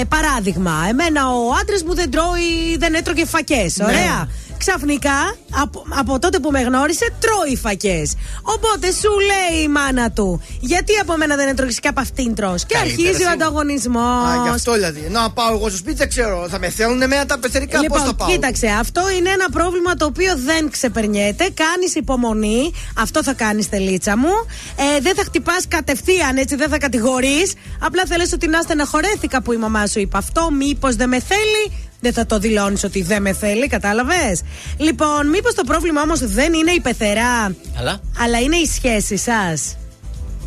ε, 0.01 0.05
παράδειγμα, 0.09 0.73
εμένα 0.91 1.29
ο 1.31 1.41
άντρας 1.61 1.83
μου 1.83 1.95
δεν 1.95 2.11
τρώει, 2.11 2.77
δεν 2.79 2.95
έτρωγε 2.95 3.25
φακές. 3.27 3.77
Ναι. 3.77 4.27
Ωραία. 4.61 4.77
Ξαφνικά, 4.77 5.37
από, 5.63 5.85
από 5.89 6.19
τότε 6.19 6.39
που 6.39 6.51
με 6.51 6.61
γνώρισε, 6.61 7.07
τρώει 7.21 7.57
φακές. 7.57 8.15
Οπότε 8.43 8.93
σου 8.93 9.11
λέει 9.31 9.63
η 9.63 9.69
μάνα 9.69 10.11
του, 10.11 10.43
γιατί 10.61 10.93
από 11.03 11.17
μένα 11.17 11.37
δεν 11.37 11.49
έτρωγες 11.49 11.81
και 11.81 11.89
από 11.89 12.01
αυτήν 12.01 12.35
τρως; 12.35 12.65
Και 12.67 12.75
Καλύτερα 12.75 13.01
αρχίζει 13.01 13.25
ο 13.25 13.29
σίγουρα. 13.29 13.47
ανταγωνισμός. 13.47 14.29
Α, 14.29 14.43
γι' 14.43 14.49
αυτό 14.49 14.73
δηλαδή. 14.73 15.03
Ενώ 15.07 15.21
αν 15.21 15.33
πάω 15.33 15.53
εγώ 15.55 15.69
στο 15.69 15.77
σπίτι, 15.77 15.97
δεν 15.97 16.09
ξέρω. 16.09 16.47
Θα 16.51 16.59
με 16.59 16.69
θέλουν 16.69 17.03
εμένα 17.03 17.27
τα 17.27 17.39
πεθερικά, 17.39 17.73
πώς 17.73 17.83
Λοιπόν, 17.83 18.01
θα 18.01 18.15
πάω; 18.15 18.29
κοίταξε, 18.29 18.67
αυτό 18.67 19.11
είναι 19.19 19.31
ένα 19.31 19.47
πρόβλημα 19.53 19.95
το 19.95 20.05
οποίο 20.05 20.33
δεν 20.37 20.71
ξεπερνιέται. 20.71 21.45
Κάνεις 21.55 21.95
υπομονή. 21.95 22.73
Αυτό 22.99 23.23
θα 23.23 23.33
κάνεις, 23.33 23.69
τελίτσα 23.69 24.17
μου. 24.17 24.33
Ε, 24.77 25.01
δεν 25.01 25.15
θα 25.15 25.23
χτυπάς 25.25 25.65
κατευθείαν, 25.69 26.37
έτσι, 26.37 26.57
δεν 26.57 26.69
θα 26.69 26.79
κατηγορείς. 26.79 27.53
Απλά 27.81 28.03
θα 28.07 28.17
λες 28.17 28.33
ότι 28.33 28.47
να 28.49 28.61
στεναχωρέθηκα 28.61 29.43
που 29.43 29.53
η 29.53 29.57
μαμά 29.57 29.87
σου 29.87 30.01
είπε 30.01 30.17
αυτό. 30.17 30.51
Μήπως 30.51 30.97
δεν 30.97 31.09
με 31.09 31.21
θέλει; 31.21 31.90
Δεν 32.01 32.13
θα 32.13 32.27
το 32.27 32.39
δηλώνεις 32.39 32.85
ότι 32.85 33.03
δεν 33.03 33.23
με 33.23 33.33
θέλει, 33.33 33.67
κατάλαβες; 33.67 34.41
Λοιπόν, 34.77 35.29
μήπως 35.29 35.55
το 35.55 35.65
πρόβλημα 35.65 36.03
όμως 36.03 36.19
δεν 36.21 36.53
είναι 36.53 36.71
η 36.71 36.81
πεθερά, 36.81 37.55
Αλλά; 37.79 38.01
αλλά 38.19 38.39
είναι 38.41 38.57
η 38.57 38.67
σχέση 38.67 39.17
σας. 39.17 39.75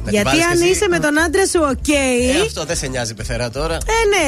Να 0.06 0.12
την 0.12 0.22
Γιατί 0.22 0.28
βάλεις 0.30 0.44
αν 0.46 0.58
και 0.58 0.64
εσύ. 0.64 0.70
είσαι 0.74 0.88
με 0.90 1.00
τον 1.00 1.20
άντρα 1.20 1.46
σου, 1.48 1.60
οκ. 1.72 1.88
Ε, 1.88 2.42
αυτό 2.42 2.66
δεν 2.66 2.76
σε 2.76 2.88
νοιάζει 2.88 3.12
η 3.12 3.16
πεθερά 3.16 3.50
τώρα. 3.50 3.74
Ε, 3.76 3.78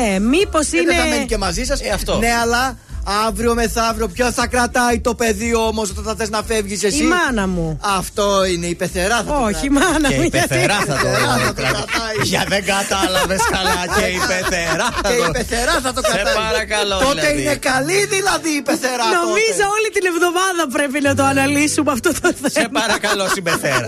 ναι, 0.10 0.20
μήπως 0.20 0.72
Ε, 0.72 0.78
είναι. 0.78 0.86
Δεν 0.92 0.96
θα 1.02 1.06
μένει 1.06 1.26
και 1.26 1.38
μαζί 1.38 1.64
σας. 1.64 1.82
Ε, 1.82 1.90
αυτό. 1.90 2.18
Ναι, 2.18 2.32
αλλά 2.42 2.78
αύριο 3.28 3.54
μεθαύριο 3.54 4.08
ποιος 4.08 4.34
θα 4.34 4.48
κρατάει 4.48 5.00
το 5.00 5.16
παιδί 5.16 5.56
όμως 5.56 5.90
όταν 5.90 6.04
θα 6.04 6.16
θες 6.16 6.30
να 6.30 6.42
φεύγεις 6.44 6.84
εσύ; 6.84 7.04
Η 7.04 7.08
μάνα 7.08 7.48
μου. 7.48 7.80
Αυτό 8.00 8.46
είναι 8.46 8.66
η 8.66 8.76
πεθερά. 8.76 9.16
Θα 9.16 9.24
το 9.24 9.34
Όχι, 9.48 9.66
η 9.66 9.70
κρατάει. 9.70 9.92
μάνα 9.92 10.08
Και 10.10 10.16
μου. 10.16 10.22
η 10.22 10.28
γιατί- 10.32 10.48
πεθερά 10.48 10.78
θα 10.88 10.96
το 10.96 11.08
πεθερά 11.08 11.34
θα 11.38 11.48
το 11.48 11.54
κρατάει. 11.54 11.84
κρατάει. 11.86 12.18
Για 12.32 12.44
δεν 12.54 12.64
κατάλαβες 12.74 13.42
καλά 13.56 13.82
και 13.96 14.06
η 14.18 14.20
πεθερά 14.32 14.88
θα 15.02 15.10
Και 15.10 15.16
η 15.16 15.26
το. 15.26 15.32
πεθερά 15.38 15.76
θα 15.86 15.92
το 15.98 16.02
Σε 16.06 16.12
κρατάει. 16.14 16.36
παρακαλώ, 16.44 16.96
Τότε 17.08 17.14
δηλαδή. 17.22 17.42
είναι 17.42 17.56
καλή 17.72 18.00
δηλαδή 18.16 18.50
η 18.60 18.62
πεθερά. 18.70 19.06
Νομίζω 19.22 19.64
όλη 19.76 19.88
την 19.96 20.06
εβδομάδα 20.12 20.62
πρέπει 20.76 21.00
να 21.08 21.12
το 21.20 21.24
αναλύσουμε 21.32 21.92
αυτό 21.98 22.10
το 22.22 22.30
θέμα. 22.40 22.50
Σε 22.58 22.66
παρακαλώ, 22.80 23.26
συμπεθέρα. 23.36 23.88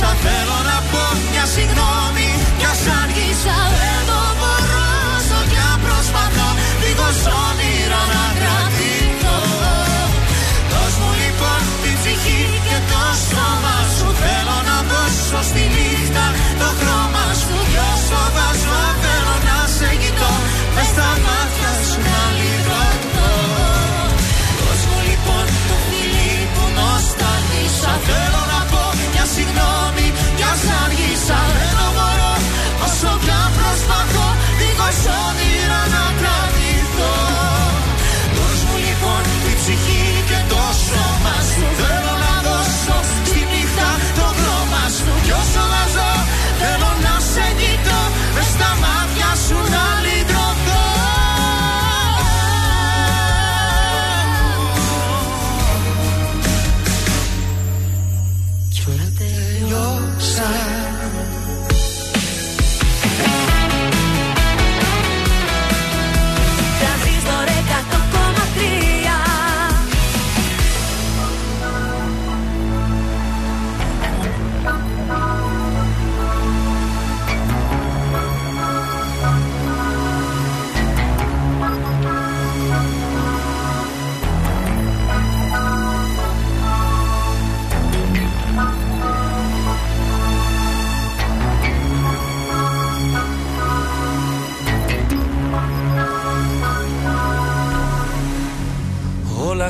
νοσταλγήσα 0.00 0.10
Θέλω 0.24 0.58
να 0.70 0.78
πω 0.90 1.04
μια 1.30 1.46
συγγνώμη 1.54 2.28
Κι 2.58 2.66
ας 2.72 2.82
άργησα 3.00 3.56
δεν 3.80 4.00
το 4.08 4.20
μπορώ 4.38 4.86
Όσο 5.16 5.40
κι 5.50 5.60
αν 5.70 5.78
προσπαθώ 5.84 6.48
Δίχως 6.80 7.20
όνειρα 7.44 8.02
να 8.14 8.24
κρατηθώ. 8.38 9.38
Δώσ' 10.70 10.96
μου 11.00 11.10
λοιπόν 11.22 11.60
την 11.82 11.94
ψυχή 11.98 12.42
και 12.66 12.78
το 12.90 13.02
σώμα 13.28 13.76
σου. 13.96 14.08
Θέλω 14.22 14.58
να 14.70 14.78
δώσω 14.90 15.40
στη 15.50 15.64
νύχτα 15.74 16.26
το 16.60 16.68
χρώμα 16.78 17.26
σου. 17.42 17.56
Κι 17.72 17.80
όσο 17.92 18.20
βάζω 18.34 18.80
θέλω 19.02 19.36
να 19.48 19.58
σε 19.76 19.90
κοιτώ. 20.02 20.32
Μες 20.74 20.88
στα 20.92 21.08
μάτια 21.24 21.39
So 35.02 35.39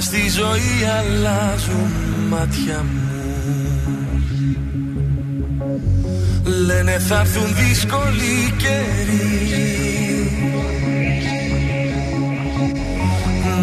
στη 0.00 0.28
ζωή 0.28 0.88
αλλάζουν 0.98 1.92
μάτια 2.28 2.84
μου. 2.92 3.10
Λένε 6.66 6.98
θα 6.98 7.18
έρθουν 7.20 7.54
δύσκολοι 7.54 8.54
καιροί 8.58 9.30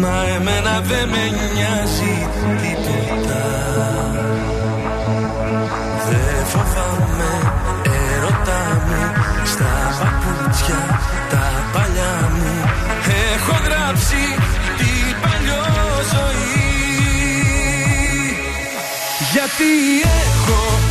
Μα 0.00 0.24
εμένα 0.36 0.80
δεν 0.80 1.08
με 1.08 1.24
νοιάζει 1.54 2.14
τίποτα. 2.72 3.44
Δεν 6.08 6.44
φοβάμαι 6.46 7.32
ερωτά 8.12 8.82
μου 8.86 9.12
Στα 9.44 9.74
παπούτσια 9.98 11.00
τα 11.30 11.44
παλιά 11.72 12.30
μου. 12.36 12.54
Έχω 13.34 13.56
γράψει 13.64 14.47
Γιατί 19.58 20.02
έχω 20.02 20.87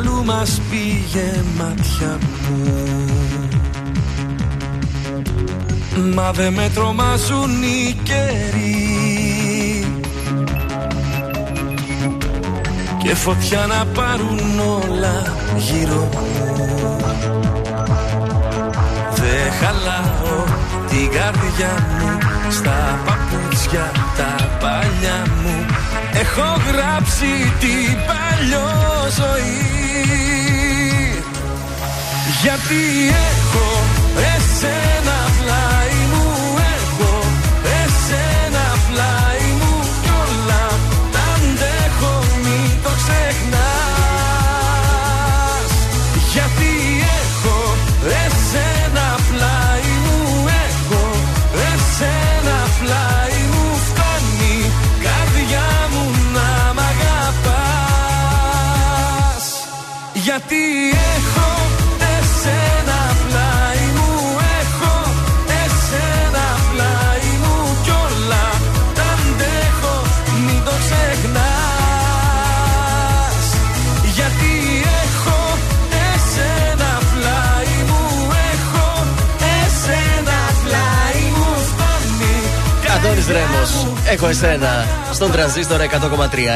αλλού 0.00 0.24
μας 0.24 0.60
πήγε 0.70 1.42
μάτια 1.58 2.18
μου. 2.48 3.04
Μα 6.14 6.32
δε 6.32 6.50
με 6.50 6.70
τρομάζουν 6.74 7.62
οι 7.62 8.00
καιροί. 8.02 9.84
Και 13.02 13.14
φωτιά 13.14 13.66
να 13.66 13.84
πάρουν 13.84 14.60
όλα 14.60 15.36
γύρω 15.56 16.08
μου. 16.12 16.96
Δε 19.14 19.50
χαλάω 19.60 20.44
την 20.88 21.10
καρδιά 21.10 21.86
μου 21.98 22.18
Στα 22.50 23.00
παπούτσια 23.04 23.90
τα 24.16 24.58
παλιά 24.60 25.24
μου. 25.42 25.66
Έχω 26.12 26.60
γράψει 26.72 27.26
την 27.60 27.96
παλιό 28.06 28.68
ζωή 29.18 29.79
Γιατί 32.42 32.82
έχω 33.08 33.82
εσένα 34.36 35.18
πλάι 35.38 35.79
Αντώνης 83.30 83.50
Ρέμος, 83.52 83.86
έχω 84.12 84.28
εσένα 84.28 84.86
στον 85.20 85.32
τρανζίστορ 85.32 85.80
100,3 85.80 85.86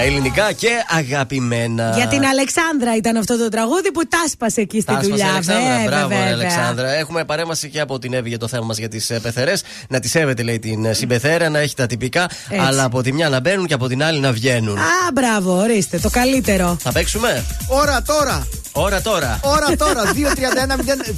ελληνικά 0.05 0.53
και 0.53 0.69
αγαπημένα. 0.89 1.93
Για 1.97 2.07
την 2.07 2.24
Αλεξάνδρα 2.24 2.97
ήταν 2.97 3.16
αυτό 3.16 3.39
το 3.39 3.49
τραγούδι 3.49 3.93
που 3.93 4.01
τάσπασε 4.09 4.61
εκεί 4.61 4.81
στη 4.81 4.93
Τα 4.93 4.93
έσπασε 4.93 5.09
η 5.09 5.11
δουλειά. 5.11 5.28
Αλεξάνδρα. 5.28 5.69
Βέβαια, 5.69 5.86
Μπράβο, 5.86 6.09
βέβαια. 6.09 6.32
Αλεξάνδρα. 6.32 6.95
Έχουμε 6.95 7.24
παρέμβαση 7.24 7.70
και 7.70 7.81
από 7.81 7.99
την 7.99 8.12
Εύη 8.12 8.28
για 8.28 8.39
το 8.39 8.49
θέμα 8.49 8.65
μας 8.65 8.78
για 8.78 8.89
τις 8.89 9.12
πεθερές. 9.23 9.62
Να 9.89 10.01
τη 10.01 10.09
σέβεται, 10.09 10.43
λέει, 10.43 10.59
την 10.59 10.85
ε, 10.85 10.93
συμπεθέρα, 10.93 11.49
να 11.49 11.59
έχει 11.59 11.74
τα 11.74 11.86
τυπικά. 11.86 12.23
Έτσι. 12.49 12.66
Αλλά 12.66 12.85
από 12.85 13.03
τη 13.03 13.12
μια 13.12 13.28
να 13.28 13.41
μπαίνουν 13.41 13.66
και 13.66 13.74
από 13.74 13.89
την 13.89 14.03
άλλη 14.03 14.19
να 14.20 14.32
βγαίνουν. 14.32 14.78
Α, 14.78 14.82
μπράβο, 15.15 15.57
ορίστε, 15.57 15.99
το 15.99 16.11
καλύτερο. 16.11 16.77
Θα 16.81 16.93
παίξουμε; 16.93 17.45
Ώρα 17.69 18.03
τώρα. 18.03 18.47
Ώρα 18.73 19.01
τώρα. 19.01 19.41
Ώρα 19.43 19.77
τώρα. 19.77 20.03
2.31 20.03 20.15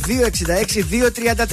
266 0.07 0.85
2.33 1.35 1.45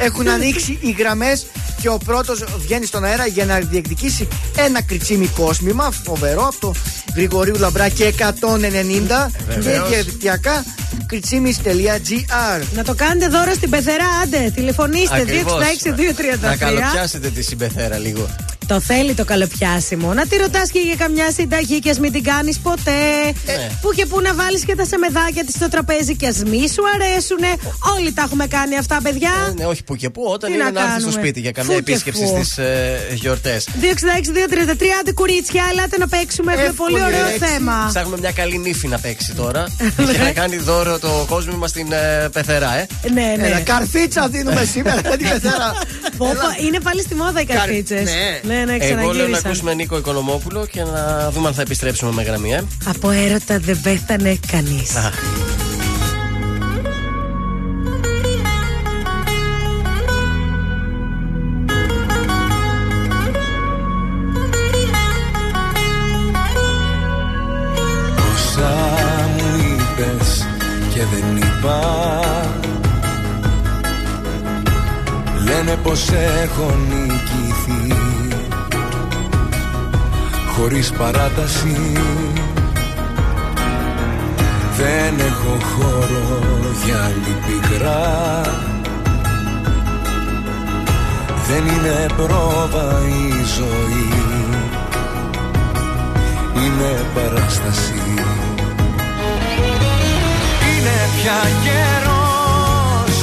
έχουν 0.00 0.28
ανοίξει 0.28 0.78
οι 0.80 0.90
γραμμές 0.98 1.46
και 1.80 1.88
ο 1.88 1.98
πρώτος 2.04 2.44
βγαίνει 2.58 2.86
στον 2.86 3.04
αέρα 3.04 3.26
για 3.26 3.44
να 3.44 3.58
διεκδικήσει 3.58 4.28
ένα 4.56 4.82
κριτσίμι 4.82 5.26
κόσμημα 5.36 5.90
φοβερό 6.04 6.46
από 6.46 6.56
το 6.60 6.74
Γρηγορίου 7.14 7.54
Λαμπράκη 7.58 8.14
190 8.18 8.22
και 9.48 9.54
Βεβαίως. 9.54 9.88
διαδικτυακά 9.88 10.64
κριτσίμι.gr. 11.06 12.62
Να 12.74 12.84
το 12.84 12.94
κάνετε 12.94 13.28
δώρο 13.28 13.52
στην 13.54 13.70
πεθερά, 13.70 14.06
άντε, 14.22 14.52
τηλεφωνήστε 14.54 15.16
Ακριβώς. 15.20 15.62
266-233. 16.34 16.38
Να 16.40 16.56
καλοπιάσετε 16.56 17.30
τη 17.30 17.42
συμπεθέρα 17.42 17.98
λίγο. 17.98 18.26
Το 18.66 18.80
θέλει 18.80 19.14
το 19.14 19.24
καλοπιάσιμο. 19.24 20.12
Να 20.14 20.26
τη 20.26 20.36
ρωτάς 20.36 20.70
και 20.70 20.78
για 20.78 20.94
καμιά 20.94 21.30
συνταγή 21.30 21.78
και 21.78 21.90
ας 21.90 21.98
μην 21.98 22.12
την 22.12 22.22
κάνεις 22.22 22.58
ποτέ. 22.58 23.00
Ναι. 23.46 23.68
Που 23.80 23.92
και 23.96 24.06
που 24.06 24.20
να 24.20 24.34
βάλεις 24.34 24.64
και 24.64 24.74
τα 24.74 24.84
σεμεδάκια 24.84 25.44
της 25.44 25.54
στο 25.54 25.68
τραπέζι 25.68 26.16
και 26.16 26.26
ας 26.26 26.36
μη 26.44 26.68
σου 26.74 26.82
αρέσουνε. 26.94 27.52
Όλοι 27.96 28.12
τα 28.12 28.22
έχουμε 28.22 28.46
κάνει 28.46 28.76
αυτά, 28.76 29.00
παιδιά. 29.02 29.30
Ε, 29.48 29.52
ναι, 29.58 29.66
όχι 29.66 29.82
που 29.84 29.96
και 29.96 30.10
που, 30.10 30.22
όταν 30.26 30.50
Τι 30.50 30.56
είναι 30.56 30.64
να 30.64 30.70
να 30.70 30.80
έρθεις 30.80 30.94
στο 31.02 31.04
κάνουμε; 31.04 31.22
σπίτι 31.22 31.40
για 31.40 31.50
καμιά 31.50 31.74
Φου 31.74 31.82
και 31.82 31.90
επίσκεψη 31.92 32.24
φου. 32.26 32.28
στις 32.36 32.58
ε, 32.58 32.98
γιορτές. 33.14 33.68
266-233, 33.80 34.84
άντε 35.00 35.12
κουρίτσια, 35.12 35.62
ελάτε 35.70 35.96
να 35.98 36.08
παίξουμε. 36.08 36.52
Έχουμε 36.52 36.66
Εύκολη 36.68 36.90
πολύ 36.92 37.04
ωραίο 37.04 37.24
λέξη. 37.24 37.38
θέμα. 37.46 37.86
Ψάχνουμε 37.88 38.16
μια 38.20 38.32
καλή 38.32 38.58
νύφη 38.58 38.88
να 38.88 38.98
παίξει 38.98 39.32
τώρα. 39.34 39.64
και 40.12 40.18
να 40.18 40.32
κάνει 40.32 40.56
δώρο 40.56 40.98
το 40.98 41.24
κόσμο 41.28 41.56
μας 41.56 41.70
στην 41.70 41.92
ε, 41.92 42.28
πεθερά, 42.32 42.76
ε. 42.78 42.86
Ναι, 43.12 43.34
ναι. 43.38 43.46
Έλα, 43.46 43.60
καρφίτσα 43.60 44.28
δίνουμε 44.28 44.64
σήμερα 44.74 45.00
για 45.00 45.16
την 45.16 45.28
πεθέρα. 45.28 45.68
Πω, 46.16 46.26
πω, 46.26 46.64
είναι 46.66 46.80
πάλι 46.80 47.00
στη 47.02 47.14
μόδα 47.14 47.40
οι 47.40 47.44
καρφίτσες. 47.44 48.10
ναι. 48.42 48.53
Ναι, 48.54 48.64
ναι, 48.64 48.72
Εγώ 48.84 48.90
λέω 48.94 49.02
να 49.02 49.04
ξαναγύρισαν. 49.08 49.42
ακούσουμε 49.44 49.74
Νίκο 49.74 49.96
Οικονομόπουλο 49.96 50.66
και 50.66 50.82
να 50.82 51.30
δούμε 51.30 51.48
αν 51.48 51.54
θα 51.54 51.62
επιστρέψουμε 51.62 52.12
με 52.12 52.22
γραμμή, 52.22 52.52
ε. 52.52 52.62
Από 52.86 53.10
έρωτα 53.10 53.58
δεν 53.58 53.80
πέθανε 53.80 54.38
κανείς. 54.52 54.90
Όσα 68.34 68.74
μου 69.36 69.56
είπες 69.56 70.46
και 70.94 71.00
δεν 71.12 71.36
είπα 71.36 71.80
Λένε 75.44 75.76
πως 75.82 76.08
έχω 76.42 76.76
νικηθεί 76.88 77.53
Χωρίς 80.56 80.92
παράταση. 80.92 81.92
Δεν 84.76 85.26
έχω 85.26 85.58
χώρο 85.74 86.50
για 86.84 87.04
άλλη 87.04 87.36
πικρά 87.46 88.40
Δεν 91.48 91.66
είναι 91.66 92.06
πρόβα 92.16 92.98
η 93.06 93.44
ζωή. 93.56 94.08
Είναι 96.56 97.04
παράσταση. 97.14 98.02
Είναι 100.70 101.08
πια 101.16 101.40
καιρός 101.62 103.16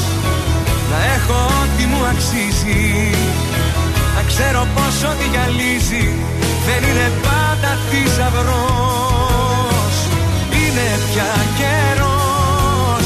Να 0.91 1.13
έχω 1.13 1.45
ό,τι 1.45 1.85
μου 1.85 2.05
αξίζει. 2.05 3.15
Να 3.25 3.30
ξέρω 4.33 4.61
πως 4.75 4.95
ό,τι 5.11 5.25
γυαλίζει 5.33 6.05
Δεν 6.67 6.81
είναι 6.89 7.07
πάντα 7.25 7.71
θησαυρός. 7.89 8.35
Είναι 10.59 10.87
πια 11.07 11.31
καιρός. 11.59 13.05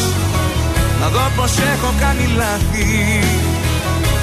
Να 1.00 1.08
δω 1.14 1.26
πως 1.36 1.54
έχω 1.74 1.90
κάνει 2.00 2.26
λάθη. 2.40 2.90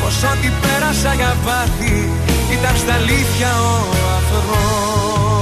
Πως 0.01 0.17
ό,τι 0.31 0.49
πέρασα 0.63 1.15
για 1.15 1.37
βάθη 1.45 2.11
Ήταν 2.53 2.77
στα 2.77 2.95
αλήθεια 2.95 3.51
ο 3.71 3.75
αφρός 4.17 5.42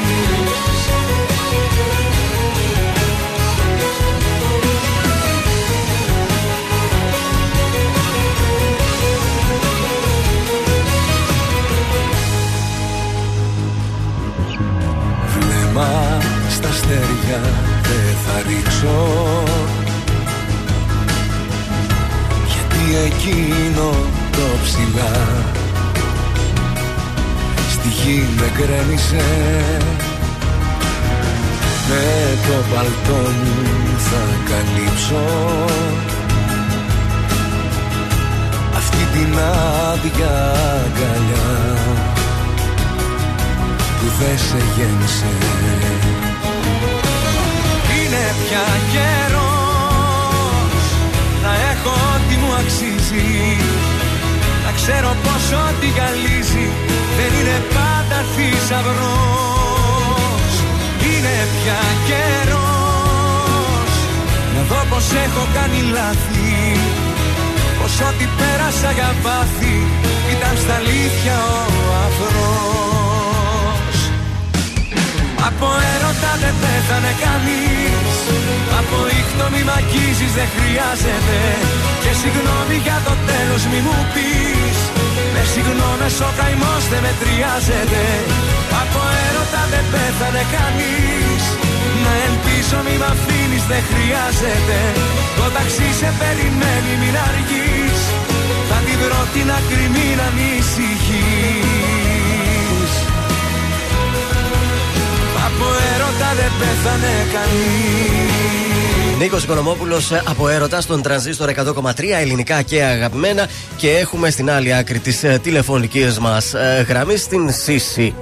Οικονομόπουλος 109.51 110.11
από 110.11 110.47
έρωτα 110.47 110.81
στον 110.81 111.01
τρανζίστορ 111.01 111.49
100,3 111.49 111.93
ελληνικά 112.09 112.61
και 112.61 112.83
αγαπημένα. 112.83 113.47
Και 113.77 113.89
έχουμε 113.89 114.29
στην 114.29 114.49
άλλη 114.49 114.73
άκρη 114.73 114.99
τη 114.99 115.39
τηλεφωνική 115.39 116.05
μας 116.21 116.53
γραμμή 116.87 117.13
την 117.13 117.53
Σύση. 117.53 118.15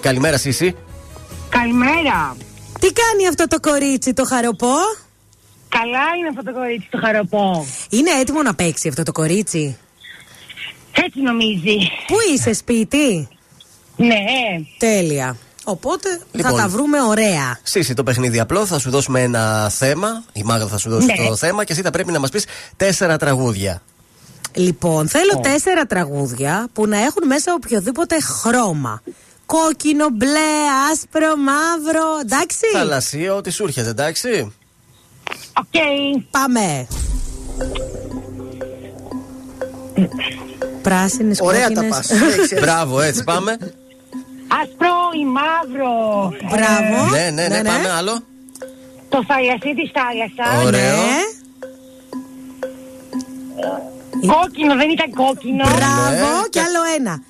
Καλημέρα, 0.00 0.36
Σύση. 0.36 0.74
Καλημέρα. 1.48 2.36
Τι 2.80 2.92
κάνει 2.92 3.28
αυτό 3.28 3.46
το 3.46 3.60
κορίτσι 3.60 4.12
το 4.12 4.24
χαροπό; 4.24 4.74
Καλά 5.68 6.04
είναι 6.18 6.28
αυτό 6.28 6.42
το 6.42 6.52
κορίτσι 6.52 6.88
το 6.90 6.98
χαροπό. 7.04 7.66
Είναι 7.90 8.10
έτοιμο 8.20 8.42
να 8.42 8.54
παίξει 8.54 8.88
αυτό 8.88 9.02
το 9.02 9.12
κορίτσι; 9.12 9.76
Έτσι 10.92 11.20
νομίζει. 11.20 11.76
Πού 12.06 12.16
είσαι, 12.34 12.52
σπίτι; 12.52 13.28
Ναι. 13.96 14.24
Τέλεια. 14.78 15.36
Οπότε 15.68 16.20
Λοιπόν. 16.32 16.50
θα 16.50 16.56
τα 16.56 16.68
βρούμε 16.68 17.02
ωραία. 17.02 17.58
Σίσσυ, 17.62 17.94
το 17.94 18.02
παιχνίδι 18.02 18.40
απλό. 18.40 18.66
Θα 18.66 18.78
σου 18.78 18.90
δώσουμε 18.90 19.20
ένα 19.22 19.68
θέμα. 19.68 20.22
Η 20.32 20.42
Μάγδα 20.42 20.66
θα 20.66 20.78
σου 20.78 20.90
δώσει 20.90 21.06
Ναι. 21.06 21.28
το 21.28 21.36
θέμα 21.36 21.64
και 21.64 21.72
εσύ 21.72 21.82
θα 21.82 21.90
πρέπει 21.90 22.12
να 22.12 22.18
μας 22.20 22.30
πεις 22.30 22.44
τέσσερα 22.76 23.16
τραγούδια. 23.16 23.82
Λοιπόν, 24.52 25.08
θέλω 25.08 25.40
τέσσερα 25.42 25.86
τραγούδια 25.86 26.68
που 26.72 26.86
να 26.86 26.96
έχουν 26.98 27.26
μέσα 27.26 27.52
οποιοδήποτε 27.54 28.16
χρώμα. 28.20 29.02
Κόκκινο, 29.46 30.08
μπλε, 30.12 30.50
άσπρο, 30.92 31.36
μαύρο. 31.36 32.04
Εντάξει; 32.24 32.66
Θαλασσί, 32.72 33.36
ό,τι 33.36 33.50
σου 33.50 33.64
έρχεται, 33.64 33.88
εντάξει; 33.88 34.52
Οκ. 35.58 35.80
Πάμε. 36.30 36.86
Πράσινες, 40.82 41.38
Ωραία 41.40 41.68
τα 41.68 41.74
κόκκινες. 41.74 41.96
πας. 41.96 42.10
Έχεις- 42.38 42.60
Μπράβο, 42.60 43.00
έτσι 43.00 43.24
πάμε. 43.24 43.56
Άσπρο 44.48 44.96
ή 45.20 45.24
μαύρο. 45.36 45.94
Μπράβο. 46.50 47.10
Ναι, 47.10 47.30
ναι, 47.30 47.48
ναι, 47.48 47.62
πάμε 47.64 47.90
άλλο. 47.98 48.14
Το 49.08 49.24
θαλασσί 49.28 49.74
της 49.74 49.90
θάλασσα. 49.96 50.66
Ωραίο. 50.66 50.96
Ναι. 50.96 51.20
Κόκκινο, 54.32 54.74
δεν 54.76 54.90
ήταν 54.90 55.10
κόκκινο. 55.10 55.64
Μπράβο. 55.64 56.10
Ναι. 56.10 56.48
Και 56.50 56.60
άλλο 56.60 56.82
ένα. 56.98 57.22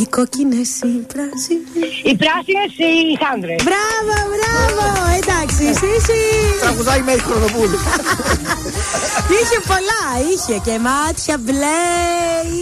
Οι 0.00 0.06
κόκκινες, 0.16 0.70
οι 0.88 1.00
πράσινες. 1.12 1.92
Οι 2.08 2.14
πράσινες 2.22 2.72
ή 2.88 2.90
οι 3.10 3.14
χάνδρες. 3.24 3.58
Μπράβο, 3.68 4.14
μπράβο. 4.32 4.84
Εντάξει, 5.20 5.62
εσύ. 5.72 5.88
εσύ. 5.98 6.20
Τραγουδάει 6.60 7.02
μέχρι 7.08 7.20
Χρονοπούλου. 7.28 7.78
Είχε 9.40 9.58
πολλά, 9.70 10.02
είχε 10.30 10.54
και 10.66 10.74
μάτια 10.88 11.36
μπλε. 11.42 11.82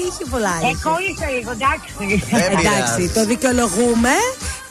Είχε 0.07 0.25
πολλά. 0.31 0.55
Ε, 0.62 0.67
είχε. 0.67 0.77
κόλλησα 0.89 1.27
λίγο, 1.35 1.51
εντάξει. 1.59 1.89
Δεν 1.99 2.51
Εντάξει, 2.59 2.97
πειράζει. 2.97 3.09
το 3.17 3.23
δικαιολογούμε. 3.33 4.15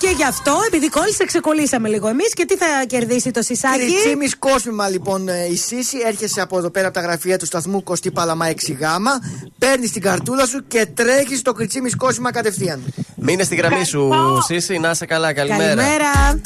Και 0.01 0.13
γι' 0.15 0.23
αυτό, 0.23 0.59
επειδή 0.67 0.89
κόλλησε, 0.89 1.25
ξεκολλήσαμε 1.25 1.89
λίγο 1.89 2.07
εμείς. 2.07 2.33
Και 2.33 2.45
τι 2.45 2.57
θα 2.57 2.65
κερδίσει 2.88 3.31
το 3.31 3.41
σισάκι. 3.41 3.77
Κριτσίμη 3.77 4.30
κόσμημα 4.30 4.89
λοιπόν 4.89 5.30
ε, 5.30 5.45
η 5.51 5.55
Σύση. 5.55 5.97
Έρχεσαι 6.05 6.41
από 6.41 6.57
εδώ 6.57 6.69
πέρα 6.69 6.88
από 6.88 6.95
τα 6.95 7.01
γραφεία 7.01 7.38
του 7.38 7.45
σταθμού 7.45 7.83
Κωστή 7.83 8.11
Παλαμά 8.11 8.45
6 8.49 8.53
γάμα. 8.80 9.11
Παίρνεις 9.57 9.91
την 9.91 10.01
καρτούλα 10.01 10.45
σου 10.45 10.67
και 10.67 10.88
τρέχεις 10.93 11.39
στο 11.39 11.51
κριτσίμη 11.51 11.89
κόσμημα 11.89 12.31
κατευθείαν. 12.31 12.83
Μείνε 13.15 13.43
στη 13.43 13.55
γραμμή 13.55 13.83
σου, 13.85 14.11
Σύση, 14.45 14.77
να 14.77 14.89
είσαι 14.89 15.05
καλά. 15.05 15.33
Καλημέρα. 15.33 15.75
Καλημέρα. 15.75 16.41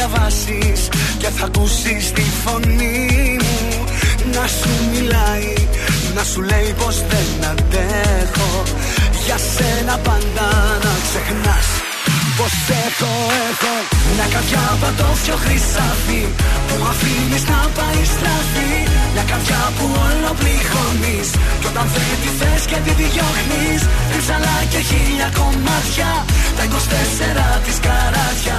Θα 0.00 0.06
τη 0.06 0.16
διαβάσεις 0.16 0.88
και 1.18 1.28
θα 1.28 1.44
ακούσεις 1.44 2.12
τη 2.12 2.22
φωνή 2.44 3.36
μου. 3.42 3.84
Να 4.34 4.46
σου 4.46 4.70
μιλάει, 4.92 5.54
να 6.14 6.24
σου 6.24 6.40
λέει 6.42 6.74
πως 6.78 6.96
δεν 7.10 7.50
αντέχω. 7.50 8.62
Για 9.24 9.38
σένα 9.54 9.98
πάντα 9.98 10.48
να 10.84 10.94
ξεχνάς 11.06 11.68
πως 12.38 12.54
έχω, 12.86 13.12
έχω. 13.50 13.74
Μια 14.14 14.26
καρδιά 14.34 14.64
πατώφιο 14.80 15.36
χρυσάφι 15.44 16.22
Που 16.66 16.76
αφήνεις 16.90 17.44
να 17.52 17.60
πάει 17.76 18.02
στραφή. 18.14 18.72
Μια 19.12 19.24
καρδιά 19.30 19.62
που 19.76 19.86
όλο 20.06 20.30
πληγώνεις 20.40 21.28
Κι 21.60 21.66
όταν 21.72 21.86
δεν 21.94 22.16
τη 22.22 22.30
θες 22.38 22.62
και 22.70 22.78
τη 22.84 22.92
διώχνεις 23.00 23.80
Ρίψαλα 24.12 24.56
και 24.72 24.80
χίλια 24.88 25.28
κομμάτια 25.38 26.10
Τα 26.56 26.64
24 26.64 27.64
της 27.64 27.78
καράτια 27.86 28.58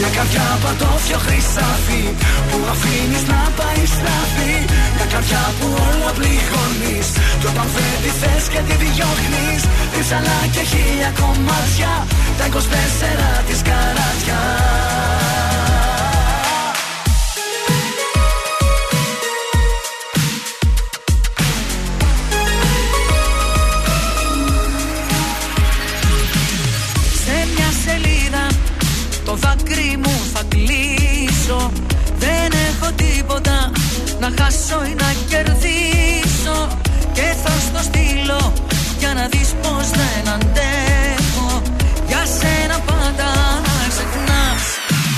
μια 0.00 0.10
καρδιά 0.16 0.48
πατώφιο 0.62 1.18
χρυσάφι 1.26 2.04
Που 2.48 2.58
αφήνεις 2.72 3.24
να 3.32 3.40
πάει 3.58 3.82
στραφή 3.94 4.54
Μια 4.94 5.06
καρδιά 5.12 5.44
που 5.58 5.66
όλα 5.86 6.10
πληγώνεις 6.18 7.08
Κι 7.40 7.46
όταν 7.52 7.66
δεν 7.74 7.94
τη 8.02 8.10
θες 8.20 8.44
και 8.52 8.60
τη 8.66 8.74
διώχνεις. 8.82 9.62
Ρίψαλα 9.94 10.38
και 10.54 10.62
χίλια 10.70 11.10
κομμάτια 11.20 11.92
Τα 12.38 12.44
24 12.46 12.56
της 13.48 13.60
καράτια 13.68 14.40
χάσω 34.50 34.78
ή 34.90 34.94
να 35.02 35.10
κερδίσω 35.30 36.56
Και 37.16 37.26
θα 37.42 37.52
στο 37.66 37.80
στείλω 37.88 38.42
για 39.00 39.12
να 39.18 39.24
δεις 39.32 39.50
πως 39.62 39.86
δεν 39.98 40.24
αντέχω. 40.34 41.48
Για 42.10 42.22
σένα 42.38 42.76
πάντα 42.88 43.28
να 43.66 43.74
ξεχνάς 43.92 44.64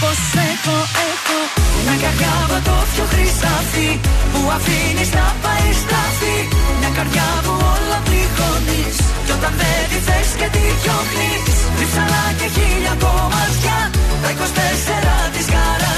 πως 0.00 0.20
έχω, 0.50 0.76
έχω. 1.10 1.38
Μια 1.84 1.96
καρδιά 2.02 2.34
πατώφιο 2.50 3.04
χρυσάφι 3.12 3.90
που 4.32 4.40
αφήνεις 4.56 5.10
να 5.18 5.26
πάει 5.42 5.68
στραφή 5.82 6.38
Μια 6.80 6.90
καρδιά 6.96 7.28
που 7.44 7.52
όλα 7.74 7.98
πληγώνεις 8.06 8.96
κι 9.24 9.32
όταν 9.38 9.52
δεν 9.60 9.82
τη 9.90 9.98
θες 10.06 10.30
και 10.40 10.48
τη 10.54 10.64
διώχνεις. 10.80 11.56
Ρίψαλα 11.78 12.24
και 12.38 12.46
χίλια 12.54 12.94
κομμάτια 13.04 13.78
Τα 14.22 14.30
24 14.38 15.16
της 15.34 15.46
καράτια 15.54 15.91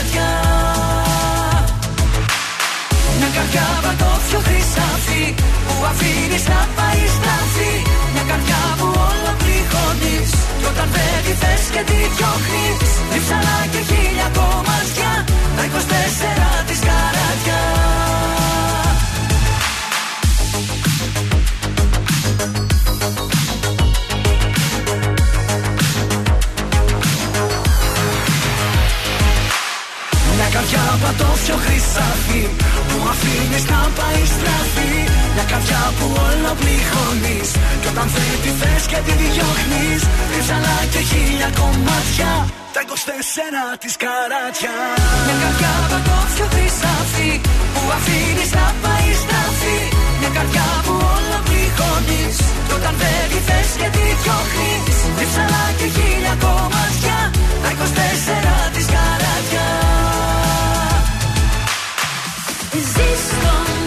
καρδιά 3.36 3.66
πατώφιο 3.84 4.40
χρυσάφι 4.46 5.24
Που 5.66 5.74
αφήνεις 5.90 6.44
να 6.52 6.60
πάει 6.76 7.02
στραφή. 7.16 7.72
Μια 8.12 8.24
καρδιά 8.30 8.62
που 8.78 8.86
όλα 9.08 9.32
πληγώνεις 9.40 10.30
Κι 10.58 10.66
όταν 10.72 10.88
δεν 10.94 11.16
τη 11.24 11.32
θες 11.40 11.64
και 11.74 11.82
τη 11.90 11.98
διώχνεις. 12.14 12.90
Ρίψαλα 13.12 13.58
και 13.72 13.80
χίλια 13.88 14.28
κομμάτια 14.38 15.12
Τα 15.56 15.62
24 15.72 16.68
της 16.68 16.80
καράτια 16.86 17.60
Μια 30.36 30.48
καρδιά 30.54 30.84
πατώφιο 31.02 31.56
χρυσάφι 31.56 31.73
Που 32.88 32.96
αφήνεις 33.12 33.64
να 33.72 33.80
πάει 33.98 34.22
στραφή. 34.34 34.92
Μια 35.34 35.46
καρδιά 35.52 35.82
που 35.96 36.06
όλο 36.26 36.50
πληγώνεις. 36.60 37.48
Κι 37.80 37.88
όταν 37.92 38.06
δεν 38.14 38.34
τη 38.42 38.50
θες 38.60 38.82
και 38.90 38.98
τη 39.06 39.14
διώχνεις 39.22 40.00
Ρίψαλα 40.32 40.76
και 40.92 41.00
χίλια 41.10 41.48
κομμάτια. 41.60 42.32
Τα 42.74 42.80
24 42.88 43.64
της 43.82 43.94
καράτια. 44.02 44.74
Μια 45.24 45.36
καρδιά 45.42 45.72
πατώφιο 45.90 46.46
χρυσάφι 46.52 47.32
Που 47.74 47.82
αφήνεις 47.96 48.50
να 48.58 48.66
πάει 48.82 49.10
στραφή. 49.22 49.78
Μια 50.20 50.30
καρδιά 50.36 50.68
που 50.84 50.94
όλο 51.14 51.36
πληγώνεις. 51.46 52.36
Κι 52.66 52.74
όταν 52.78 52.94
δεν 53.00 53.22
τη 53.30 53.38
θες 53.48 53.70
και 53.80 53.88
τη 53.96 54.04
διώχνεις 54.20 54.96
Ρίψαλα 55.18 55.64
και 55.78 55.86
χίλια 55.94 56.34
κομμάτια. 56.44 57.18
Τα 57.62 57.70
24 57.76 58.56
της 58.74 58.86
καράτια 58.92 59.93
Ζήστο 62.76 63.83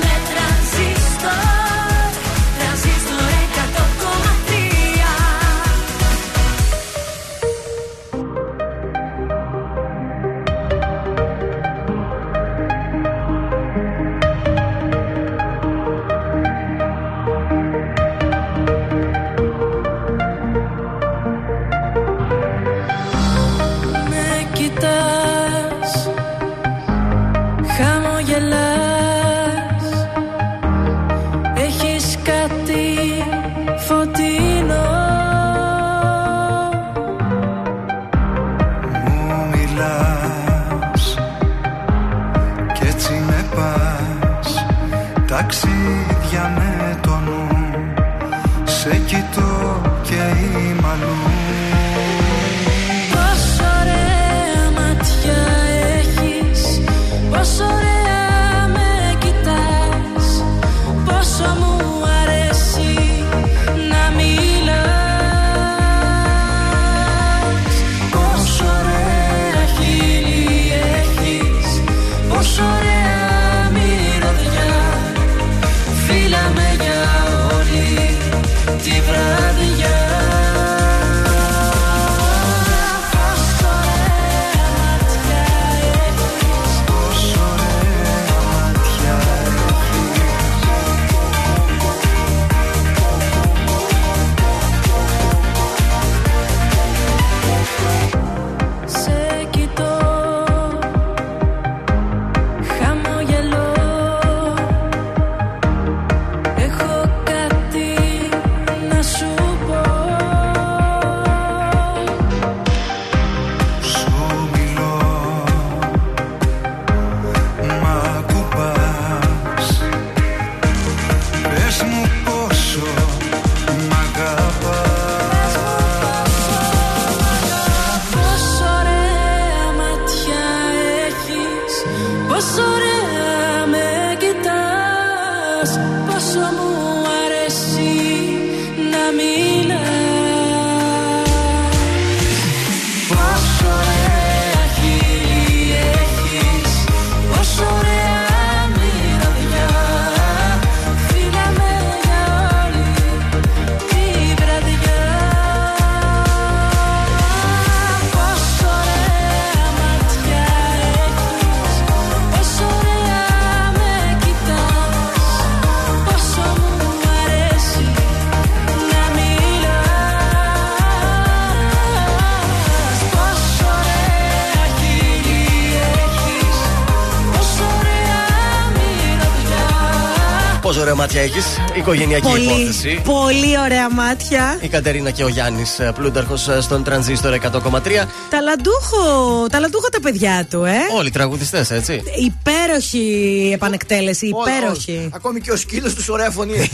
έχει, 181.20 181.40
οικογενειακή 181.78 182.28
Πολύ, 182.28 182.44
υπόθεση. 182.44 183.02
πολύ 183.04 183.60
ωραία 183.60 183.90
μάτια. 183.94 184.58
Η 184.62 184.68
Κατερίνα 184.68 185.12
και 185.12 185.24
ο 185.24 185.28
Γιάννης 185.28 185.80
Πλούνταρχος 185.96 186.50
στον 186.60 186.84
τρανζίστορ 186.84 187.34
100,3. 187.34 188.08
Ταλαντούχο, 188.30 189.48
ταλαντούχο 189.52 189.90
τα 189.90 190.00
παιδιά 190.00 190.48
του, 190.50 190.64
ε. 190.64 190.78
Όλοι 190.98 191.10
τραγουδιστές, 191.12 191.72
έτσι. 191.72 192.02
Υπέροχη 192.26 193.52
επανεκτέλεση, 193.54 194.28
υπέροχη. 194.28 195.10
Ακόμη 195.14 195.42
και 195.42 195.52
ο 195.52 195.56
σκύλος 195.56 195.94
του 195.94 196.04
ωραία 196.10 196.30
φωνή. 196.32 196.72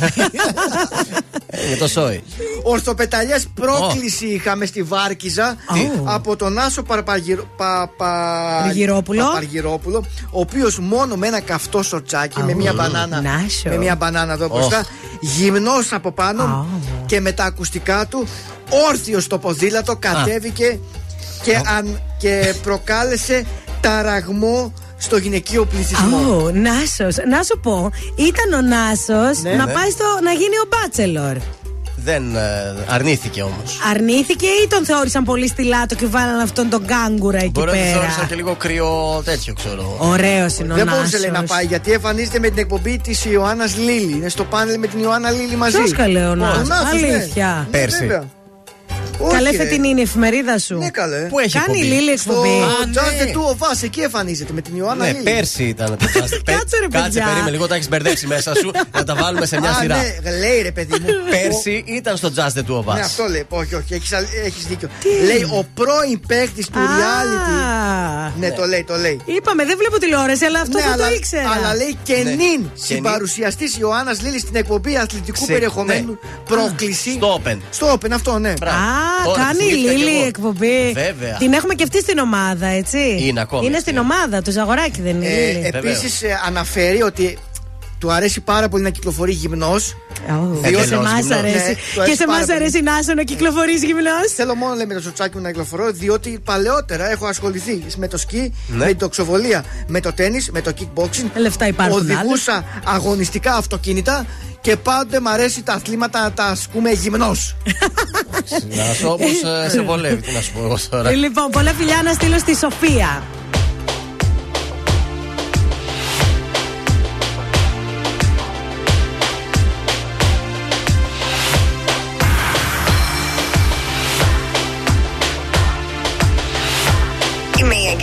Είναι 1.68 1.76
το 1.80 1.88
σόι. 1.88 2.24
Ορθοπεταλιές 2.64 3.48
πρόκληση 3.54 4.26
είχαμε 4.26 4.66
στη 4.66 4.84
Βάρκιζα 4.84 5.56
Τι; 5.74 5.90
από 6.04 6.36
τον 6.36 6.58
Άσο 6.58 6.84
Παρπαγυρο... 6.84 7.44
Παπα... 7.58 8.60
Παργυρόπουλο. 8.64 9.24
Παπαργυρόπουλο, 9.26 10.06
ο 10.32 10.40
οποίος 10.40 10.80
μόνο 10.80 11.16
με 11.16 11.28
ένα 11.28 11.40
καυτό 11.40 11.84
σορτσάκι, 11.84 12.44
με 12.44 12.54
μια 12.54 12.74
μπανάνα. 12.74 13.22
Νάσο. 13.22 13.70
Με 13.70 13.78
μια 13.78 13.96
μπανάνα 13.96 14.34
εδώ 14.34 14.48
μπροστά, 14.48 14.86
γυμνός 15.22 15.92
από 15.94 16.12
πάνω 16.12 16.68
και 17.06 17.22
με 17.22 17.32
τα 17.32 17.44
ακουστικά 17.44 18.06
του, 18.08 18.28
όρθιος 18.90 19.24
στο 19.24 19.38
ποδήλατο, 19.38 19.96
κατέβηκε 19.96 20.80
και, 21.44 21.62
αν... 21.78 22.02
και 22.18 22.54
προκάλεσε 22.64 23.46
ταραγμό 23.82 24.74
στο 24.98 25.18
γυναικείο 25.18 25.66
πληθυσμό. 25.66 26.18
Ω, 26.18 26.52
Νάσος. 26.52 27.16
Να 27.30 27.44
σου 27.44 27.60
πω, 27.62 27.92
ήταν 28.16 28.64
ο 28.64 28.68
Νάσος 28.68 29.42
Ναι. 29.42 29.54
να 29.54 29.66
Ναι. 29.66 29.74
πάει 29.74 29.90
στο, 29.90 30.06
να 30.24 30.32
γίνει 30.32 30.58
ο 30.64 30.68
Μπάτσελορ. 30.70 31.38
Δεν 31.96 32.36
ε, 32.36 32.42
αρνήθηκε 32.88 33.42
όμως. 33.42 33.80
Αρνήθηκε 33.90 34.46
ή 34.46 34.68
τον 34.68 34.86
θεώρησαν 34.86 35.24
πολύ 35.24 35.48
στυλάτο 35.48 35.96
και 35.96 36.06
βάλαν 36.06 36.40
αυτόν 36.40 36.70
τον 36.70 36.86
κάγκουρα 36.86 37.38
εκεί 37.38 37.50
Μπορεί 37.54 37.66
να 37.66 37.72
τη 37.74 37.80
πέρα; 37.80 37.92
θεώρησαν 37.92 38.28
και 38.28 38.36
λίγο 38.36 38.56
κρύο 38.56 39.22
τέτοιο, 39.26 39.54
ξέρω. 39.54 39.96
Ωραίο 40.00 40.48
είναι 40.62 40.74
ο 40.74 40.76
Δεν 40.76 40.88
μπορούσε 40.88 41.18
λέει, 41.18 41.30
Νάσος. 41.30 41.50
να 41.50 41.56
πάει 41.56 41.66
γιατί 41.66 41.92
εμφανίζεται 41.92 42.40
με 42.40 42.48
την 42.50 42.58
εκπομπή 42.58 42.98
της 42.98 43.26
Ιωάννας 43.26 43.78
Λίλη. 43.78 44.12
Είναι 44.12 44.30
στο 44.30 44.44
πάνελ 44.44 44.80
με 44.80 44.88
την 44.88 45.00
Ιωάννα 45.00 45.32
Λίλη 45.32 45.56
μαζί. 45.56 45.78
Ποιος 45.78 45.92
καλέ 45.92 46.28
ο 46.28 46.36
Νάσος, 46.36 46.68
Νάσος, 46.68 47.02
ναι. 47.02 47.08
αλήθεια. 47.08 47.68
Ναι, 47.72 47.78
Πέρσι. 47.78 48.20
Βέβαια. 49.24 49.38
Καλέ 49.38 49.50
Όχι, 49.50 49.58
ρε. 49.58 49.64
φετινή 49.64 49.88
είναι 49.90 50.00
η 50.00 50.04
εφημερίδα 50.04 50.58
σου. 50.58 50.78
Ναι, 50.78 50.90
καλέ. 50.90 51.18
Πού 51.20 51.40
έχει 51.40 51.50
Κάνει 51.60 51.80
εκπομπή; 51.80 51.94
Λίλη 52.02 52.18
Στο 52.18 52.32
εκπομπή. 52.32 52.60
Just 52.94 53.22
the 53.24 53.28
Two 53.36 53.48
of 53.56 53.60
Us, 53.72 53.84
εκεί 53.84 54.00
εμφανίζεται 54.02 54.54
με 54.54 54.62
την 54.62 54.76
Ιωάννα 54.76 55.06
Ναι, 55.06 55.12
Λίλη. 55.12 55.24
πέρσι 55.24 55.64
ήταν 55.64 55.98
το 55.98 56.06
Just 56.14 56.30
Πε- 56.46 56.56
Κάτσε, 56.58 56.78
ρε, 56.80 56.88
Κάτσε, 56.88 57.02
παιδιά. 57.08 57.24
περίμενε 57.26 57.50
λίγο, 57.52 57.68
τα 57.68 57.76
έχεις 57.76 57.90
μπερδέψει 57.90 58.28
μέσα 58.28 58.54
σου. 58.56 58.72
να 58.94 59.04
τα 59.04 59.16
βάλουμε 59.16 59.46
σε 59.46 59.60
μια 59.60 59.70
Α, 59.70 59.74
σειρά. 59.82 59.96
ναι, 59.96 60.38
λέει 60.38 60.62
ρε 60.62 60.72
παιδί 60.72 61.00
μου. 61.00 61.08
Πέρσι 61.34 61.84
ήταν 61.88 62.18
στο 62.18 62.32
Just 62.36 62.42
the 62.60 62.64
Two 62.70 62.78
of 62.80 62.86
Ναι, 62.94 63.00
Us. 63.02 63.04
αυτό 63.04 63.24
λέει. 63.30 63.46
Όχι, 63.50 63.76
όχι, 63.76 63.94
έχεις, 63.94 64.14
αλ- 64.14 64.28
έχεις 64.46 64.66
δίκιο. 64.68 64.90
Λέει 65.26 65.44
ο 65.44 65.66
πρώην 65.74 66.20
παίκτης 66.28 66.68
του 66.70 66.80
Α. 66.80 66.82
reality. 66.84 68.32
Ναι, 68.40 68.52
το 68.52 68.66
λέει, 68.66 68.84
το 68.84 68.96
λέει. 68.96 69.20
Είπαμε, 69.26 69.66
δεν 69.66 69.78
βλέπω 69.78 69.98
τηλεόραση, 70.00 70.46
αλλά 70.46 70.60
αυτό 70.60 70.78
Ναι, 70.78 70.84
δεν 70.84 70.94
αλλά, 70.94 71.08
το 71.08 71.14
ήξερα. 71.14 71.50
αλλά 71.50 71.76
λέει 71.76 71.98
και 72.04 72.14
Ναι. 72.24 72.30
νυν 72.30 72.62
Και 72.64 72.94
συμπαρουσιαστής 72.94 73.78
Ιωάννας 73.78 74.22
Λίλης 74.22 74.42
στην 74.42 74.56
εκπομπή 74.56 74.98
αθλητικού 74.98 75.32
Ξε- 75.38 75.52
περιεχομένου 75.52 76.20
πρόκληση. 76.46 77.12
Στο 77.12 77.42
Open. 77.46 77.58
Στο 77.70 77.94
Open, 77.94 78.12
αυτό, 78.12 78.40
ναι. 78.40 78.54
Μπράβο. 78.60 78.76
Α, 78.78 78.82
Τώρα 78.82 79.13
κάνει 79.36 79.64
η 79.64 79.68
θυμήθηκα 79.68 79.92
κι 79.94 79.98
Λίλη 79.98 80.16
εγώ. 80.18 80.26
εκπομπή. 80.26 80.92
Βέβαια. 80.94 81.38
Την 81.38 81.54
έχουμε 81.54 81.74
και 81.74 81.84
αυτή 81.84 82.00
στην 82.02 82.18
ομάδα, 82.18 82.68
έτσι. 82.68 83.18
Είναι 83.20 83.42
ακόμη 83.42 83.66
Είναι 83.66 83.78
αυτή. 83.78 83.90
στην 83.90 84.00
ομάδα 84.02 84.42
του, 84.42 84.52
Ζαγοράκη 84.52 85.02
δεν 85.02 85.16
είναι. 85.16 85.26
η 85.28 85.54
Λίλη. 85.54 85.70
Ε, 85.74 85.78
Επίση 85.78 86.28
αναφέρει 86.46 87.02
ότι 87.02 87.38
του 88.04 88.12
αρέσει 88.12 88.42
πάρα 88.42 88.68
πολύ 88.70 88.84
να 88.84 88.90
κυκλοφορεί 88.90 89.32
γυμνός. 89.32 89.96
Ω, 90.30 90.60
Και 90.62 90.68
σε 90.68 90.68
Εντελώς 90.68 90.92
εμά 90.92 91.20
γυμνός. 91.20 91.38
αρέσει. 91.38 91.56
Ναι, 91.56 91.74
του 91.74 91.94
Και 91.94 92.02
αρέσει 92.02 92.16
σε 92.18 92.24
εμά 92.24 92.34
πάρα 92.34 92.46
πολύ. 92.46 92.56
αρέσει 92.58 92.82
να 92.82 92.98
είσαι 93.00 93.14
να 93.14 93.24
κυκλοφορείς 93.24 93.84
γυμνός; 93.84 94.32
Θέλω 94.36 94.56
μόνο 94.56 94.74
λέει, 94.76 94.86
με 94.86 94.94
το 94.94 95.02
σοτσάκι 95.02 95.36
μου 95.36 95.42
να 95.42 95.50
κυκλοφορώ, 95.50 95.92
διότι 95.92 96.40
παλαιότερα 96.46 97.12
έχω 97.12 97.26
ασχοληθεί 97.26 97.84
με 97.98 98.08
το 98.08 98.18
σκι, 98.18 98.54
Ναι. 98.68 98.78
με 98.78 98.86
την 98.86 98.98
τοξοβολία, 98.98 99.64
με 99.88 100.00
το 100.00 100.14
τέννη, 100.14 100.40
με 100.52 100.62
το 100.62 100.72
kickboxing. 100.80 101.26
Λεφτά 101.36 101.68
υπάρχουν 101.68 102.00
Οδηγούσα 102.00 102.64
αγωνιστικά 102.86 103.54
αυτοκίνητα 103.56 104.26
και 104.62 104.76
πάντοτε 104.76 105.20
μου 105.20 105.30
αρέσει 105.30 105.64
τα 105.64 105.74
αθλήματα 105.74 106.22
να 106.22 106.32
τα 106.32 106.44
ασκούμε 106.46 106.92
γυμνός. 106.92 107.56
Να 108.70 108.94
σου 108.94 109.08
όπω 109.10 109.26
σε 109.70 109.82
βολεύει, 109.82 110.22
τι 110.22 110.32
να 110.32 110.42
σου 110.42 110.52
πω 110.52 110.60
εγώ 110.64 110.78
τώρα. 110.90 111.12
Λοιπόν, 111.12 111.50
πολλά 111.52 111.72
φιλιά 111.74 112.02
να 112.04 112.14
στείλω 112.14 112.38
στη 112.40 112.56
Σοφία. 112.56 113.24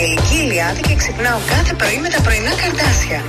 Αγγελική 0.03 0.35
Ηλιάδη 0.35 0.81
και 0.81 0.95
ξυπνάω 0.95 1.39
κάθε 1.49 1.75
πρωί 1.75 1.99
με 1.99 2.09
τα 2.09 2.21
πρωινά 2.23 2.51
καρδάσια. 2.51 3.21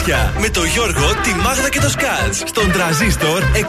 Καρδάσια 0.00 0.40
με 0.40 0.48
το 0.48 0.64
Γιώργο, 0.64 1.14
τη 1.22 1.34
Μάγδα 1.34 1.68
και 1.68 1.80
το 1.80 1.88
Σκάτς. 1.88 2.42
Στον 2.46 2.72
τραζίστορ 2.72 3.42
100,3. 3.42 3.66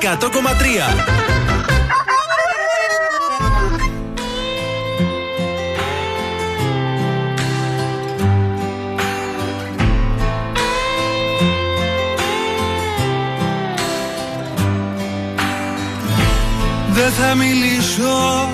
Δεν 16.93 17.11
θα 17.11 17.35
μιλήσω 17.35 18.49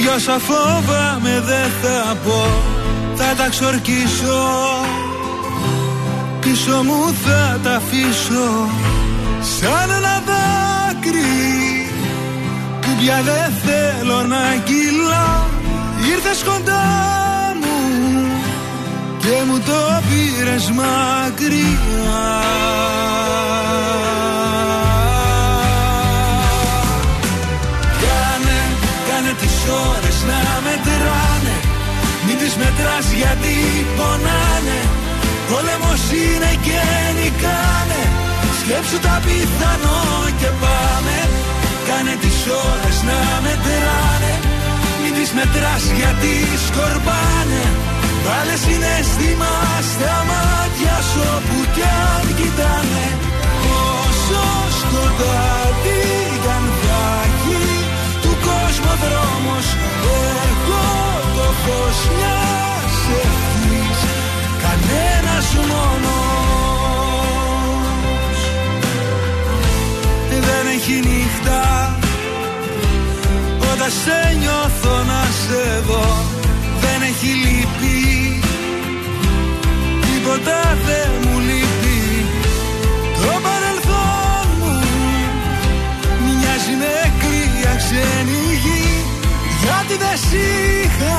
Για 0.00 0.14
όσα 0.14 0.38
φόβαμαι 0.38 1.42
δεν 1.46 1.70
θα 1.82 2.16
πω 2.24 2.46
Θα 3.16 3.34
τα 3.36 3.48
ξορκίσω 3.48 4.85
Πίσω 6.48 6.82
μου 6.82 7.14
θα 7.24 7.60
τα 7.62 7.74
αφήσω. 7.74 8.68
Σαν 9.40 9.90
ένα 9.90 10.22
δάκρυ. 10.28 11.88
Που 12.80 12.88
πια 13.00 13.22
δεν 13.22 13.52
θέλω 13.64 14.22
να 14.22 14.56
κυλά. 14.64 15.48
Ήρθες 16.12 16.42
κοντά 16.42 16.86
μου 17.60 17.76
Και 19.18 19.42
μου 19.46 19.58
το 19.58 20.02
πήρες 20.08 20.70
μακριά. 20.70 21.66
Κάνε, 28.02 28.60
κάνε 29.08 29.32
τις 29.40 29.56
ώρες 29.88 30.18
να 30.28 30.40
μετράνε. 30.64 31.56
Μην 32.26 32.38
τις 32.38 32.56
μετράς 32.56 33.12
γιατί 33.12 33.54
πονάνε 33.96 35.05
Πόλεμος 35.50 36.02
είναι 36.22 36.52
και 36.66 36.80
νικάνε. 37.18 38.02
Σκέψου 38.60 38.98
τα 39.06 39.16
πιθανό 39.24 40.02
και 40.40 40.50
πάμε. 40.62 41.18
Κάνε 41.88 42.14
τις 42.22 42.38
ώρες 42.68 42.96
να 43.08 43.18
μετράνε. 43.44 44.34
Μην 45.00 45.12
τις 45.16 45.30
μετράς 45.38 45.84
γιατί 45.98 46.32
σκορπάνε. 46.66 47.64
Βάλε 48.26 48.56
συναίσθημα 48.66 49.52
στα 49.90 50.14
μάτια 50.30 50.96
σου 51.08 51.22
όπου 51.36 51.58
κι 51.74 51.86
αν 52.10 52.24
κοιτάνε. 52.38 53.06
Όσο 54.02 54.44
σκοτάδι 54.80 56.02
κι 56.42 56.50
αν 56.56 56.66
θα 56.82 57.02
έχει 57.26 57.62
του 58.22 58.32
κόσμου 58.46 58.90
ο 58.92 58.96
δρόμος 59.04 59.66
Εγώ 60.48 60.86
το 61.36 61.46
φως 61.62 61.98
μιας 62.16 62.96
ευχής 63.22 63.55
Κανένας 64.88 65.52
μόνος. 65.54 66.38
Δεν 70.30 70.66
έχει 70.76 70.92
νύχτα. 71.08 71.62
Όταν 73.72 73.90
σε 74.04 74.36
νιώθω 74.38 74.96
να 75.10 75.22
σε 75.42 75.80
δω 75.86 76.06
Δεν 76.80 77.02
έχει 77.10 77.26
λύπη. 77.26 78.40
Τίποτα 80.00 80.78
δεν 80.86 81.10
μου 81.22 81.38
λείπει. 81.38 82.26
Το 83.22 83.32
παρελθόν 83.46 84.46
μου 84.60 84.80
Μοιάζει 86.24 86.74
με 86.78 87.12
κρύα 87.20 87.74
ξένη 87.76 88.42
γη 88.62 89.04
Γιατί 89.62 89.94
δεν 90.02 90.16
σ' 90.16 90.32
είχα 90.32 91.18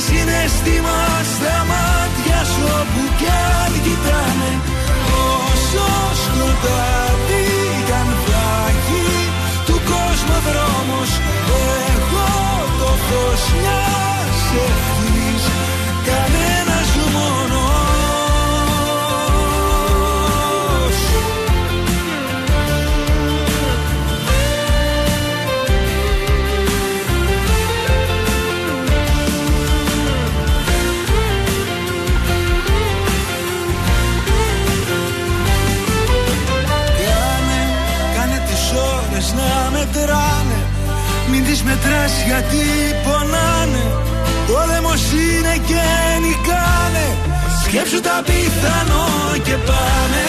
Βάλε 0.00 0.18
συναίσθημα 0.18 0.98
στα 1.32 1.56
μάτια 1.70 2.44
σου 2.52 2.64
όπου 2.80 3.02
κι 3.18 3.30
αν 3.62 3.72
κοιτάνε. 3.84 4.52
Όσο 5.32 5.88
σκοτάδι 6.22 7.46
κι 7.86 7.92
αν 7.92 8.08
θα 8.24 8.46
έχει 8.70 9.04
του 9.66 9.80
κόσμου 9.90 10.34
ο 10.36 10.42
δρόμος 10.46 11.10
Εγώ 11.94 12.30
το 12.78 12.90
φως 13.06 13.42
μιας 13.60 14.40
ευχής 14.66 15.09
τις 41.60 41.68
μετράς 41.68 42.14
γιατί 42.28 42.64
πονάνε 43.04 43.84
Πόλεμος 44.48 45.02
είναι 45.22 45.54
και 45.68 45.84
νικάνε. 46.24 47.06
Σκέψου 47.64 48.00
τα 48.06 48.16
πιθανό 48.26 49.08
και 49.46 49.56
πάνε 49.68 50.26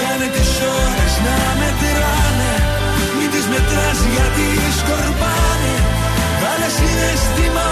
Κάνε 0.00 0.28
τις 0.34 0.52
ώρες 0.82 1.14
να 1.26 1.36
μετράνε. 1.60 2.52
Μην 3.16 3.28
τις 3.32 3.46
μετράς 3.52 3.98
γιατί 4.14 4.46
σκορπάνε 4.78 5.74
Βάλε 6.40 6.68
συναίσθημα 6.78 7.69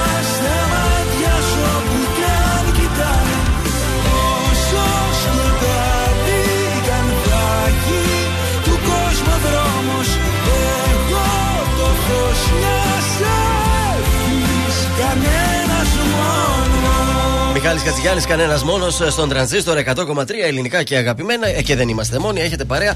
μόνος 17.68 17.82
Μιχάλης 17.82 17.82
Κατσιγιάννης, 17.82 18.26
κανένας 18.26 18.62
μόνος 18.62 19.12
στον 19.12 19.28
τρανζίστορ 19.28 19.78
100,3 19.78 20.42
ελληνικά 20.46 20.82
και 20.82 20.96
αγαπημένα. 20.96 21.46
Ε, 21.48 21.62
και 21.62 21.76
δεν 21.76 21.88
είμαστε 21.88 22.18
μόνοι, 22.18 22.40
έχετε 22.40 22.64
παρέα. 22.64 22.94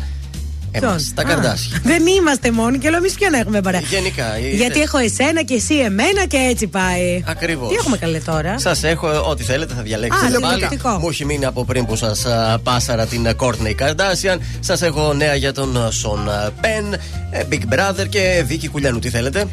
Εμάς, 0.71 1.03
Ποιον; 1.03 1.15
τα 1.15 1.23
Α, 1.23 1.25
καρδάσια. 1.35 1.81
Δεν 1.83 2.07
είμαστε 2.07 2.51
μόνοι 2.51 2.79
και 2.79 2.89
λέω 2.91 2.99
εμείς 2.99 3.13
ποιον 3.13 3.33
έχουμε 3.35 3.61
παρά. 3.61 3.81
Γενικά. 3.81 4.39
είτε- 4.39 4.57
Γιατί 4.57 4.81
έχω 4.81 4.99
εσένα 4.99 5.43
και 5.43 5.55
εσύ 5.55 5.75
εμένα 5.75 6.27
και 6.27 6.37
έτσι 6.51 6.67
πάει. 6.67 7.23
Ακριβώς. 7.27 7.69
Τι 7.69 7.75
έχουμε 7.75 7.97
καλέ 7.97 8.19
τώρα; 8.19 8.59
Σας 8.59 8.83
έχω 8.85 9.11
ε, 9.11 9.17
ό,τι 9.17 9.43
θέλετε, 9.43 9.75
θα 9.75 9.83
διαλέξετε 9.83 10.37
Α, 10.37 10.41
πάλι. 10.41 10.55
τηλεοπτικό. 10.55 10.89
Μου 10.89 11.09
έχει 11.09 11.25
μείνει 11.25 11.45
από 11.45 11.65
πριν 11.65 11.87
που 11.87 11.97
σας 11.97 12.27
πάσαρα 12.63 13.07
την 13.07 13.29
Courtney 13.37 13.75
Kardashian. 13.83 14.39
Σας 14.61 14.83
έχω 14.83 15.13
νέα 15.13 15.35
για 15.35 15.53
τον 15.53 15.93
Σον 15.93 16.29
Πεν, 16.61 16.97
Big 17.51 17.75
Brother 17.75 18.09
και 18.09 18.43
Βίκυ 18.47 18.69
Κουλιανού. 18.69 18.99
Τι 18.99 19.09
θέλετε. 19.09 19.45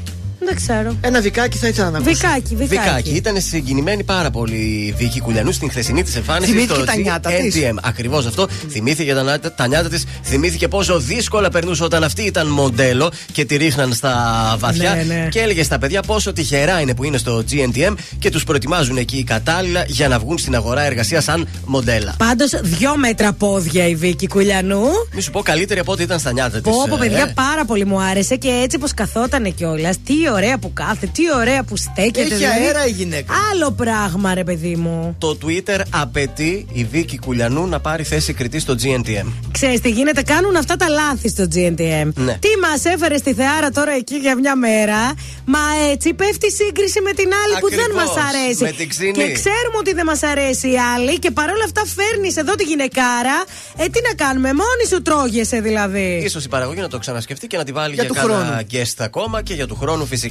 Δεν 0.49 0.57
ξέρω. 0.57 0.95
Ένα 1.01 1.21
βικάκι 1.21 1.57
θα 1.57 1.67
ήθελα 1.67 1.89
να 1.89 1.97
ακούσω. 1.97 2.13
Βικάκι, 2.15 2.55
βικάκι. 2.55 2.79
Βικάκι. 2.79 3.09
Ήταν 3.09 3.41
συγκινημένη 3.41 4.03
πάρα 4.03 4.29
πολύ 4.29 4.55
η 4.55 4.93
Βίκυ 4.97 5.19
Κουλιανούς 5.19 5.55
στην 5.55 5.69
χθεσινή 5.69 6.03
της 6.03 6.15
εμφάνιση 6.15 6.51
Θυμήθηκε 6.51 6.73
στο 6.73 6.83
τα 6.85 6.95
νιάτα 6.95 7.29
της; 7.29 7.55
GNTM. 7.55 7.75
Ακριβώς 7.83 8.25
αυτό. 8.25 8.47
Θυμήθηκε 8.69 9.13
τα, 9.13 9.23
νιάτα- 9.23 9.51
τα 9.53 9.67
νιάτα 9.67 9.89
της. 9.89 10.05
Θυμήθηκε 10.23 10.67
πόσο 10.67 10.99
δύσκολα 10.99 11.49
περνούσε 11.49 11.83
όταν 11.83 12.03
αυτή 12.03 12.21
ήταν 12.23 12.47
μοντέλο 12.47 13.11
και 13.31 13.45
τη 13.45 13.55
ρίχναν 13.57 13.93
στα 13.93 14.15
βαθιά. 14.59 14.93
Ναι, 14.95 15.03
ναι. 15.13 15.27
Και 15.31 15.39
έλεγε 15.39 15.63
στα 15.63 15.77
παιδιά 15.77 16.01
πόσο 16.01 16.33
τυχερά 16.33 16.79
είναι 16.81 16.95
που 16.95 17.03
είναι 17.03 17.17
στο 17.17 17.43
GNTM 17.51 17.93
και 18.19 18.29
τους 18.29 18.43
προετοιμάζουν 18.43 18.97
εκεί 18.97 19.23
κατάλληλα 19.23 19.83
για 19.87 20.07
να 20.07 20.19
βγουν 20.19 20.37
στην 20.37 20.55
αγορά 20.55 20.81
εργασίας 20.85 21.23
σαν 21.23 21.47
μοντέλα. 21.65 22.13
Πάντως, 22.17 22.49
δυο 22.61 22.97
μέτρα 22.97 23.33
πόδια 23.33 23.87
η 23.87 23.95
Βίκη 23.95 24.27
Κουλιανού. 24.27 24.83
Μη 25.13 25.21
σου 25.21 25.31
πω 25.31 25.41
καλύτερη 25.41 25.79
από 25.79 25.91
ό,τι 25.91 26.03
ήταν 26.03 26.19
στα 26.19 26.31
νιάτα 26.31 26.61
της. 26.61 26.71
Πω, 26.71 26.85
πω, 26.89 26.97
παιδιά, 26.99 27.31
πάρα 27.33 27.65
πολύ 27.65 27.85
μου 27.85 28.01
άρεσε 28.01 28.35
και 28.35 28.49
έτσι 28.63 28.77
πως 28.77 28.93
καθότανε 28.93 29.49
κιόλας. 29.49 29.95
Τι 30.03 30.13
ωραία 30.33 30.38
που 30.59 30.73
κάθε, 30.73 31.05
τι 31.05 31.21
ωραία 31.35 31.63
που 31.63 31.77
στέκεται. 31.77 32.21
Έχει 32.21 32.33
δηλαδή. 32.33 32.59
αέρα 32.65 32.85
η 32.87 32.91
γυναίκα. 32.91 33.33
Άλλο 33.51 33.71
πράγμα, 33.71 34.33
ρε 34.33 34.43
παιδί 34.43 34.75
μου. 34.75 35.15
Το 35.17 35.37
Twitter 35.45 35.79
απαιτεί 35.89 36.65
η 36.71 36.83
Βίκη 36.83 37.17
Κουλιανού 37.17 37.67
να 37.67 37.79
πάρει 37.79 38.03
θέση 38.03 38.33
κριτή 38.33 38.59
στο 38.59 38.75
GNTM. 38.83 39.25
Ξέρεις 39.51 39.79
τι 39.81 39.89
γίνεται, 39.89 40.21
κάνουν 40.21 40.55
αυτά 40.55 40.75
τα 40.75 40.89
λάθη 40.89 41.29
στο 41.29 41.43
GNTM. 41.55 42.09
Ναι. 42.15 42.37
Τι 42.45 42.47
μας 42.61 42.85
έφερε 42.93 43.17
στη 43.17 43.33
Θεάρα 43.33 43.69
τώρα 43.69 43.91
εκεί 43.91 44.15
για 44.15 44.35
μια 44.35 44.55
μέρα, 44.55 45.13
μα 45.45 45.59
έτσι 45.91 46.13
πέφτει 46.13 46.47
η 46.47 46.51
σύγκριση 46.51 47.01
με 47.01 47.11
την 47.11 47.29
άλλη 47.43 47.53
που 47.59 47.69
δεν 47.69 47.79
Ακριβώς, 47.79 48.03
μας 48.03 48.25
αρέσει. 48.29 48.63
με 48.63 48.71
την 48.71 48.89
ξύνη. 48.89 49.11
Και 49.11 49.31
ξέρουμε 49.31 49.77
ότι 49.79 49.93
δεν 49.93 50.05
μας 50.05 50.23
αρέσει 50.23 50.67
η 50.71 50.77
άλλη 50.95 51.19
και 51.19 51.31
παρόλα 51.31 51.63
αυτά 51.65 51.81
φέρνεις 51.97 52.35
εδώ 52.37 52.55
τη 52.55 52.63
γυναικάρα. 52.63 53.37
Ε, 53.77 53.85
τι 53.93 53.99
να 54.09 54.13
κάνουμε, 54.25 54.47
μόνη 54.47 54.83
σου 54.91 55.01
τρώγεσαι 55.01 55.59
δηλαδή. 55.59 56.21
Ίσως 56.25 56.45
η 56.45 56.49
παραγωγή 56.49 56.81
να 56.81 56.87
το 56.87 56.97
ξανασκεφτεί 56.97 57.47
και 57.47 57.57
να 57.57 57.63
τη 57.63 57.71
βάλει 57.71 57.93
Για 57.93 58.03
για, 58.03 58.13
του 58.13 58.19
κάνα 58.19 58.45
χρόνου. 58.45 58.61
guest 58.71 58.97
ακόμα 58.97 59.41
και 59.41 59.53
για 59.53 59.67
του 59.67 59.75
χρόνου 59.75 60.05
φυσικά. 60.05 60.27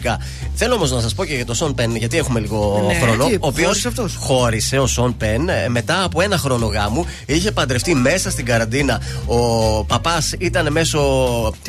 Θέλω 0.55 0.75
όμως 0.75 0.91
να 0.91 1.01
σας 1.01 1.15
πω 1.15 1.25
και 1.25 1.35
για 1.35 1.45
τον 1.47 1.55
Σον 1.55 1.75
Πεν, 1.75 1.97
γιατί 1.97 2.19
έχουμε 2.19 2.41
λίγο 2.41 2.85
Ναι, 2.87 2.95
χρόνο. 2.95 3.25
τι, 3.25 3.35
ο 3.35 3.39
οποίος 3.41 3.67
χώρισε 3.67 3.89
αυτός; 3.89 4.17
χώρισε 4.21 4.79
ο 4.79 4.87
Σον 4.87 5.17
Πεν 5.17 5.49
ε, 5.49 5.69
μετά 5.69 6.03
από 6.03 6.21
ένα 6.21 6.39
χρόνο 6.39 6.67
γάμου. 6.67 7.07
Είχε 7.27 7.53
παντρευτεί 7.53 7.95
μέσα 7.95 8.31
στην 8.31 8.45
καραντίνα. 8.45 9.01
Ο 9.27 9.39
παπάς 9.85 10.35
ήταν 10.39 10.73
μέσω. 10.73 11.01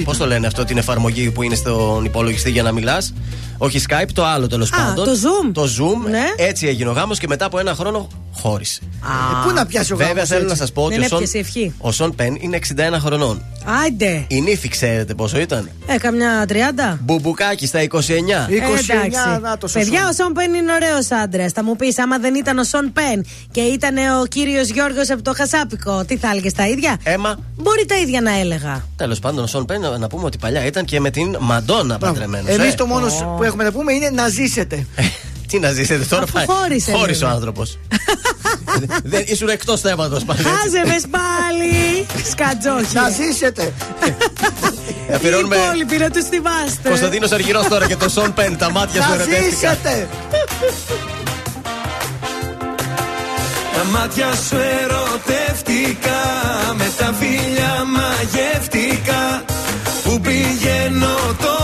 Πώς 0.03 0.17
το 0.17 0.25
λένε 0.25 0.47
αυτό, 0.47 0.65
την 0.65 0.77
εφαρμογή 0.77 1.31
που 1.31 1.43
είναι 1.43 1.55
στον 1.55 2.05
υπολογιστή 2.05 2.51
για 2.51 2.63
να 2.63 2.71
μιλάς. 2.71 3.13
Όχι 3.61 3.81
Skype, 3.89 4.09
το 4.13 4.25
άλλο 4.25 4.47
τέλος 4.47 4.69
πάντων. 4.69 5.05
το 5.05 5.11
Zoom. 5.11 5.51
Το 5.53 5.63
Zoom. 5.63 6.09
Ναι. 6.09 6.23
Έτσι 6.37 6.67
έγινε 6.67 6.89
ο 6.89 6.93
γάμος 6.93 7.19
και 7.19 7.27
μετά 7.27 7.45
από 7.45 7.59
ένα 7.59 7.75
χρόνο 7.75 8.07
χώρισε. 8.41 8.79
Ε, 8.83 9.47
πού 9.47 9.53
να 9.53 9.65
πιάσει 9.65 9.93
ο 9.93 9.95
Βέβαια 9.95 10.13
γάμος 10.13 10.27
θέλω 10.29 10.41
έτσι; 10.41 10.53
να 10.53 10.59
σας 10.59 10.71
πω 10.71 10.83
ότι 10.83 10.93
Δεν 10.95 11.03
ο 11.03 11.07
Σον, 11.07 11.17
έπιασε 11.17 11.37
ευχή. 11.37 11.73
ο 11.77 11.91
Σον 11.91 12.15
Πεν 12.15 12.37
είναι 12.39 12.55
61 12.55 12.97
χρονών. 12.99 13.43
Άιντε. 13.83 14.25
Η 14.27 14.41
νύφη 14.41 14.67
ξέρετε 14.67 15.13
πόσο 15.13 15.39
ήταν; 15.39 15.69
Ε, 15.87 15.97
καμιά 15.97 16.45
30. 16.49 16.97
Μπουμπουκάκι 17.01 17.65
στα 17.67 17.81
29. 17.81 18.47
29, 18.49 19.39
να 19.41 19.57
το 19.57 19.67
σωστό. 19.67 19.85
Παιδιά, 19.85 20.07
ο 20.09 20.13
Σον 20.13 20.33
Πεν 20.33 20.53
είναι 20.53 20.71
ωραίος 20.73 21.11
άντρας. 21.23 21.51
Θα 21.51 21.63
μου 21.63 21.75
πεις, 21.75 21.99
άμα 21.99 22.17
δεν 22.17 22.35
ήταν 22.35 22.57
ο 22.57 22.63
Σον 22.63 22.91
Πεν 22.93 23.25
και 23.51 23.61
ήταν 23.61 23.95
ο 24.21 24.25
κύριος 24.25 24.67
Γιώργος 24.69 25.09
από 25.09 25.21
το 25.21 25.33
χασάπικο, 25.35 26.03
τι 26.05 26.17
θα 26.17 26.29
έλεγες 26.29 26.53
τα 26.53 26.67
ίδια; 26.67 26.97
Ε 27.03 27.12
μα. 27.12 27.39
Μπορεί 27.55 27.85
τα 27.85 27.97
ίδια 27.97 28.21
να 28.21 28.39
έλεγα. 28.39 28.85
Τέλος 28.95 29.19
πάντων, 29.19 29.43
ο 29.43 29.47
Σον 29.47 29.65
Πεν 29.65 29.81
να 29.99 30.07
πούμε 30.07 30.25
ότι 30.25 30.37
παλιά 30.37 30.65
ήταν 30.65 30.85
και 30.85 30.99
με 30.99 31.09
την 31.09 31.37
Μαντόνα 31.39 31.97
παντρεμένος. 31.97 32.55
Εμείς 32.55 32.75
το 32.75 32.85
μόνος 32.85 33.25
που 33.37 33.43
έχουμε 33.49 33.63
να 33.63 33.71
πούμε 33.71 33.93
είναι 33.93 34.09
να 34.09 34.27
ζήσετε. 34.27 34.85
Τι 35.47 35.59
να 35.59 35.71
ζήσετε 35.71 36.03
τώρα, 36.05 36.23
Αφού 36.23 36.31
πάει. 36.33 36.45
χώρισε, 36.45 36.91
Χώρισε 36.91 37.23
ο 37.23 37.27
λέει. 37.27 37.35
άνθρωπος. 37.35 37.77
Δεν 39.03 39.23
ήσουν 39.27 39.49
εκτός 39.49 39.81
θέματος 39.81 40.23
πάλι. 40.23 40.39
έτσι. 40.39 40.51
Χάζευες 40.55 41.03
πάλι! 41.09 42.05
Σκατζόχι. 42.29 42.93
Να 42.95 43.09
ζήσετε. 43.09 43.73
Ε, 45.09 45.13
Αφιερώνουμε 45.15 45.55
Οι 45.55 45.59
υπόλοιποι 45.65 45.97
να 45.97 46.09
τους 46.09 46.23
θυμάστε. 46.25 46.89
Κωνσταντίνος 46.89 47.31
Αργυρός 47.31 47.67
τώρα 47.67 47.87
και 47.87 47.95
το 47.95 48.09
Σον 48.09 48.33
Πεν. 48.33 48.57
Τα 48.57 48.71
μάτια 48.71 49.01
σου 49.01 49.09
Να 49.09 49.15
ερωτεύτηκαν. 49.15 49.49
ζήσετε. 49.49 50.07
Τα 53.75 53.83
μάτια 53.99 54.27
σου 54.49 54.55
ερωτεύτηκα 54.81 56.19
Με 56.77 56.91
τα 56.97 57.13
φίλια 57.19 57.83
μαγεύτηκα 57.95 59.43
Που 60.03 60.19
πηγαίνω 60.19 61.15
τώρα 61.41 61.58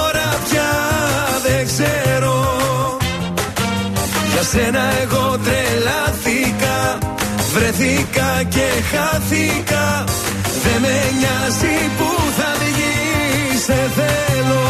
Για 4.36 4.44
σένα 4.44 4.84
εγώ 5.02 5.40
τρελάθηκα 5.44 6.98
Βρεθήκα 7.54 8.44
και 8.50 8.68
χάθηκα. 8.92 10.04
Δεν 10.64 10.82
με 10.82 10.98
νοιάζει 11.20 11.90
που 11.98 12.32
θα 12.38 12.54
βγει 12.60 13.58
Σε 13.58 13.92
θέλω. 13.96 14.64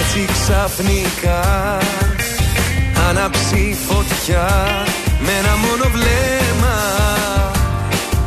Έτσι 0.00 0.32
ξαφνικά 0.32 1.78
Άναψει 3.08 3.76
φωτιά 3.88 4.84
Με 5.26 5.32
ένα 5.32 5.56
μόνο 5.56 5.84
βλέμμα 5.92 6.76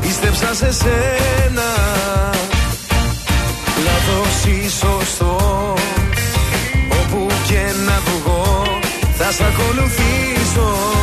Πίστεψα 0.02 0.54
σε 0.54 0.72
σένα. 0.72 1.70
Λάθος 3.86 4.46
ή 4.46 4.70
σωστός 4.70 5.82
Όπου 7.02 7.28
και 7.48 7.62
να 7.86 8.00
βγω 8.06 8.64
Θα 9.18 9.32
σ' 9.32 9.42
ακολουθήσω 9.42 10.99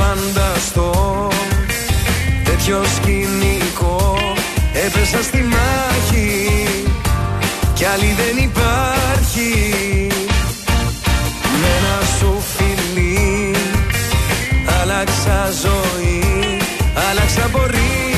φανταστώ. 0.00 1.28
Τέτοιο 2.44 2.82
σκηνικό 2.96 4.16
Έπεσα 4.72 5.22
στη 5.22 5.42
μάχη 5.42 6.66
κι 7.74 7.84
άλλη 7.84 8.16
δεν 8.16 8.44
υπάρχει. 8.44 9.52
Με 11.60 11.66
ένα 11.78 12.06
σου 12.18 12.42
φιλί 12.56 13.54
άλλαξα 14.80 15.48
ζωή, 15.62 16.22
άλλαξα 17.10 17.48
πορεία 17.52 18.09